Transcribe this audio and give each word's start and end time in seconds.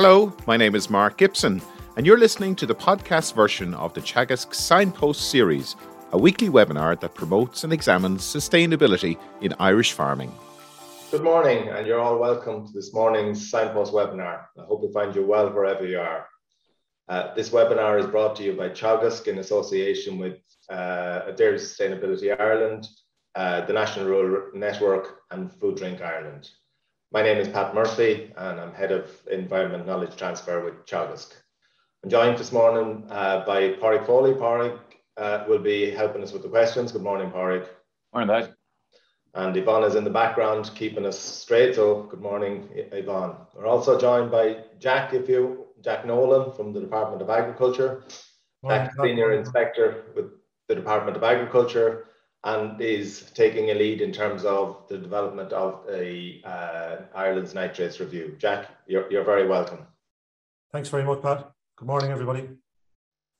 Hello, 0.00 0.32
my 0.46 0.56
name 0.56 0.76
is 0.76 0.88
Mark 0.88 1.16
Gibson, 1.16 1.60
and 1.96 2.06
you're 2.06 2.20
listening 2.20 2.54
to 2.54 2.66
the 2.66 2.74
podcast 2.76 3.34
version 3.34 3.74
of 3.74 3.94
the 3.94 4.00
Teagasc 4.00 4.54
Signpost 4.54 5.28
series, 5.28 5.74
a 6.12 6.16
weekly 6.16 6.48
webinar 6.48 7.00
that 7.00 7.16
promotes 7.16 7.64
and 7.64 7.72
examines 7.72 8.22
sustainability 8.22 9.18
in 9.40 9.52
Irish 9.58 9.94
farming. 9.94 10.32
Good 11.10 11.24
morning, 11.24 11.70
and 11.70 11.84
you're 11.84 11.98
all 11.98 12.16
welcome 12.16 12.64
to 12.64 12.72
this 12.72 12.94
morning's 12.94 13.50
Signpost 13.50 13.92
webinar. 13.92 14.44
I 14.56 14.62
hope 14.68 14.82
we 14.82 14.92
find 14.92 15.12
you 15.16 15.26
well 15.26 15.50
wherever 15.50 15.84
you 15.84 15.98
are. 15.98 16.28
Uh, 17.08 17.34
this 17.34 17.50
webinar 17.50 17.98
is 17.98 18.06
brought 18.06 18.36
to 18.36 18.44
you 18.44 18.52
by 18.52 18.68
Teagasc 18.68 19.26
in 19.26 19.38
association 19.38 20.16
with 20.16 20.38
uh, 20.70 21.32
Dairy 21.32 21.58
Sustainability 21.58 22.38
Ireland, 22.38 22.86
uh, 23.34 23.66
the 23.66 23.72
National 23.72 24.06
Rural 24.06 24.52
Network, 24.54 25.22
and 25.32 25.52
Food 25.54 25.74
Drink 25.74 26.00
Ireland. 26.00 26.48
My 27.10 27.22
name 27.22 27.38
is 27.38 27.48
Pat 27.48 27.74
Murphy, 27.74 28.30
and 28.36 28.60
I'm 28.60 28.74
Head 28.74 28.92
of 28.92 29.10
Environment 29.30 29.86
Knowledge 29.86 30.14
Transfer 30.16 30.62
with 30.62 30.84
Teagasc. 30.84 31.32
I'm 32.04 32.10
joined 32.10 32.36
this 32.36 32.52
morning 32.52 33.06
uh, 33.08 33.46
by 33.46 33.70
Pádraig 33.80 34.04
Foley. 34.04 34.34
Pádraig 34.34 34.78
uh, 35.16 35.44
will 35.48 35.58
be 35.58 35.90
helping 35.90 36.22
us 36.22 36.32
with 36.32 36.42
the 36.42 36.50
questions. 36.50 36.92
Good 36.92 37.02
morning, 37.02 37.30
Pádraig. 37.30 37.66
Morning, 38.12 38.28
Pat. 38.28 38.54
And 39.32 39.56
Yvonne 39.56 39.84
is 39.84 39.94
in 39.94 40.04
the 40.04 40.10
background 40.10 40.70
keeping 40.74 41.06
us 41.06 41.18
straight. 41.18 41.76
So 41.76 42.02
good 42.02 42.20
morning, 42.20 42.68
Yvonne. 42.74 43.36
We're 43.54 43.64
also 43.64 43.98
joined 43.98 44.30
by 44.30 44.64
Jack, 44.78 45.14
if 45.14 45.30
you 45.30 45.64
Jack 45.80 46.04
Nolan 46.04 46.52
from 46.52 46.74
the 46.74 46.80
Department 46.80 47.22
of 47.22 47.30
Agriculture. 47.30 48.04
Morning, 48.62 48.84
Jack, 48.84 48.92
Senior 49.02 49.32
Inspector 49.32 50.04
with 50.14 50.26
the 50.68 50.74
Department 50.74 51.16
of 51.16 51.22
Agriculture 51.22 52.07
and 52.44 52.80
is 52.80 53.30
taking 53.34 53.70
a 53.70 53.74
lead 53.74 54.00
in 54.00 54.12
terms 54.12 54.44
of 54.44 54.86
the 54.88 54.96
development 54.98 55.52
of 55.52 55.84
a 55.90 56.40
uh, 56.44 56.96
Ireland's 57.14 57.54
nitrates 57.54 58.00
review. 58.00 58.36
Jack, 58.38 58.68
you're, 58.86 59.10
you're 59.10 59.24
very 59.24 59.46
welcome. 59.46 59.86
Thanks 60.72 60.88
very 60.88 61.04
much, 61.04 61.22
Pat. 61.22 61.50
Good 61.76 61.88
morning, 61.88 62.10
everybody. 62.10 62.48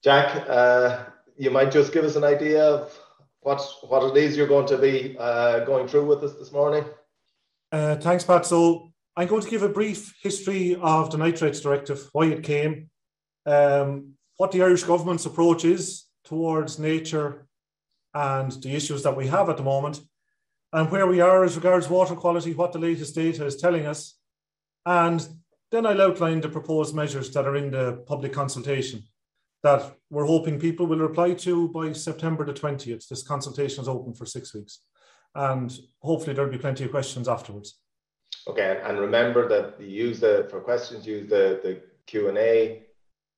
Jack, 0.03 0.49
uh, 0.49 1.05
you 1.37 1.51
might 1.51 1.71
just 1.71 1.93
give 1.93 2.05
us 2.05 2.17
an 2.17 2.25
idea 2.25 2.65
of 2.65 2.99
what 3.41 3.61
what 3.89 4.03
it 4.11 4.17
is 4.17 4.37
you're 4.37 4.49
going 4.49 4.67
to 4.67 4.79
be 4.79 5.17
uh, 5.19 5.61
going 5.61 5.87
through 5.87 6.07
with 6.07 6.23
us 6.25 6.35
this 6.35 6.53
morning. 6.53 6.85
Uh, 7.71 7.97
thanks, 7.97 8.25
Pat. 8.25 8.47
So 8.47 8.93
I'm 9.17 9.29
going 9.29 9.43
to 9.43 9.51
give 9.51 9.63
a 9.63 9.69
brief 9.69 10.15
history 10.23 10.77
of 10.81 11.11
the 11.11 11.19
Nitrates 11.19 11.61
Directive, 11.61 12.09
why 12.13 12.27
it 12.27 12.43
came, 12.43 12.91
um, 13.47 14.15
what 14.37 14.53
the 14.53 14.63
Irish 14.63 14.85
government's 14.85 15.27
approach 15.27 15.65
is 15.65 16.05
towards 16.25 16.79
nature 16.79 17.48
and 18.19 18.51
the 18.63 18.75
issues 18.75 19.05
that 19.05 19.17
we 19.17 19.29
have 19.29 19.49
at 19.49 19.57
the 19.57 19.63
moment, 19.63 20.01
and 20.73 20.91
where 20.91 21.07
we 21.07 21.21
are 21.21 21.45
as 21.45 21.55
regards 21.55 21.89
water 21.89 22.17
quality, 22.17 22.53
what 22.53 22.73
the 22.73 22.79
latest 22.79 23.15
data 23.15 23.47
is 23.47 23.57
telling 23.57 23.87
us. 23.87 24.19
And 24.85 25.25
then 25.71 25.87
I'll 25.87 26.03
outline 26.03 26.41
the 26.41 26.49
proposed 26.49 26.97
measures 26.97 27.31
that 27.31 27.47
are 27.47 27.55
in 27.55 27.71
the 27.71 28.03
public 28.07 28.33
consultation 28.33 29.05
that 29.63 29.97
we're 30.11 30.25
hoping 30.25 30.59
people 30.59 30.87
will 30.87 30.99
reply 30.99 31.35
to 31.35 31.69
by 31.69 31.93
September 31.93 32.45
the 32.45 32.53
20th. 32.53 33.07
This 33.07 33.23
consultation 33.23 33.83
is 33.83 33.89
open 33.89 34.15
for 34.15 34.27
six 34.27 34.53
weeks. 34.53 34.81
And 35.35 35.73
hopefully 36.01 36.35
there'll 36.35 36.51
be 36.51 36.59
plenty 36.59 36.85
of 36.85 36.91
questions 36.91 37.29
afterwards. 37.29 37.79
Okay, 38.49 38.81
and 38.85 38.99
remember 38.99 39.49
that 39.49 39.81
you 39.81 40.07
use 40.07 40.19
the 40.19 40.49
for 40.51 40.61
questions, 40.61 41.07
use 41.07 41.29
the, 41.29 41.61
the 41.63 41.81
Q&A 42.07 42.83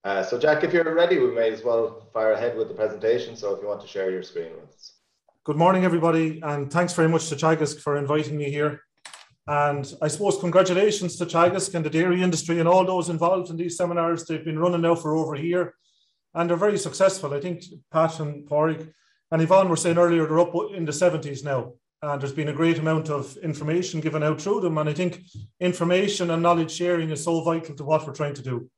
uh, 0.05 0.23
so 0.23 0.39
Jack, 0.39 0.65
if 0.65 0.73
you're 0.73 0.95
ready, 0.95 1.19
we 1.19 1.31
may 1.31 1.51
as 1.51 1.63
well 1.63 2.09
fire 2.13 2.33
ahead 2.33 2.57
with 2.57 2.69
the 2.69 2.75
presentation. 2.75 3.37
So 3.37 3.55
if 3.55 3.63
you 3.63 3.69
want 3.69 3.81
to 3.83 3.89
share 3.89 4.11
your 4.11 4.23
screen 4.23 4.53
with 4.53 4.71
us. 4.71 4.95
Good 5.45 5.57
morning, 5.57 5.85
everybody, 5.85 6.41
and 6.43 6.71
thanks 6.71 6.93
very 6.93 7.09
much 7.09 7.29
to 7.29 7.35
Teagasc 7.35 7.81
for 7.81 7.97
inviting 7.97 8.37
me 8.37 8.51
here. 8.51 8.83
And 9.47 9.93
I 10.01 10.09
suppose 10.09 10.39
congratulations 10.39 11.17
to 11.17 11.27
Teagasc 11.27 11.75
and 11.75 11.85
the 11.85 11.91
dairy 11.91 12.23
industry 12.23 12.61
and 12.61 12.69
all 12.69 12.85
those 12.85 13.09
involved 13.09 13.51
in 13.51 13.57
these 13.57 13.77
seminars. 13.77 14.25
They've 14.25 14.45
been 14.45 14.59
running 14.59 14.83
now 14.83 14.95
for 14.95 15.17
over 15.17 15.35
a 15.35 15.41
year 15.41 15.75
and 16.35 16.49
they're 16.49 16.57
very 16.57 16.79
successful. 16.79 17.35
I 17.35 17.41
think 17.41 17.65
Pat 17.91 18.21
and 18.21 18.49
Pádraig 18.49 18.93
and 19.31 19.43
Yvonne 19.43 19.69
were 19.69 19.77
saying 19.77 19.99
earlier 19.99 20.27
they're 20.27 20.41
up 20.41 20.55
in 20.75 20.85
the 20.85 20.93
70s 20.93 21.45
now. 21.45 21.73
And 22.03 22.21
there's 22.21 22.33
been 22.33 22.49
a 22.49 22.55
great 22.55 22.79
amount 22.79 23.11
of 23.11 23.37
information 23.39 24.01
given 24.01 24.23
out 24.23 24.41
through 24.41 24.61
them. 24.61 24.79
And 24.79 24.89
I 24.89 24.95
think 24.95 25.21
information 25.59 26.31
and 26.31 26.43
knowledge 26.43 26.71
sharing 26.71 27.11
is 27.11 27.25
so 27.25 27.43
vital 27.43 27.75
to 27.75 27.85
what 27.85 28.07
we're 28.07 28.15
trying 28.15 28.35
to 28.35 28.43
do. 28.43 28.71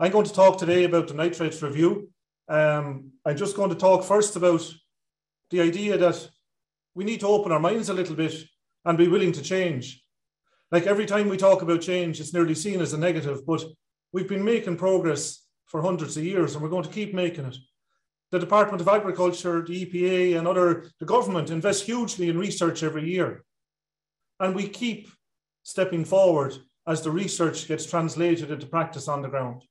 I'm 0.00 0.10
going 0.10 0.26
to 0.26 0.32
talk 0.32 0.58
today 0.58 0.84
about 0.84 1.06
the 1.06 1.14
nitrates 1.14 1.62
review. 1.62 2.10
Um, 2.48 3.12
I'm 3.24 3.36
just 3.36 3.54
going 3.54 3.70
to 3.70 3.76
talk 3.76 4.02
first 4.02 4.34
about 4.34 4.60
the 5.50 5.60
idea 5.60 5.96
that 5.96 6.28
we 6.96 7.04
need 7.04 7.20
to 7.20 7.28
open 7.28 7.52
our 7.52 7.60
minds 7.60 7.88
a 7.88 7.94
little 7.94 8.16
bit 8.16 8.34
and 8.84 8.98
be 8.98 9.06
willing 9.06 9.30
to 9.32 9.42
change. 9.42 10.02
Like 10.72 10.88
every 10.88 11.06
time 11.06 11.28
we 11.28 11.36
talk 11.36 11.62
about 11.62 11.80
change, 11.80 12.18
it's 12.18 12.34
nearly 12.34 12.56
seen 12.56 12.80
as 12.80 12.92
a 12.92 12.98
negative, 12.98 13.46
but 13.46 13.64
we've 14.12 14.28
been 14.28 14.44
making 14.44 14.78
progress 14.78 15.46
for 15.66 15.80
hundreds 15.80 16.16
of 16.16 16.24
years 16.24 16.54
and 16.54 16.62
we're 16.62 16.70
going 16.70 16.82
to 16.82 16.90
keep 16.90 17.14
making 17.14 17.44
it. 17.44 17.56
The 18.32 18.40
Department 18.40 18.80
of 18.80 18.88
Agriculture, 18.88 19.62
the 19.64 19.86
EPA, 19.86 20.36
and 20.36 20.48
other, 20.48 20.90
the 20.98 21.06
government 21.06 21.50
invest 21.50 21.84
hugely 21.84 22.28
in 22.28 22.36
research 22.36 22.82
every 22.82 23.08
year. 23.08 23.44
And 24.40 24.56
we 24.56 24.68
keep 24.68 25.08
stepping 25.62 26.04
forward 26.04 26.56
as 26.84 27.02
the 27.02 27.12
research 27.12 27.68
gets 27.68 27.86
translated 27.86 28.50
into 28.50 28.66
practice 28.66 29.06
on 29.06 29.22
the 29.22 29.28
ground 29.28 29.62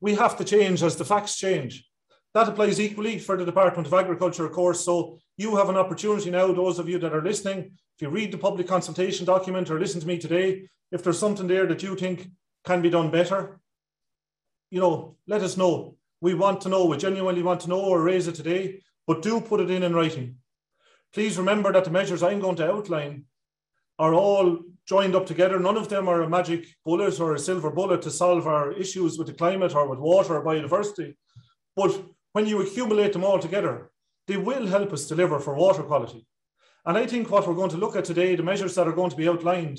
we 0.00 0.14
have 0.14 0.36
to 0.36 0.44
change 0.44 0.82
as 0.82 0.96
the 0.96 1.04
facts 1.04 1.36
change. 1.36 1.88
That 2.34 2.48
applies 2.48 2.80
equally 2.80 3.18
for 3.18 3.36
the 3.36 3.46
Department 3.46 3.86
of 3.86 3.94
Agriculture, 3.94 4.44
of 4.44 4.52
course. 4.52 4.84
So 4.84 5.18
you 5.38 5.56
have 5.56 5.70
an 5.70 5.76
opportunity 5.76 6.30
now, 6.30 6.52
those 6.52 6.78
of 6.78 6.88
you 6.88 6.98
that 6.98 7.14
are 7.14 7.22
listening, 7.22 7.58
if 7.96 8.02
you 8.02 8.10
read 8.10 8.30
the 8.30 8.38
public 8.38 8.68
consultation 8.68 9.24
document 9.24 9.70
or 9.70 9.80
listen 9.80 10.00
to 10.00 10.06
me 10.06 10.18
today, 10.18 10.68
if 10.92 11.02
there's 11.02 11.18
something 11.18 11.46
there 11.46 11.66
that 11.66 11.82
you 11.82 11.96
think 11.96 12.28
can 12.64 12.82
be 12.82 12.90
done 12.90 13.10
better, 13.10 13.58
you 14.70 14.80
know, 14.80 15.16
let 15.26 15.42
us 15.42 15.56
know. 15.56 15.96
We 16.20 16.34
want 16.34 16.60
to 16.62 16.68
know, 16.68 16.86
we 16.86 16.96
genuinely 16.98 17.42
want 17.42 17.60
to 17.60 17.68
know 17.68 17.80
or 17.80 18.02
raise 18.02 18.28
it 18.28 18.34
today, 18.34 18.82
but 19.06 19.22
do 19.22 19.40
put 19.40 19.60
it 19.60 19.70
in 19.70 19.82
in 19.82 19.94
writing. 19.94 20.36
Please 21.14 21.38
remember 21.38 21.72
that 21.72 21.84
the 21.84 21.90
measures 21.90 22.22
I'm 22.22 22.40
going 22.40 22.56
to 22.56 22.70
outline 22.70 23.24
are 23.98 24.12
all 24.12 24.58
joined 24.86 25.16
up 25.16 25.26
together. 25.26 25.58
None 25.58 25.76
of 25.76 25.88
them 25.88 26.08
are 26.08 26.22
a 26.22 26.28
magic 26.28 26.66
bullet 26.84 27.20
or 27.20 27.34
a 27.34 27.38
silver 27.38 27.70
bullet 27.70 28.02
to 28.02 28.10
solve 28.10 28.46
our 28.46 28.72
issues 28.72 29.18
with 29.18 29.26
the 29.26 29.32
climate 29.32 29.74
or 29.74 29.88
with 29.88 29.98
water 29.98 30.36
or 30.36 30.44
biodiversity. 30.44 31.14
But 31.74 32.00
when 32.32 32.46
you 32.46 32.62
accumulate 32.62 33.12
them 33.12 33.24
all 33.24 33.38
together, 33.38 33.90
they 34.26 34.36
will 34.36 34.66
help 34.66 34.92
us 34.92 35.08
deliver 35.08 35.38
for 35.40 35.54
water 35.54 35.82
quality. 35.82 36.26
And 36.84 36.96
I 36.96 37.06
think 37.06 37.30
what 37.30 37.46
we're 37.46 37.54
going 37.54 37.70
to 37.70 37.76
look 37.76 37.96
at 37.96 38.04
today, 38.04 38.36
the 38.36 38.42
measures 38.42 38.74
that 38.76 38.86
are 38.86 38.92
going 38.92 39.10
to 39.10 39.16
be 39.16 39.28
outlined, 39.28 39.78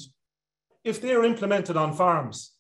if 0.84 1.02
they 1.02 1.14
are 1.14 1.24
implemented 1.24 1.78
on 1.78 1.94
farms 1.94 2.54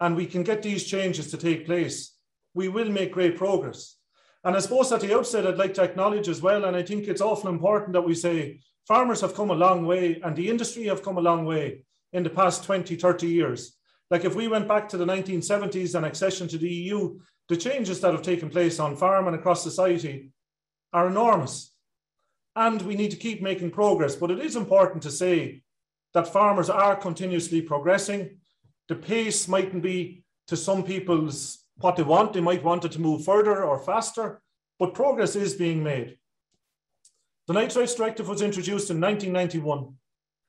and 0.00 0.16
we 0.16 0.26
can 0.26 0.42
get 0.42 0.62
these 0.62 0.84
changes 0.84 1.30
to 1.30 1.36
take 1.36 1.66
place, 1.66 2.16
we 2.54 2.68
will 2.68 2.90
make 2.90 3.12
great 3.12 3.36
progress. 3.36 3.96
And 4.42 4.56
I 4.56 4.60
suppose 4.60 4.92
at 4.92 5.00
the 5.00 5.14
outset, 5.14 5.46
I'd 5.46 5.58
like 5.58 5.74
to 5.74 5.82
acknowledge 5.82 6.28
as 6.28 6.42
well, 6.42 6.64
and 6.64 6.76
I 6.76 6.82
think 6.82 7.08
it's 7.08 7.20
awful 7.20 7.48
important 7.48 7.94
that 7.94 8.02
we 8.02 8.14
say 8.14 8.60
farmers 8.86 9.20
have 9.20 9.34
come 9.34 9.50
a 9.50 9.54
long 9.54 9.86
way 9.86 10.20
and 10.22 10.36
the 10.36 10.48
industry 10.48 10.84
have 10.84 11.02
come 11.02 11.16
a 11.16 11.22
long 11.22 11.44
way 11.44 11.84
in 12.12 12.22
the 12.22 12.30
past 12.30 12.64
20, 12.64 12.96
30 12.96 13.26
years. 13.26 13.76
Like 14.10 14.24
if 14.24 14.34
we 14.34 14.48
went 14.48 14.68
back 14.68 14.88
to 14.90 14.96
the 14.96 15.06
1970s 15.06 15.94
and 15.94 16.06
accession 16.06 16.48
to 16.48 16.58
the 16.58 16.68
EU, 16.68 17.18
the 17.48 17.56
changes 17.56 18.00
that 18.00 18.12
have 18.12 18.22
taken 18.22 18.48
place 18.48 18.78
on 18.78 18.96
farm 18.96 19.26
and 19.26 19.36
across 19.36 19.62
society 19.62 20.30
are 20.92 21.08
enormous. 21.08 21.74
And 22.56 22.80
we 22.82 22.94
need 22.94 23.10
to 23.10 23.16
keep 23.16 23.42
making 23.42 23.72
progress. 23.72 24.14
But 24.14 24.30
it 24.30 24.38
is 24.38 24.56
important 24.56 25.02
to 25.02 25.10
say 25.10 25.62
that 26.12 26.32
farmers 26.32 26.70
are 26.70 26.94
continuously 26.94 27.60
progressing. 27.60 28.38
The 28.88 28.94
pace 28.94 29.48
mightn't 29.48 29.82
be 29.82 30.24
to 30.46 30.56
some 30.56 30.84
people's 30.84 31.64
what 31.78 31.96
they 31.96 32.02
want. 32.04 32.32
They 32.32 32.40
might 32.40 32.62
want 32.62 32.84
it 32.84 32.92
to 32.92 33.00
move 33.00 33.24
further 33.24 33.64
or 33.64 33.78
faster, 33.78 34.40
but 34.78 34.94
progress 34.94 35.34
is 35.34 35.54
being 35.54 35.82
made. 35.82 36.16
The 37.46 37.52
Nitrates 37.52 37.94
Directive 37.94 38.26
was 38.26 38.40
introduced 38.40 38.90
in 38.90 38.98
1991. 39.00 39.94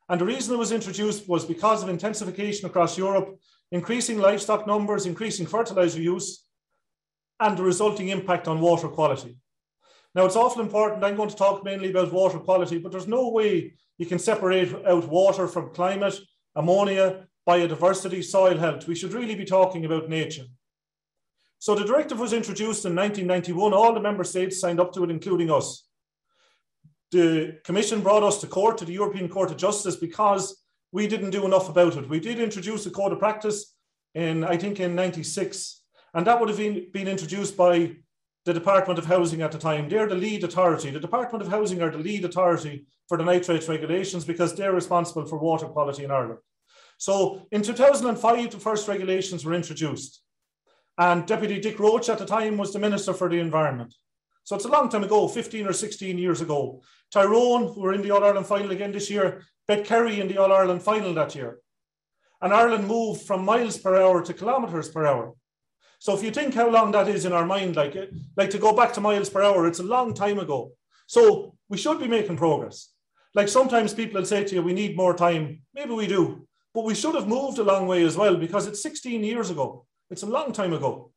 And 0.07 0.21
the 0.21 0.25
reason 0.25 0.53
it 0.53 0.57
was 0.57 0.71
introduced 0.71 1.27
was 1.27 1.44
because 1.44 1.83
of 1.83 1.89
intensification 1.89 2.68
across 2.68 2.97
Europe, 2.97 3.38
increasing 3.71 4.18
livestock 4.18 4.65
numbers, 4.65 5.06
increasing 5.06 5.45
fertilizer 5.45 6.01
use, 6.01 6.45
and 7.42 7.57
the 7.57 7.63
resulting 7.63 8.09
impact 8.09 8.47
on 8.47 8.62
water 8.62 8.88
quality. 8.88 9.36
Now, 10.13 10.25
it's 10.25 10.38
awful 10.38 10.62
important. 10.62 11.03
I'm 11.03 11.18
going 11.18 11.30
to 11.30 11.36
talk 11.36 11.65
mainly 11.65 11.89
about 11.89 12.13
water 12.13 12.39
quality, 12.39 12.77
but 12.77 12.94
there's 12.94 13.09
no 13.09 13.27
way 13.30 13.74
you 13.97 14.06
can 14.06 14.19
separate 14.19 14.74
out 14.86 15.09
water 15.09 15.50
from 15.50 15.74
climate, 15.74 16.18
ammonia, 16.56 17.27
biodiversity, 17.45 18.24
soil 18.24 18.57
health. 18.57 18.88
We 18.88 18.95
should 18.95 19.12
really 19.12 19.36
be 19.36 19.44
talking 19.44 19.83
about 19.83 20.07
nature. 20.07 20.45
So 21.59 21.75
the 21.75 21.83
directive 21.83 22.19
was 22.19 22.31
introduced 22.31 22.86
in 22.86 22.95
1991. 22.95 23.74
All 23.74 23.94
the 23.94 24.00
member 24.00 24.24
states 24.24 24.62
signed 24.62 24.80
up 24.80 24.94
to 24.94 25.03
it, 25.03 25.09
including 25.09 25.51
us 25.51 25.84
the 27.15 27.59
Commission 27.63 28.01
brought 28.01 28.23
us 28.23 28.41
to 28.41 28.47
court, 28.47 28.77
to 28.77 28.85
the 28.85 28.94
European 28.94 29.29
Court 29.29 29.50
of 29.50 29.57
Justice, 29.57 29.95
because 29.95 30.62
we 30.91 31.07
didn't 31.07 31.29
do 31.29 31.45
enough 31.45 31.69
about 31.69 31.95
it. 31.95 32.09
We 32.09 32.19
did 32.19 32.39
introduce 32.39 32.85
a 32.85 32.91
code 32.91 33.13
of 33.13 33.19
practice 33.19 33.73
in, 34.13 34.44
I 34.44 34.57
think, 34.57 34.81
in 34.81 34.95
96, 34.95 35.81
and 36.13 36.27
that 36.27 36.39
would 36.39 36.50
have 36.50 36.57
been, 36.57 36.88
been 36.91 37.07
introduced 37.07 37.56
by 37.56 37.95
the 38.44 38.53
Department 38.53 39.00
of 39.00 39.06
Housing 39.06 39.41
at 39.41 39.51
the 39.51 39.57
time. 39.57 39.88
They're 39.88 40.09
the 40.09 40.15
lead 40.15 40.44
authority. 40.44 40.91
The 40.91 41.00
Department 41.00 41.41
of 41.41 41.50
Housing 41.50 41.81
are 41.81 41.89
the 41.89 41.97
lead 41.97 42.25
authority 42.25 42.85
for 43.07 43.18
the 43.18 43.23
nitrates 43.23 43.69
regulations 43.69 44.25
because 44.25 44.53
they're 44.53 44.73
responsible 44.73 45.25
for 45.25 45.39
water 45.39 45.68
quality 45.68 46.03
in 46.03 46.11
Ireland. 46.11 46.39
So 46.97 47.47
in 47.51 47.61
2005, 47.61 48.51
the 48.51 48.59
first 48.59 48.88
regulations 48.88 49.45
were 49.45 49.53
introduced. 49.53 50.21
And 50.97 51.25
Deputy 51.25 51.59
Dick 51.59 51.79
Roche 51.79 52.09
at 52.09 52.19
the 52.19 52.25
time 52.25 52.57
was 52.57 52.71
the 52.71 52.79
Minister 52.79 53.13
for 53.13 53.29
the 53.29 53.39
Environment. 53.39 53.94
So 54.45 54.56
it's 54.56 54.65
a 54.65 54.69
long 54.69 54.89
time 54.89 55.03
ago, 55.03 55.27
15 55.27 55.65
or 55.65 55.74
16 55.74 56.19
years 56.19 56.39
ago. 56.39 56.83
Tyrone, 57.12 57.74
who 57.74 57.81
were 57.81 57.94
in 57.94 58.03
the 58.03 58.12
All 58.12 58.24
Ireland 58.24 58.45
final 58.45 58.69
again 58.69 58.92
this 58.92 59.09
year, 59.09 59.42
bet 59.68 59.86
Kerry 59.86 60.21
in 60.21 60.27
the 60.27 60.38
All 60.38 60.53
Ireland 60.53 60.83
final 60.83 61.15
that 61.15 61.33
year. 61.33 61.57
And 62.42 62.53
Ireland 62.53 62.88
moved 62.88 63.24
from 63.24 63.44
miles 63.44 63.75
per 63.80 64.00
hour 64.00 64.24
to 64.24 64.33
kilometres 64.36 64.89
per 64.89 65.03
hour. 65.03 65.33
So 65.97 66.13
if 66.15 66.21
you 66.21 66.30
think 66.30 66.53
how 66.53 66.69
long 66.69 66.92
that 66.92 67.07
is 67.07 67.25
in 67.25 67.33
our 67.33 67.45
mind, 67.45 67.75
like, 67.75 67.95
eh, 67.95 68.06
like 68.38 68.51
to 68.51 68.59
go 68.59 68.71
back 68.71 68.94
to 68.94 69.01
miles 69.01 69.31
per 69.31 69.42
hour, 69.42 69.65
it's 69.65 69.80
a 69.80 69.83
long 69.83 70.13
time 70.13 70.38
ago. 70.38 70.74
So 71.07 71.56
we 71.68 71.80
should 71.80 72.00
be 72.00 72.07
making 72.07 72.38
progress. 72.38 72.92
Like 73.33 73.47
sometimes 73.47 73.95
people 73.95 74.19
will 74.19 74.27
say 74.27 74.44
to 74.44 74.56
you, 74.56 74.62
we 74.62 74.74
need 74.74 74.95
more 74.95 75.15
time. 75.15 75.63
Maybe 75.74 75.94
we 75.94 76.06
do, 76.06 76.47
but 76.71 76.83
we 76.83 76.94
should 76.94 77.15
have 77.15 77.27
moved 77.27 77.57
a 77.57 77.63
long 77.63 77.88
way 77.88 78.03
as 78.03 78.15
well 78.15 78.38
because 78.38 78.68
it's 78.68 78.83
16 78.83 79.24
years 79.24 79.50
ago. 79.50 79.88
It's 80.12 80.24
a 80.24 80.27
long 80.27 80.53
time 80.53 80.74
ago. 80.74 81.12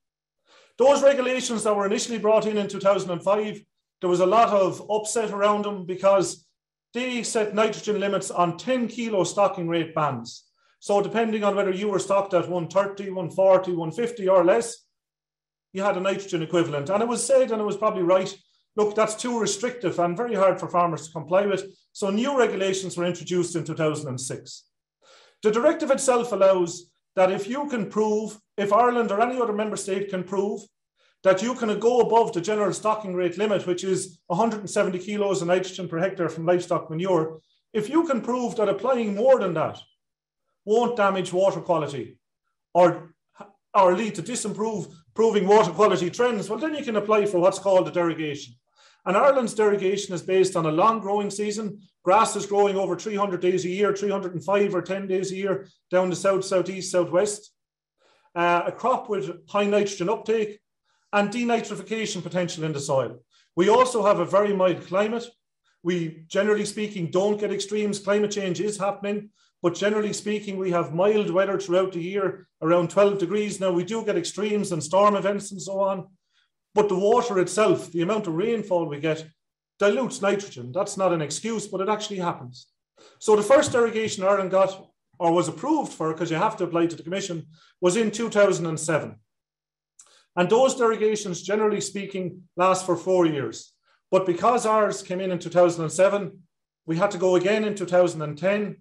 Those 0.78 1.02
regulations 1.02 1.64
that 1.64 1.74
were 1.74 1.86
initially 1.86 2.18
brought 2.18 2.46
in 2.46 2.56
in 2.56 2.68
2005, 2.68 3.60
there 4.00 4.10
was 4.10 4.20
a 4.20 4.26
lot 4.26 4.50
of 4.50 4.88
upset 4.90 5.30
around 5.30 5.64
them 5.64 5.84
because 5.84 6.46
they 6.94 7.22
set 7.22 7.54
nitrogen 7.54 8.00
limits 8.00 8.30
on 8.30 8.56
10 8.56 8.88
kilo 8.88 9.24
stocking 9.24 9.68
rate 9.68 9.94
bands. 9.94 10.44
So 10.80 11.02
depending 11.02 11.42
on 11.42 11.56
whether 11.56 11.72
you 11.72 11.88
were 11.88 11.98
stocked 11.98 12.32
at 12.34 12.48
130, 12.48 13.10
140, 13.10 13.72
150 13.72 14.28
or 14.28 14.44
less, 14.44 14.84
you 15.72 15.82
had 15.82 15.96
a 15.96 16.00
nitrogen 16.00 16.42
equivalent. 16.42 16.88
And 16.88 17.02
it 17.02 17.08
was 17.08 17.26
said, 17.26 17.50
and 17.50 17.60
it 17.60 17.64
was 17.64 17.76
probably 17.76 18.02
right, 18.02 18.32
look, 18.76 18.94
that's 18.94 19.16
too 19.16 19.38
restrictive 19.38 19.98
and 19.98 20.16
very 20.16 20.34
hard 20.34 20.60
for 20.60 20.68
farmers 20.68 21.06
to 21.06 21.12
comply 21.12 21.46
with. 21.46 21.64
So 21.92 22.10
new 22.10 22.38
regulations 22.38 22.96
were 22.96 23.04
introduced 23.04 23.56
in 23.56 23.64
2006. 23.64 24.64
The 25.42 25.50
directive 25.50 25.90
itself 25.90 26.32
allows 26.32 26.90
that 27.16 27.32
if 27.32 27.48
you 27.48 27.66
can 27.68 27.90
prove, 27.90 28.38
if 28.58 28.72
Ireland 28.72 29.12
or 29.12 29.22
any 29.22 29.40
other 29.40 29.52
member 29.52 29.76
state 29.76 30.10
can 30.10 30.24
prove 30.24 30.60
that 31.22 31.42
you 31.42 31.54
can 31.54 31.78
go 31.78 32.00
above 32.00 32.32
the 32.32 32.40
general 32.40 32.72
stocking 32.72 33.14
rate 33.14 33.38
limit, 33.38 33.66
which 33.66 33.84
is 33.84 34.18
170 34.26 34.98
kilos 34.98 35.40
of 35.40 35.48
nitrogen 35.48 35.88
per 35.88 35.98
hectare 35.98 36.28
from 36.28 36.44
livestock 36.44 36.90
manure, 36.90 37.40
if 37.72 37.88
you 37.88 38.04
can 38.04 38.20
prove 38.20 38.56
that 38.56 38.68
applying 38.68 39.14
more 39.14 39.38
than 39.38 39.54
that 39.54 39.78
won't 40.64 40.96
damage 40.96 41.32
water 41.32 41.60
quality 41.60 42.18
or, 42.74 43.14
or 43.74 43.96
lead 43.96 44.14
to 44.16 44.22
disimproving 44.22 45.46
water 45.46 45.70
quality 45.70 46.10
trends, 46.10 46.50
well, 46.50 46.58
then 46.58 46.74
you 46.74 46.84
can 46.84 46.96
apply 46.96 47.26
for 47.26 47.38
what's 47.38 47.58
called 47.58 47.86
a 47.88 47.92
derogation. 47.92 48.54
And 49.06 49.16
Ireland's 49.16 49.54
derogation 49.54 50.14
is 50.14 50.22
based 50.22 50.56
on 50.56 50.66
a 50.66 50.72
long 50.72 51.00
growing 51.00 51.30
season. 51.30 51.80
Grass 52.02 52.36
is 52.36 52.46
growing 52.46 52.76
over 52.76 52.96
300 52.96 53.40
days 53.40 53.64
a 53.64 53.68
year, 53.68 53.94
305 53.94 54.74
or 54.74 54.82
10 54.82 55.06
days 55.06 55.32
a 55.32 55.36
year 55.36 55.68
down 55.90 56.10
the 56.10 56.16
south, 56.16 56.44
southeast, 56.44 56.90
southwest. 56.90 57.52
Uh, 58.38 58.62
a 58.66 58.70
crop 58.70 59.08
with 59.08 59.28
high 59.48 59.64
nitrogen 59.64 60.08
uptake 60.08 60.60
and 61.12 61.28
denitrification 61.28 62.22
potential 62.22 62.62
in 62.62 62.72
the 62.72 62.78
soil. 62.78 63.18
We 63.56 63.68
also 63.68 64.06
have 64.06 64.20
a 64.20 64.24
very 64.24 64.54
mild 64.54 64.86
climate. 64.86 65.26
We, 65.82 66.22
generally 66.28 66.64
speaking, 66.64 67.10
don't 67.10 67.40
get 67.40 67.52
extremes. 67.52 67.98
Climate 67.98 68.30
change 68.30 68.60
is 68.60 68.78
happening, 68.78 69.30
but 69.60 69.74
generally 69.74 70.12
speaking, 70.12 70.56
we 70.56 70.70
have 70.70 70.94
mild 70.94 71.30
weather 71.30 71.58
throughout 71.58 71.92
the 71.92 72.00
year, 72.00 72.46
around 72.62 72.90
12 72.90 73.18
degrees. 73.18 73.58
Now, 73.58 73.72
we 73.72 73.82
do 73.82 74.04
get 74.04 74.16
extremes 74.16 74.70
and 74.70 74.84
storm 74.84 75.16
events 75.16 75.50
and 75.50 75.60
so 75.60 75.80
on, 75.80 76.06
but 76.76 76.88
the 76.88 76.94
water 76.94 77.40
itself, 77.40 77.90
the 77.90 78.02
amount 78.02 78.28
of 78.28 78.34
rainfall 78.34 78.86
we 78.86 79.00
get, 79.00 79.26
dilutes 79.80 80.22
nitrogen. 80.22 80.70
That's 80.70 80.96
not 80.96 81.12
an 81.12 81.22
excuse, 81.22 81.66
but 81.66 81.80
it 81.80 81.88
actually 81.88 82.18
happens. 82.18 82.68
So 83.18 83.34
the 83.34 83.42
first 83.42 83.72
derogation 83.72 84.22
Ireland 84.22 84.52
got 84.52 84.87
or 85.18 85.32
was 85.32 85.48
approved 85.48 85.92
for, 85.92 86.12
because 86.12 86.30
you 86.30 86.36
have 86.36 86.56
to 86.56 86.64
apply 86.64 86.86
to 86.86 86.96
the 86.96 87.02
Commission, 87.02 87.46
was 87.80 87.96
in 87.96 88.10
2007. 88.10 89.16
And 90.36 90.48
those 90.48 90.76
derogations, 90.76 91.42
generally 91.42 91.80
speaking, 91.80 92.42
last 92.56 92.86
for 92.86 92.96
four 92.96 93.26
years. 93.26 93.72
But 94.10 94.26
because 94.26 94.66
ours 94.66 95.02
came 95.02 95.20
in 95.20 95.32
in 95.32 95.38
2007, 95.38 96.38
we 96.86 96.96
had 96.96 97.10
to 97.10 97.18
go 97.18 97.36
again 97.36 97.64
in 97.64 97.74
2010 97.74 98.76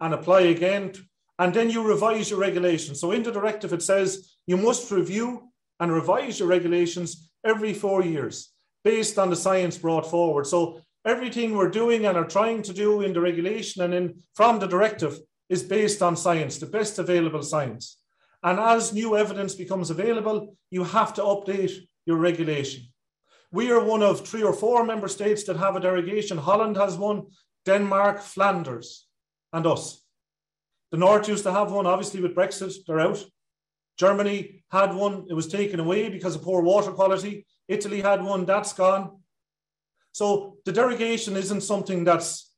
and 0.00 0.14
apply 0.14 0.40
again. 0.42 0.92
And 1.38 1.54
then 1.54 1.70
you 1.70 1.82
revise 1.82 2.30
your 2.30 2.40
regulations. 2.40 3.00
So 3.00 3.12
in 3.12 3.22
the 3.22 3.32
directive, 3.32 3.72
it 3.72 3.82
says 3.82 4.36
you 4.46 4.56
must 4.56 4.90
review 4.90 5.50
and 5.80 5.92
revise 5.92 6.38
your 6.38 6.48
regulations 6.48 7.30
every 7.44 7.72
four 7.72 8.02
years 8.02 8.52
based 8.84 9.18
on 9.18 9.30
the 9.30 9.36
science 9.36 9.78
brought 9.78 10.08
forward. 10.08 10.46
So 10.46 10.80
everything 11.04 11.56
we're 11.56 11.70
doing 11.70 12.06
and 12.06 12.16
are 12.16 12.26
trying 12.26 12.62
to 12.62 12.72
do 12.72 13.00
in 13.02 13.12
the 13.12 13.20
regulation 13.20 13.82
and 13.82 13.94
in 13.94 14.22
from 14.34 14.58
the 14.58 14.66
directive 14.66 15.18
is 15.48 15.62
based 15.62 16.02
on 16.02 16.16
science, 16.16 16.58
the 16.58 16.66
best 16.66 16.98
available 16.98 17.42
science. 17.42 17.98
And 18.42 18.60
as 18.60 18.92
new 18.92 19.16
evidence 19.16 19.54
becomes 19.54 19.90
available, 19.90 20.56
you 20.70 20.84
have 20.84 21.14
to 21.14 21.22
update 21.22 21.72
your 22.06 22.16
regulation. 22.16 22.84
We 23.50 23.70
are 23.70 23.82
one 23.82 24.02
of 24.02 24.26
three 24.26 24.42
or 24.42 24.52
four 24.52 24.84
member 24.84 25.08
states 25.08 25.44
that 25.44 25.56
have 25.56 25.74
a 25.74 25.80
derogation. 25.80 26.38
Holland 26.38 26.76
has 26.76 26.96
one, 26.96 27.26
Denmark, 27.64 28.20
Flanders, 28.20 29.06
and 29.52 29.66
us. 29.66 30.04
The 30.90 30.98
North 30.98 31.28
used 31.28 31.44
to 31.44 31.52
have 31.52 31.72
one, 31.72 31.86
obviously, 31.86 32.20
with 32.20 32.34
Brexit, 32.34 32.74
they're 32.86 33.00
out. 33.00 33.24
Germany 33.98 34.62
had 34.70 34.94
one, 34.94 35.26
it 35.28 35.34
was 35.34 35.48
taken 35.48 35.80
away 35.80 36.08
because 36.08 36.34
of 36.34 36.42
poor 36.42 36.62
water 36.62 36.92
quality. 36.92 37.46
Italy 37.66 38.00
had 38.00 38.22
one, 38.22 38.44
that's 38.44 38.72
gone. 38.72 39.18
So 40.12 40.56
the 40.64 40.72
derogation 40.72 41.36
isn't 41.36 41.62
something 41.62 42.04
that's 42.04 42.50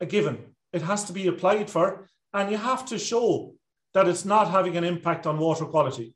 a 0.00 0.06
given. 0.06 0.38
It 0.72 0.82
has 0.82 1.04
to 1.04 1.12
be 1.12 1.26
applied 1.26 1.70
for, 1.70 2.08
and 2.34 2.50
you 2.50 2.56
have 2.56 2.84
to 2.86 2.98
show 2.98 3.54
that 3.94 4.08
it's 4.08 4.24
not 4.24 4.50
having 4.50 4.76
an 4.76 4.84
impact 4.84 5.26
on 5.26 5.38
water 5.38 5.64
quality. 5.64 6.14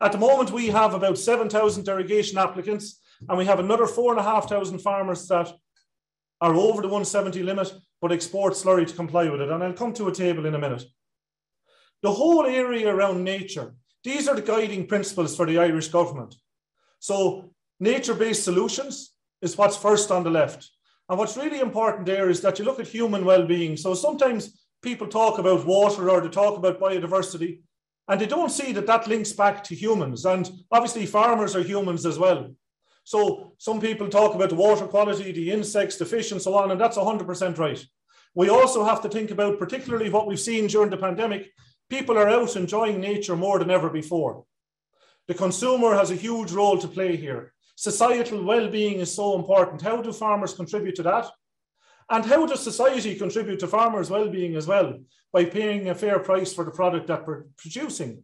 At 0.00 0.12
the 0.12 0.18
moment, 0.18 0.50
we 0.50 0.68
have 0.68 0.94
about 0.94 1.18
7,000 1.18 1.84
derogation 1.84 2.38
applicants, 2.38 3.00
and 3.28 3.38
we 3.38 3.46
have 3.46 3.60
another 3.60 3.86
4,500 3.86 4.80
farmers 4.80 5.26
that 5.28 5.52
are 6.40 6.54
over 6.54 6.82
the 6.82 6.88
170 6.88 7.42
limit 7.42 7.72
but 8.02 8.12
export 8.12 8.52
slurry 8.52 8.86
to 8.86 8.94
comply 8.94 9.30
with 9.30 9.40
it. 9.40 9.48
And 9.48 9.64
I'll 9.64 9.72
come 9.72 9.94
to 9.94 10.08
a 10.08 10.12
table 10.12 10.44
in 10.44 10.54
a 10.54 10.58
minute. 10.58 10.84
The 12.02 12.12
whole 12.12 12.44
area 12.44 12.94
around 12.94 13.24
nature 13.24 13.74
these 14.04 14.28
are 14.28 14.36
the 14.36 14.42
guiding 14.42 14.86
principles 14.86 15.34
for 15.34 15.46
the 15.46 15.58
Irish 15.58 15.88
government. 15.88 16.34
So, 16.98 17.54
nature 17.80 18.14
based 18.14 18.44
solutions 18.44 19.14
is 19.40 19.56
what's 19.56 19.78
first 19.78 20.10
on 20.10 20.22
the 20.22 20.30
left. 20.30 20.70
And 21.08 21.18
what's 21.18 21.36
really 21.36 21.60
important 21.60 22.06
there 22.06 22.28
is 22.28 22.42
that 22.42 22.58
you 22.58 22.66
look 22.66 22.78
at 22.78 22.86
human 22.86 23.24
well 23.24 23.46
being. 23.46 23.76
So, 23.76 23.94
sometimes 23.94 24.63
people 24.84 25.08
talk 25.08 25.38
about 25.38 25.66
water 25.66 26.10
or 26.10 26.20
they 26.20 26.28
talk 26.28 26.56
about 26.56 26.78
biodiversity, 26.78 27.62
and 28.06 28.20
they 28.20 28.26
don't 28.26 28.50
see 28.50 28.72
that 28.72 28.86
that 28.86 29.08
links 29.08 29.32
back 29.32 29.64
to 29.64 29.74
humans. 29.74 30.24
And 30.26 30.48
obviously, 30.70 31.06
farmers 31.06 31.56
are 31.56 31.62
humans 31.62 32.06
as 32.06 32.18
well. 32.18 32.54
So, 33.02 33.54
some 33.58 33.80
people 33.80 34.08
talk 34.08 34.34
about 34.34 34.50
the 34.50 34.54
water 34.54 34.86
quality, 34.86 35.32
the 35.32 35.50
insects, 35.50 35.96
the 35.96 36.04
fish, 36.04 36.30
and 36.32 36.40
so 36.40 36.54
on, 36.54 36.70
and 36.70 36.80
that's 36.80 36.98
100% 36.98 37.58
right. 37.58 37.84
We 38.34 38.48
also 38.48 38.84
have 38.84 39.00
to 39.02 39.08
think 39.08 39.30
about, 39.30 39.58
particularly 39.58 40.10
what 40.10 40.26
we've 40.26 40.40
seen 40.40 40.66
during 40.66 40.90
the 40.90 40.96
pandemic, 40.96 41.50
People 41.90 42.16
are 42.16 42.28
out 42.28 42.56
enjoying 42.56 43.00
nature 43.00 43.36
more 43.36 43.58
than 43.58 43.70
ever 43.70 43.90
before. 43.90 44.44
The 45.28 45.34
consumer 45.34 45.94
has 45.94 46.10
a 46.10 46.16
huge 46.16 46.52
role 46.52 46.78
to 46.78 46.88
play 46.88 47.16
here. 47.16 47.52
Societal 47.76 48.42
well-being 48.42 49.00
is 49.00 49.14
so 49.14 49.38
important. 49.38 49.82
How 49.82 50.00
do 50.00 50.12
farmers 50.12 50.54
contribute 50.54 50.94
to 50.96 51.02
that? 51.04 51.30
And 52.10 52.24
how 52.24 52.46
does 52.46 52.62
society 52.62 53.14
contribute 53.16 53.60
to 53.60 53.66
farmers' 53.66 54.10
well-being 54.10 54.56
as 54.56 54.66
well 54.66 54.98
by 55.32 55.44
paying 55.44 55.88
a 55.88 55.94
fair 55.94 56.18
price 56.18 56.52
for 56.52 56.64
the 56.64 56.70
product 56.70 57.06
that 57.06 57.26
we're 57.26 57.44
producing? 57.56 58.22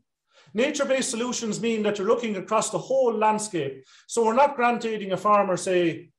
Nature-based 0.53 1.11
solutions 1.11 1.61
mean 1.61 1.83
that 1.83 1.97
you're 1.97 2.09
looking 2.09 2.37
across 2.37 2.71
the 2.71 2.79
whole 2.79 3.15
landscape. 3.15 3.85
So 4.07 4.25
we're 4.25 4.35
not 4.35 4.57
granting 4.57 5.13
a 5.13 5.17
farmer, 5.17 5.57
say, 5.57 6.11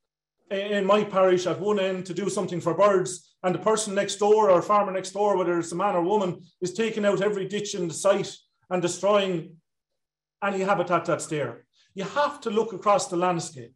in 0.49 0.85
my 0.85 1.03
parish 1.03 1.47
at 1.47 1.59
one 1.59 1.79
end 1.79 2.05
to 2.05 2.13
do 2.13 2.29
something 2.29 2.61
for 2.61 2.73
birds, 2.73 3.35
and 3.43 3.55
the 3.55 3.59
person 3.59 3.95
next 3.95 4.17
door 4.17 4.49
or 4.49 4.61
farmer 4.61 4.91
next 4.91 5.11
door, 5.11 5.37
whether 5.37 5.57
it's 5.57 5.71
a 5.71 5.75
man 5.75 5.95
or 5.95 6.01
woman, 6.01 6.41
is 6.61 6.73
taking 6.73 7.05
out 7.05 7.21
every 7.21 7.47
ditch 7.47 7.75
in 7.75 7.87
the 7.87 7.93
site 7.93 8.35
and 8.69 8.81
destroying 8.81 9.55
any 10.43 10.61
habitat 10.61 11.05
that's 11.05 11.27
there. 11.27 11.65
You 11.93 12.03
have 12.03 12.39
to 12.41 12.49
look 12.49 12.73
across 12.73 13.07
the 13.07 13.17
landscape. 13.17 13.73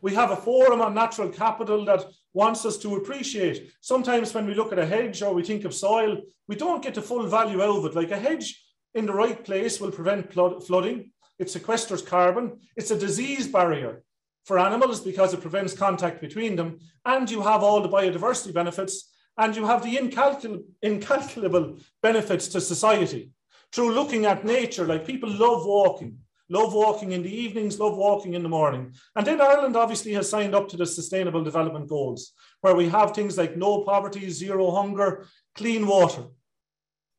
We 0.00 0.14
have 0.14 0.30
a 0.30 0.36
forum 0.36 0.80
on 0.80 0.94
natural 0.94 1.28
capital 1.28 1.84
that 1.86 2.04
wants 2.32 2.64
us 2.64 2.78
to 2.78 2.96
appreciate. 2.96 3.72
Sometimes 3.80 4.32
when 4.34 4.46
we 4.46 4.54
look 4.54 4.72
at 4.72 4.78
a 4.78 4.86
hedge 4.86 5.22
or 5.22 5.34
we 5.34 5.42
think 5.42 5.64
of 5.64 5.74
soil, 5.74 6.18
we 6.46 6.56
don't 6.56 6.82
get 6.82 6.94
the 6.94 7.02
full 7.02 7.26
value 7.26 7.62
out 7.62 7.78
of 7.78 7.84
it. 7.86 7.94
Like 7.94 8.10
a 8.10 8.18
hedge 8.18 8.62
in 8.94 9.06
the 9.06 9.12
right 9.12 9.44
place 9.44 9.80
will 9.80 9.90
prevent 9.90 10.32
flooding. 10.32 11.10
It 11.38 11.48
sequesters 11.48 12.04
carbon. 12.04 12.58
It's 12.76 12.90
a 12.90 12.98
disease 12.98 13.46
barrier 13.46 14.02
for 14.44 14.58
animals 14.58 15.00
because 15.00 15.34
it 15.34 15.40
prevents 15.42 15.74
contact 15.74 16.20
between 16.20 16.56
them, 16.56 16.78
and 17.04 17.30
you 17.30 17.42
have 17.42 17.62
all 17.62 17.82
the 17.82 17.88
biodiversity 17.88 18.52
benefits, 18.52 19.10
and 19.36 19.54
you 19.54 19.66
have 19.66 19.82
the 19.82 19.96
incalcul- 19.96 20.64
incalculable 20.82 21.78
benefits 22.02 22.48
to 22.48 22.60
society 22.60 23.30
through 23.72 23.92
looking 23.92 24.24
at 24.24 24.44
nature. 24.44 24.86
Like 24.86 25.06
people 25.06 25.30
love 25.30 25.66
walking, 25.66 26.18
love 26.48 26.72
walking 26.72 27.12
in 27.12 27.22
the 27.22 27.34
evenings, 27.34 27.78
love 27.78 27.96
walking 27.96 28.34
in 28.34 28.42
the 28.42 28.48
morning. 28.48 28.94
And 29.16 29.26
then 29.26 29.40
Ireland 29.40 29.76
obviously 29.76 30.12
has 30.14 30.28
signed 30.28 30.54
up 30.54 30.68
to 30.68 30.76
the 30.76 30.86
Sustainable 30.86 31.44
Development 31.44 31.88
Goals, 31.88 32.32
where 32.62 32.74
we 32.74 32.88
have 32.88 33.14
things 33.14 33.36
like 33.36 33.56
no 33.56 33.82
poverty, 33.82 34.30
zero 34.30 34.70
hunger, 34.70 35.26
clean 35.54 35.86
water. 35.86 36.24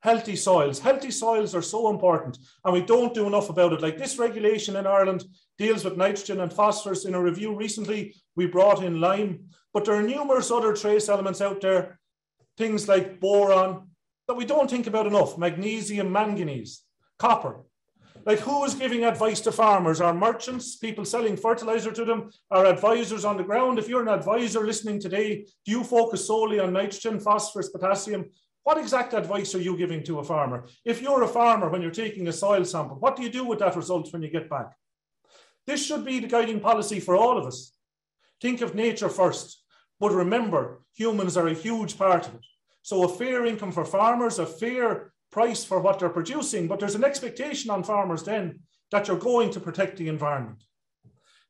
healthy 0.01 0.35
soils. 0.35 0.79
Healthy 0.79 1.11
soils 1.11 1.53
are 1.53 1.61
so 1.61 1.89
important, 1.89 2.37
and 2.63 2.73
we 2.73 2.81
don't 2.81 3.13
do 3.13 3.27
enough 3.27 3.49
about 3.49 3.73
it. 3.73 3.81
Like 3.81 3.97
this 3.97 4.17
regulation 4.17 4.75
in 4.75 4.87
Ireland 4.87 5.23
deals 5.57 5.83
with 5.83 5.97
nitrogen 5.97 6.39
and 6.39 6.51
phosphorus. 6.51 7.05
In 7.05 7.15
a 7.15 7.21
review 7.21 7.55
recently, 7.55 8.15
we 8.35 8.45
brought 8.47 8.83
in 8.83 9.01
lime, 9.01 9.49
but 9.73 9.85
there 9.85 9.95
are 9.95 10.01
numerous 10.01 10.51
other 10.51 10.73
trace 10.73 11.09
elements 11.09 11.41
out 11.41 11.61
there, 11.61 11.99
things 12.57 12.87
like 12.87 13.19
boron, 13.19 13.89
that 14.27 14.35
we 14.35 14.45
don't 14.45 14.69
think 14.69 14.87
about 14.87 15.07
enough 15.07 15.37
magnesium, 15.37 16.11
manganese, 16.11 16.83
copper. 17.17 17.61
Like 18.25 18.39
who 18.39 18.63
is 18.65 18.75
giving 18.75 19.05
advice 19.05 19.39
to 19.41 19.51
farmers? 19.51 20.01
Our 20.01 20.13
merchants, 20.13 20.75
people 20.75 21.05
selling 21.05 21.37
fertilizer 21.37 21.91
to 21.91 22.05
them, 22.05 22.31
our 22.51 22.65
advisors 22.65 23.25
on 23.25 23.37
the 23.37 23.43
ground. 23.43 23.79
If 23.79 23.87
you're 23.87 24.01
an 24.01 24.09
advisor 24.09 24.65
listening 24.65 24.99
today, 24.99 25.45
do 25.65 25.71
you 25.71 25.83
focus 25.83 26.27
solely 26.27 26.59
on 26.59 26.73
nitrogen, 26.73 27.19
phosphorus, 27.19 27.69
potassium? 27.69 28.29
What 28.63 28.77
exact 28.77 29.13
advice 29.13 29.55
are 29.55 29.61
you 29.61 29.77
giving 29.77 30.03
to 30.03 30.19
a 30.19 30.23
farmer? 30.23 30.65
If 30.85 31.01
you're 31.01 31.23
a 31.23 31.27
farmer, 31.27 31.69
when 31.69 31.81
you're 31.81 31.91
taking 31.91 32.27
a 32.27 32.33
soil 32.33 32.65
sample, 32.65 32.97
what 32.97 33.15
do 33.15 33.23
you 33.23 33.29
do 33.29 33.45
with 33.45 33.59
that 33.59 33.75
result 33.75 34.11
when 34.11 34.21
you 34.21 34.29
get 34.29 34.49
back? 34.49 34.75
This 35.65 35.85
should 35.85 36.03
be 36.03 36.19
the 36.19 36.27
guiding 36.27 36.59
policy 36.59 36.99
for 36.99 37.15
all 37.15 37.37
of 37.37 37.45
us. 37.45 37.73
Think 38.41 38.61
of 38.61 38.75
nature 38.75 39.09
first, 39.09 39.63
but 39.99 40.11
remember, 40.11 40.81
humans 40.93 41.37
are 41.37 41.47
a 41.47 41.53
huge 41.53 41.97
part 41.97 42.27
of 42.27 42.35
it. 42.35 42.45
So 42.81 43.03
a 43.03 43.09
fair 43.09 43.45
income 43.45 43.71
for 43.71 43.85
farmers, 43.85 44.39
a 44.39 44.45
fair 44.45 45.13
price 45.31 45.63
for 45.63 45.79
what 45.79 45.99
they're 45.99 46.09
producing, 46.09 46.67
but 46.67 46.79
there's 46.79 46.95
an 46.95 47.03
expectation 47.03 47.69
on 47.69 47.83
farmers 47.83 48.23
then 48.23 48.59
that 48.91 49.07
you're 49.07 49.17
going 49.17 49.51
to 49.51 49.59
protect 49.59 49.97
the 49.97 50.07
environment. 50.07 50.63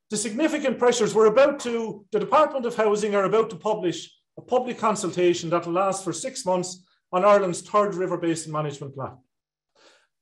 The 0.09 0.17
significant 0.17 0.79
pressures 0.79 1.13
we're 1.13 1.27
about 1.27 1.59
to, 1.61 2.05
the 2.11 2.19
Department 2.19 2.65
of 2.65 2.75
Housing 2.75 3.15
are 3.15 3.25
about 3.25 3.49
to 3.51 3.55
publish 3.55 4.11
a 4.37 4.41
public 4.41 4.77
consultation 4.77 5.49
that 5.51 5.65
will 5.65 5.73
last 5.73 6.03
for 6.03 6.13
six 6.13 6.45
months 6.45 6.85
on 7.11 7.25
Ireland's 7.25 7.61
third 7.61 7.95
river 7.95 8.17
basin 8.17 8.51
management 8.51 8.95
plan. 8.95 9.17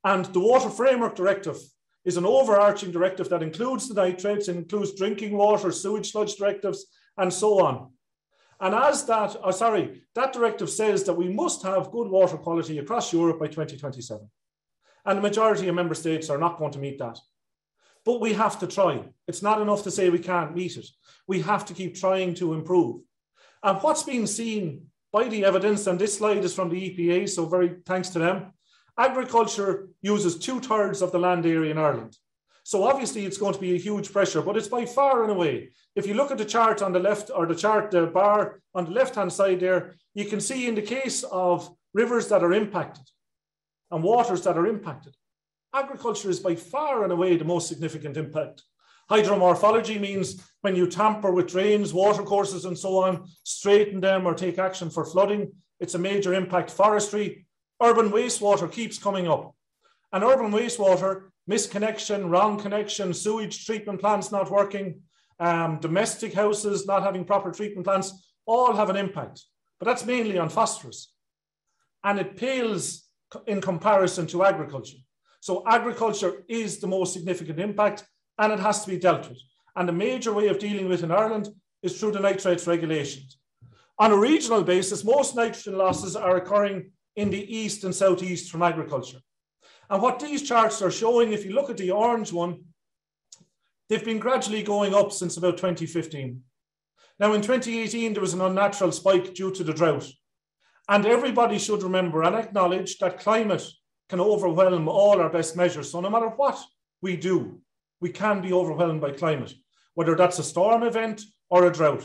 And 0.03 0.25
the 0.25 0.39
Water 0.39 0.69
Framework 0.69 1.15
Directive 1.15 1.57
is 2.05 2.17
an 2.17 2.25
overarching 2.25 2.91
directive 2.91 3.29
that 3.29 3.43
includes 3.43 3.87
the 3.87 3.93
nitrates, 3.93 4.47
includes 4.47 4.93
drinking 4.95 5.35
water, 5.37 5.71
sewage 5.71 6.11
sludge 6.11 6.35
directives, 6.35 6.85
and 7.17 7.33
so 7.33 7.59
on. 7.65 7.91
And 8.59 8.73
as 8.73 9.05
that, 9.05 9.35
oh, 9.43 9.51
sorry, 9.51 10.01
that 10.15 10.33
directive 10.33 10.69
says 10.69 11.03
that 11.03 11.13
we 11.13 11.29
must 11.29 11.61
have 11.63 11.91
good 11.91 12.07
water 12.07 12.37
quality 12.37 12.79
across 12.79 13.13
Europe 13.13 13.39
by 13.39 13.47
2027. 13.47 14.27
And 15.05 15.17
the 15.17 15.21
majority 15.21 15.67
of 15.67 15.75
member 15.75 15.95
states 15.95 16.29
are 16.29 16.39
not 16.39 16.57
going 16.57 16.71
to 16.71 16.79
meet 16.79 16.97
that. 16.99 17.19
But 18.03 18.19
we 18.19 18.33
have 18.33 18.59
to 18.59 18.67
try. 18.67 19.03
It's 19.27 19.41
not 19.41 19.61
enough 19.61 19.83
to 19.83 19.91
say 19.91 20.09
we 20.09 20.19
can't 20.19 20.55
meet 20.55 20.77
it. 20.77 20.87
We 21.27 21.41
have 21.41 21.65
to 21.65 21.73
keep 21.73 21.95
trying 21.95 22.33
to 22.35 22.53
improve. 22.53 23.01
And 23.63 23.77
what's 23.79 24.03
being 24.03 24.25
seen 24.25 24.87
by 25.11 25.27
the 25.27 25.45
evidence, 25.45 25.87
and 25.87 25.99
this 25.99 26.17
slide 26.17 26.43
is 26.43 26.53
from 26.53 26.69
the 26.69 26.89
EPA, 26.89 27.29
so 27.29 27.45
very 27.45 27.77
thanks 27.85 28.09
to 28.09 28.19
them, 28.19 28.53
agriculture 28.97 29.89
uses 30.01 30.37
two 30.37 30.59
thirds 30.59 31.01
of 31.01 31.11
the 31.11 31.19
land 31.19 31.45
area 31.45 31.71
in 31.71 31.77
Ireland. 31.77 32.17
So 32.67 32.83
obviously 32.83 33.25
it's 33.25 33.37
going 33.37 33.53
to 33.53 33.61
be 33.61 33.75
a 33.75 33.79
huge 33.79 34.11
pressure, 34.11 34.41
but 34.41 34.57
it's 34.57 34.67
by 34.67 34.85
far 34.85 35.23
and 35.23 35.31
away. 35.31 35.69
If 35.95 36.05
you 36.05 36.15
look 36.15 36.31
at 36.31 36.37
the 36.37 36.43
chart 36.43 36.81
on 36.81 36.91
the 36.91 36.99
left 36.99 37.31
or 37.33 37.45
the 37.45 37.55
chart, 37.55 37.91
the 37.91 38.07
bar 38.07 38.59
on 38.75 38.83
the 38.83 38.91
left-hand 38.91 39.31
side 39.31 39.61
there, 39.61 39.95
you 40.13 40.25
can 40.25 40.41
see 40.41 40.67
in 40.67 40.75
the 40.75 40.81
case 40.81 41.23
of 41.31 41.73
rivers 41.93 42.27
that 42.27 42.43
are 42.43 42.51
impacted 42.51 43.05
and 43.89 44.03
waters 44.03 44.41
that 44.41 44.57
are 44.57 44.67
impacted, 44.67 45.15
agriculture 45.73 46.29
is 46.29 46.41
by 46.41 46.55
far 46.55 47.05
and 47.05 47.13
away 47.13 47.37
the 47.37 47.45
most 47.45 47.69
significant 47.69 48.17
impact. 48.17 48.63
Hydromorphology 49.09 49.97
means 49.97 50.45
when 50.59 50.75
you 50.75 50.87
tamper 50.87 51.31
with 51.31 51.47
drains, 51.47 51.93
watercourses, 51.93 52.65
and 52.65 52.77
so 52.77 53.01
on, 53.01 53.29
straighten 53.43 54.01
them 54.01 54.27
or 54.27 54.33
take 54.33 54.59
action 54.59 54.89
for 54.89 55.05
flooding, 55.05 55.53
it's 55.79 55.95
a 55.95 55.99
major 55.99 56.33
impact. 56.33 56.71
Forestry, 56.71 57.47
urban 57.81 58.11
wastewater 58.11 58.69
keeps 58.69 58.99
coming 58.99 59.25
up. 59.25 59.55
And 60.11 60.21
urban 60.21 60.51
wastewater 60.51 61.29
misconnection, 61.49 62.29
wrong 62.29 62.59
connection, 62.59 63.13
sewage 63.13 63.65
treatment 63.65 63.99
plants 63.99 64.31
not 64.31 64.51
working, 64.51 65.01
um, 65.39 65.79
domestic 65.79 66.33
houses 66.33 66.85
not 66.85 67.03
having 67.03 67.23
proper 67.23 67.51
treatment 67.51 67.85
plants, 67.85 68.33
all 68.45 68.75
have 68.75 68.89
an 68.89 68.95
impact. 68.95 69.43
But 69.79 69.85
that's 69.85 70.05
mainly 70.05 70.37
on 70.37 70.49
phosphorus. 70.49 71.13
And 72.03 72.19
it 72.19 72.35
pales 72.35 73.03
in 73.45 73.61
comparison 73.61 74.27
to 74.27 74.43
agriculture. 74.43 74.97
So 75.39 75.63
agriculture 75.67 76.43
is 76.47 76.79
the 76.79 76.87
most 76.87 77.13
significant 77.13 77.59
impact 77.59 78.05
and 78.39 78.51
it 78.51 78.59
has 78.59 78.83
to 78.83 78.89
be 78.89 78.97
dealt 78.97 79.29
with. 79.29 79.39
And 79.75 79.87
the 79.87 79.93
major 79.93 80.33
way 80.33 80.47
of 80.47 80.59
dealing 80.59 80.89
with 80.89 81.01
it 81.01 81.05
in 81.05 81.11
Ireland 81.11 81.49
is 81.83 81.99
through 81.99 82.13
the 82.13 82.19
nitrates 82.19 82.67
regulations. 82.67 83.37
On 83.99 84.11
a 84.11 84.17
regional 84.17 84.63
basis, 84.63 85.03
most 85.03 85.35
nitrogen 85.35 85.77
losses 85.77 86.15
are 86.15 86.37
occurring 86.37 86.91
in 87.15 87.29
the 87.29 87.55
east 87.55 87.83
and 87.83 87.93
southeast 87.93 88.51
from 88.51 88.61
agriculture. 88.61 89.19
And 89.89 90.01
what 90.01 90.19
these 90.19 90.47
charts 90.47 90.81
are 90.81 90.91
showing, 90.91 91.31
if 91.31 91.45
you 91.45 91.53
look 91.53 91.69
at 91.69 91.77
the 91.77 91.91
orange 91.91 92.33
one, 92.33 92.63
they've 93.87 94.03
been 94.03 94.19
gradually 94.19 94.63
going 94.63 94.93
up 94.93 95.11
since 95.11 95.37
about 95.37 95.57
2015. 95.57 96.41
Now, 97.19 97.33
in 97.33 97.41
2018, 97.41 98.13
there 98.13 98.21
was 98.21 98.33
an 98.33 98.41
unnatural 98.41 98.91
spike 98.91 99.33
due 99.33 99.51
to 99.51 99.63
the 99.63 99.73
drought. 99.73 100.07
And 100.89 101.05
everybody 101.05 101.57
should 101.57 101.83
remember 101.83 102.23
and 102.23 102.35
acknowledge 102.35 102.97
that 102.99 103.19
climate 103.19 103.63
can 104.09 104.19
overwhelm 104.19 104.87
all 104.87 105.19
our 105.19 105.29
best 105.29 105.55
measures. 105.55 105.91
So, 105.91 105.99
no 105.99 106.09
matter 106.09 106.29
what 106.29 106.61
we 107.01 107.17
do, 107.17 107.61
we 107.99 108.09
can 108.09 108.41
be 108.41 108.53
overwhelmed 108.53 109.01
by 109.01 109.11
climate, 109.11 109.53
whether 109.95 110.15
that's 110.15 110.39
a 110.39 110.43
storm 110.43 110.83
event 110.83 111.21
or 111.49 111.65
a 111.65 111.73
drought. 111.73 112.03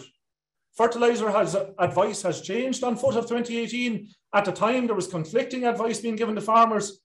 Fertilizer 0.74 1.30
has, 1.30 1.54
advice 1.78 2.22
has 2.22 2.40
changed 2.40 2.82
on 2.82 2.96
foot 2.96 3.16
of 3.16 3.24
2018. 3.24 4.08
At 4.34 4.46
the 4.46 4.52
time, 4.52 4.86
there 4.86 4.96
was 4.96 5.06
conflicting 5.06 5.64
advice 5.64 6.00
being 6.00 6.16
given 6.16 6.34
to 6.34 6.40
farmers. 6.40 7.01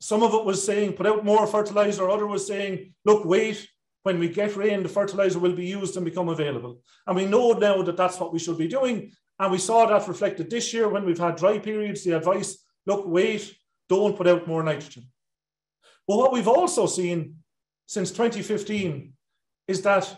Some 0.00 0.22
of 0.22 0.34
it 0.34 0.44
was 0.44 0.64
saying 0.64 0.92
put 0.92 1.06
out 1.06 1.24
more 1.24 1.46
fertilizer, 1.46 2.08
other 2.08 2.26
was 2.26 2.46
saying, 2.46 2.94
look, 3.04 3.24
wait, 3.24 3.68
when 4.04 4.18
we 4.18 4.28
get 4.28 4.56
rain, 4.56 4.82
the 4.82 4.88
fertilizer 4.88 5.38
will 5.38 5.54
be 5.54 5.66
used 5.66 5.96
and 5.96 6.04
become 6.04 6.28
available. 6.28 6.80
And 7.06 7.16
we 7.16 7.26
know 7.26 7.52
now 7.52 7.82
that 7.82 7.96
that's 7.96 8.20
what 8.20 8.32
we 8.32 8.38
should 8.38 8.58
be 8.58 8.68
doing. 8.68 9.12
And 9.38 9.52
we 9.52 9.58
saw 9.58 9.86
that 9.86 10.08
reflected 10.08 10.50
this 10.50 10.72
year 10.72 10.88
when 10.88 11.04
we've 11.04 11.18
had 11.18 11.36
dry 11.36 11.58
periods, 11.58 12.04
the 12.04 12.16
advice, 12.16 12.64
look, 12.86 13.06
wait, 13.06 13.54
don't 13.88 14.16
put 14.16 14.26
out 14.26 14.46
more 14.46 14.62
nitrogen. 14.62 15.04
But 16.06 16.16
what 16.16 16.32
we've 16.32 16.48
also 16.48 16.86
seen 16.86 17.36
since 17.86 18.10
2015 18.10 19.12
is 19.66 19.82
that 19.82 20.14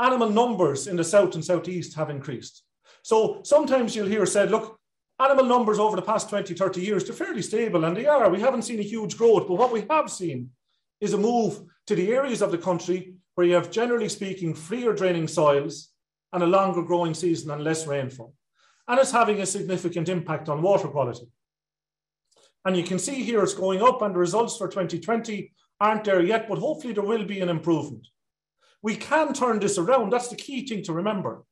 animal 0.00 0.30
numbers 0.30 0.86
in 0.86 0.96
the 0.96 1.04
south 1.04 1.34
and 1.34 1.44
southeast 1.44 1.94
have 1.94 2.10
increased. 2.10 2.62
So 3.02 3.40
sometimes 3.44 3.94
you'll 3.94 4.06
hear 4.06 4.26
said, 4.26 4.50
look, 4.50 4.79
animal 5.20 5.44
numbers 5.44 5.78
over 5.78 5.96
the 5.96 6.02
past 6.02 6.30
20, 6.30 6.54
30 6.54 6.80
years, 6.80 7.04
they're 7.04 7.14
fairly 7.14 7.42
stable 7.42 7.84
and 7.84 7.96
they 7.96 8.06
are. 8.06 8.30
We 8.30 8.40
haven't 8.40 8.62
seen 8.62 8.80
a 8.80 8.82
huge 8.82 9.16
growth, 9.16 9.46
but 9.46 9.54
what 9.54 9.72
we 9.72 9.84
have 9.90 10.10
seen 10.10 10.50
is 11.00 11.12
a 11.12 11.18
move 11.18 11.60
to 11.86 11.94
the 11.94 12.12
areas 12.12 12.42
of 12.42 12.50
the 12.50 12.58
country 12.58 13.14
where 13.34 13.46
you 13.46 13.54
have, 13.54 13.70
generally 13.70 14.08
speaking, 14.08 14.54
freer 14.54 14.92
draining 14.92 15.28
soils 15.28 15.90
and 16.32 16.42
a 16.42 16.46
longer 16.46 16.82
growing 16.82 17.14
season 17.14 17.50
and 17.50 17.62
less 17.62 17.86
rainfall. 17.86 18.34
And 18.88 18.98
it's 18.98 19.12
having 19.12 19.40
a 19.40 19.46
significant 19.46 20.08
impact 20.08 20.48
on 20.48 20.62
water 20.62 20.88
quality. 20.88 21.26
And 22.64 22.76
you 22.76 22.82
can 22.82 22.98
see 22.98 23.22
here 23.22 23.42
it's 23.42 23.54
going 23.54 23.82
up, 23.82 24.02
and 24.02 24.14
the 24.14 24.18
results 24.18 24.56
for 24.56 24.68
2020 24.68 25.52
aren't 25.80 26.04
there 26.04 26.22
yet, 26.22 26.48
but 26.48 26.58
hopefully 26.58 26.92
there 26.92 27.04
will 27.04 27.24
be 27.24 27.40
an 27.40 27.48
improvement. 27.48 28.06
We 28.82 28.96
can 28.96 29.32
turn 29.32 29.58
this 29.58 29.78
around. 29.78 30.10
That's 30.10 30.28
the 30.28 30.36
key 30.36 30.66
thing 30.66 30.82
to 30.84 30.92
remember. 30.92 31.44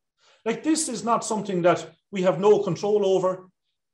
Like, 0.45 0.63
this 0.63 0.89
is 0.89 1.05
not 1.05 1.25
something 1.25 1.63
that 1.63 1.91
we 2.11 2.23
have 2.23 2.41
no 2.41 2.63
control 2.63 3.07
over 3.07 3.49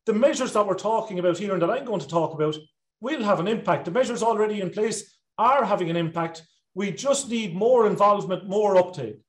the 0.06 0.12
measures 0.12 0.52
that 0.52 0.66
we're 0.66 0.74
talking 0.74 1.18
about 1.18 1.38
here 1.38 1.52
and 1.52 1.62
that 1.62 1.70
I'm 1.70 1.84
going 1.84 2.00
to 2.00 2.08
talk 2.08 2.34
about 2.34 2.56
will 3.00 3.22
have 3.22 3.40
an 3.40 3.48
impact. 3.48 3.84
The 3.84 3.90
measures 3.90 4.22
already 4.22 4.60
in 4.60 4.70
place 4.70 5.18
are 5.38 5.64
having 5.64 5.90
an 5.90 5.96
impact. 5.96 6.42
We 6.74 6.90
just 6.92 7.28
need 7.28 7.54
more 7.54 7.86
involvement, 7.86 8.48
more 8.48 8.76
uptake. 8.76 9.20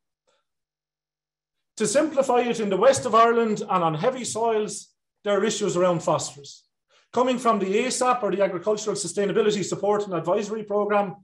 To 1.77 1.88
simplify 1.88 2.39
it, 2.39 2.60
in 2.60 2.70
the 2.70 2.77
west 2.77 3.05
of 3.05 3.15
Ireland 3.15 3.62
and 3.62 3.84
on 3.84 3.94
heavy 3.96 4.24
soils, 4.24 4.94
there 5.24 5.38
are 5.38 5.44
issues 5.44 5.75
around 5.75 6.03
phosphorus. 6.03 6.63
Coming 7.12 7.38
from 7.38 7.60
the 7.60 7.65
ASSAP 7.65 8.24
or 8.24 8.32
the 8.32 8.44
Agricultural 8.44 8.96
Sustainability 8.96 9.63
Support 9.63 10.05
and 10.05 10.13
Advisory 10.13 10.63
Programme, 10.63 11.15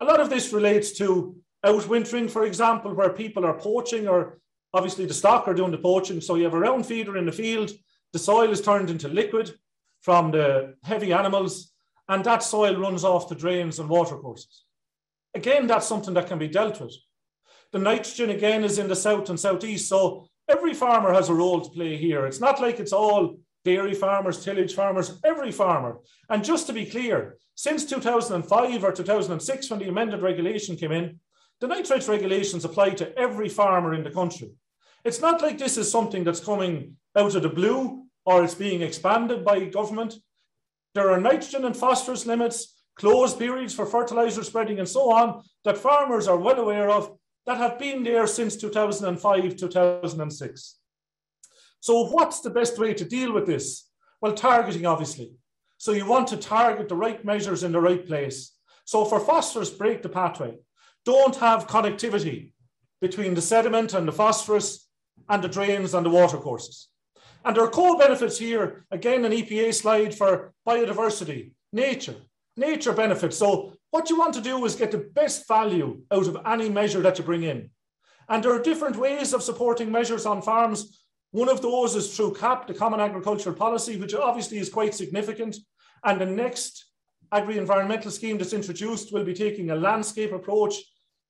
a 0.00 0.04
lot 0.04 0.20
of 0.20 0.30
this 0.30 0.52
relates 0.52 0.92
to 0.98 1.36
outwintering, 1.64 2.30
for 2.30 2.44
example, 2.44 2.94
where 2.94 3.10
people 3.10 3.44
are 3.44 3.58
poaching 3.58 4.08
or 4.08 4.40
obviously 4.72 5.04
the 5.06 5.14
stock 5.14 5.46
are 5.46 5.54
doing 5.54 5.70
the 5.70 5.78
poaching. 5.78 6.20
So 6.20 6.36
you 6.36 6.44
have 6.44 6.54
a 6.54 6.58
round 6.58 6.86
feeder 6.86 7.16
in 7.16 7.26
the 7.26 7.32
field 7.32 7.70
the 8.12 8.18
soil 8.18 8.50
is 8.50 8.60
turned 8.60 8.90
into 8.90 9.08
liquid 9.08 9.52
from 10.00 10.30
the 10.30 10.74
heavy 10.82 11.12
animals, 11.12 11.72
and 12.08 12.24
that 12.24 12.42
soil 12.42 12.76
runs 12.76 13.04
off 13.04 13.28
the 13.28 13.34
drains 13.34 13.78
and 13.78 13.88
watercourses. 13.88 14.64
Again, 15.34 15.66
that's 15.66 15.86
something 15.86 16.14
that 16.14 16.26
can 16.26 16.38
be 16.38 16.48
dealt 16.48 16.80
with. 16.80 16.94
The 17.72 17.78
nitrogen 17.78 18.30
again 18.30 18.64
is 18.64 18.78
in 18.78 18.88
the 18.88 18.96
south 18.96 19.30
and 19.30 19.38
southeast, 19.38 19.88
so 19.88 20.26
every 20.48 20.74
farmer 20.74 21.12
has 21.12 21.28
a 21.28 21.34
role 21.34 21.60
to 21.60 21.70
play 21.70 21.96
here. 21.96 22.26
It's 22.26 22.40
not 22.40 22.60
like 22.60 22.80
it's 22.80 22.92
all 22.92 23.38
dairy 23.64 23.94
farmers, 23.94 24.44
tillage 24.44 24.74
farmers, 24.74 25.20
every 25.24 25.52
farmer. 25.52 25.98
And 26.28 26.42
just 26.42 26.66
to 26.66 26.72
be 26.72 26.86
clear, 26.86 27.36
since 27.54 27.84
2005 27.84 28.84
or 28.84 28.92
2006, 28.92 29.70
when 29.70 29.78
the 29.78 29.88
amended 29.88 30.22
regulation 30.22 30.76
came 30.76 30.92
in, 30.92 31.20
the 31.60 31.68
nitrates 31.68 32.08
regulations 32.08 32.64
apply 32.64 32.90
to 32.90 33.16
every 33.18 33.48
farmer 33.48 33.94
in 33.94 34.02
the 34.02 34.10
country. 34.10 34.50
It's 35.04 35.20
not 35.20 35.42
like 35.42 35.58
this 35.58 35.76
is 35.76 35.90
something 35.90 36.24
that's 36.24 36.40
coming 36.40 36.96
out 37.16 37.34
of 37.34 37.42
the 37.42 37.48
blue 37.48 37.99
or 38.30 38.44
it's 38.44 38.54
being 38.54 38.80
expanded 38.80 39.44
by 39.44 39.64
government. 39.64 40.14
There 40.94 41.10
are 41.10 41.20
nitrogen 41.20 41.64
and 41.64 41.76
phosphorus 41.76 42.26
limits, 42.26 42.80
closed 42.94 43.40
periods 43.40 43.74
for 43.74 43.86
fertilizer 43.86 44.44
spreading 44.44 44.78
and 44.78 44.88
so 44.88 45.10
on 45.12 45.42
that 45.64 45.76
farmers 45.76 46.28
are 46.28 46.36
well 46.36 46.60
aware 46.60 46.90
of 46.90 47.16
that 47.46 47.56
have 47.56 47.76
been 47.76 48.04
there 48.04 48.28
since 48.28 48.56
2005, 48.56 49.56
2006. 49.56 50.76
So 51.80 52.04
what's 52.10 52.40
the 52.40 52.50
best 52.50 52.78
way 52.78 52.94
to 52.94 53.04
deal 53.04 53.32
with 53.32 53.46
this? 53.46 53.88
Well, 54.20 54.34
targeting, 54.34 54.86
obviously. 54.86 55.32
So 55.78 55.90
you 55.90 56.06
want 56.06 56.28
to 56.28 56.36
target 56.36 56.88
the 56.88 56.94
right 56.94 57.24
measures 57.24 57.64
in 57.64 57.72
the 57.72 57.80
right 57.80 58.06
place. 58.06 58.52
So 58.84 59.04
for 59.04 59.18
phosphorus, 59.18 59.70
break 59.70 60.02
the 60.02 60.08
pathway. 60.08 60.58
Don't 61.04 61.34
have 61.36 61.66
connectivity 61.66 62.52
between 63.00 63.34
the 63.34 63.42
sediment 63.42 63.94
and 63.94 64.06
the 64.06 64.12
phosphorus 64.12 64.88
and 65.28 65.42
the 65.42 65.48
drains 65.48 65.94
and 65.94 66.06
the 66.06 66.10
watercourses. 66.10 66.89
And 67.44 67.56
there 67.56 67.64
are 67.64 67.70
co-benefits 67.70 68.38
here, 68.38 68.84
again, 68.90 69.24
an 69.24 69.32
EPA 69.32 69.74
slide 69.74 70.14
for 70.14 70.52
biodiversity, 70.66 71.52
nature, 71.72 72.16
nature 72.56 72.92
benefits. 72.92 73.38
So 73.38 73.74
what 73.90 74.10
you 74.10 74.18
want 74.18 74.34
to 74.34 74.40
do 74.40 74.64
is 74.64 74.74
get 74.74 74.90
the 74.90 74.98
best 74.98 75.48
value 75.48 76.02
out 76.10 76.26
of 76.26 76.38
any 76.46 76.68
measure 76.68 77.00
that 77.00 77.18
you 77.18 77.24
bring 77.24 77.44
in. 77.44 77.70
And 78.28 78.44
there 78.44 78.52
are 78.52 78.62
different 78.62 78.96
ways 78.96 79.32
of 79.32 79.42
supporting 79.42 79.90
measures 79.90 80.26
on 80.26 80.42
farms. 80.42 81.00
One 81.32 81.48
of 81.48 81.62
those 81.62 81.96
is 81.96 82.14
through 82.14 82.34
CAP, 82.34 82.66
the 82.66 82.74
Common 82.74 83.00
Agricultural 83.00 83.56
Policy, 83.56 83.96
which 83.96 84.14
obviously 84.14 84.58
is 84.58 84.68
quite 84.68 84.94
significant. 84.94 85.56
And 86.04 86.20
the 86.20 86.26
next 86.26 86.86
agri-environmental 87.32 88.10
scheme 88.10 88.38
that's 88.38 88.52
introduced 88.52 89.12
will 89.12 89.24
be 89.24 89.34
taking 89.34 89.70
a 89.70 89.76
landscape 89.76 90.32
approach 90.32 90.74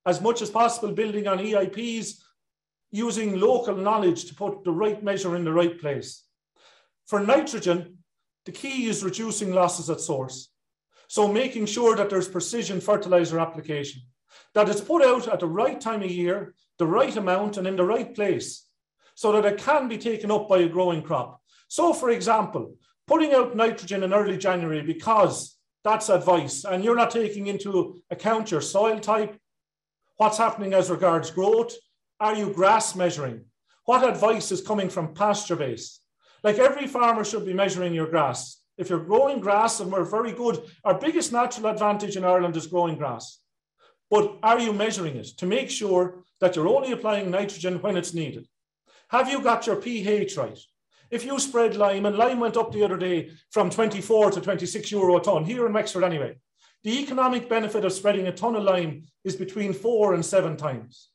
as 0.05 0.19
much 0.21 0.41
as 0.41 0.49
possible, 0.49 0.91
building 0.91 1.27
on 1.27 1.37
EIPs, 1.37 2.21
using 2.91 3.39
local 3.39 3.75
knowledge 3.75 4.25
to 4.25 4.35
put 4.35 4.63
the 4.63 4.71
right 4.71 5.01
measure 5.01 5.35
in 5.35 5.45
the 5.45 5.53
right 5.53 5.79
place. 5.79 6.25
For 7.07 7.19
nitrogen, 7.19 7.97
the 8.45 8.51
key 8.51 8.87
is 8.87 9.03
reducing 9.03 9.53
losses 9.53 9.89
at 9.89 10.01
source. 10.01 10.49
So 11.07 11.27
making 11.27 11.65
sure 11.65 11.95
that 11.95 12.09
there's 12.09 12.27
precision 12.27 12.79
fertilizer 12.79 13.39
application, 13.39 14.03
that 14.53 14.69
it's 14.69 14.81
put 14.81 15.03
out 15.03 15.27
at 15.27 15.39
the 15.39 15.47
right 15.47 15.79
time 15.79 16.03
of 16.03 16.11
year, 16.11 16.53
the 16.79 16.87
right 16.87 17.15
amount 17.15 17.57
and 17.57 17.67
in 17.67 17.75
the 17.75 17.83
right 17.83 18.13
place, 18.13 18.65
so 19.15 19.31
that 19.33 19.45
it 19.45 19.59
can 19.59 19.87
be 19.87 19.97
taken 19.97 20.31
up 20.31 20.47
by 20.47 20.59
a 20.59 20.69
growing 20.69 21.01
crop. 21.01 21.41
So 21.67 21.93
for 21.93 22.09
example, 22.09 22.75
putting 23.07 23.33
out 23.33 23.55
nitrogen 23.55 24.03
in 24.03 24.13
early 24.13 24.37
January 24.37 24.81
because 24.81 25.57
that's 25.83 26.09
advice 26.09 26.63
and 26.63 26.83
you're 26.83 26.95
not 26.95 27.11
taking 27.11 27.47
into 27.47 28.01
account 28.09 28.51
your 28.51 28.61
soil 28.61 28.99
type, 28.99 29.37
what's 30.17 30.37
happening 30.37 30.73
as 30.73 30.89
regards 30.89 31.31
growth, 31.31 31.73
are 32.21 32.35
you 32.35 32.53
grass 32.53 32.95
measuring? 32.95 33.45
What 33.85 34.07
advice 34.07 34.51
is 34.51 34.61
coming 34.61 34.89
from 34.89 35.15
PastureBase? 35.15 35.97
Like 36.43 36.59
every 36.59 36.85
farmer 36.85 37.25
should 37.25 37.47
be 37.47 37.53
measuring 37.53 37.95
your 37.95 38.07
grass. 38.07 38.61
If 38.77 38.89
you're 38.89 39.03
growing 39.03 39.39
grass, 39.39 39.79
and 39.79 39.91
we're 39.91 40.05
very 40.05 40.31
good, 40.31 40.61
our 40.83 40.97
biggest 40.97 41.31
natural 41.31 41.67
advantage 41.67 42.15
in 42.15 42.23
Ireland 42.23 42.55
is 42.55 42.67
growing 42.67 42.95
grass. 42.95 43.39
But 44.11 44.37
are 44.43 44.59
you 44.59 44.71
measuring 44.71 45.15
it 45.15 45.29
to 45.37 45.47
make 45.47 45.71
sure 45.71 46.23
that 46.39 46.55
you're 46.55 46.67
only 46.67 46.91
applying 46.91 47.31
nitrogen 47.31 47.81
when 47.81 47.97
it's 47.97 48.13
needed? 48.13 48.47
Have 49.09 49.27
you 49.29 49.41
got 49.41 49.65
your 49.65 49.77
pH 49.77 50.37
right? 50.37 50.59
If 51.09 51.25
you 51.25 51.39
spread 51.39 51.75
lime, 51.75 52.05
and 52.05 52.17
lime 52.17 52.39
went 52.39 52.55
up 52.55 52.71
the 52.71 52.83
other 52.83 52.97
day 52.97 53.31
from 53.49 53.71
24 53.71 54.31
to 54.31 54.41
26 54.41 54.91
euro 54.91 55.17
a 55.17 55.21
tonne, 55.21 55.43
here 55.43 55.65
in 55.65 55.73
Wexford 55.73 56.03
anyway, 56.03 56.37
the 56.83 57.01
economic 57.01 57.49
benefit 57.49 57.83
of 57.83 57.93
spreading 57.93 58.27
a 58.27 58.31
tonne 58.31 58.55
of 58.55 58.63
lime 58.63 59.03
is 59.23 59.35
between 59.35 59.73
four 59.73 60.13
and 60.13 60.23
seven 60.23 60.55
times. 60.55 61.10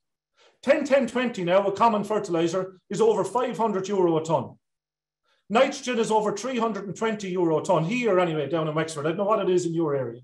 10, 0.62 0.84
10, 0.84 1.06
20 1.06 1.44
now, 1.44 1.66
a 1.66 1.72
common 1.72 2.04
fertiliser, 2.04 2.80
is 2.90 3.00
over 3.00 3.24
500 3.24 3.88
euro 3.88 4.16
a 4.16 4.24
tonne. 4.24 4.56
Nitrogen 5.48 5.98
is 5.98 6.10
over 6.10 6.36
320 6.36 7.28
euro 7.30 7.60
a 7.60 7.64
tonne 7.64 7.84
here 7.84 8.18
anyway, 8.18 8.48
down 8.48 8.66
in 8.66 8.74
Wexford. 8.74 9.06
I 9.06 9.10
don't 9.10 9.18
know 9.18 9.24
what 9.24 9.40
it 9.40 9.50
is 9.50 9.64
in 9.64 9.74
your 9.74 9.94
area. 9.94 10.20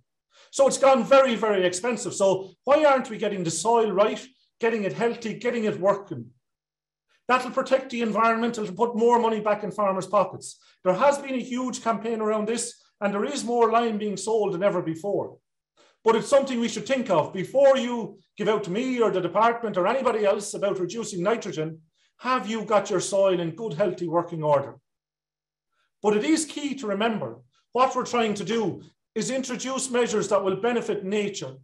So 0.51 0.67
it's 0.67 0.79
gone 0.79 1.05
very, 1.05 1.37
very 1.37 1.65
expensive. 1.65 2.15
So 2.15 2.51
why 2.65 2.85
aren't 2.85 3.09
we 3.09 3.19
getting 3.19 3.45
the 3.45 3.51
soil 3.51 3.93
right, 3.93 4.21
getting 4.61 4.85
it 4.85 4.93
healthy, 4.93 5.39
getting 5.39 5.65
it 5.65 5.79
working? 5.79 6.31
That'll 7.29 7.53
protect 7.53 7.91
the 7.91 8.03
environment. 8.03 8.59
It'll 8.59 8.75
put 8.75 8.97
more 8.97 9.21
money 9.21 9.41
back 9.41 9.63
in 9.63 9.71
farmers' 9.71 10.07
pockets. 10.07 10.59
There 10.85 10.95
has 10.95 11.19
been 11.19 11.35
a 11.35 11.43
huge 11.43 11.83
campaign 11.83 12.21
around 12.21 12.49
this, 12.49 12.75
and 13.01 13.15
there 13.15 13.25
is 13.25 13.45
more 13.45 13.71
lime 13.71 13.99
being 13.99 14.17
sold 14.17 14.53
than 14.55 14.63
ever 14.63 14.83
before. 14.83 15.39
But 16.05 16.17
it's 16.17 16.29
something 16.29 16.59
we 16.59 16.69
should 16.69 16.87
think 16.87 17.11
of 17.11 17.33
before 17.33 17.77
you 17.77 18.19
give 18.37 18.49
out 18.49 18.65
to 18.65 18.71
me 18.71 19.01
or 19.01 19.11
the 19.11 19.21
department 19.21 19.77
or 19.77 19.87
anybody 19.87 20.25
else 20.25 20.55
about 20.55 20.81
reducing 20.81 21.23
nitrogen. 21.23 21.81
Have 22.19 22.49
you 22.49 22.65
got 22.65 22.91
your 22.91 23.01
soil 23.01 23.39
in 23.39 23.55
good, 23.55 23.75
healthy 23.75 24.09
working 24.09 24.43
order? 24.43 24.77
But 26.03 26.17
it 26.17 26.25
is 26.25 26.45
key 26.45 26.75
to 26.77 26.89
remember 26.89 27.39
what 27.73 27.95
we're 27.95 28.05
trying 28.05 28.35
to 28.35 28.45
do 28.45 28.83
is 29.15 29.31
introduce 29.31 29.91
measures 29.91 30.29
that 30.29 30.43
will 30.43 30.57
benefit 30.57 31.05
nature, 31.05 31.55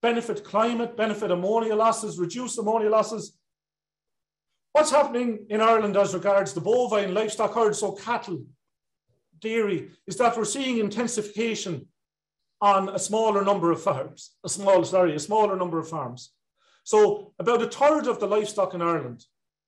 benefit 0.00 0.44
climate, 0.44 0.96
benefit 0.96 1.30
ammonia 1.30 1.74
losses, 1.74 2.18
reduce 2.18 2.56
ammonia 2.58 2.90
losses. 2.90 3.36
What's 4.72 4.90
happening 4.90 5.46
in 5.50 5.60
Ireland 5.60 5.96
as 5.96 6.14
regards 6.14 6.52
the 6.52 6.60
bovine 6.60 7.14
livestock 7.14 7.54
herd, 7.54 7.76
so 7.76 7.92
cattle, 7.92 8.44
dairy, 9.40 9.90
is 10.06 10.16
that 10.16 10.36
we're 10.36 10.44
seeing 10.44 10.78
intensification 10.78 11.86
on 12.62 12.88
a 12.90 12.98
smaller 12.98 13.44
number 13.44 13.72
of 13.72 13.82
farms, 13.82 14.30
a 14.44 14.48
small, 14.48 14.84
sorry, 14.84 15.16
a 15.16 15.18
smaller 15.18 15.56
number 15.56 15.80
of 15.80 15.88
farms. 15.88 16.30
So 16.84 17.34
about 17.40 17.60
a 17.60 17.68
third 17.68 18.06
of 18.06 18.20
the 18.20 18.28
livestock 18.28 18.72
in 18.72 18.80
Ireland 18.80 19.26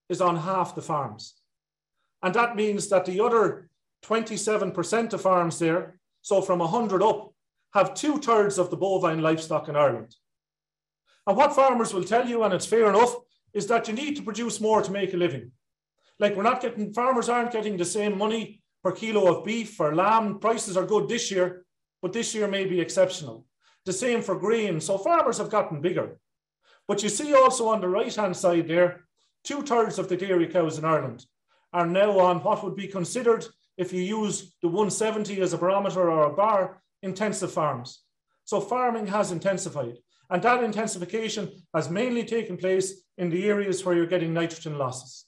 is 0.09 0.21
on 0.21 0.37
half 0.37 0.77
the 0.77 0.83
farms. 0.83 1.35
And 2.23 2.33
that 2.35 2.55
means 2.55 2.89
that 2.89 3.05
the 3.05 3.21
other 3.21 3.69
27% 4.07 5.13
of 5.13 5.21
farms 5.21 5.59
there, 5.59 5.99
so 6.23 6.41
from 6.41 6.61
100 6.61 7.03
up, 7.03 7.35
have 7.75 7.95
two 7.95 8.19
thirds 8.19 8.59
of 8.59 8.71
the 8.71 8.77
bovine 8.77 9.23
livestock 9.23 9.69
in 9.69 9.75
Ireland. 9.75 10.15
And 11.27 11.37
what 11.37 11.57
farmers 11.57 11.93
will 11.93 12.05
tell 12.05 12.29
you, 12.29 12.45
and 12.45 12.55
it's 12.55 12.67
fair 12.67 12.89
enough, 12.89 13.17
is 13.53 13.67
that 13.67 13.89
you 13.89 13.95
need 13.95 14.15
to 14.17 14.23
produce 14.23 14.61
more 14.61 14.83
to 14.83 14.93
make 14.93 15.13
a 15.15 15.17
living. 15.17 15.51
Like 16.21 16.37
we're 16.37 16.45
not 16.45 16.63
getting, 16.63 16.93
farmers 16.93 17.29
aren't 17.29 17.51
getting 17.51 17.77
the 17.77 17.85
same 17.85 18.17
money 18.17 18.63
per 18.85 18.93
kilo 18.93 19.35
of 19.35 19.45
beef 19.45 19.81
or 19.81 19.97
lamb. 19.97 20.39
Prices 20.39 20.77
are 20.77 20.87
good 20.87 21.09
this 21.09 21.33
year, 21.33 21.64
but 22.05 22.13
this 22.13 22.35
year 22.35 22.47
may 22.47 22.67
be 22.67 22.83
exceptional. 22.83 23.47
The 23.87 23.93
same 23.95 24.21
for 24.21 24.39
grain. 24.39 24.79
So 24.79 24.99
farmers 24.99 25.39
have 25.39 25.49
gotten 25.49 25.81
bigger. 25.81 26.19
But 26.87 27.03
you 27.03 27.09
see 27.09 27.33
also 27.33 27.69
on 27.69 27.81
the 27.81 27.89
right 27.89 28.15
hand 28.15 28.37
side 28.37 28.69
there, 28.69 29.07
two 29.43 29.63
thirds 29.63 29.99
of 29.99 30.11
the 30.11 30.17
dairy 30.19 30.47
cows 30.49 30.77
in 30.77 30.85
Ireland 30.85 31.25
are 31.73 31.87
now 31.87 32.19
on 32.19 32.43
what 32.43 32.63
would 32.63 32.77
be 32.77 32.89
considered 32.89 33.47
if 33.79 33.91
you 33.91 34.03
use 34.03 34.55
the 34.61 34.69
170 34.69 35.41
as 35.41 35.55
a 35.55 35.57
barometer 35.57 36.11
or 36.11 36.25
a 36.25 36.37
bar, 36.37 36.83
intensive 37.03 37.51
farms. 37.51 38.03
So 38.45 38.61
farming 38.61 39.07
has 39.07 39.33
intensified. 39.33 39.97
And 40.29 40.43
that 40.43 40.63
intensification 40.63 41.51
has 41.73 41.89
mainly 41.89 42.25
taken 42.25 42.59
place 42.59 43.01
in 43.17 43.31
the 43.31 43.47
areas 43.47 43.83
where 43.83 43.95
you're 43.95 44.05
getting 44.05 44.35
nitrogen 44.35 44.77
losses. 44.77 45.25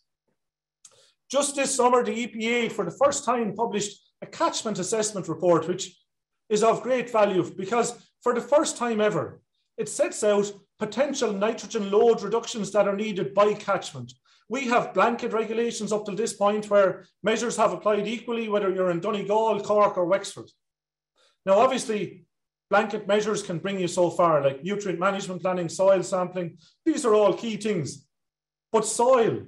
Just 1.31 1.57
this 1.57 1.75
summer, 1.75 2.05
the 2.05 2.27
EPA, 2.27 2.71
for 2.71 2.85
the 2.85 2.99
first 3.03 3.25
time, 3.25 3.55
published 3.55 3.99
a 4.21 4.27
catchment 4.27 4.79
assessment 4.79 5.27
report, 5.27 5.67
which 5.67 5.97
is 6.49 6.63
of 6.63 6.83
great 6.83 7.11
value 7.11 7.43
because 7.57 7.95
for 8.23 8.35
the 8.35 8.41
first 8.41 8.77
time 8.77 9.01
ever, 9.01 9.41
it 9.77 9.89
sets 9.89 10.23
out 10.25 10.53
potential 10.79 11.33
nitrogen 11.33 11.91
load 11.91 12.23
reductions 12.23 12.71
that 12.73 12.89
are 12.89 12.97
needed 12.97 13.35
by 13.35 13.53
catchment. 13.55 14.13
We 14.49 14.69
have 14.69 14.95
blanket 14.95 15.33
regulations 15.33 15.93
up 15.93 16.05
to 16.07 16.13
this 16.13 16.33
point 16.33 16.71
where 16.71 17.05
measures 17.23 17.57
have 17.57 17.73
applied 17.73 18.07
equally, 18.07 18.49
whether 18.49 18.73
you're 18.73 18.91
in 18.91 19.01
Donegal, 19.01 19.61
Cork, 19.61 19.97
or 19.97 20.07
Wexford. 20.07 20.51
Now, 21.45 21.59
obviously, 21.59 22.27
blanket 22.71 23.09
measures 23.09 23.43
can 23.43 23.59
bring 23.59 23.81
you 23.81 23.89
so 23.89 24.11
far, 24.11 24.43
like 24.43 24.63
nutrient 24.63 25.01
management 25.01 25.43
planning, 25.43 25.69
soil 25.69 26.03
sampling. 26.03 26.59
These 26.85 27.05
are 27.05 27.15
all 27.15 27.35
key 27.35 27.57
things. 27.57 28.07
But 28.73 28.87
soil 28.87 29.47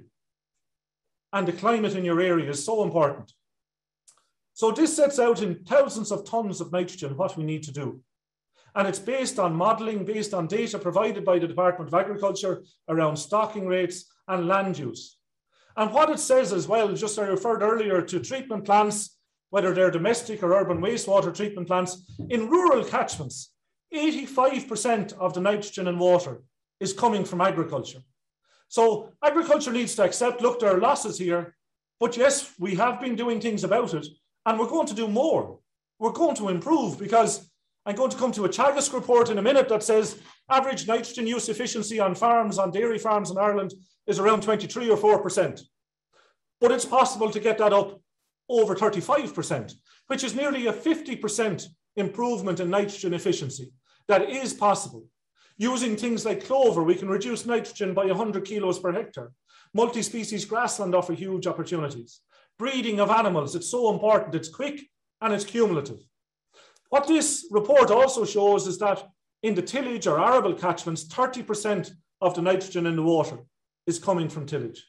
and 1.31 1.47
the 1.47 1.53
climate 1.53 1.95
in 1.95 2.05
your 2.05 2.21
area 2.21 2.49
is 2.49 2.65
so 2.65 2.83
important. 2.83 3.31
So 4.59 4.73
this 4.73 4.93
sets 4.93 5.19
out 5.19 5.41
in 5.41 5.63
thousands 5.63 6.11
of 6.11 6.25
tons 6.25 6.59
of 6.59 6.73
nitrogen 6.73 7.15
what 7.15 7.37
we 7.37 7.45
need 7.45 7.63
to 7.63 7.71
do. 7.71 8.01
And 8.75 8.89
it's 8.89 8.99
based 8.99 9.39
on 9.39 9.55
modelling, 9.55 10.03
based 10.03 10.33
on 10.33 10.47
data 10.47 10.77
provided 10.77 11.23
by 11.23 11.39
the 11.39 11.47
Department 11.47 11.87
of 11.87 11.93
Agriculture 11.93 12.65
around 12.89 13.15
stocking 13.15 13.67
rates 13.67 14.11
and 14.27 14.49
land 14.49 14.77
use. 14.77 15.17
And 15.77 15.93
what 15.93 16.09
it 16.09 16.19
says 16.19 16.51
as 16.51 16.67
well, 16.67 16.93
just 16.93 17.17
I 17.17 17.27
referred 17.27 17.61
earlier 17.61 18.01
to 18.01 18.19
treatment 18.19 18.65
plants, 18.65 19.17
whether 19.49 19.73
they're 19.73 19.91
domestic 19.91 20.43
or 20.43 20.51
urban 20.51 20.81
wastewater 20.81 21.33
treatment 21.33 21.67
plants, 21.67 22.11
in 22.27 22.49
rural 22.49 22.83
catchments, 22.83 23.53
85% 23.93 25.13
of 25.13 25.33
the 25.33 25.39
nitrogen 25.39 25.87
in 25.87 25.97
water 25.97 26.41
is 26.81 26.91
coming 26.91 27.23
from 27.23 27.39
agriculture. 27.39 28.01
So 28.67 29.13
agriculture 29.23 29.71
needs 29.71 29.95
to 29.95 30.03
accept, 30.03 30.41
look, 30.41 30.59
there 30.59 30.75
are 30.75 30.81
losses 30.81 31.17
here, 31.17 31.55
but 31.97 32.17
yes, 32.17 32.53
we 32.59 32.75
have 32.75 32.99
been 32.99 33.15
doing 33.15 33.39
things 33.39 33.63
about 33.63 33.93
it, 33.93 34.05
and 34.45 34.59
we're 34.59 34.67
going 34.67 34.87
to 34.87 34.93
do 34.93 35.07
more. 35.07 35.59
We're 35.99 36.11
going 36.11 36.35
to 36.37 36.49
improve 36.49 36.97
because 36.97 37.49
I'm 37.85 37.95
going 37.95 38.11
to 38.11 38.17
come 38.17 38.31
to 38.33 38.45
a 38.45 38.49
Teagasc 38.49 38.93
report 38.93 39.29
in 39.29 39.37
a 39.37 39.41
minute 39.41 39.69
that 39.69 39.83
says 39.83 40.19
average 40.49 40.87
nitrogen 40.87 41.27
use 41.27 41.49
efficiency 41.49 41.99
on 41.99 42.15
farms, 42.15 42.57
on 42.57 42.71
dairy 42.71 42.99
farms 42.99 43.31
in 43.31 43.37
Ireland 43.37 43.73
is 44.07 44.19
around 44.19 44.43
23 44.43 44.89
or 44.89 44.97
4%. 44.97 45.61
But 46.61 46.71
it's 46.71 46.85
possible 46.85 47.29
to 47.31 47.39
get 47.39 47.57
that 47.57 47.73
up 47.73 48.01
over 48.49 48.75
35%, 48.75 49.73
which 50.07 50.23
is 50.23 50.35
nearly 50.35 50.67
a 50.67 50.73
50% 50.73 51.65
improvement 51.95 52.59
in 52.59 52.69
nitrogen 52.69 53.13
efficiency. 53.13 53.71
That 54.07 54.29
is 54.29 54.53
possible. 54.53 55.05
Using 55.57 55.95
things 55.95 56.25
like 56.25 56.45
clover, 56.45 56.83
we 56.83 56.95
can 56.95 57.09
reduce 57.09 57.45
nitrogen 57.45 57.93
by 57.93 58.05
100 58.05 58.45
kilos 58.45 58.79
per 58.79 58.91
hectare. 58.91 59.31
Multi-species 59.73 60.45
grassland 60.45 60.95
offer 60.95 61.13
huge 61.13 61.45
opportunities. 61.45 62.21
Breeding 62.59 62.99
of 62.99 63.09
animals, 63.09 63.55
it's 63.55 63.71
so 63.71 63.91
important. 63.91 64.35
It's 64.35 64.49
quick 64.49 64.81
and 65.21 65.33
it's 65.33 65.45
cumulative. 65.45 65.99
What 66.89 67.07
this 67.07 67.47
report 67.49 67.89
also 67.89 68.25
shows 68.25 68.67
is 68.67 68.77
that 68.79 69.07
in 69.41 69.55
the 69.55 69.61
tillage 69.61 70.07
or 70.07 70.19
arable 70.19 70.53
catchments, 70.53 71.05
30% 71.05 71.91
of 72.21 72.35
the 72.35 72.41
nitrogen 72.41 72.85
in 72.85 72.97
the 72.97 73.01
water 73.01 73.37
is 73.87 73.97
coming 73.97 74.27
from 74.27 74.45
tillage. 74.45 74.85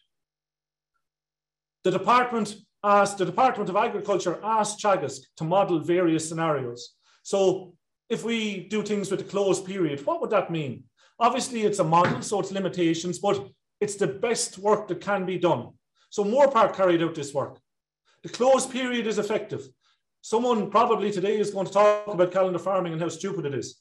The 1.84 1.92
department 1.92 2.56
asked, 2.82 3.18
the 3.18 3.24
Department 3.24 3.70
of 3.70 3.76
Agriculture 3.76 4.40
asked 4.42 4.82
Teagasc 4.82 5.20
to 5.36 5.44
model 5.44 5.78
various 5.80 6.28
scenarios. 6.28 6.94
So 7.22 7.74
if 8.08 8.24
we 8.24 8.66
do 8.68 8.82
things 8.82 9.10
with 9.10 9.20
a 9.20 9.24
closed 9.24 9.64
period, 9.64 10.04
what 10.04 10.20
would 10.20 10.30
that 10.30 10.50
mean? 10.50 10.84
Obviously, 11.18 11.62
it's 11.62 11.78
a 11.78 11.84
model, 11.84 12.22
so 12.22 12.40
it's 12.40 12.50
limitations, 12.50 13.18
but 13.18 13.46
it's 13.80 13.96
the 13.96 14.06
best 14.06 14.58
work 14.58 14.88
that 14.88 15.00
can 15.00 15.24
be 15.24 15.38
done. 15.38 15.68
So 16.10 16.24
Moorepark 16.24 16.74
carried 16.74 17.02
out 17.02 17.14
this 17.14 17.32
work. 17.32 17.58
The 18.22 18.28
closed 18.28 18.70
period 18.70 19.06
is 19.06 19.18
effective. 19.18 19.68
Someone 20.20 20.70
probably 20.70 21.10
today 21.10 21.38
is 21.38 21.50
going 21.50 21.66
to 21.66 21.72
talk 21.72 22.08
about 22.08 22.32
calendar 22.32 22.58
farming 22.58 22.92
and 22.92 23.00
how 23.00 23.08
stupid 23.08 23.46
it 23.46 23.54
is. 23.54 23.80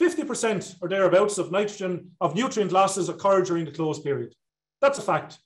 50% 0.00 0.76
or 0.80 0.88
thereabouts 0.88 1.38
of 1.38 1.50
nitrogen, 1.50 2.10
of 2.20 2.34
nutrient 2.34 2.70
losses 2.70 3.08
occur 3.08 3.42
during 3.42 3.64
the 3.64 3.72
closed 3.72 4.04
period. 4.04 4.34
That's 4.80 4.98
a 4.98 5.02
fact. 5.02 5.38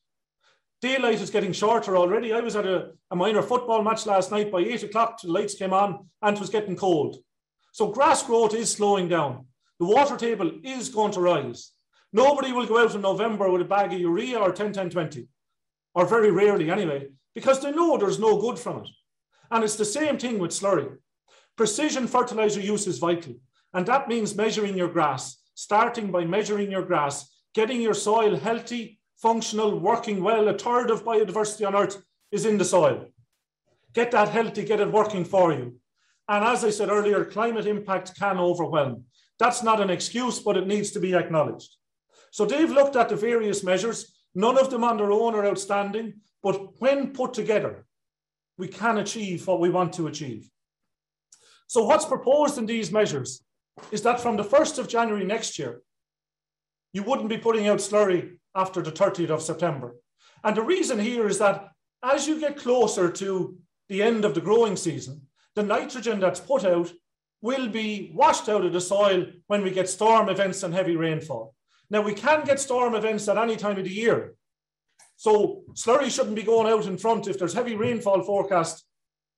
Daylight 0.81 1.20
is 1.20 1.31
getting 1.31 1.52
shorter 1.52 1.96
already. 1.96 2.33
I 2.33 2.40
was 2.40 2.57
at 2.57 2.66
a, 2.66 2.90
a 3.11 3.16
minor 3.16 3.42
football 3.42 3.83
match 3.83 4.07
last 4.07 4.31
night 4.31 4.50
by 4.50 4.61
eight 4.61 4.83
o'clock, 4.83 5.20
the 5.20 5.28
lights 5.28 5.54
came 5.54 5.72
on 5.72 6.09
and 6.22 6.37
it 6.37 6.40
was 6.40 6.50
getting 6.50 6.76
cold. 6.76 7.16
So 7.72 7.92
grass 7.92 8.22
growth 8.22 8.54
is 8.54 8.72
slowing 8.72 9.09
down. 9.09 9.46
The 9.78 9.87
water 9.87 10.16
table 10.16 10.50
is 10.64 10.88
going 10.88 11.12
to 11.12 11.20
rise. 11.20 11.72
Nobody 12.12 12.52
will 12.52 12.66
go 12.66 12.83
out 12.83 12.94
in 12.94 13.02
November 13.02 13.50
with 13.50 13.62
a 13.62 13.66
bag 13.66 13.92
of 13.92 14.00
urea 14.00 14.38
or 14.38 14.50
10, 14.50 14.72
10, 14.72 14.90
20, 14.90 15.28
or 15.94 16.07
very 16.07 16.31
rarely 16.31 16.70
anyway, 16.70 17.09
because 17.35 17.61
they 17.61 17.72
know 17.72 17.96
there's 17.96 18.18
no 18.18 18.40
good 18.40 18.59
from 18.59 18.79
it. 18.83 18.88
And 19.51 19.64
it's 19.64 19.77
the 19.77 19.85
same 19.85 20.18
thing 20.18 20.38
with 20.38 20.51
slurry. 20.51 20.96
Precision 21.57 22.07
fertilizer 22.07 22.61
use 22.61 22.87
is 22.87 22.98
vital. 22.98 23.35
And 23.72 23.87
that 23.87 24.09
means 24.09 24.35
measuring 24.35 24.77
your 24.77 24.88
grass, 24.88 25.42
starting 25.55 26.11
by 26.11 26.24
measuring 26.24 26.70
your 26.70 26.85
grass, 26.85 27.29
getting 27.55 27.81
your 27.81 27.94
soil 27.94 28.37
healthy, 28.37 29.01
functional, 29.16 29.79
working 29.79 30.22
well. 30.22 30.48
A 30.48 30.57
third 30.57 30.90
of 30.90 31.05
biodiversity 31.05 31.66
on 31.66 31.74
Earth 31.74 32.03
is 32.31 32.46
in 32.46 32.59
the 32.59 32.64
soil. 32.64 33.07
Get 33.92 34.11
that 34.12 34.29
healthy, 34.29 34.64
get 34.64 34.81
it 34.81 34.92
working 34.92 35.24
for 35.24 35.53
you. 35.53 35.81
And 36.29 36.44
as 36.44 36.64
I 36.64 36.70
said 36.70 36.90
earlier, 36.90 37.24
climate 37.24 37.66
impact 37.66 38.18
can 38.18 38.38
overwhelm. 38.38 39.05
That's 39.38 39.62
not 39.62 39.81
an 39.81 39.90
excuse, 39.90 40.40
but 40.40 40.57
it 40.57 40.66
needs 40.66 40.90
to 40.92 41.01
be 41.01 41.14
acknowledged. 41.14 41.74
So 42.31 42.44
they've 42.44 42.70
looked 42.70 42.96
at 42.96 43.09
the 43.09 43.16
various 43.16 43.64
measures. 43.64 44.17
None 44.38 44.57
of 44.57 44.70
them 44.70 44.85
on 44.85 44.96
their 44.96 45.11
own 45.11 45.35
are 45.35 45.44
outstanding, 45.44 46.20
but 46.44 46.81
when 46.81 47.12
put 47.12 47.35
together, 47.35 47.85
we 48.57 48.68
can 48.68 48.98
achieve 48.98 49.44
what 49.44 49.59
we 49.59 49.68
want 49.68 49.94
to 49.94 50.07
achieve. 50.07 50.48
So 51.66 51.85
what's 51.85 52.05
proposed 52.05 52.57
in 52.57 52.64
these 52.64 52.92
measures 52.92 53.42
is 53.90 54.03
that 54.03 54.20
from 54.20 54.37
the 54.37 54.44
1st 54.44 54.79
of 54.79 54.87
January 54.87 55.24
next 55.24 55.59
year, 55.59 55.83
you 56.92 57.03
wouldn't 57.03 57.29
be 57.29 57.37
putting 57.37 57.66
out 57.66 57.79
slurry 57.79 58.38
after 58.55 58.81
the 58.81 58.92
30th 58.92 59.31
of 59.31 59.42
September. 59.42 59.96
And 60.44 60.57
the 60.57 60.62
reason 60.62 61.01
here 61.01 61.27
is 61.27 61.40
that 61.40 61.70
as 62.05 62.29
you 62.29 62.38
get 62.38 62.57
closer 62.57 63.11
to 63.11 63.59
the 63.88 64.05
end 64.05 64.24
of 64.24 64.37
the 64.37 64.40
growing 64.40 64.77
season, 64.77 65.22
the 65.57 65.64
nitrogen 65.64 66.20
that's 66.20 66.38
put 66.38 66.64
out 66.64 66.92
will 67.42 67.68
be 67.68 68.12
washed 68.14 68.48
out 68.48 68.64
of 68.64 68.72
the 68.72 68.81
soil 68.81 69.27
when 69.48 69.64
we 69.64 69.72
get 69.72 69.88
storm 69.88 70.29
events 70.29 70.62
and 70.62 70.72
heavy 70.72 70.94
rainfall. 70.94 71.57
Now, 71.90 72.03
we 72.03 72.14
can 72.14 72.44
get 72.44 72.61
storm 72.61 72.94
events 72.94 73.29
at 73.29 73.38
any 73.38 73.57
time 73.57 73.79
of 73.79 73.85
the 73.85 73.90
year. 73.90 74.35
So 75.16 75.62
slurry 75.72 76.11
shouldn't 76.11 76.37
be 76.37 76.42
going 76.42 76.72
out 76.72 76.87
in 76.87 76.98
front. 76.98 77.27
If 77.27 77.38
there's 77.38 77.55
heavy 77.55 77.74
rainfall 77.74 78.22
forecast, 78.22 78.85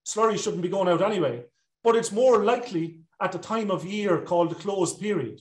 slurry 0.07 0.39
shouldn't 0.39 0.63
be 0.63 0.69
going 0.69 0.89
out 0.89 1.01
anyway. 1.01 1.45
But 1.83 1.97
it's 1.97 2.13
more 2.13 2.45
likely 2.45 3.01
at 3.21 3.33
the 3.33 3.39
time 3.39 3.71
of 3.71 3.85
year 3.85 4.21
called 4.21 4.51
the 4.51 4.57
closed 4.57 5.01
period. 5.01 5.41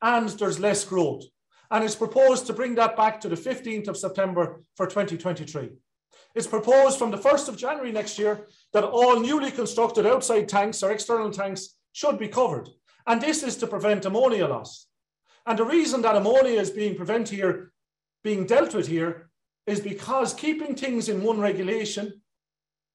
And 0.00 0.28
there's 0.30 0.60
less 0.60 0.84
growth. 0.84 1.24
And 1.70 1.84
it's 1.84 1.96
proposed 1.96 2.46
to 2.46 2.52
bring 2.52 2.74
that 2.76 2.96
back 2.96 3.20
to 3.20 3.28
the 3.28 3.36
15th 3.36 3.88
of 3.88 3.96
September 3.96 4.62
for 4.76 4.86
2023. 4.86 5.70
It's 6.34 6.46
proposed 6.46 6.98
from 6.98 7.10
the 7.10 7.18
1st 7.18 7.48
of 7.48 7.56
January 7.56 7.92
next 7.92 8.18
year 8.18 8.46
that 8.72 8.84
all 8.84 9.20
newly 9.20 9.50
constructed 9.50 10.06
outside 10.06 10.48
tanks 10.48 10.82
or 10.82 10.90
external 10.92 11.30
tanks 11.30 11.76
should 11.92 12.18
be 12.18 12.28
covered. 12.28 12.68
And 13.06 13.20
this 13.20 13.42
is 13.42 13.56
to 13.56 13.66
prevent 13.66 14.04
ammonia 14.04 14.46
loss. 14.46 14.86
And 15.46 15.58
the 15.58 15.64
reason 15.64 16.02
that 16.02 16.16
ammonia 16.16 16.60
is 16.60 16.70
being 16.70 16.94
prevented 16.94 17.34
here, 17.34 17.72
being 18.22 18.46
dealt 18.46 18.74
with 18.74 18.86
here, 18.86 19.30
is 19.66 19.80
because 19.80 20.34
keeping 20.34 20.74
things 20.74 21.08
in 21.08 21.22
one 21.22 21.40
regulation 21.40 22.20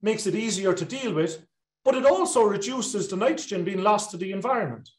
makes 0.02 0.28
it 0.28 0.36
easier 0.36 0.74
to 0.74 0.86
deal 0.86 1.14
with, 1.14 1.46
but 1.84 1.96
it 1.96 2.06
also 2.06 2.44
reduces 2.44 3.08
the 3.08 3.16
nitrogen 3.16 3.64
being 3.64 3.82
lost 3.82 4.12
to 4.12 4.18
the 4.18 4.32
environment. 4.32 4.90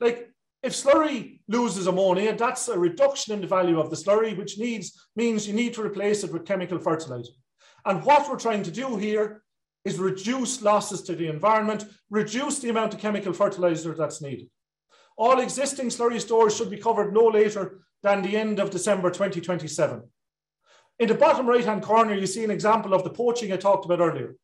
Like 0.00 0.30
if 0.62 0.72
slurry 0.72 1.40
loses 1.48 1.86
ammonia, 1.86 2.34
that's 2.36 2.68
a 2.68 2.78
reduction 2.78 3.34
in 3.34 3.40
the 3.40 3.46
value 3.46 3.78
of 3.78 3.90
the 3.90 3.96
slurry, 3.96 4.36
which 4.36 4.58
needs 4.58 5.08
means 5.14 5.46
you 5.46 5.54
need 5.54 5.74
to 5.74 5.82
replace 5.82 6.24
it 6.24 6.32
with 6.32 6.46
chemical 6.46 6.78
fertilizer. 6.78 7.32
And 7.84 8.02
what 8.04 8.28
we're 8.28 8.38
trying 8.38 8.64
to 8.64 8.70
do 8.70 8.96
here 8.96 9.42
is 9.84 9.98
reduce 9.98 10.62
losses 10.62 11.02
to 11.02 11.14
the 11.14 11.28
environment, 11.28 11.84
reduce 12.10 12.58
the 12.58 12.70
amount 12.70 12.94
of 12.94 13.00
chemical 13.00 13.32
fertilizer 13.32 13.94
that's 13.94 14.20
needed. 14.20 14.48
All 15.16 15.40
existing 15.40 15.88
slurry 15.88 16.20
stores 16.20 16.56
should 16.56 16.70
be 16.70 16.76
covered 16.76 17.12
no 17.12 17.26
later 17.26 17.80
than 18.02 18.22
the 18.22 18.36
end 18.36 18.58
of 18.58 18.70
December 18.70 19.10
2027. 19.10 20.02
In 20.98 21.08
the 21.08 21.14
bottom 21.14 21.46
right-hand 21.46 21.82
corner, 21.82 22.14
you 22.14 22.26
see 22.26 22.44
an 22.44 22.50
example 22.50 22.94
of 22.94 23.04
the 23.04 23.10
poaching 23.10 23.52
I 23.52 23.56
talked 23.56 23.84
about 23.84 24.00
earlier. 24.00 24.36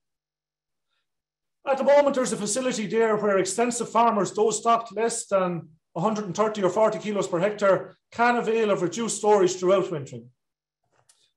At 1.67 1.79
the 1.79 1.85
moment, 1.85 2.17
there's 2.17 2.33
a 2.33 2.37
facility 2.37 2.87
there 2.87 3.17
where 3.17 3.39
extensive 3.39 3.89
farmers, 3.89 4.33
those 4.33 4.59
stocked 4.59 4.95
less 4.95 5.27
than 5.27 5.69
130 5.93 6.63
or 6.63 6.71
40 6.71 6.99
kilos 6.99 7.29
per 7.29 7.39
hectare, 7.39 7.97
can 8.11 8.37
avail 8.37 8.71
of 8.71 8.83
reduced 8.83 9.19
storage 9.19 9.57
throughout 9.57 9.91
wintering. 9.91 10.29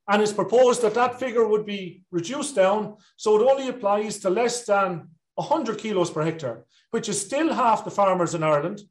And 0.08 0.22
it's 0.22 0.34
proposed 0.34 0.82
that 0.82 0.94
that 0.94 1.20
figure 1.20 1.48
would 1.48 1.66
be 1.66 2.04
reduced 2.12 2.56
down 2.56 2.96
so 3.18 3.40
it 3.40 3.50
only 3.50 3.70
applies 3.70 4.20
to 4.20 4.30
less 4.30 4.66
than 4.66 5.10
100 5.36 5.78
kilos 5.78 6.12
per 6.12 6.24
hectare, 6.24 6.66
which 6.92 7.10
is 7.10 7.20
still 7.20 7.54
half 7.54 7.84
the 7.84 7.92
farmers 7.92 8.34
in 8.34 8.44
Ireland, 8.44 8.82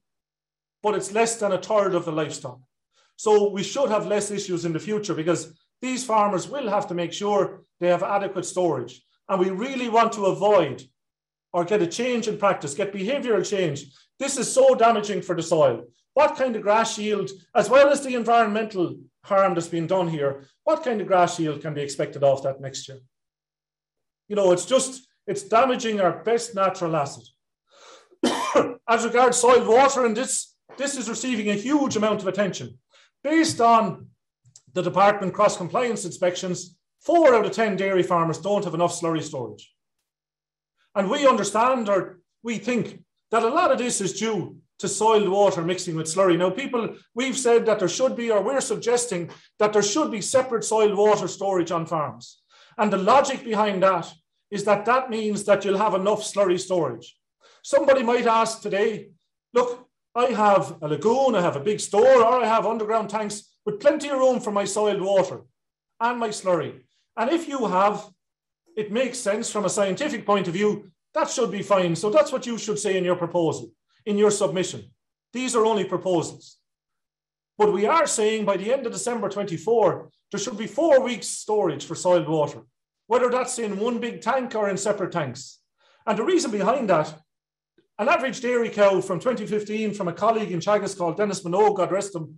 but 0.84 0.94
it's 0.94 1.12
less 1.12 1.36
than 1.36 1.52
a 1.52 1.60
third 1.60 1.94
of 1.94 2.04
the 2.04 2.12
livestock. 2.12 2.60
So 3.16 3.48
we 3.48 3.62
should 3.62 3.88
have 3.88 4.06
less 4.06 4.30
issues 4.30 4.66
in 4.66 4.74
the 4.74 4.78
future 4.78 5.14
because 5.14 5.58
these 5.80 6.04
farmers 6.04 6.46
will 6.46 6.68
have 6.68 6.86
to 6.88 6.94
make 6.94 7.12
sure 7.12 7.62
they 7.80 7.88
have 7.88 8.02
adequate 8.02 8.44
storage. 8.44 9.02
And 9.28 9.40
we 9.40 9.48
really 9.48 9.88
want 9.88 10.12
to 10.12 10.26
avoid 10.26 10.82
or 11.54 11.64
get 11.64 11.80
a 11.80 11.86
change 11.86 12.28
in 12.28 12.36
practice, 12.36 12.74
get 12.74 12.92
behavioral 12.92 13.48
change. 13.48 13.86
This 14.18 14.36
is 14.36 14.52
so 14.52 14.74
damaging 14.74 15.22
for 15.22 15.34
the 15.34 15.42
soil. 15.42 15.84
What 16.12 16.36
kind 16.36 16.54
of 16.54 16.62
grass 16.62 16.98
yield, 16.98 17.30
as 17.54 17.70
well 17.70 17.88
as 17.88 18.02
the 18.02 18.14
environmental 18.14 18.96
harm 19.24 19.54
that's 19.54 19.68
been 19.68 19.86
done 19.86 20.08
here, 20.08 20.44
what 20.64 20.84
kind 20.84 21.00
of 21.00 21.06
grass 21.06 21.40
yield 21.40 21.62
can 21.62 21.72
be 21.72 21.80
expected 21.80 22.22
off 22.22 22.42
that 22.42 22.60
next 22.60 22.86
year? 22.88 22.98
You 24.28 24.36
know, 24.36 24.52
it's 24.52 24.66
just, 24.66 25.08
it's 25.26 25.42
damaging 25.44 26.00
our 26.00 26.22
best 26.22 26.54
natural 26.54 26.94
asset. 26.94 27.24
as 28.88 29.04
regards 29.04 29.38
soil 29.38 29.66
water, 29.66 30.04
and 30.04 30.16
this, 30.16 30.53
this 30.76 30.96
is 30.96 31.08
receiving 31.08 31.50
a 31.50 31.54
huge 31.54 31.96
amount 31.96 32.20
of 32.20 32.28
attention. 32.28 32.78
Based 33.22 33.60
on 33.60 34.08
the 34.72 34.82
department 34.82 35.34
cross 35.34 35.56
compliance 35.56 36.04
inspections, 36.04 36.76
four 37.00 37.34
out 37.34 37.46
of 37.46 37.52
10 37.52 37.76
dairy 37.76 38.02
farmers 38.02 38.38
don't 38.38 38.64
have 38.64 38.74
enough 38.74 38.98
slurry 38.98 39.22
storage. 39.22 39.72
And 40.94 41.10
we 41.10 41.26
understand 41.26 41.88
or 41.88 42.20
we 42.42 42.58
think 42.58 43.02
that 43.30 43.42
a 43.42 43.48
lot 43.48 43.72
of 43.72 43.78
this 43.78 44.00
is 44.00 44.18
due 44.18 44.56
to 44.78 44.88
soiled 44.88 45.28
water 45.28 45.62
mixing 45.62 45.96
with 45.96 46.06
slurry. 46.06 46.36
Now, 46.36 46.50
people, 46.50 46.96
we've 47.14 47.38
said 47.38 47.64
that 47.66 47.78
there 47.78 47.88
should 47.88 48.16
be, 48.16 48.30
or 48.30 48.42
we're 48.42 48.60
suggesting 48.60 49.30
that 49.58 49.72
there 49.72 49.82
should 49.82 50.10
be 50.10 50.20
separate 50.20 50.64
soiled 50.64 50.96
water 50.96 51.28
storage 51.28 51.70
on 51.70 51.86
farms. 51.86 52.42
And 52.76 52.92
the 52.92 52.98
logic 52.98 53.44
behind 53.44 53.82
that 53.82 54.12
is 54.50 54.64
that 54.64 54.84
that 54.84 55.10
means 55.10 55.44
that 55.44 55.64
you'll 55.64 55.78
have 55.78 55.94
enough 55.94 56.20
slurry 56.20 56.58
storage. 56.58 57.16
Somebody 57.62 58.02
might 58.02 58.26
ask 58.26 58.60
today, 58.60 59.10
look, 59.52 59.83
I 60.14 60.26
have 60.26 60.76
a 60.80 60.88
lagoon, 60.88 61.34
I 61.34 61.40
have 61.40 61.56
a 61.56 61.60
big 61.60 61.80
store, 61.80 62.22
or 62.22 62.42
I 62.42 62.46
have 62.46 62.66
underground 62.66 63.10
tanks 63.10 63.56
with 63.66 63.80
plenty 63.80 64.08
of 64.08 64.18
room 64.18 64.40
for 64.40 64.52
my 64.52 64.64
soiled 64.64 65.00
water 65.00 65.42
and 66.00 66.18
my 66.18 66.28
slurry. 66.28 66.80
And 67.16 67.30
if 67.30 67.48
you 67.48 67.66
have 67.66 68.04
it 68.76 68.90
makes 68.90 69.18
sense 69.18 69.50
from 69.50 69.64
a 69.64 69.70
scientific 69.70 70.26
point 70.26 70.48
of 70.48 70.54
view, 70.54 70.90
that 71.14 71.30
should 71.30 71.50
be 71.50 71.62
fine. 71.62 71.94
So 71.94 72.10
that's 72.10 72.32
what 72.32 72.46
you 72.46 72.58
should 72.58 72.78
say 72.78 72.96
in 72.96 73.04
your 73.04 73.16
proposal, 73.16 73.70
in 74.04 74.18
your 74.18 74.30
submission. 74.30 74.90
These 75.32 75.54
are 75.54 75.64
only 75.64 75.84
proposals. 75.84 76.58
But 77.56 77.72
we 77.72 77.86
are 77.86 78.06
saying 78.06 78.44
by 78.44 78.56
the 78.56 78.72
end 78.72 78.84
of 78.86 78.92
December 78.92 79.28
24, 79.28 80.10
there 80.30 80.40
should 80.40 80.58
be 80.58 80.66
four 80.66 81.00
weeks 81.00 81.28
storage 81.28 81.84
for 81.84 81.94
soiled 81.94 82.28
water. 82.28 82.62
whether 83.06 83.28
that's 83.28 83.58
in 83.58 83.78
one 83.78 83.98
big 83.98 84.22
tank 84.22 84.54
or 84.54 84.70
in 84.70 84.78
separate 84.78 85.12
tanks. 85.12 85.60
And 86.06 86.18
the 86.18 86.24
reason 86.24 86.50
behind 86.50 86.88
that, 86.88 87.14
an 87.98 88.08
average 88.08 88.40
dairy 88.40 88.70
cow 88.70 89.00
from 89.00 89.20
2015 89.20 89.94
from 89.94 90.08
a 90.08 90.12
colleague 90.12 90.50
in 90.50 90.58
Teagasc 90.58 90.98
called 90.98 91.16
Denis 91.16 91.44
Minogue, 91.44 91.76
God 91.76 91.92
rest 91.92 92.14
him, 92.14 92.36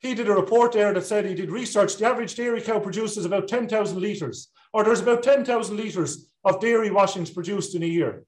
he 0.00 0.14
did 0.14 0.28
a 0.28 0.32
report 0.32 0.72
there 0.72 0.92
that 0.92 1.06
said 1.06 1.24
he 1.24 1.34
did 1.34 1.50
research. 1.50 1.96
The 1.96 2.06
average 2.06 2.34
dairy 2.34 2.60
cow 2.60 2.80
produces 2.80 3.24
about 3.24 3.46
10,000 3.46 4.00
litres, 4.00 4.48
or 4.72 4.82
there's 4.82 5.00
about 5.00 5.22
10,000 5.22 5.76
litres 5.76 6.32
of 6.44 6.60
dairy 6.60 6.90
washings 6.90 7.30
produced 7.30 7.76
in 7.76 7.84
a 7.84 7.86
year. 7.86 8.24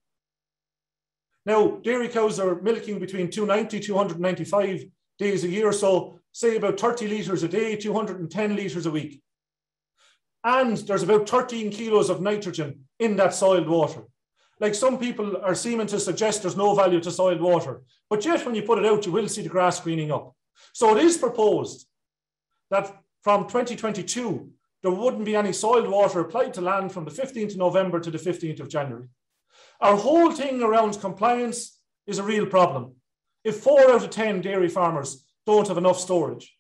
Now, 1.45 1.79
dairy 1.83 2.09
cows 2.09 2.39
are 2.39 2.63
milking 2.63 3.01
between 3.01 3.31
290, 3.31 3.81
295 3.81 4.85
days 5.19 5.45
a 5.45 5.49
year, 5.49 5.73
so 5.73 6.21
say 6.31 6.57
about 6.57 6.79
30 6.79 7.09
litres 7.09 7.43
a 7.43 7.49
day, 7.49 7.77
210 7.77 8.57
litres 8.57 8.87
a 8.87 8.91
week. 8.91 9.21
And 10.45 10.77
there's 10.77 11.03
about 11.03 11.29
13 11.29 11.71
kilos 11.71 12.09
of 12.09 12.21
nitrogen 12.21 12.85
in 13.01 13.17
that 13.17 13.35
soiled 13.35 13.69
water. 13.69 14.05
Like 14.61 14.75
some 14.75 14.99
people 14.99 15.37
are 15.43 15.55
seeming 15.55 15.87
to 15.89 16.01
suggest 16.01 16.43
there's 16.43 16.57
no 16.57 16.75
value 16.75 17.01
to 17.01 17.11
soiled 17.11 17.41
water, 17.41 17.83
but 18.09 18.25
yet 18.25 18.45
when 18.47 18.55
you 18.55 18.63
put 18.63 18.79
it 18.79 18.87
out, 18.87 19.05
you 19.05 19.13
will 19.13 19.29
see 19.29 19.43
the 19.43 19.49
grass 19.49 19.81
greening 19.81 20.13
up. 20.13 20.35
So 20.73 20.97
it 20.97 21.05
is 21.05 21.19
proposed 21.19 21.87
that 22.71 23.03
from 23.23 23.49
2022, 23.49 24.51
there 24.83 24.93
wouldn't 24.93 25.25
be 25.25 25.35
any 25.35 25.53
soiled 25.53 25.89
water 25.89 26.21
applied 26.21 26.55
to 26.55 26.61
land 26.61 26.93
from 26.93 27.05
the 27.05 27.11
15th 27.11 27.53
of 27.53 27.57
November 27.57 27.99
to 27.99 28.11
the 28.11 28.19
15th 28.19 28.61
of 28.61 28.69
January. 28.69 29.09
Our 29.81 29.97
whole 29.97 30.31
thing 30.31 30.63
around 30.63 31.01
compliance 31.01 31.79
is 32.07 32.19
a 32.19 32.23
real 32.23 32.47
problem. 32.47 32.95
If 33.45 33.61
four 33.61 33.91
out 33.91 34.05
of 34.05 34.11
10 34.11 34.41
dairy 34.43 34.69
farmers 34.69 35.27
don't 35.47 35.69
have 35.69 35.79
enough 35.79 35.99
storage, 35.99 36.57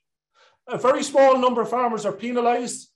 a 0.66 0.78
very 0.78 1.02
small 1.02 1.38
number 1.38 1.60
of 1.60 1.70
farmers 1.70 2.06
are 2.06 2.12
penalised 2.12 2.90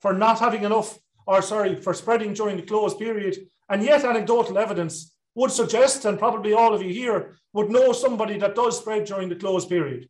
for 0.00 0.12
not 0.12 0.38
having 0.38 0.64
enough, 0.64 0.98
or 1.26 1.42
sorry, 1.42 1.76
for 1.76 1.92
spreading 1.92 2.32
during 2.32 2.56
the 2.56 2.62
closed 2.62 2.98
period. 2.98 3.36
And 3.70 3.82
yet, 3.82 4.04
anecdotal 4.04 4.58
evidence 4.58 5.14
would 5.36 5.52
suggest, 5.52 6.04
and 6.04 6.18
probably 6.18 6.52
all 6.52 6.74
of 6.74 6.82
you 6.82 6.92
here 6.92 7.36
would 7.52 7.70
know 7.70 7.92
somebody 7.92 8.36
that 8.38 8.56
does 8.56 8.78
spread 8.78 9.04
during 9.04 9.28
the 9.28 9.36
closed 9.36 9.68
period. 9.68 10.08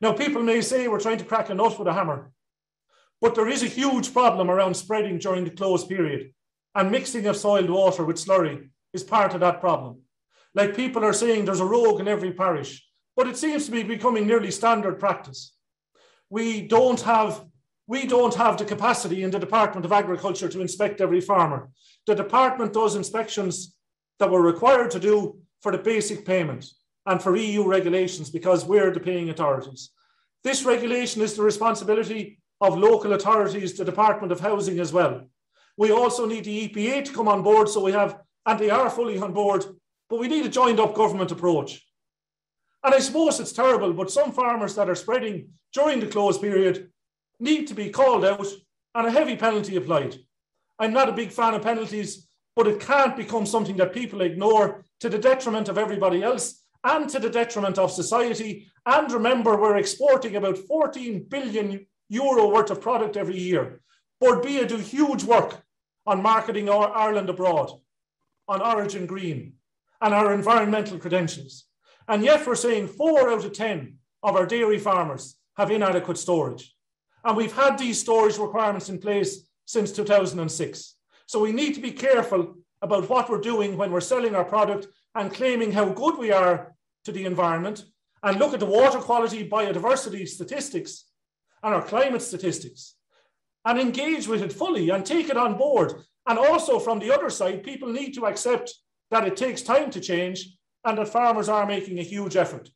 Now, 0.00 0.12
people 0.12 0.42
may 0.42 0.60
say 0.60 0.86
we're 0.86 1.00
trying 1.00 1.18
to 1.18 1.24
crack 1.24 1.48
a 1.48 1.54
nut 1.54 1.78
with 1.78 1.88
a 1.88 1.92
hammer, 1.94 2.30
but 3.20 3.34
there 3.34 3.48
is 3.48 3.62
a 3.62 3.66
huge 3.66 4.12
problem 4.12 4.50
around 4.50 4.74
spreading 4.74 5.18
during 5.18 5.44
the 5.44 5.50
closed 5.50 5.88
period, 5.88 6.32
and 6.74 6.90
mixing 6.90 7.26
of 7.26 7.36
soiled 7.36 7.70
water 7.70 8.04
with 8.04 8.16
slurry 8.16 8.68
is 8.92 9.02
part 9.02 9.34
of 9.34 9.40
that 9.40 9.60
problem. 9.60 10.02
Like 10.54 10.76
people 10.76 11.04
are 11.04 11.12
saying 11.12 11.44
there's 11.44 11.60
a 11.60 11.64
rogue 11.64 12.00
in 12.00 12.08
every 12.08 12.32
parish, 12.32 12.86
but 13.16 13.28
it 13.28 13.36
seems 13.36 13.66
to 13.66 13.72
be 13.72 13.82
becoming 13.82 14.26
nearly 14.26 14.50
standard 14.50 14.98
practice. 14.98 15.54
We 16.28 16.66
don't 16.66 17.00
have 17.02 17.44
we 17.86 18.06
don't 18.06 18.36
have 18.36 18.56
the 18.56 18.64
capacity 18.64 19.24
in 19.24 19.32
the 19.32 19.38
Department 19.40 19.84
of 19.84 19.90
Agriculture 19.90 20.48
to 20.48 20.60
inspect 20.60 21.00
every 21.00 21.20
farmer. 21.20 21.70
The 22.10 22.16
department 22.16 22.72
does 22.72 22.96
inspections 22.96 23.76
that 24.18 24.28
we're 24.28 24.42
required 24.42 24.90
to 24.90 24.98
do 24.98 25.38
for 25.60 25.70
the 25.70 25.78
basic 25.78 26.26
payment 26.26 26.68
and 27.06 27.22
for 27.22 27.36
EU 27.36 27.64
regulations 27.64 28.30
because 28.30 28.64
we're 28.64 28.92
the 28.92 28.98
paying 28.98 29.30
authorities. 29.30 29.90
This 30.42 30.64
regulation 30.64 31.22
is 31.22 31.34
the 31.36 31.44
responsibility 31.44 32.40
of 32.60 32.76
local 32.76 33.12
authorities, 33.12 33.74
the 33.74 33.84
Department 33.84 34.32
of 34.32 34.40
Housing 34.40 34.80
as 34.80 34.92
well. 34.92 35.20
We 35.76 35.92
also 35.92 36.26
need 36.26 36.42
the 36.42 36.68
EPA 36.68 37.04
to 37.04 37.12
come 37.12 37.28
on 37.28 37.44
board 37.44 37.68
so 37.68 37.80
we 37.80 37.92
have 37.92 38.18
and 38.44 38.58
they 38.58 38.70
are 38.70 38.90
fully 38.90 39.16
on 39.16 39.32
board, 39.32 39.64
but 40.08 40.18
we 40.18 40.26
need 40.26 40.44
a 40.44 40.48
joined 40.48 40.80
up 40.80 40.96
government 40.96 41.30
approach. 41.30 41.80
And 42.82 42.92
I 42.92 42.98
suppose 42.98 43.38
it's 43.38 43.52
terrible, 43.52 43.92
but 43.92 44.10
some 44.10 44.32
farmers 44.32 44.74
that 44.74 44.90
are 44.90 44.96
spreading 44.96 45.50
during 45.72 46.00
the 46.00 46.08
close 46.08 46.38
period 46.38 46.90
need 47.38 47.68
to 47.68 47.74
be 47.74 47.88
called 47.88 48.24
out 48.24 48.48
and 48.96 49.06
a 49.06 49.12
heavy 49.12 49.36
penalty 49.36 49.76
applied. 49.76 50.16
I'm 50.80 50.94
not 50.94 51.10
a 51.10 51.12
big 51.12 51.30
fan 51.30 51.52
of 51.52 51.62
penalties, 51.62 52.26
but 52.56 52.66
it 52.66 52.80
can't 52.80 53.14
become 53.14 53.44
something 53.44 53.76
that 53.76 53.92
people 53.92 54.22
ignore 54.22 54.82
to 55.00 55.10
the 55.10 55.18
detriment 55.18 55.68
of 55.68 55.76
everybody 55.76 56.22
else 56.22 56.64
and 56.82 57.08
to 57.10 57.18
the 57.18 57.28
detriment 57.28 57.78
of 57.78 57.92
society. 57.92 58.66
And 58.86 59.12
remember, 59.12 59.60
we're 59.60 59.76
exporting 59.76 60.36
about 60.36 60.56
14 60.56 61.26
billion 61.28 61.86
euro 62.08 62.48
worth 62.48 62.70
of 62.70 62.80
product 62.80 63.18
every 63.18 63.38
year. 63.38 63.82
Bord 64.20 64.42
Bia 64.42 64.66
do 64.66 64.78
huge 64.78 65.22
work 65.22 65.62
on 66.06 66.22
marketing 66.22 66.70
our 66.70 66.90
Ireland 66.96 67.28
abroad 67.28 67.72
on 68.48 68.62
Origin 68.62 69.04
Green 69.04 69.52
and 70.00 70.14
our 70.14 70.32
environmental 70.32 70.98
credentials. 70.98 71.66
And 72.08 72.24
yet 72.24 72.46
we're 72.46 72.54
saying 72.54 72.88
four 72.88 73.30
out 73.30 73.44
of 73.44 73.52
10 73.52 73.96
of 74.22 74.34
our 74.34 74.46
dairy 74.46 74.78
farmers 74.78 75.36
have 75.58 75.70
inadequate 75.70 76.16
storage. 76.16 76.74
And 77.22 77.36
we've 77.36 77.52
had 77.52 77.76
these 77.76 78.00
storage 78.00 78.38
requirements 78.38 78.88
in 78.88 78.98
place 78.98 79.46
since 79.70 79.92
2006. 79.92 80.96
So 81.26 81.38
we 81.38 81.52
need 81.52 81.74
to 81.74 81.80
be 81.80 81.92
careful 81.92 82.56
about 82.82 83.08
what 83.08 83.30
we're 83.30 83.40
doing 83.40 83.76
when 83.76 83.92
we're 83.92 84.00
selling 84.00 84.34
our 84.34 84.44
product 84.44 84.88
and 85.14 85.32
claiming 85.32 85.70
how 85.70 85.90
good 85.90 86.18
we 86.18 86.32
are 86.32 86.74
to 87.04 87.12
the 87.12 87.24
environment 87.24 87.84
and 88.24 88.38
look 88.38 88.52
at 88.52 88.58
the 88.58 88.66
water 88.66 88.98
quality 88.98 89.48
biodiversity 89.48 90.26
statistics 90.26 91.04
and 91.62 91.72
our 91.72 91.82
climate 91.82 92.22
statistics 92.22 92.96
and 93.64 93.78
engage 93.78 94.26
with 94.26 94.42
it 94.42 94.52
fully 94.52 94.90
and 94.90 95.06
take 95.06 95.28
it 95.28 95.36
on 95.36 95.56
board 95.56 95.92
and 96.26 96.36
also 96.36 96.80
from 96.80 96.98
the 96.98 97.14
other 97.14 97.30
side, 97.30 97.62
people 97.62 97.92
need 97.92 98.12
to 98.14 98.26
accept 98.26 98.74
that 99.12 99.26
it 99.26 99.36
takes 99.36 99.62
time 99.62 99.90
to 99.92 100.00
change 100.00 100.56
and 100.84 100.98
that 100.98 101.08
farmers 101.08 101.48
are 101.48 101.66
making 101.66 101.98
a 102.00 102.10
huge 102.14 102.36
effort. 102.36 102.68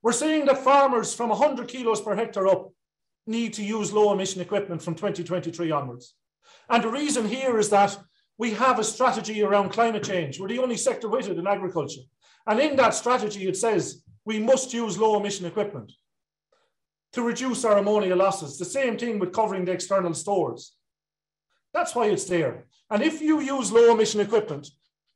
We're 0.00 0.12
seeing 0.12 0.44
that 0.46 0.58
farmers 0.58 1.12
from 1.12 1.30
100 1.30 1.66
kilos 1.66 2.00
per 2.00 2.14
hectare 2.14 2.46
up 2.46 2.70
need 3.28 3.52
to 3.54 3.64
use 3.64 3.92
low 3.92 4.12
emission 4.12 4.40
equipment 4.40 4.82
from 4.82 4.94
2023 4.94 5.70
onwards. 5.70 6.14
And 6.68 6.82
the 6.82 6.88
reason 6.88 7.28
here 7.28 7.58
is 7.58 7.70
that 7.70 7.98
we 8.38 8.52
have 8.52 8.78
a 8.78 8.84
strategy 8.84 9.42
around 9.42 9.70
climate 9.70 10.04
change. 10.04 10.38
We're 10.38 10.48
the 10.48 10.60
only 10.60 10.76
sector 10.76 11.08
with 11.08 11.28
it 11.28 11.38
in 11.38 11.46
agriculture. 11.46 12.02
And 12.46 12.60
in 12.60 12.76
that 12.76 12.94
strategy, 12.94 13.48
it 13.48 13.56
says 13.56 14.02
we 14.24 14.38
must 14.38 14.72
use 14.72 14.98
low 14.98 15.18
emission 15.18 15.46
equipment 15.46 15.92
to 17.12 17.22
reduce 17.22 17.64
our 17.64 17.78
ammonia 17.78 18.14
losses. 18.14 18.58
The 18.58 18.64
same 18.64 18.96
thing 18.96 19.18
with 19.18 19.32
covering 19.32 19.64
the 19.64 19.72
external 19.72 20.14
stores. 20.14 20.74
That's 21.74 21.94
why 21.94 22.06
it's 22.06 22.24
there. 22.24 22.66
And 22.90 23.02
if 23.02 23.20
you 23.20 23.40
use 23.40 23.72
low 23.72 23.92
emission 23.92 24.20
equipment, 24.20 24.68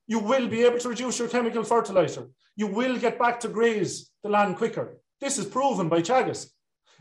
you 0.07 0.19
will 0.19 0.49
be 0.49 0.63
able 0.63 0.79
to 0.79 0.89
reduce 0.89 1.19
your 1.19 1.29
chemical 1.29 1.65
fertilizer. 1.65 2.29
You 2.57 2.67
will 2.67 2.99
get 2.99 3.19
back 3.19 3.41
to 3.41 3.49
graze 3.49 4.11
the 4.23 4.29
land 4.29 4.57
quicker. 4.57 4.99
This 5.21 5.39
is 5.39 5.47
proven 5.47 5.89
by 5.89 6.03
Teagasc. 6.03 6.51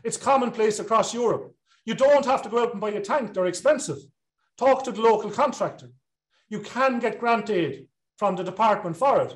It's 0.04 0.16
commonplace 0.16 0.78
across 0.78 1.14
Europe. 1.14 1.54
You 1.84 1.94
don't 1.94 2.24
have 2.24 2.42
to 2.42 2.48
go 2.48 2.62
out 2.62 2.72
and 2.72 2.80
buy 2.80 2.90
a 2.90 3.00
tank, 3.00 3.34
they're 3.34 3.46
expensive. 3.46 3.98
Talk 4.56 4.84
to 4.84 4.92
the 4.92 5.00
local 5.00 5.30
contractor. 5.30 5.90
You 6.48 6.60
can 6.60 6.98
get 6.98 7.18
grant 7.18 7.50
aid 7.50 7.88
from 8.16 8.36
the 8.36 8.44
department 8.44 8.96
for 8.96 9.22
it. 9.22 9.34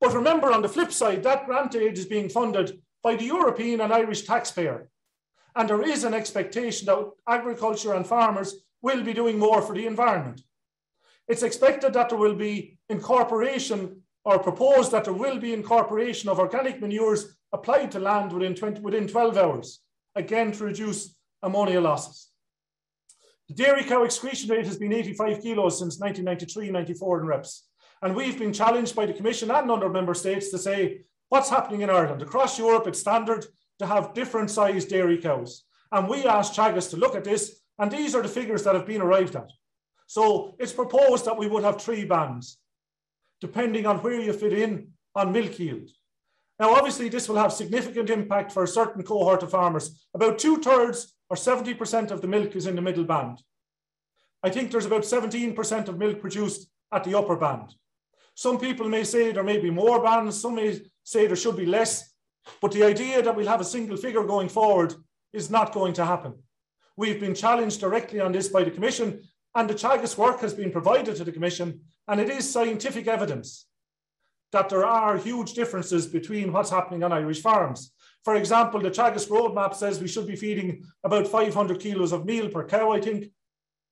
But 0.00 0.14
remember, 0.14 0.52
on 0.52 0.62
the 0.62 0.68
flip 0.68 0.92
side, 0.92 1.22
that 1.22 1.46
grant 1.46 1.74
aid 1.74 1.96
is 1.98 2.06
being 2.06 2.28
funded 2.28 2.80
by 3.02 3.16
the 3.16 3.24
European 3.24 3.80
and 3.80 3.92
Irish 3.92 4.22
taxpayer. 4.22 4.88
And 5.56 5.68
there 5.68 5.82
is 5.82 6.04
an 6.04 6.14
expectation 6.14 6.86
that 6.86 7.10
agriculture 7.26 7.94
and 7.94 8.06
farmers 8.06 8.54
will 8.82 9.02
be 9.02 9.12
doing 9.12 9.38
more 9.38 9.62
for 9.62 9.74
the 9.74 9.86
environment. 9.86 10.42
It's 11.26 11.42
expected 11.42 11.92
that 11.92 12.08
there 12.08 12.18
will 12.18 12.34
be 12.34 12.78
incorporation 12.88 14.02
or 14.24 14.38
proposed 14.38 14.92
that 14.92 15.04
there 15.04 15.14
will 15.14 15.38
be 15.38 15.52
incorporation 15.52 16.28
of 16.28 16.38
organic 16.38 16.80
manures 16.80 17.36
applied 17.52 17.90
to 17.92 17.98
land 17.98 18.32
within, 18.32 18.54
20, 18.54 18.80
within 18.80 19.08
12 19.08 19.36
hours, 19.36 19.80
again 20.18 20.52
to 20.52 20.64
reduce 20.64 21.16
ammonia 21.42 21.80
losses. 21.80 22.28
The 23.48 23.54
dairy 23.54 23.84
cow 23.84 24.02
excretion 24.02 24.50
rate 24.50 24.66
has 24.66 24.76
been 24.76 24.92
85 24.92 25.40
kilos 25.40 25.78
since 25.78 26.00
1993-94 26.00 27.20
in 27.20 27.26
reps. 27.26 27.66
And 28.02 28.14
we've 28.14 28.38
been 28.38 28.52
challenged 28.52 28.94
by 28.94 29.06
the 29.06 29.14
Commission 29.14 29.50
and 29.50 29.70
other 29.70 29.88
member 29.88 30.14
states 30.14 30.50
to 30.50 30.58
say, 30.58 31.02
what's 31.30 31.48
happening 31.48 31.80
in 31.80 31.90
Ireland? 31.90 32.20
Across 32.20 32.58
Europe, 32.58 32.86
it's 32.86 33.00
standard 33.00 33.46
to 33.78 33.86
have 33.86 34.12
different 34.12 34.50
sized 34.50 34.90
dairy 34.90 35.18
cows. 35.18 35.64
And 35.90 36.08
we 36.08 36.26
asked 36.26 36.54
Teagasc 36.54 36.90
to 36.90 36.96
look 36.96 37.14
at 37.14 37.24
this 37.24 37.62
and 37.78 37.90
these 37.90 38.14
are 38.14 38.22
the 38.22 38.28
figures 38.28 38.64
that 38.64 38.74
have 38.74 38.86
been 38.86 39.00
arrived 39.00 39.36
at. 39.36 39.50
So 40.06 40.56
it's 40.58 40.72
proposed 40.72 41.24
that 41.26 41.38
we 41.38 41.48
would 41.48 41.62
have 41.64 41.80
three 41.80 42.04
bands, 42.04 42.58
depending 43.40 43.86
on 43.86 43.98
where 43.98 44.20
you 44.20 44.32
fit 44.32 44.52
in 44.52 44.88
on 45.14 45.32
milk 45.32 45.58
yield. 45.58 45.90
Now, 46.58 46.74
obviously, 46.74 47.08
this 47.08 47.28
will 47.28 47.36
have 47.36 47.52
significant 47.52 48.10
impact 48.10 48.50
for 48.50 48.64
a 48.64 48.68
certain 48.68 49.02
cohort 49.04 49.42
of 49.44 49.50
farmers. 49.50 50.04
About 50.12 50.38
two 50.38 50.56
thirds 50.56 51.14
or 51.30 51.36
70% 51.36 52.10
of 52.10 52.20
the 52.20 52.26
milk 52.26 52.56
is 52.56 52.66
in 52.66 52.74
the 52.74 52.82
middle 52.82 53.04
band. 53.04 53.42
I 54.42 54.50
think 54.50 54.70
there's 54.70 54.86
about 54.86 55.02
17% 55.02 55.88
of 55.88 55.98
milk 55.98 56.20
produced 56.20 56.68
at 56.92 57.04
the 57.04 57.16
upper 57.16 57.36
band. 57.36 57.74
Some 58.34 58.58
people 58.58 58.88
may 58.88 59.04
say 59.04 59.30
there 59.30 59.42
may 59.42 59.58
be 59.58 59.70
more 59.70 60.02
bands, 60.02 60.40
some 60.40 60.56
may 60.56 60.80
say 61.04 61.26
there 61.26 61.36
should 61.36 61.56
be 61.56 61.66
less, 61.66 62.12
but 62.60 62.72
the 62.72 62.84
idea 62.84 63.22
that 63.22 63.34
we'll 63.34 63.48
have 63.48 63.60
a 63.60 63.64
single 63.64 63.96
figure 63.96 64.24
going 64.24 64.48
forward 64.48 64.94
is 65.32 65.50
not 65.50 65.72
going 65.72 65.92
to 65.94 66.04
happen. 66.04 66.34
We've 66.96 67.20
been 67.20 67.34
challenged 67.34 67.80
directly 67.80 68.20
on 68.20 68.32
this 68.32 68.48
by 68.48 68.64
the 68.64 68.70
Commission, 68.70 69.22
and 69.54 69.68
the 69.68 69.74
Teagasc 69.74 70.16
work 70.16 70.40
has 70.40 70.54
been 70.54 70.72
provided 70.72 71.16
to 71.16 71.24
the 71.24 71.32
Commission, 71.32 71.80
and 72.06 72.20
it 72.20 72.30
is 72.30 72.50
scientific 72.50 73.06
evidence 73.06 73.66
that 74.52 74.68
there 74.68 74.86
are 74.86 75.16
huge 75.16 75.52
differences 75.52 76.06
between 76.06 76.52
what's 76.52 76.70
happening 76.70 77.02
on 77.02 77.12
Irish 77.12 77.42
farms. 77.42 77.92
For 78.24 78.34
example, 78.34 78.80
the 78.80 78.90
Teagasc 78.90 79.28
roadmap 79.28 79.74
says 79.74 80.00
we 80.00 80.08
should 80.08 80.26
be 80.26 80.36
feeding 80.36 80.84
about 81.04 81.28
500 81.28 81.80
kilos 81.80 82.12
of 82.12 82.26
meal 82.26 82.48
per 82.48 82.66
cow, 82.66 82.92
I 82.92 83.00
think. 83.00 83.30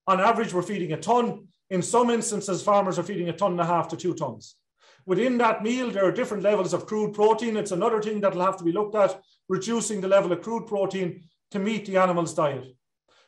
On 0.06 0.20
average, 0.20 0.52
we're 0.52 0.62
feeding 0.62 0.92
a 0.92 0.96
ton. 0.96 1.48
In 1.70 1.82
some 1.82 2.10
instances, 2.10 2.62
farmers 2.62 2.98
are 2.98 3.02
feeding 3.02 3.28
a 3.28 3.32
ton 3.32 3.52
and 3.52 3.60
a 3.60 3.66
half 3.66 3.88
to 3.88 3.96
two 3.96 4.14
tons. 4.14 4.56
Within 5.04 5.38
that 5.38 5.62
meal, 5.62 5.90
there 5.90 6.04
are 6.04 6.12
different 6.12 6.42
levels 6.42 6.74
of 6.74 6.86
crude 6.86 7.14
protein. 7.14 7.56
It's 7.56 7.70
another 7.70 8.02
thing 8.02 8.20
that'll 8.20 8.44
have 8.44 8.56
to 8.58 8.64
be 8.64 8.72
looked 8.72 8.96
at, 8.96 9.20
reducing 9.48 10.00
the 10.00 10.08
level 10.08 10.32
of 10.32 10.42
crude 10.42 10.66
protein 10.66 11.22
to 11.52 11.58
meet 11.58 11.86
the 11.86 11.96
animal's 11.96 12.34
diet. 12.34 12.66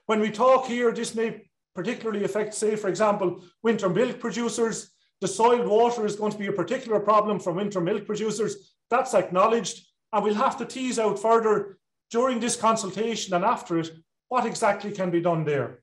When 0.06 0.20
we 0.20 0.30
talk 0.30 0.66
here, 0.66 0.92
this 0.92 1.14
may 1.14 1.48
particularly 1.74 2.24
affect, 2.24 2.54
say, 2.54 2.74
for 2.74 2.88
example, 2.88 3.44
winter 3.62 3.88
milk 3.88 4.18
producers. 4.18 4.90
The 5.20 5.28
soiled 5.28 5.66
water 5.66 6.06
is 6.06 6.16
going 6.16 6.32
to 6.32 6.38
be 6.38 6.46
a 6.46 6.52
particular 6.52 7.00
problem 7.00 7.40
for 7.40 7.52
winter 7.52 7.80
milk 7.80 8.06
producers. 8.06 8.74
That's 8.90 9.14
acknowledged. 9.14 9.86
And 10.12 10.24
we'll 10.24 10.34
have 10.34 10.56
to 10.58 10.64
tease 10.64 10.98
out 10.98 11.18
further 11.18 11.78
during 12.10 12.40
this 12.40 12.56
consultation 12.56 13.34
and 13.34 13.44
after 13.44 13.78
it 13.78 13.90
what 14.28 14.46
exactly 14.46 14.92
can 14.92 15.10
be 15.10 15.20
done 15.20 15.44
there. 15.44 15.82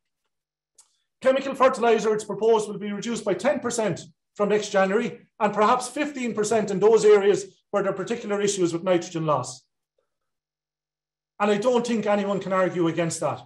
Chemical 1.21 1.56
fertiliser, 1.56 2.13
it's 2.13 2.24
proposed, 2.24 2.67
will 2.67 2.78
be 2.78 2.91
reduced 2.91 3.26
by 3.26 3.34
10% 3.34 4.02
from 4.36 4.50
next 4.50 4.69
January 4.69 5.19
and 5.39 5.54
perhaps 5.54 5.89
15% 5.89 6.71
in 6.71 6.80
those 6.80 7.06
areas 7.06 7.45
where 7.71 7.84
there 7.84 7.91
are 7.91 7.95
particular 7.95 8.41
issues 8.41 8.74
with 8.74 8.84
nitrogen 8.84 9.26
loss. 9.26 9.65
And 11.39 11.52
I 11.52 11.58
don't 11.58 11.86
think 11.86 12.06
anyone 12.06 12.39
can 12.39 12.54
argue 12.54 12.88
against 12.88 13.19
that 13.19 13.41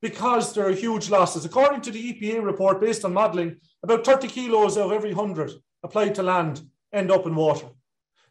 because 0.00 0.52
there 0.52 0.66
are 0.66 0.72
huge 0.72 1.10
losses. 1.10 1.44
According 1.44 1.80
to 1.82 1.90
the 1.90 2.12
EPA 2.12 2.44
report 2.44 2.80
based 2.80 3.04
on 3.04 3.12
modelling, 3.12 3.56
about 3.82 4.04
30 4.04 4.28
kilos 4.28 4.76
of 4.76 4.92
every 4.92 5.12
100 5.12 5.52
applied 5.82 6.14
to 6.16 6.22
land 6.22 6.62
end 6.92 7.10
up 7.10 7.26
in 7.26 7.34
water. 7.34 7.66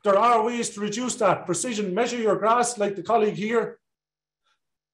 There 0.03 0.17
are 0.17 0.43
ways 0.43 0.69
to 0.71 0.79
reduce 0.79 1.15
that. 1.15 1.45
Precision, 1.45 1.93
measure 1.93 2.17
your 2.17 2.37
grass 2.37 2.77
like 2.77 2.95
the 2.95 3.03
colleague 3.03 3.35
here 3.35 3.79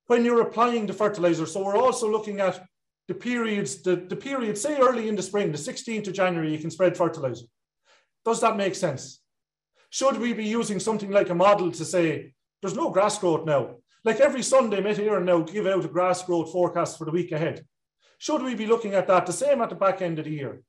when 0.07 0.25
you're 0.25 0.41
applying 0.41 0.86
the 0.86 0.93
fertilizer. 0.93 1.45
So 1.45 1.63
we're 1.63 1.77
also 1.77 2.09
looking 2.09 2.39
at 2.39 2.65
the 3.07 3.13
periods, 3.13 3.81
the, 3.81 3.95
the 3.95 4.15
period, 4.15 4.57
say 4.57 4.77
early 4.79 5.09
in 5.09 5.15
the 5.15 5.21
spring, 5.21 5.51
the 5.51 5.57
16th 5.57 6.07
of 6.07 6.13
January, 6.13 6.51
you 6.51 6.57
can 6.57 6.71
spread 6.71 6.97
fertilizer. 6.97 7.45
Does 8.25 8.39
that 8.41 8.57
make 8.57 8.75
sense? 8.75 9.21
Should 9.89 10.17
we 10.17 10.33
be 10.33 10.45
using 10.45 10.79
something 10.79 11.12
like 11.12 11.29
a 11.29 11.36
model 11.36 11.71
to 11.71 11.86
say, 11.86 12.33
there's 12.62 12.75
no 12.75 12.89
grass 12.89 13.19
growth 13.19 13.45
now? 13.45 13.75
Like 14.05 14.19
every 14.19 14.43
Sunday, 14.43 14.81
Met 14.81 14.97
Éireann 14.97 15.23
now 15.23 15.39
give 15.39 15.65
out 15.65 15.85
a 15.85 15.87
grass 15.87 16.23
growth 16.23 16.51
forecast 16.51 16.97
for 16.97 17.05
the 17.05 17.11
week 17.11 17.31
ahead. 17.31 17.65
Should 18.17 18.41
we 18.41 18.53
be 18.53 18.65
looking 18.65 18.93
at 18.93 19.07
that 19.07 19.25
the 19.25 19.33
same 19.33 19.61
at 19.61 19.69
the 19.69 19.75
back 19.75 20.01
end 20.01 20.19
of 20.19 20.25
the 20.25 20.31
year? 20.31 20.61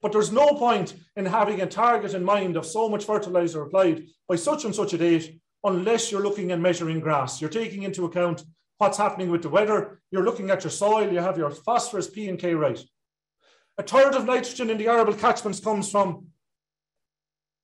But 0.00 0.12
there's 0.12 0.32
no 0.32 0.54
point 0.54 0.94
in 1.14 1.26
having 1.26 1.60
a 1.60 1.66
target 1.66 2.14
in 2.14 2.24
mind 2.24 2.56
of 2.56 2.64
so 2.64 2.88
much 2.88 3.04
fertilizer 3.04 3.62
applied 3.62 4.06
by 4.26 4.36
such 4.36 4.64
and 4.64 4.74
such 4.74 4.94
a 4.94 4.98
date 4.98 5.40
unless 5.62 6.10
you're 6.10 6.22
looking 6.22 6.52
and 6.52 6.62
measuring 6.62 7.00
grass. 7.00 7.38
You're 7.40 7.50
taking 7.50 7.82
into 7.82 8.06
account 8.06 8.44
what's 8.78 8.96
happening 8.96 9.30
with 9.30 9.42
the 9.42 9.50
weather. 9.50 10.00
You're 10.10 10.24
looking 10.24 10.50
at 10.50 10.64
your 10.64 10.70
soil. 10.70 11.12
You 11.12 11.20
have 11.20 11.36
your 11.36 11.50
phosphorus, 11.50 12.08
P 12.08 12.30
and 12.30 12.38
K 12.38 12.54
right. 12.54 12.80
A 13.76 13.82
third 13.82 14.14
of 14.14 14.24
nitrogen 14.24 14.70
in 14.70 14.78
the 14.78 14.88
arable 14.88 15.14
catchments 15.14 15.60
comes 15.60 15.90
from 15.90 16.28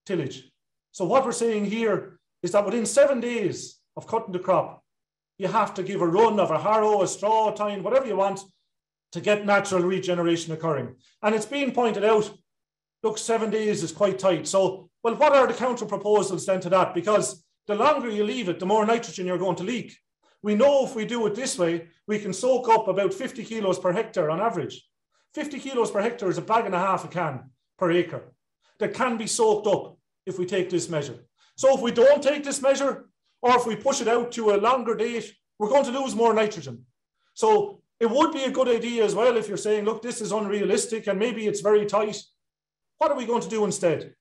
tillage. 0.05 0.51
So 0.93 1.07
what 1.07 1.25
we're 1.25 1.33
saying 1.33 1.67
here 1.67 2.19
is 2.43 2.53
that 2.53 2.67
within 2.67 2.85
seven 2.85 3.21
days 3.21 3.79
of 3.97 4.07
cutting 4.07 4.33
the 4.33 4.39
crop, 4.39 4.83
you 5.39 5.49
have 5.49 5.75
to 5.75 5.83
give 5.83 6.01
a 6.01 6.07
run 6.07 6.41
of 6.41 6.51
a 6.51 6.59
harrow, 6.59 7.03
a 7.03 7.09
straw, 7.09 7.53
a 7.53 7.57
tine, 7.57 7.83
whatever 7.83 8.07
you 8.07 8.17
want 8.17 8.41
to 9.13 9.21
get 9.21 9.47
natural 9.47 9.83
regeneration 9.83 10.53
occurring. 10.53 10.95
And 11.23 11.35
it's 11.35 11.47
being 11.47 11.73
pointed 11.73 12.05
out, 12.05 12.33
look, 13.03 13.19
seven 13.19 13.51
days 13.51 13.83
is 13.83 13.93
quite 13.93 14.19
tight. 14.19 14.47
So, 14.47 14.91
well, 15.03 15.15
what 15.15 15.35
are 15.35 15.47
the 15.47 15.55
counter 15.55 15.87
proposals 15.87 16.47
then 16.47 16.61
to 16.61 16.71
that? 16.71 16.95
Because 16.95 17.45
the 17.67 17.75
longer 17.75 18.09
you 18.09 18.25
leave 18.25 18.49
it, 18.49 18.59
the 18.59 18.67
more 18.67 18.87
nitrogen 18.87 19.27
you're 19.27 19.39
going 19.39 19.57
to 19.57 19.65
leak. 19.65 19.97
We 20.43 20.55
know 20.55 20.85
if 20.85 20.95
we 20.95 21.05
do 21.05 21.27
it 21.27 21.35
this 21.35 21.59
way, 21.59 21.89
we 22.07 22.19
can 22.19 22.33
soak 22.33 22.69
up 22.69 22.89
about 22.89 23.13
50 23.13 23.45
kilos 23.45 23.79
per 23.79 23.93
hectare 23.93 24.31
on 24.31 24.41
average. 24.41 24.87
50 25.35 25.59
kilos 25.59 25.91
per 25.91 26.01
hectare 26.01 26.31
is 26.31 26.39
a 26.39 26.43
bag 26.43 26.67
and 26.67 26.75
a 26.75 26.79
half 26.79 27.05
a 27.05 27.09
can 27.09 27.51
per 27.79 27.91
acre 27.91 28.33
that 28.79 28.95
can 28.95 29.17
be 29.17 29.27
soaked 29.27 29.67
up 29.67 29.99
if 30.25 30.39
we 30.39 30.47
take 30.47 30.71
this 30.71 30.89
measure. 30.89 31.19
So 31.57 31.75
if 31.75 31.81
we 31.81 31.91
don't 31.91 32.23
take 32.23 32.45
this 32.45 32.63
measure, 32.63 33.09
or 33.43 33.57
if 33.57 33.67
we 33.67 33.77
push 33.77 34.01
it 34.01 34.09
out 34.09 34.33
to 34.33 34.51
a 34.51 34.57
longer 34.57 34.95
date, 34.95 35.33
we're 35.59 35.69
going 35.69 35.85
to 35.85 35.99
lose 35.99 36.15
more 36.15 36.35
nitrogen. 36.35 36.85
So 37.35 37.83
it 38.01 38.11
would 38.11 38.33
be 38.33 38.45
a 38.45 38.51
good 38.51 38.69
idea 38.69 39.05
as 39.05 39.15
well 39.15 39.37
if 39.37 39.49
you're 39.49 39.57
saying, 39.57 39.85
look, 39.85 40.03
this 40.03 40.21
is 40.21 40.33
unrealistic 40.33 41.07
and 41.07 41.19
maybe 41.19 41.47
it's 41.47 41.61
very 41.61 41.87
tight. 41.87 42.17
What 42.99 43.11
are 43.11 43.17
we 43.17 43.27
going 43.27 43.43
to 43.43 43.49
do 43.49 43.65
instead? 43.65 44.15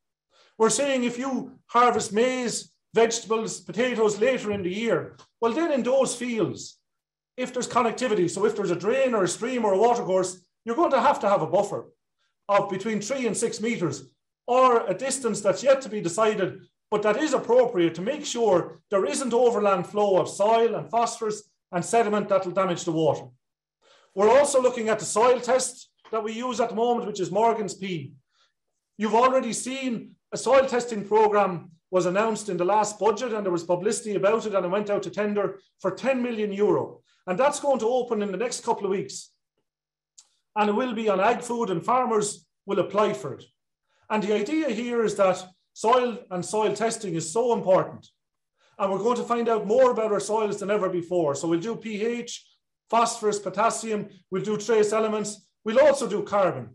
We're 0.58 0.70
saying 0.70 1.04
if 1.04 1.18
you 1.18 1.60
harvest 1.68 2.14
maize, 2.14 2.72
vegetables, 2.94 3.60
potatoes 3.60 4.20
later 4.20 4.52
in 4.52 4.64
the 4.64 4.74
year, 4.74 5.18
well, 5.42 5.54
then 5.54 5.72
in 5.72 5.84
those 5.84 6.16
fields, 6.16 6.80
if 7.36 7.52
there's 7.52 7.68
connectivity, 7.68 8.30
so 8.30 8.46
if 8.46 8.56
there's 8.56 8.72
a 8.72 8.76
drain 8.76 9.14
or 9.14 9.24
a 9.24 9.28
stream 9.28 9.66
or 9.66 9.74
a 9.74 9.78
watercourse, 9.78 10.46
you're 10.64 10.76
going 10.76 10.92
to 10.92 11.02
have 11.02 11.20
to 11.20 11.30
have 11.30 11.42
a 11.42 11.48
buffer 11.48 11.86
of 12.48 12.70
between 12.70 13.02
three 13.02 13.28
and 13.28 13.36
six 13.36 13.60
meters 13.60 14.06
or 14.48 14.88
a 14.88 14.94
distance 14.94 15.42
that's 15.42 15.64
yet 15.64 15.82
to 15.82 15.90
be 15.90 16.00
decided, 16.00 16.62
but 16.96 17.02
that 17.02 17.22
is 17.22 17.34
appropriate 17.34 17.94
to 17.94 18.02
make 18.02 18.26
sure 18.26 18.80
there 18.90 19.04
isn't 19.04 19.34
overland 19.34 19.86
flow 19.86 20.18
of 20.18 20.30
soil 20.30 20.76
and 20.76 20.90
phosphorus 20.90 21.44
and 21.74 21.84
sediment 21.84 22.30
that 22.30 22.46
will 22.46 22.54
damage 22.54 22.86
the 22.86 22.92
water. 22.94 23.26
We're 24.16 24.30
also 24.30 24.62
looking 24.62 24.88
at 24.88 25.00
the 25.00 25.04
soil 25.04 25.42
test 25.42 25.90
that 26.14 26.24
we 26.24 26.32
use 26.32 26.62
at 26.62 26.70
the 26.70 26.76
moment, 26.76 27.06
which 27.06 27.20
is 27.20 27.32
Morgan's 27.32 27.74
P. 27.74 28.14
You've 28.98 29.14
already 29.14 29.52
seen 29.52 30.12
a 30.32 30.38
soil 30.38 30.66
testing 30.66 31.06
program 31.06 31.72
was 31.92 32.06
announced 32.06 32.48
in 32.48 32.56
the 32.56 32.64
last 32.64 32.98
budget 32.98 33.34
and 33.34 33.44
there 33.44 33.52
was 33.52 33.66
publicity 33.66 34.16
about 34.16 34.46
it 34.46 34.56
and 34.56 34.66
it 34.66 34.72
went 34.72 34.90
out 34.90 35.04
to 35.04 35.10
tender 35.10 35.60
for 35.82 35.92
10 35.92 36.24
million 36.24 36.54
euro. 36.54 37.02
And 37.28 37.38
that's 37.38 37.60
going 37.60 37.80
to 37.80 37.90
open 37.90 38.22
in 38.22 38.32
the 38.32 38.38
next 38.38 38.64
couple 38.64 38.86
of 38.86 38.92
weeks. 38.92 39.34
And 40.56 40.70
it 40.70 40.76
will 40.76 40.94
be 40.94 41.10
on 41.10 41.20
ag 41.20 41.42
food 41.42 41.72
and 41.72 41.84
farmers 41.84 42.48
will 42.66 42.80
apply 42.80 43.12
for 43.12 43.34
it. 43.34 43.44
And 44.10 44.24
the 44.24 44.34
idea 44.34 44.70
here 44.70 45.04
is 45.04 45.16
that 45.16 45.46
soil 45.76 46.18
and 46.32 46.44
soil 46.44 46.74
testing 46.74 47.16
is 47.16 47.32
so 47.32 47.54
important. 47.54 48.08
And 48.80 48.92
we're 48.92 48.98
going 48.98 49.18
to 49.18 49.24
find 49.24 49.50
out 49.50 49.68
more 49.68 49.92
about 49.92 50.12
our 50.14 50.22
soils 50.22 50.60
than 50.60 50.72
ever 50.72 50.90
before. 50.90 51.36
So 51.36 51.50
we'll 51.50 51.60
do 51.60 51.76
pH, 51.76 52.46
phosphorus, 52.90 53.40
potassium, 53.40 54.08
we'll 54.32 54.42
do 54.42 54.58
trace 54.58 54.94
elements, 54.94 55.48
we'll 55.66 55.82
also 55.82 56.08
do 56.08 56.24
carbon. 56.24 56.70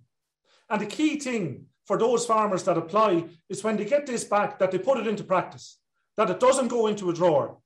And 0.68 0.82
the 0.82 0.86
key 0.86 1.18
thing 1.18 1.66
for 1.86 1.96
those 1.98 2.26
farmers 2.26 2.62
that 2.64 2.76
apply 2.76 3.24
is 3.48 3.64
when 3.64 3.78
they 3.78 3.86
get 3.86 4.06
this 4.06 4.24
back, 4.24 4.58
that 4.58 4.70
they 4.70 4.78
put 4.78 4.98
it 4.98 5.06
into 5.06 5.24
practice, 5.24 5.78
that 6.18 6.30
it 6.30 6.38
doesn't 6.38 6.68
go 6.68 6.86
into 6.86 7.08
a 7.08 7.14
drawer, 7.14 7.56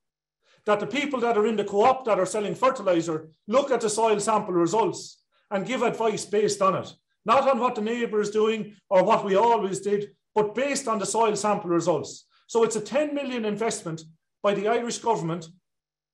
that 0.66 0.78
the 0.78 0.86
people 0.86 1.18
that 1.20 1.36
are 1.36 1.46
in 1.46 1.56
the 1.56 1.64
co-op 1.64 2.04
that 2.04 2.18
are 2.18 2.26
selling 2.26 2.54
fertilizer 2.54 3.28
look 3.48 3.72
at 3.72 3.80
the 3.80 3.90
soil 3.90 4.20
sample 4.20 4.54
results 4.54 5.20
and 5.50 5.66
give 5.66 5.82
advice 5.82 6.24
based 6.24 6.62
on 6.62 6.76
it, 6.76 6.92
not 7.26 7.48
on 7.48 7.58
what 7.58 7.74
the 7.74 7.80
neighbour 7.80 8.20
is 8.20 8.30
doing 8.30 8.76
or 8.88 9.02
what 9.02 9.24
we 9.24 9.34
always 9.34 9.80
did, 9.80 10.12
but 10.34 10.54
based 10.54 10.88
on 10.88 10.98
the 10.98 11.06
soil 11.06 11.36
sample 11.36 11.70
results. 11.70 12.26
So 12.46 12.64
it's 12.64 12.76
a 12.76 12.80
10 12.80 13.14
million 13.14 13.44
investment 13.44 14.02
by 14.42 14.54
the 14.54 14.68
Irish 14.68 14.98
government 14.98 15.46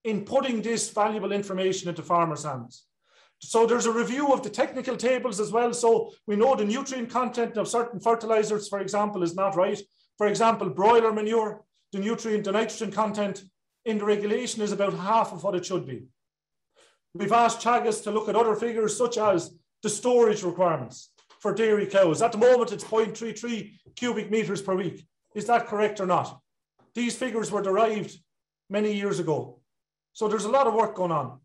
in 0.05 0.25
putting 0.25 0.63
this 0.63 0.91
valuable 0.91 1.33
information 1.33 1.89
into 1.89 2.03
farmers' 2.03 2.45
hands. 2.45 2.87
So 3.43 3.67
there's 3.67 3.87
a 3.87 3.93
review 3.93 4.33
of 4.33 4.43
the 4.43 4.51
technical 4.51 4.97
tables 4.97 5.41
as 5.41 5.51
well. 5.51 5.73
So 5.73 6.13
we 6.27 6.37
know 6.37 6.55
the 6.55 6.65
nutrient 6.65 7.11
content 7.11 7.57
of 7.57 7.69
certain 7.69 7.99
fertilizers, 7.99 8.69
for 8.69 8.81
example, 8.81 9.23
is 9.23 9.35
not 9.35 9.57
right. 9.57 9.81
For 10.19 10.27
example, 10.27 10.69
broiler 10.69 11.13
manure, 11.13 11.65
the 11.93 11.99
nutrient, 11.99 12.45
the 12.45 12.53
nitrogen 12.53 12.93
content 12.93 13.43
in 13.87 13.99
the 13.99 14.05
regulation 14.05 14.63
is 14.63 14.73
about 14.73 14.93
half 14.93 15.33
of 15.33 15.43
what 15.43 15.55
it 15.55 15.65
should 15.65 15.87
be. 15.87 16.05
We've 17.15 17.33
asked 17.33 17.61
Teagasc 17.61 18.05
to 18.05 18.11
look 18.11 18.29
at 18.29 18.37
other 18.37 18.55
figures 18.55 18.97
such 18.97 19.17
as 19.19 19.55
the 19.83 19.89
storage 19.89 20.43
requirements 20.43 21.11
for 21.41 21.55
dairy 21.55 21.87
cows. 21.87 22.23
At 22.23 22.33
the 22.33 22.39
moment, 22.39 22.73
it's 22.73 22.85
0.33 22.85 23.73
cubic 23.97 24.31
meters 24.31 24.63
per 24.63 24.75
week. 24.75 25.05
Is 25.35 25.47
that 25.47 25.67
correct 25.67 26.01
or 26.01 26.07
not? 26.07 26.41
These 26.95 27.17
figures 27.17 27.51
were 27.51 27.63
derived 27.63 28.17
many 28.69 28.93
years 28.93 29.19
ago. 29.19 29.61
So 30.13 30.29
there's 30.29 30.45
a 30.45 30.51
lot 30.51 30.67
of 30.67 30.75
work 30.75 30.95
going 30.95 31.13
on. 31.13 31.41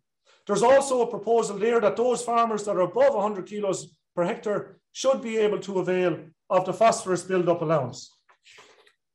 There's 0.48 0.64
also 0.64 1.02
a 1.02 1.08
proposal 1.08 1.58
there 1.58 1.80
that 1.80 1.96
those 1.96 2.22
farmers 2.22 2.64
that 2.66 2.76
are 2.76 2.82
above 2.82 3.16
100 3.16 3.48
kilos 3.48 3.96
per 4.16 4.24
hectare 4.24 4.78
should 4.92 5.22
be 5.22 5.38
able 5.38 5.60
to 5.60 5.80
avail 5.80 6.20
of 6.50 6.66
the 6.66 6.74
phosphorus 6.74 7.24
build-up 7.24 7.62
allowance. 7.62 8.12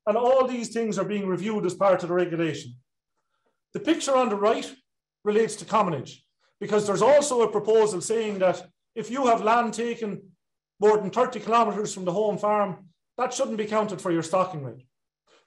And 0.07 0.17
all 0.17 0.47
these 0.47 0.71
things 0.71 0.99
are 0.99 1.05
being 1.05 1.27
reviewed 1.27 1.67
as 1.67 1.75
part 1.75 2.03
of 2.03 2.09
the 2.09 2.15
regulation. 2.15 2.75
The 3.75 3.81
picture 3.81 4.17
on 4.17 4.29
the 4.29 4.37
right 4.37 4.71
relates 5.25 5.55
to 5.57 5.65
commonage, 5.65 6.23
because 6.61 6.87
there's 6.87 7.03
also 7.03 7.43
a 7.43 7.53
proposal 7.53 8.01
saying 8.01 8.39
that 8.41 8.67
if 8.95 9.11
you 9.11 9.27
have 9.27 9.45
land 9.45 9.75
taken 9.75 10.23
more 10.81 10.97
than 10.97 11.11
30 11.11 11.41
kilometres 11.41 11.95
from 11.95 12.05
the 12.05 12.13
home 12.13 12.39
farm, 12.39 12.89
that 13.19 13.35
shouldn't 13.35 13.59
be 13.59 13.67
counted 13.67 14.01
for 14.01 14.11
your 14.11 14.23
stocking 14.23 14.65
rate. 14.65 14.87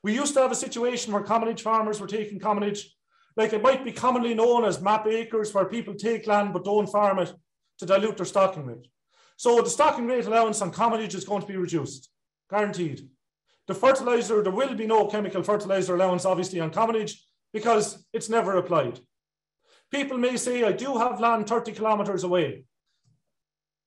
We 0.04 0.14
used 0.14 0.34
to 0.36 0.42
have 0.42 0.52
a 0.52 0.56
situation 0.56 1.12
where 1.12 1.24
commonage 1.24 1.62
farmers 1.62 2.00
were 2.00 2.08
taking 2.08 2.40
commonage 2.40 2.86
like 3.36 3.54
it 3.54 3.64
might 3.64 3.84
be 3.84 3.92
commonly 3.92 4.34
known 4.34 4.64
as 4.64 4.82
map 4.82 5.08
acres 5.08 5.54
where 5.54 5.66
people 5.66 5.96
take 5.96 6.28
land 6.28 6.54
but 6.54 6.66
don't 6.66 6.88
farm 6.88 7.20
it 7.20 7.34
to 7.80 7.86
dilute 7.86 8.18
their 8.18 8.26
stocking 8.26 8.66
rate. 8.66 8.88
So 9.38 9.62
the 9.62 9.70
stocking 9.70 10.06
rate 10.06 10.26
allowance 10.26 10.62
on 10.62 10.72
commonage 10.72 11.16
is 11.16 11.26
going 11.26 11.42
to 11.42 11.48
be 11.48 11.58
reduced, 11.58 12.10
guaranteed. 12.50 13.10
The 13.68 13.74
fertilizer, 13.74 14.44
there 14.44 14.52
will 14.52 14.76
be 14.76 14.86
no 14.86 15.08
chemical 15.08 15.42
fertilizer 15.42 15.96
allowance 15.96 16.26
obviously 16.26 16.60
on 16.60 16.72
commonage 16.72 17.16
because 17.54 18.06
it's 18.14 18.30
never 18.30 18.58
applied. 18.58 19.00
People 19.90 20.18
may 20.18 20.38
say, 20.38 20.64
I 20.64 20.72
do 20.72 20.98
have 20.98 21.20
land 21.20 21.48
30 21.48 21.72
kilometres 21.72 22.24
away. 22.24 22.66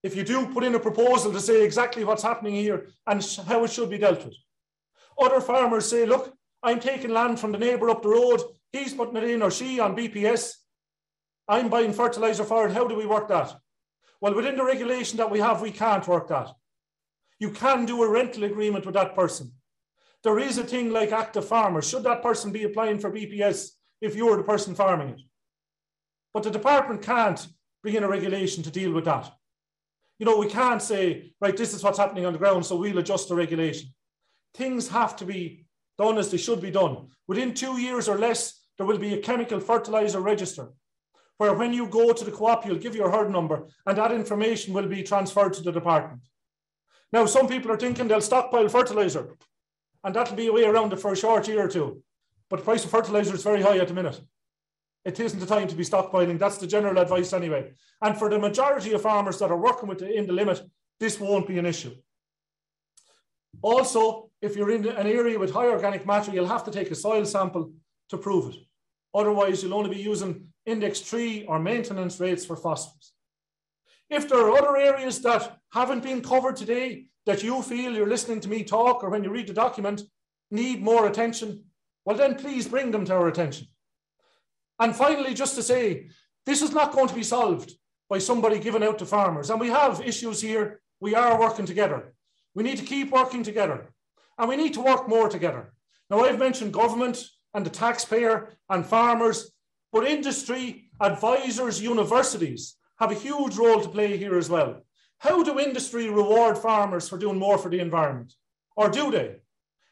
If 0.06 0.14
you 0.14 0.22
do 0.22 0.46
put 0.46 0.62
in 0.62 0.76
a 0.76 0.78
proposal 0.78 1.32
to 1.32 1.40
say 1.40 1.64
exactly 1.64 2.04
what's 2.04 2.22
happening 2.22 2.54
here 2.54 2.86
and 3.08 3.20
how 3.48 3.64
it 3.64 3.72
should 3.72 3.90
be 3.90 3.98
dealt 3.98 4.24
with. 4.24 4.36
Other 5.20 5.40
farmers 5.40 5.90
say, 5.90 6.06
look, 6.06 6.32
I'm 6.62 6.78
taking 6.78 7.10
land 7.10 7.40
from 7.40 7.50
the 7.50 7.58
neighbour 7.58 7.90
up 7.90 8.02
the 8.02 8.10
road, 8.10 8.40
he's 8.72 8.94
putting 8.94 9.16
it 9.16 9.24
in 9.24 9.42
or 9.42 9.50
she 9.50 9.80
on 9.80 9.96
BPS. 9.96 10.52
I'm 11.48 11.68
buying 11.68 11.92
fertiliser 11.92 12.44
for 12.44 12.66
it. 12.66 12.72
How 12.72 12.86
do 12.86 12.94
we 12.94 13.04
work 13.04 13.26
that? 13.28 13.52
Well, 14.20 14.34
within 14.34 14.56
the 14.56 14.64
regulation 14.64 15.16
that 15.18 15.30
we 15.30 15.40
have, 15.40 15.60
we 15.60 15.72
can't 15.72 16.06
work 16.06 16.28
that. 16.28 16.50
You 17.40 17.50
can 17.50 17.84
do 17.84 18.02
a 18.02 18.08
rental 18.08 18.44
agreement 18.44 18.86
with 18.86 18.94
that 18.94 19.14
person. 19.14 19.52
There 20.22 20.38
is 20.38 20.56
a 20.56 20.64
thing 20.64 20.92
like 20.92 21.12
active 21.12 21.46
farmers. 21.48 21.88
Should 21.88 22.04
that 22.04 22.22
person 22.22 22.52
be 22.52 22.62
applying 22.62 23.00
for 23.00 23.10
BPS 23.10 23.70
if 24.00 24.14
you're 24.14 24.36
the 24.36 24.42
person 24.44 24.74
farming 24.74 25.10
it? 25.10 25.20
But 26.32 26.44
the 26.44 26.50
department 26.50 27.02
can't 27.02 27.44
bring 27.82 27.96
in 27.96 28.04
a 28.04 28.08
regulation 28.08 28.62
to 28.62 28.70
deal 28.70 28.92
with 28.92 29.04
that. 29.04 29.35
You 30.18 30.26
know, 30.26 30.38
we 30.38 30.48
can't 30.48 30.80
say, 30.80 31.32
right, 31.40 31.56
this 31.56 31.74
is 31.74 31.82
what's 31.82 31.98
happening 31.98 32.24
on 32.24 32.32
the 32.32 32.38
ground, 32.38 32.64
so 32.64 32.76
we'll 32.76 32.98
adjust 32.98 33.28
the 33.28 33.34
regulation. 33.34 33.90
Things 34.54 34.88
have 34.88 35.16
to 35.16 35.26
be 35.26 35.66
done 35.98 36.18
as 36.18 36.30
they 36.30 36.38
should 36.38 36.60
be 36.60 36.70
done. 36.70 37.08
Within 37.26 37.54
two 37.54 37.78
years 37.78 38.08
or 38.08 38.18
less, 38.18 38.62
there 38.78 38.86
will 38.86 38.98
be 38.98 39.14
a 39.14 39.22
chemical 39.22 39.60
fertilizer 39.60 40.20
register 40.20 40.68
where 41.38 41.54
when 41.54 41.72
you 41.72 41.86
go 41.86 42.12
to 42.12 42.24
the 42.24 42.30
co-op, 42.30 42.64
you'll 42.64 42.76
give 42.78 42.94
your 42.94 43.10
herd 43.10 43.30
number 43.30 43.66
and 43.86 43.98
that 43.98 44.12
information 44.12 44.72
will 44.72 44.86
be 44.86 45.02
transferred 45.02 45.52
to 45.52 45.62
the 45.62 45.72
department. 45.72 46.22
Now, 47.12 47.26
some 47.26 47.46
people 47.46 47.70
are 47.70 47.76
thinking 47.76 48.08
they'll 48.08 48.20
stockpile 48.20 48.68
fertilizer 48.68 49.36
and 50.04 50.14
that'll 50.14 50.36
be 50.36 50.46
a 50.46 50.52
way 50.52 50.64
around 50.64 50.92
it 50.92 51.00
for 51.00 51.12
a 51.12 51.16
short 51.16 51.46
year 51.48 51.64
or 51.64 51.68
two. 51.68 52.02
But 52.48 52.60
the 52.60 52.64
price 52.64 52.84
of 52.84 52.90
fertilizer 52.90 53.34
is 53.34 53.42
very 53.42 53.60
high 53.60 53.78
at 53.78 53.88
the 53.88 53.94
minute. 53.94 54.20
It 55.06 55.20
isn't 55.20 55.38
the 55.38 55.46
time 55.46 55.68
to 55.68 55.76
be 55.76 55.84
stockpiling. 55.84 56.36
That's 56.36 56.58
the 56.58 56.66
general 56.66 56.98
advice 56.98 57.32
anyway. 57.32 57.70
And 58.02 58.18
for 58.18 58.28
the 58.28 58.40
majority 58.40 58.92
of 58.92 59.02
farmers 59.02 59.38
that 59.38 59.52
are 59.52 59.56
working 59.56 59.88
with 59.88 59.98
the, 59.98 60.12
in 60.12 60.26
the 60.26 60.32
limit, 60.32 60.60
this 60.98 61.20
won't 61.20 61.46
be 61.46 61.58
an 61.58 61.64
issue. 61.64 61.94
Also, 63.62 64.30
if 64.42 64.56
you're 64.56 64.72
in 64.72 64.84
an 64.84 65.06
area 65.06 65.38
with 65.38 65.52
high 65.52 65.68
organic 65.68 66.04
matter, 66.06 66.32
you'll 66.32 66.48
have 66.48 66.64
to 66.64 66.72
take 66.72 66.90
a 66.90 66.96
soil 66.96 67.24
sample 67.24 67.70
to 68.08 68.18
prove 68.18 68.52
it. 68.52 68.56
Otherwise, 69.14 69.62
you'll 69.62 69.74
only 69.74 69.94
be 69.94 70.02
using 70.02 70.48
index 70.66 71.00
three 71.00 71.44
or 71.46 71.60
maintenance 71.60 72.18
rates 72.18 72.44
for 72.44 72.56
phosphorus. 72.56 73.12
If 74.10 74.28
there 74.28 74.40
are 74.40 74.58
other 74.58 74.76
areas 74.76 75.20
that 75.22 75.58
haven't 75.72 76.02
been 76.02 76.20
covered 76.20 76.56
today 76.56 77.06
that 77.26 77.44
you 77.44 77.62
feel 77.62 77.92
you're 77.92 78.08
listening 78.08 78.40
to 78.40 78.48
me 78.48 78.64
talk 78.64 79.04
or 79.04 79.10
when 79.10 79.22
you 79.22 79.30
read 79.30 79.46
the 79.46 79.54
document 79.54 80.02
need 80.50 80.82
more 80.82 81.06
attention, 81.06 81.62
well, 82.04 82.16
then 82.16 82.34
please 82.34 82.66
bring 82.66 82.90
them 82.90 83.04
to 83.04 83.14
our 83.14 83.28
attention. 83.28 83.68
And 84.78 84.94
finally, 84.94 85.34
just 85.34 85.54
to 85.56 85.62
say, 85.62 86.08
this 86.44 86.62
is 86.62 86.72
not 86.72 86.92
going 86.92 87.08
to 87.08 87.14
be 87.14 87.22
solved 87.22 87.72
by 88.08 88.18
somebody 88.18 88.58
giving 88.58 88.82
out 88.82 88.98
to 88.98 89.06
farmers. 89.06 89.50
And 89.50 89.60
we 89.60 89.68
have 89.68 90.00
issues 90.00 90.40
here. 90.40 90.80
We 91.00 91.14
are 91.14 91.40
working 91.40 91.66
together. 91.66 92.14
We 92.54 92.62
need 92.62 92.78
to 92.78 92.84
keep 92.84 93.10
working 93.10 93.42
together 93.42 93.88
and 94.38 94.48
we 94.48 94.56
need 94.56 94.74
to 94.74 94.80
work 94.80 95.08
more 95.08 95.28
together. 95.28 95.72
Now, 96.10 96.20
I've 96.20 96.38
mentioned 96.38 96.72
government 96.72 97.22
and 97.54 97.66
the 97.66 97.70
taxpayer 97.70 98.50
and 98.68 98.86
farmers 98.86 99.50
but 99.92 100.06
industry, 100.06 100.90
advisors, 101.00 101.80
universities 101.80 102.76
have 102.98 103.10
a 103.10 103.14
huge 103.14 103.56
role 103.56 103.80
to 103.80 103.88
play 103.88 104.16
here 104.16 104.36
as 104.36 104.50
well. 104.50 104.82
How 105.18 105.42
do 105.42 105.58
industry 105.58 106.10
reward 106.10 106.58
farmers 106.58 107.08
for 107.08 107.16
doing 107.16 107.38
more 107.38 107.56
for 107.56 107.70
the 107.70 107.80
environment? 107.80 108.34
Or 108.76 108.90
do 108.90 109.10
they? 109.10 109.36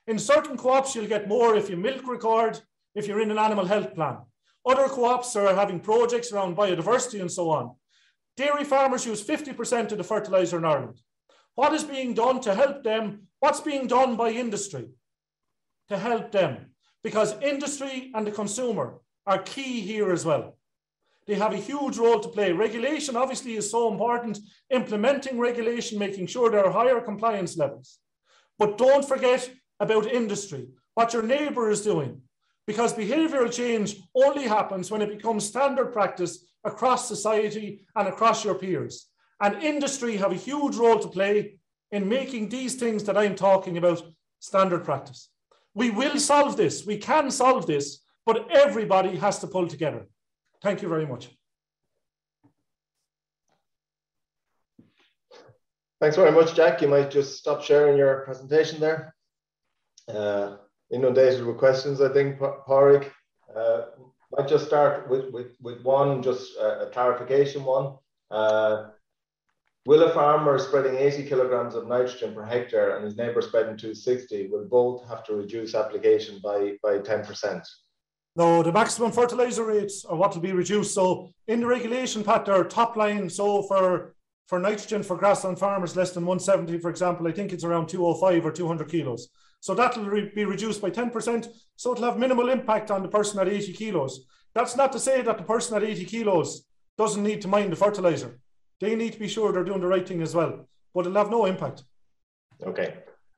In 0.07 0.19
certain 0.19 0.59
co-ops, 0.59 0.95
you'll 0.95 1.07
get 1.07 1.27
more 1.27 1.57
if 1.57 1.71
you 1.71 1.79
milk 1.79 2.07
record, 2.07 2.61
if 2.95 3.07
you're 3.07 3.23
in 3.23 3.31
an 3.31 3.39
animal 3.39 3.65
health 3.65 3.95
plan. 3.95 4.19
Other 4.67 4.89
co-ops 4.89 5.37
are 5.37 5.55
having 5.55 5.81
projects 5.81 6.33
around 6.33 6.57
biodiversity 6.57 7.21
and 7.21 7.31
so 7.31 7.51
on. 7.51 7.75
Dairy 8.37 8.65
farmers 8.65 9.07
use 9.07 9.23
50% 9.23 9.93
of 9.93 9.99
the 9.99 10.05
fertilizer 10.05 10.59
in 10.59 10.65
Ireland. 10.65 11.01
What 11.55 11.73
is 11.73 11.85
being 11.85 12.15
done 12.15 12.41
to 12.41 12.55
help 12.55 12.83
them? 12.83 13.29
What's 13.41 13.61
being 13.61 13.87
done 13.87 14.17
by 14.17 14.31
industry 14.31 14.89
to 15.89 15.99
help 15.99 16.33
them? 16.33 16.73
Because 17.03 17.41
industry 17.43 18.11
and 18.15 18.27
the 18.27 18.33
consumer 18.33 19.01
are 19.27 19.39
key 19.39 19.81
here 19.81 20.11
as 20.11 20.25
well. 20.25 20.57
They 21.27 21.35
have 21.37 21.53
a 21.53 21.59
huge 21.59 21.97
role 21.97 22.21
to 22.21 22.29
play. 22.29 22.53
Regulation 22.53 23.17
obviously 23.17 23.55
is 23.55 23.71
so 23.71 23.91
important, 23.91 24.39
implementing 24.71 25.39
regulation, 25.39 25.99
making 25.99 26.27
sure 26.27 26.51
there 26.51 26.67
are 26.67 26.73
higher 26.73 27.01
compliance 27.01 27.57
levels. 27.57 27.99
But 28.59 28.79
don't 28.79 29.07
forget 29.07 29.51
about 29.81 30.07
industry, 30.07 30.69
what 30.95 31.13
your 31.13 31.23
neighbor 31.23 31.71
is 31.71 31.83
doing, 31.83 32.23
because 32.67 32.95
behavioral 32.95 33.53
change 33.53 33.97
only 34.15 34.45
happens 34.45 34.91
when 34.91 35.03
it 35.03 35.11
becomes 35.17 35.47
standard 35.47 35.93
practice 35.93 36.45
across 36.65 37.09
society 37.09 37.87
and 37.97 38.09
across 38.09 38.45
your 38.45 38.55
peers. 38.55 39.09
And 39.41 39.63
industry 39.63 40.17
have 40.17 40.33
a 40.33 40.37
huge 40.37 40.77
role 40.77 40.99
to 40.99 41.09
play 41.09 41.59
in 41.93 42.09
making 42.09 42.49
these 42.49 42.77
things 42.77 43.05
that 43.05 43.19
I'm 43.19 43.35
talking 43.35 43.77
about 43.77 44.03
standard 44.41 44.85
practice. 44.85 45.31
We 45.75 45.91
will 45.91 46.19
solve 46.19 46.57
this. 46.57 46.87
We 46.87 46.99
can 46.99 47.31
solve 47.31 47.67
this 47.67 48.05
but 48.27 48.51
everybody 48.51 49.17
has 49.17 49.39
to 49.41 49.47
pull 49.47 49.69
together. 49.69 50.07
Thank 50.63 50.83
you 50.83 50.89
very 50.89 51.07
much. 51.07 51.29
Thanks 56.01 56.17
very 56.17 56.33
much, 56.33 56.55
Jack. 56.55 56.83
You 56.83 56.89
might 56.89 57.11
just 57.11 57.39
stop 57.39 57.63
sharing 57.63 57.97
your 57.97 58.21
presentation 58.25 58.81
there. 58.81 59.15
Uh, 60.09 60.57
inundated 60.95 61.45
with 61.45 61.59
questions, 61.59 62.01
I 62.01 62.13
think, 62.13 62.39
Pádraig. 62.39 63.11
Uh, 63.55 63.83
might 64.37 64.49
just 64.49 64.67
start 64.67 65.09
with, 65.09 65.31
with, 65.33 65.57
with 65.61 65.83
one, 65.83 66.23
just 66.23 66.57
a, 66.57 66.87
a 66.87 66.91
clarification 66.91 67.65
one. 67.65 67.97
Uh, 68.31 68.91
will 69.87 70.03
a 70.05 70.15
farmer 70.15 70.59
spreading 70.59 70.97
80 70.97 71.29
kilograms 71.29 71.75
of 71.75 71.87
nitrogen 71.87 72.35
per 72.35 72.45
hectare 72.45 72.97
and 72.97 73.05
his 73.05 73.17
neighbour 73.17 73.43
spreading 73.43 73.77
260 73.77 74.49
will 74.49 74.65
both 74.65 75.07
have 75.09 75.25
to 75.25 75.35
reduce 75.35 75.75
application 75.75 76.41
by, 76.43 76.73
by 76.83 76.99
10%? 76.99 77.67
No, 78.37 78.63
the 78.63 78.73
maximum 78.73 79.13
fertilizer 79.13 79.65
rates 79.65 80.05
are 80.05 80.17
what 80.17 80.35
will 80.35 80.43
be 80.43 80.53
reduced. 80.53 80.95
So 80.95 81.31
in 81.47 81.61
the 81.61 81.67
regulation, 81.67 82.25
Pat, 82.25 82.47
there 82.47 82.57
are 82.57 82.65
top 82.65 82.97
line. 82.97 83.31
So 83.31 83.63
for 83.63 84.15
for 84.47 84.59
nitrogen 84.59 85.03
for 85.03 85.17
grassland 85.17 85.59
farmers 85.59 85.97
less 85.97 86.11
than 86.11 86.27
170, 86.27 86.79
for 86.79 86.91
example, 86.91 87.27
I 87.27 87.33
think 87.33 87.53
it's 87.53 87.65
around 87.65 87.89
205 87.89 88.45
or 88.45 88.53
200 88.53 88.89
kilos. 88.91 89.29
So 89.65 89.75
that 89.75 89.97
will 89.97 90.11
re- 90.11 90.31
be 90.35 90.45
reduced 90.45 90.83
by 90.83 90.91
10%. 90.91 91.49
So 91.77 91.93
it'll 91.93 92.05
have 92.05 92.19
minimal 92.19 92.51
impact 92.51 92.91
on 92.91 93.03
the 93.03 93.09
person 93.09 93.41
at 93.41 93.49
80 93.49 93.73
kilos. 93.73 94.27
That's 94.55 94.77
not 94.77 94.93
to 94.93 94.99
say 94.99 95.23
that 95.23 95.39
the 95.39 95.45
person 95.45 95.75
at 95.75 95.83
80 95.83 96.05
kilos 96.05 96.67
doesn't 96.99 97.23
need 97.23 97.41
to 97.41 97.49
mind 97.49 97.73
the 97.73 97.77
fertilizer. 97.77 98.39
They 98.81 98.95
need 98.95 99.15
to 99.15 99.19
be 99.19 99.27
sure 99.27 99.53
they're 99.53 99.65
doing 99.65 99.81
the 99.81 99.87
right 99.87 100.07
thing 100.07 100.21
as 100.21 100.35
well, 100.35 100.69
but 100.93 101.07
it'll 101.07 101.17
have 101.17 101.31
no 101.31 101.47
impact. 101.47 101.85
Okay 102.63 102.95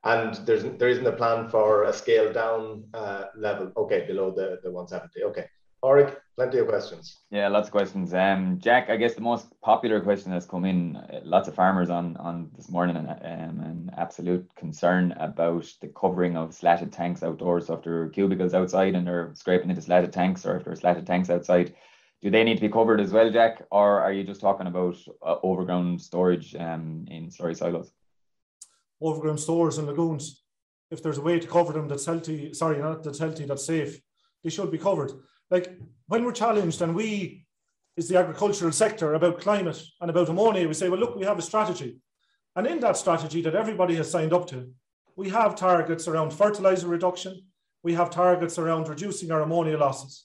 and 0.06 0.34
there's 0.46 0.62
there 0.78 0.88
isn't 0.88 1.06
a 1.06 1.12
plan 1.20 1.48
for 1.48 1.84
a 1.84 1.92
scale 1.92 2.32
down 2.32 2.84
uh, 2.94 3.24
level. 3.36 3.72
Okay, 3.76 4.06
below 4.06 4.30
the 4.30 4.60
the 4.62 4.70
170. 4.70 5.24
Okay, 5.30 5.46
Pádraig, 5.82 6.16
plenty 6.36 6.58
of 6.58 6.68
questions. 6.68 7.18
Yeah, 7.30 7.48
lots 7.48 7.68
of 7.68 7.72
questions. 7.72 8.12
Um, 8.14 8.58
Jack, 8.58 8.90
I 8.90 8.96
guess 8.96 9.14
the 9.14 9.20
most 9.20 9.46
popular 9.60 10.00
question 10.00 10.32
has 10.32 10.46
come 10.46 10.64
in. 10.64 10.96
Uh, 10.96 11.20
lots 11.24 11.48
of 11.48 11.54
farmers 11.54 11.90
on 11.90 12.16
on 12.16 12.50
this 12.56 12.68
morning 12.68 12.96
and 12.96 13.08
um, 13.08 13.60
an 13.60 13.90
absolute 13.96 14.48
concern 14.56 15.12
about 15.12 15.66
the 15.80 15.88
covering 15.88 16.36
of 16.36 16.54
slatted 16.54 16.92
tanks 16.92 17.22
outdoors. 17.22 17.66
So 17.66 17.74
if 17.74 17.82
there 17.82 18.02
are 18.02 18.08
cubicles 18.08 18.54
outside 18.54 18.94
and 18.94 19.06
they're 19.06 19.32
scraping 19.34 19.70
into 19.70 19.82
slatted 19.82 20.12
tanks, 20.12 20.46
or 20.46 20.56
if 20.56 20.64
there 20.64 20.72
are 20.72 20.76
slatted 20.76 21.06
tanks 21.06 21.30
outside, 21.30 21.74
do 22.22 22.30
they 22.30 22.44
need 22.44 22.56
to 22.56 22.68
be 22.68 22.72
covered 22.72 23.00
as 23.00 23.12
well, 23.12 23.30
Jack, 23.30 23.62
or 23.70 24.00
are 24.00 24.12
you 24.12 24.24
just 24.24 24.40
talking 24.40 24.66
about 24.66 24.96
uh, 25.24 25.36
overground 25.42 26.00
storage 26.00 26.54
um, 26.56 27.06
in 27.10 27.28
slurry 27.28 27.56
silos? 27.56 27.92
overground 29.00 29.40
stores 29.40 29.78
and 29.78 29.86
lagoons. 29.86 30.42
If 30.90 31.02
there's 31.02 31.18
a 31.18 31.22
way 31.22 31.38
to 31.40 31.46
cover 31.46 31.72
them 31.72 31.88
that's 31.88 32.06
healthy, 32.06 32.54
sorry, 32.54 32.78
not 32.78 33.02
that's 33.02 33.18
healthy, 33.18 33.44
that's 33.44 33.66
safe, 33.66 34.00
they 34.42 34.50
should 34.50 34.70
be 34.70 34.78
covered. 34.78 35.12
Like 35.50 35.78
when 36.06 36.24
we're 36.24 36.32
challenged 36.32 36.82
and 36.82 36.94
we, 36.94 37.46
is 37.96 38.08
the 38.08 38.18
agricultural 38.18 38.72
sector 38.72 39.14
about 39.14 39.40
climate 39.40 39.82
and 40.00 40.10
about 40.10 40.28
ammonia, 40.28 40.68
we 40.68 40.74
say, 40.74 40.88
well, 40.88 41.00
look, 41.00 41.16
we 41.16 41.24
have 41.24 41.38
a 41.38 41.42
strategy. 41.42 41.98
And 42.54 42.66
in 42.66 42.80
that 42.80 42.96
strategy 42.96 43.42
that 43.42 43.54
everybody 43.54 43.94
has 43.96 44.10
signed 44.10 44.32
up 44.32 44.46
to, 44.48 44.70
we 45.16 45.30
have 45.30 45.56
targets 45.56 46.06
around 46.08 46.32
fertilizer 46.32 46.88
reduction. 46.88 47.42
We 47.82 47.94
have 47.94 48.10
targets 48.10 48.58
around 48.58 48.88
reducing 48.88 49.30
our 49.30 49.42
ammonia 49.42 49.78
losses. 49.78 50.24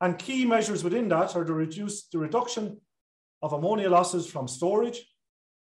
And 0.00 0.18
key 0.18 0.44
measures 0.44 0.82
within 0.82 1.08
that 1.08 1.36
are 1.36 1.44
to 1.44 1.52
reduce 1.52 2.08
the 2.08 2.18
reduction 2.18 2.80
of 3.42 3.52
ammonia 3.52 3.88
losses 3.88 4.26
from 4.26 4.48
storage, 4.48 5.06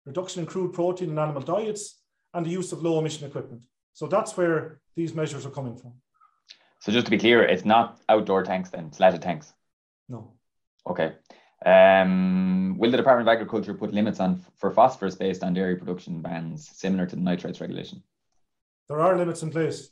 reduction 0.05 0.41
in 0.41 0.47
crude 0.47 0.73
protein 0.73 1.11
in 1.11 1.19
animal 1.19 1.43
diets, 1.43 2.01
and 2.33 2.47
the 2.47 2.51
use 2.51 2.73
of 2.73 2.83
low 2.83 2.99
emission 2.99 3.27
equipment. 3.27 3.63
So 3.93 4.07
that's 4.07 4.37
where 4.37 4.81
these 4.95 5.15
measures 5.15 5.47
are 5.47 5.51
coming 5.51 5.77
from. 5.77 5.95
So 6.87 6.93
just 6.93 7.07
to 7.07 7.11
be 7.11 7.19
clear, 7.19 7.43
it's 7.43 7.65
not 7.65 8.01
outdoor 8.09 8.45
tanks 8.45 8.71
then, 8.71 8.93
slatted 8.93 9.21
tanks? 9.21 9.53
No. 10.09 10.35
Okay. 10.87 11.15
Um, 11.65 12.77
will 12.79 12.93
the 12.93 12.97
Department 12.97 13.29
of 13.29 13.33
Agriculture 13.33 13.75
put 13.75 13.93
limits 13.93 14.21
on 14.21 14.45
for 14.55 14.71
phosphorus 14.71 15.17
based 15.17 15.43
on 15.43 15.53
dairy 15.53 15.75
production 15.75 16.23
bans 16.23 16.71
similar 16.73 17.05
to 17.07 17.17
the 17.17 17.23
nitrates 17.23 17.61
regulation? 17.61 18.05
There 18.89 19.01
are 19.01 19.19
limits 19.19 19.43
in 19.43 19.51
place 19.51 19.91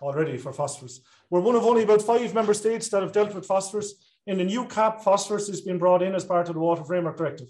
already 0.00 0.38
for 0.38 0.52
phosphorus. 0.52 1.00
We're 1.28 1.40
one 1.40 1.56
of 1.56 1.64
only 1.64 1.82
about 1.82 2.02
five 2.02 2.32
member 2.34 2.54
states 2.54 2.88
that 2.90 3.02
have 3.02 3.10
dealt 3.10 3.34
with 3.34 3.44
phosphorus. 3.44 3.94
In 4.28 4.38
the 4.38 4.44
new 4.44 4.64
CAP, 4.66 5.02
phosphorus 5.02 5.48
is 5.48 5.62
being 5.62 5.78
brought 5.78 6.04
in 6.04 6.14
as 6.14 6.24
part 6.24 6.48
of 6.48 6.54
the 6.54 6.60
Water 6.60 6.84
Framework 6.84 7.16
Directive. 7.16 7.48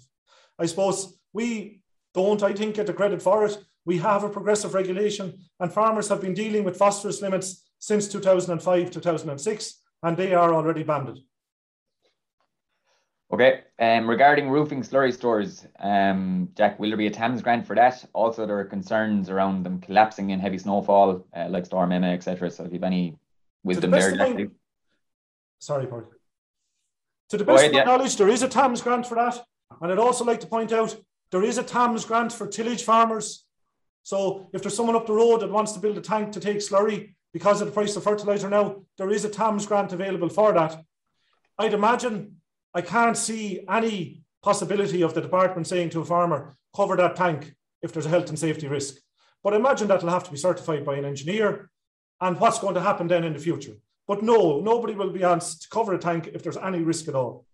I 0.57 0.65
suppose 0.65 1.15
we 1.31 1.83
don't, 2.15 2.41
I 2.41 2.53
think, 2.53 2.73
get 2.73 2.87
the 2.87 2.93
credit 2.93 3.21
for 3.21 3.45
it. 3.45 3.55
We 3.85 3.99
have 3.99 4.23
a 4.23 4.29
progressive 4.29 4.73
regulation, 4.73 5.37
and 5.59 5.71
farmers 5.71 6.09
have 6.09 6.21
been 6.21 6.33
dealing 6.33 6.63
with 6.63 6.77
phosphorus 6.77 7.21
limits 7.21 7.68
since 7.79 8.07
2005, 8.07 8.91
2006, 8.91 9.81
and 10.03 10.17
they 10.17 10.33
are 10.33 10.53
already 10.53 10.83
banded. 10.83 11.19
Okay. 13.31 13.61
Um, 13.79 14.09
regarding 14.09 14.49
roofing 14.49 14.81
slurry 14.81 15.13
stores, 15.13 15.65
um, 15.79 16.49
Jack, 16.55 16.79
will 16.79 16.89
there 16.89 16.97
be 16.97 17.07
a 17.07 17.11
TAMS 17.11 17.41
grant 17.41 17.65
for 17.65 17.75
that? 17.75 18.03
Also, 18.13 18.45
there 18.45 18.59
are 18.59 18.65
concerns 18.65 19.29
around 19.29 19.63
them 19.63 19.79
collapsing 19.79 20.31
in 20.31 20.39
heavy 20.39 20.57
snowfall, 20.57 21.27
uh, 21.35 21.47
like 21.49 21.65
Storm 21.65 21.91
Emma, 21.91 22.07
etc. 22.07 22.49
So, 22.49 22.65
if 22.65 22.71
you 22.71 22.77
have 22.77 22.83
any 22.83 23.15
wisdom 23.63 23.91
the 23.91 23.97
there, 23.97 24.15
Jack? 24.15 24.49
Sorry. 25.59 25.85
To 25.85 27.37
the 27.37 27.43
best 27.43 27.59
ahead, 27.59 27.67
of 27.67 27.73
my 27.73 27.79
yeah. 27.79 27.83
knowledge, 27.83 28.15
there 28.15 28.29
is 28.29 28.41
a 28.41 28.47
TAMS 28.47 28.81
grant 28.81 29.05
for 29.05 29.15
that. 29.15 29.39
And 29.81 29.91
I'd 29.91 29.99
also 29.99 30.25
like 30.25 30.39
to 30.39 30.47
point 30.47 30.71
out 30.71 30.97
there 31.31 31.43
is 31.43 31.59
a 31.59 31.63
TAMS 31.63 32.05
grant 32.05 32.33
for 32.33 32.47
tillage 32.47 32.83
farmers. 32.83 33.45
So 34.01 34.49
if 34.53 34.63
there's 34.63 34.75
someone 34.75 34.95
up 34.95 35.05
the 35.05 35.13
road 35.13 35.41
that 35.41 35.51
wants 35.51 35.73
to 35.73 35.79
build 35.79 35.97
a 35.97 36.01
tank 36.01 36.31
to 36.31 36.39
take 36.39 36.57
slurry 36.57 37.13
because 37.33 37.61
of 37.61 37.67
the 37.67 37.73
price 37.73 37.95
of 37.95 38.03
fertilizer 38.03 38.49
now, 38.49 38.83
there 38.97 39.11
is 39.11 39.25
a 39.25 39.29
TAMS 39.29 39.65
grant 39.65 39.93
available 39.93 40.29
for 40.29 40.53
that. 40.53 40.81
I'd 41.57 41.73
imagine 41.73 42.37
I 42.73 42.81
can't 42.81 43.17
see 43.17 43.65
any 43.69 44.23
possibility 44.41 45.01
of 45.01 45.13
the 45.13 45.21
department 45.21 45.67
saying 45.67 45.89
to 45.91 46.01
a 46.01 46.05
farmer, 46.05 46.57
cover 46.75 46.95
that 46.95 47.15
tank 47.15 47.53
if 47.81 47.91
there's 47.91 48.05
a 48.05 48.09
health 48.09 48.29
and 48.29 48.39
safety 48.39 48.67
risk. 48.67 48.95
But 49.43 49.53
I 49.53 49.57
imagine 49.57 49.87
that'll 49.87 50.09
have 50.09 50.23
to 50.25 50.31
be 50.31 50.37
certified 50.37 50.85
by 50.85 50.95
an 50.95 51.05
engineer 51.05 51.69
and 52.21 52.39
what's 52.39 52.59
going 52.59 52.75
to 52.75 52.81
happen 52.81 53.07
then 53.07 53.23
in 53.23 53.33
the 53.33 53.39
future. 53.39 53.73
But 54.07 54.23
no, 54.23 54.59
nobody 54.59 54.95
will 54.95 55.11
be 55.11 55.23
asked 55.23 55.63
to 55.63 55.69
cover 55.69 55.93
a 55.93 55.99
tank 55.99 56.29
if 56.33 56.43
there's 56.43 56.57
any 56.57 56.79
risk 56.79 57.07
at 57.07 57.15
all. 57.15 57.45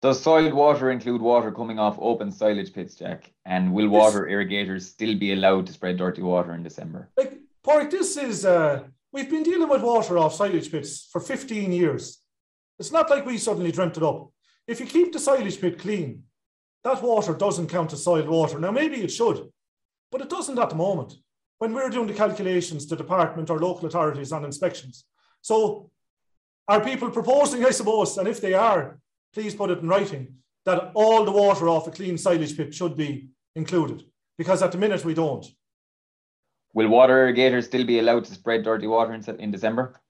Does 0.00 0.22
soiled 0.22 0.54
water 0.54 0.90
include 0.90 1.20
water 1.20 1.50
coming 1.50 1.78
off 1.78 1.98
open 2.00 2.30
silage 2.30 2.72
pits, 2.72 2.94
Jack? 2.94 3.32
And 3.44 3.72
will 3.72 3.88
water 3.88 4.20
this, 4.20 4.32
irrigators 4.32 4.88
still 4.88 5.18
be 5.18 5.32
allowed 5.32 5.66
to 5.66 5.72
spread 5.72 5.96
dirty 5.96 6.22
water 6.22 6.54
in 6.54 6.62
December? 6.62 7.10
Like, 7.16 7.38
Pádraig, 7.68 7.90
this 7.90 8.16
is, 8.16 8.46
uh, 8.46 8.84
we've 9.12 9.28
been 9.28 9.42
dealing 9.42 9.68
with 9.68 9.82
water 9.82 10.16
off 10.16 10.34
silage 10.34 10.70
pits 10.70 11.06
for 11.12 11.20
15 11.20 11.70
years. 11.70 12.22
It's 12.78 12.92
not 12.92 13.10
like 13.10 13.26
we 13.26 13.36
suddenly 13.36 13.70
dreamt 13.70 13.98
it 13.98 14.02
up. 14.02 14.32
If 14.66 14.80
you 14.80 14.86
keep 14.86 15.12
the 15.12 15.18
silage 15.18 15.60
pit 15.60 15.78
clean, 15.78 16.22
that 16.82 17.02
water 17.02 17.34
doesn't 17.34 17.68
count 17.68 17.92
as 17.92 18.02
soil 18.02 18.24
water. 18.24 18.58
Now, 18.58 18.70
maybe 18.70 19.02
it 19.02 19.10
should, 19.10 19.50
but 20.10 20.22
it 20.22 20.30
doesn't 20.30 20.58
at 20.58 20.70
the 20.70 20.76
moment. 20.76 21.12
When 21.58 21.74
we're 21.74 21.90
doing 21.90 22.06
the 22.06 22.14
calculations, 22.14 22.86
the 22.86 22.96
department 22.96 23.50
or 23.50 23.58
local 23.58 23.86
authorities 23.86 24.32
on 24.32 24.46
inspections. 24.46 25.04
So, 25.42 25.90
are 26.68 26.82
people 26.82 27.10
proposing, 27.10 27.66
I 27.66 27.70
suppose, 27.70 28.16
and 28.16 28.28
if 28.28 28.40
they 28.40 28.54
are, 28.54 28.98
please 29.34 29.54
put 29.54 29.70
it 29.70 29.80
in 29.80 29.88
writing, 29.88 30.36
that 30.64 30.92
all 30.94 31.22
the 31.22 31.32
water 31.32 31.68
off 31.68 31.86
a 31.86 31.90
clean 31.90 32.16
silage 32.16 32.56
pit 32.56 32.72
should 32.72 32.96
be 32.96 33.28
included? 33.54 34.04
Because 34.38 34.62
at 34.62 34.72
the 34.72 34.78
minute 34.78 35.04
we 35.04 35.12
don't. 35.12 35.44
Will 36.74 36.88
water 36.88 37.18
irrigators 37.18 37.66
still 37.66 37.84
be 37.84 37.98
allowed 37.98 38.24
to 38.26 38.34
spread 38.34 38.64
dirty 38.64 38.86
water 38.86 39.14
in, 39.14 39.24
in 39.40 39.50
December? 39.50 40.00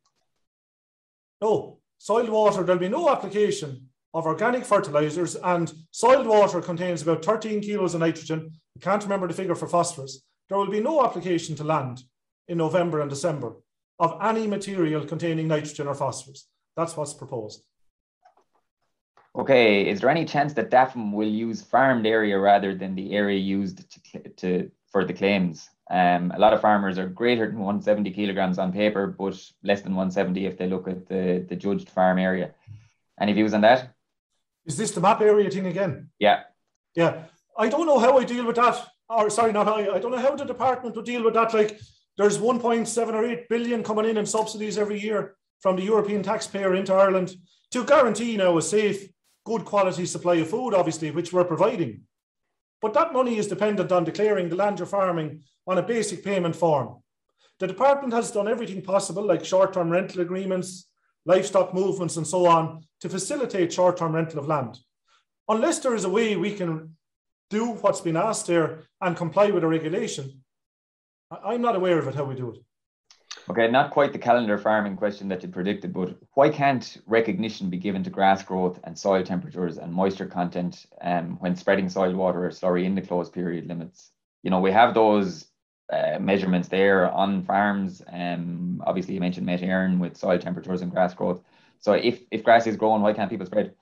No, 1.40 1.78
Soiled 1.98 2.28
water, 2.28 2.62
there'll 2.62 2.78
be 2.80 2.88
no 2.88 3.11
application 3.11 3.88
of 4.14 4.24
organic 4.24 4.64
fertilizers 4.64 5.34
and 5.36 5.72
soiled 5.90 6.26
water 6.26 6.61
contains 6.61 7.02
about 7.02 7.24
13 7.24 7.61
kilos 7.61 7.94
of 7.94 8.00
nitrogen. 8.00 8.52
I 8.76 8.80
can't 8.80 9.02
remember 9.02 9.26
the 9.26 9.34
figure 9.34 9.56
for 9.56 9.66
phosphorus. 9.66 10.22
There 10.48 10.56
will 10.56 10.70
be 10.70 10.80
no 10.80 11.04
application 11.04 11.56
to 11.56 11.64
land 11.64 12.02
in 12.46 12.56
November 12.56 13.00
and 13.00 13.11
December 13.11 13.56
of 13.98 14.16
any 14.22 14.46
material 14.46 15.04
containing 15.04 15.48
nitrogen 15.48 15.88
or 15.88 15.94
phosphorus. 15.94 16.48
That's 16.76 16.96
what's 16.96 17.12
proposed. 17.12 17.64
Okay, 19.36 19.88
is 19.88 20.00
there 20.00 20.11
any 20.11 20.24
chance 20.24 20.52
that 20.54 20.70
DAFM 20.70 21.12
will 21.12 21.28
use 21.28 21.62
farmed 21.62 22.06
area 22.06 22.38
rather 22.38 22.74
than 22.74 22.94
the 22.94 23.12
area 23.12 23.38
used 23.38 23.84
to, 23.90 24.28
to 24.36 24.70
for 24.90 25.04
the 25.04 25.12
claims? 25.12 25.68
Um, 25.91 26.32
a 26.34 26.39
lot 26.39 26.53
of 26.53 26.61
farmers 26.61 26.99
are 26.99 27.09
greater 27.09 27.47
than 27.47 27.59
170 27.59 28.11
kilograms 28.11 28.59
on 28.59 28.72
paper, 28.72 29.07
but 29.07 29.41
less 29.62 29.80
than 29.80 29.95
170 29.95 30.45
if 30.47 30.59
they 30.59 30.66
look 30.66 30.86
at 30.86 31.09
the, 31.09 31.47
the 31.49 31.57
judged 31.57 31.89
farm 31.89 32.18
area. 32.18 32.53
Any 33.20 33.32
views 33.32 33.55
on 33.55 33.62
that? 33.62 33.95
Is 34.66 34.76
this 34.76 34.91
the 34.91 35.01
map 35.01 35.20
area 35.20 35.51
thing 35.51 35.66
again? 35.66 36.11
Yeah. 36.18 36.43
Yeah. 36.95 37.24
I 37.57 37.68
don't 37.68 37.86
know 37.86 37.99
how 37.99 38.18
I 38.18 38.24
deal 38.24 38.47
with 38.47 38.57
that. 38.57 38.86
Or 39.09 39.30
sorry, 39.30 39.53
not 39.53 39.66
I. 39.66 39.89
I 39.95 39.99
don't 39.99 40.11
know 40.11 40.18
how 40.18 40.36
the 40.36 40.45
department 40.45 40.95
would 40.95 41.07
deal 41.07 41.24
with 41.24 41.34
that. 41.34 41.55
Like 41.55 41.80
there's 42.18 42.36
1.7 42.36 43.14
or 43.14 43.24
8 43.24 43.49
billion 43.49 43.82
coming 43.82 44.05
in 44.05 44.18
in 44.18 44.26
subsidies 44.26 44.76
every 44.76 45.01
year 45.01 45.36
from 45.61 45.76
the 45.76 45.82
European 45.82 46.22
taxpayer 46.22 46.74
into 46.74 46.93
Ireland 46.93 47.34
to 47.70 47.84
guarantee 47.84 48.32
you 48.32 48.39
now 48.39 48.59
a 48.59 48.62
safe, 48.62 49.09
good 49.45 49.64
quality 49.64 50.05
supply 50.05 50.34
of 50.34 50.51
food, 50.51 50.74
obviously, 50.74 51.11
which 51.11 51.32
we're 51.32 51.45
providing. 51.45 52.03
But 52.81 52.95
that 52.95 53.12
money 53.12 53.39
is 53.39 53.49
dependent 53.49 53.91
on 53.91 54.05
declaring 54.05 54.49
the 54.49 54.57
land 54.57 54.79
you're 54.79 54.87
farming 54.87 55.43
on 55.66 55.79
a 55.79 55.83
basic 55.83 56.24
payment 56.24 56.55
form. 56.55 57.03
The 57.59 57.66
department 57.66 58.12
has 58.14 58.31
done 58.31 58.47
everything 58.47 58.83
possible, 58.83 59.24
like 59.24 59.45
short 59.45 59.72
term 59.72 59.91
rental 59.91 60.20
agreements, 60.20 60.89
livestock 61.26 61.74
movements, 61.74 62.16
and 62.16 62.26
so 62.26 62.47
on, 62.47 62.85
to 63.01 63.09
facilitate 63.09 63.72
short 63.72 63.97
term 63.97 64.14
rental 64.14 64.39
of 64.39 64.47
land. 64.47 64.79
Unless 65.49 65.81
there 65.81 65.95
is 65.95 66.05
a 66.05 66.09
way 66.09 66.37
we 66.37 66.55
can 66.55 66.97
do 67.51 67.72
what's 67.72 68.01
been 68.01 68.16
asked 68.16 68.47
here 68.47 68.85
and 69.01 69.16
comply 69.16 69.51
with 69.51 69.64
a 69.64 69.68
regulation, 69.68 70.43
I'm 71.31 71.62
not 71.62 71.76
aware 71.76 71.99
of 71.99 72.07
it 72.07 72.14
how 72.14 72.24
we 72.24 72.35
do 72.35 72.53
it. 72.53 72.61
Okay, 73.51 73.66
not 73.70 73.92
quite 73.92 74.12
the 74.12 74.18
calendar 74.18 74.59
farming 74.59 74.96
question 74.96 75.28
that 75.28 75.42
you 75.42 75.49
predicted, 75.49 75.94
but 75.94 76.14
why 76.34 76.51
can't 76.51 76.99
recognition 77.07 77.70
be 77.70 77.78
given 77.78 78.03
to 78.03 78.11
grass 78.11 78.42
growth 78.42 78.78
and 78.84 78.99
soil 78.99 79.22
temperatures 79.22 79.78
and 79.78 79.90
moisture 79.90 80.26
content 80.26 80.84
um, 81.01 81.38
when 81.40 81.57
spreading 81.57 81.88
soil 81.88 82.12
water 82.14 82.44
or 82.44 82.51
slurry 82.51 82.84
in 82.84 82.94
the 82.94 83.01
closed 83.01 83.32
period 83.32 83.66
limits? 83.66 84.11
You 84.42 84.51
know, 84.51 84.61
we 84.61 84.70
have 84.72 84.92
those 84.92 85.46
uh, 85.90 86.18
measurements 86.20 86.68
there 86.68 87.11
on 87.11 87.42
farms. 87.42 88.03
Um, 88.12 88.82
obviously, 88.86 89.14
you 89.14 89.20
mentioned 89.20 89.46
Met 89.46 89.61
Éireann 89.61 89.99
with 89.99 90.18
soil 90.18 90.38
temperatures 90.38 90.82
and 90.82 90.90
grass 90.90 91.14
growth. 91.14 91.40
So, 91.80 91.94
if, 91.94 92.20
if 92.30 92.44
grass 92.44 92.66
is 92.66 92.76
growing, 92.76 93.01
why 93.01 93.14
can't 93.14 93.30
people 93.30 93.46
spread? 93.46 93.72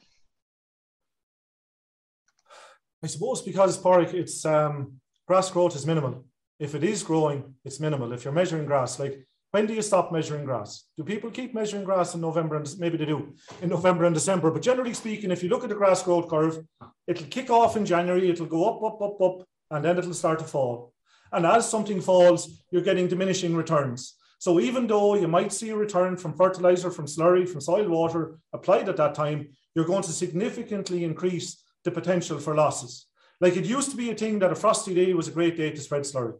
I 3.03 3.09
suppose 3.09 3.43
because, 3.43 3.83
Pádraig, 3.83 4.15
it's 4.15 4.45
um, 4.45 5.01
grass 5.27 5.51
growth 5.51 5.75
is 5.75 5.87
minimal. 5.87 6.25
If 6.61 6.77
it 6.77 6.85
is 6.85 7.03
growing, 7.03 7.55
it's 7.65 7.81
minimal. 7.81 8.13
If 8.13 8.25
you're 8.25 8.33
measuring 8.33 8.67
grass, 8.67 9.01
like 9.01 9.27
when 9.57 9.65
do 9.65 9.73
you 9.73 9.81
stop 9.81 10.13
measuring 10.13 10.45
grass? 10.45 10.85
Do 10.99 11.03
people 11.03 11.31
keep 11.31 11.55
measuring 11.55 11.85
grass 11.85 12.15
in 12.15 12.21
November 12.21 12.57
and 12.57 12.69
maybe 12.79 12.99
they 12.99 13.07
do 13.07 13.33
in 13.63 13.71
November 13.71 14.05
and 14.05 14.15
December? 14.15 14.51
But 14.51 14.61
generally 14.61 14.93
speaking, 14.93 15.31
if 15.31 15.43
you 15.43 15.49
look 15.49 15.63
at 15.63 15.71
the 15.71 15.75
grass 15.75 16.03
growth 16.03 16.29
curve, 16.29 16.59
it'll 17.07 17.27
kick 17.29 17.49
off 17.49 17.75
in 17.75 17.87
January, 17.87 18.29
it'll 18.29 18.45
go 18.45 18.67
up, 18.69 18.83
up, 18.85 19.01
up, 19.01 19.19
up, 19.19 19.49
and 19.71 19.83
then 19.83 19.97
it'll 19.97 20.13
start 20.13 20.41
to 20.41 20.45
fall. 20.45 20.93
And 21.33 21.47
as 21.47 21.67
something 21.71 22.03
falls, 22.03 22.63
you're 22.71 22.83
getting 22.83 23.09
diminishing 23.09 23.57
returns. 23.57 24.17
So 24.39 24.61
even 24.61 24.87
though 24.87 25.15
you 25.15 25.27
might 25.27 25.55
see 25.55 25.71
a 25.71 25.77
return 25.77 26.19
from 26.19 26.37
fertilizer, 26.37 26.91
from 26.91 27.07
slurry, 27.07 27.49
from 27.49 27.63
soil 27.63 27.89
water 27.89 28.39
applied 28.53 28.91
at 28.91 28.99
that 28.99 29.15
time, 29.15 29.49
you're 29.75 29.87
going 29.87 30.03
to 30.03 30.13
significantly 30.13 31.03
increase 31.03 31.65
the 31.83 31.91
potential 31.91 32.39
for 32.39 32.55
losses. 32.55 33.07
Like 33.41 33.57
it 33.57 33.65
used 33.65 33.91
to 33.93 33.97
be 33.97 34.11
a 34.11 34.15
thing 34.15 34.39
that 34.41 34.53
a 34.53 34.55
frosty 34.55 34.93
day 34.93 35.15
was 35.15 35.29
a 35.29 35.39
great 35.39 35.57
day 35.57 35.71
to 35.71 35.81
spread 35.81 36.03
slurry 36.03 36.35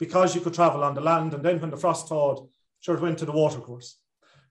because 0.00 0.34
you 0.34 0.40
could 0.40 0.54
travel 0.54 0.82
on 0.82 0.94
the 0.94 1.00
land. 1.00 1.34
And 1.34 1.44
then 1.44 1.60
when 1.60 1.70
the 1.70 1.76
frost 1.76 2.08
thawed, 2.08 2.48
sure 2.80 2.96
it 2.96 3.02
went 3.02 3.18
to 3.18 3.26
the 3.26 3.32
watercourse. 3.32 3.98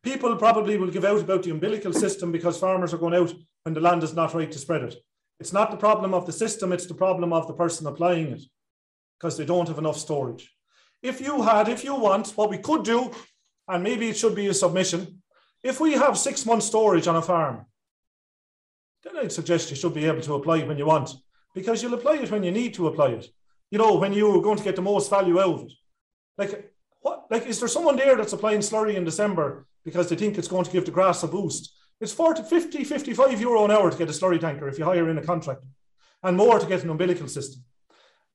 People 0.04 0.34
probably 0.38 0.78
will 0.78 0.91
give 0.91 1.04
out 1.04 1.20
about 1.20 1.43
the 1.43 1.52
umbilical 1.52 1.91
system 1.91 2.32
because 2.32 2.58
farmers 2.58 2.93
are 2.93 3.00
going 3.00 3.16
out 3.16 3.34
when 3.64 3.74
the 3.74 3.82
land 3.82 4.04
is 4.04 4.14
not 4.14 4.34
right 4.34 4.52
to 4.52 4.60
spread 4.60 4.84
it. 4.84 4.95
It's 5.39 5.52
not 5.52 5.72
the 5.72 5.78
problem 5.78 6.14
of 6.14 6.26
the 6.26 6.32
system, 6.32 6.72
it's 6.72 6.86
the 6.86 6.93
problem 6.93 7.34
of 7.34 7.47
the 7.47 7.54
person 7.54 7.88
applying 7.88 8.28
it 8.28 8.41
because 9.18 9.36
they 9.36 9.45
don't 9.45 9.68
have 9.68 9.78
enough 9.78 9.97
storage. 9.97 10.54
If 11.02 11.20
you 11.20 11.41
had, 11.41 11.68
if 11.68 11.84
you 11.84 11.95
want, 11.95 12.30
what 12.32 12.50
we 12.50 12.58
could 12.58 12.84
do, 12.84 13.12
and 13.68 13.84
maybe 13.84 14.10
it 14.10 14.18
should 14.18 14.36
be 14.36 14.47
a 14.47 14.54
submission, 14.54 15.22
if 15.64 15.80
we 15.80 15.93
have 15.93 16.18
six 16.18 16.45
months 16.45 16.68
storage 16.68 17.08
on 17.08 17.18
a 17.18 17.22
farm, 17.22 17.66
then 19.04 19.18
I'd 19.18 19.32
suggest 19.32 19.70
you 19.70 19.76
should 19.76 19.93
be 19.93 20.06
able 20.06 20.22
to 20.22 20.36
apply 20.36 20.60
it 20.60 20.68
when 20.68 20.78
you 20.78 20.86
want 20.86 21.12
because 21.56 21.82
you'll 21.82 21.93
apply 21.93 22.18
it 22.18 22.32
when 22.32 22.43
you 22.43 22.52
need 22.52 22.74
to 22.76 22.88
apply 22.88 23.10
it 23.10 23.28
you 23.72 23.78
know, 23.78 23.95
when 23.95 24.13
you're 24.13 24.41
going 24.41 24.57
to 24.57 24.63
get 24.63 24.76
the 24.76 24.82
most 24.82 25.09
value 25.09 25.39
out 25.39 25.55
of 25.55 25.61
it. 25.63 25.74
Like, 26.38 26.74
what, 27.01 27.26
like, 27.30 27.45
is 27.45 27.59
there 27.59 27.67
someone 27.67 27.95
there 27.95 28.15
that's 28.15 28.34
applying 28.34 28.59
slurry 28.59 28.95
in 28.95 29.05
December 29.05 29.65
because 29.86 30.09
they 30.09 30.15
think 30.15 30.38
it's 30.38 30.47
going 30.47 30.65
to 30.65 30.72
give 30.72 30.86
the 30.86 30.91
grass 30.91 31.24
a 31.24 31.28
boost? 31.28 31.74
It's 32.01 32.13
40, 32.13 32.43
50, 32.43 32.84
55 32.84 33.41
euro 33.41 33.65
an 33.65 33.72
hour 33.72 33.91
to 33.91 33.97
get 33.97 34.09
a 34.09 34.13
slurry 34.13 34.39
tanker 34.39 34.67
if 34.67 34.80
you 34.80 34.86
hire 34.86 35.09
in 35.09 35.17
a 35.17 35.24
contractor, 35.24 35.67
and 36.24 36.38
more 36.38 36.59
to 36.59 36.65
get 36.65 36.84
an 36.84 36.89
umbilical 36.89 37.28
system. 37.28 37.63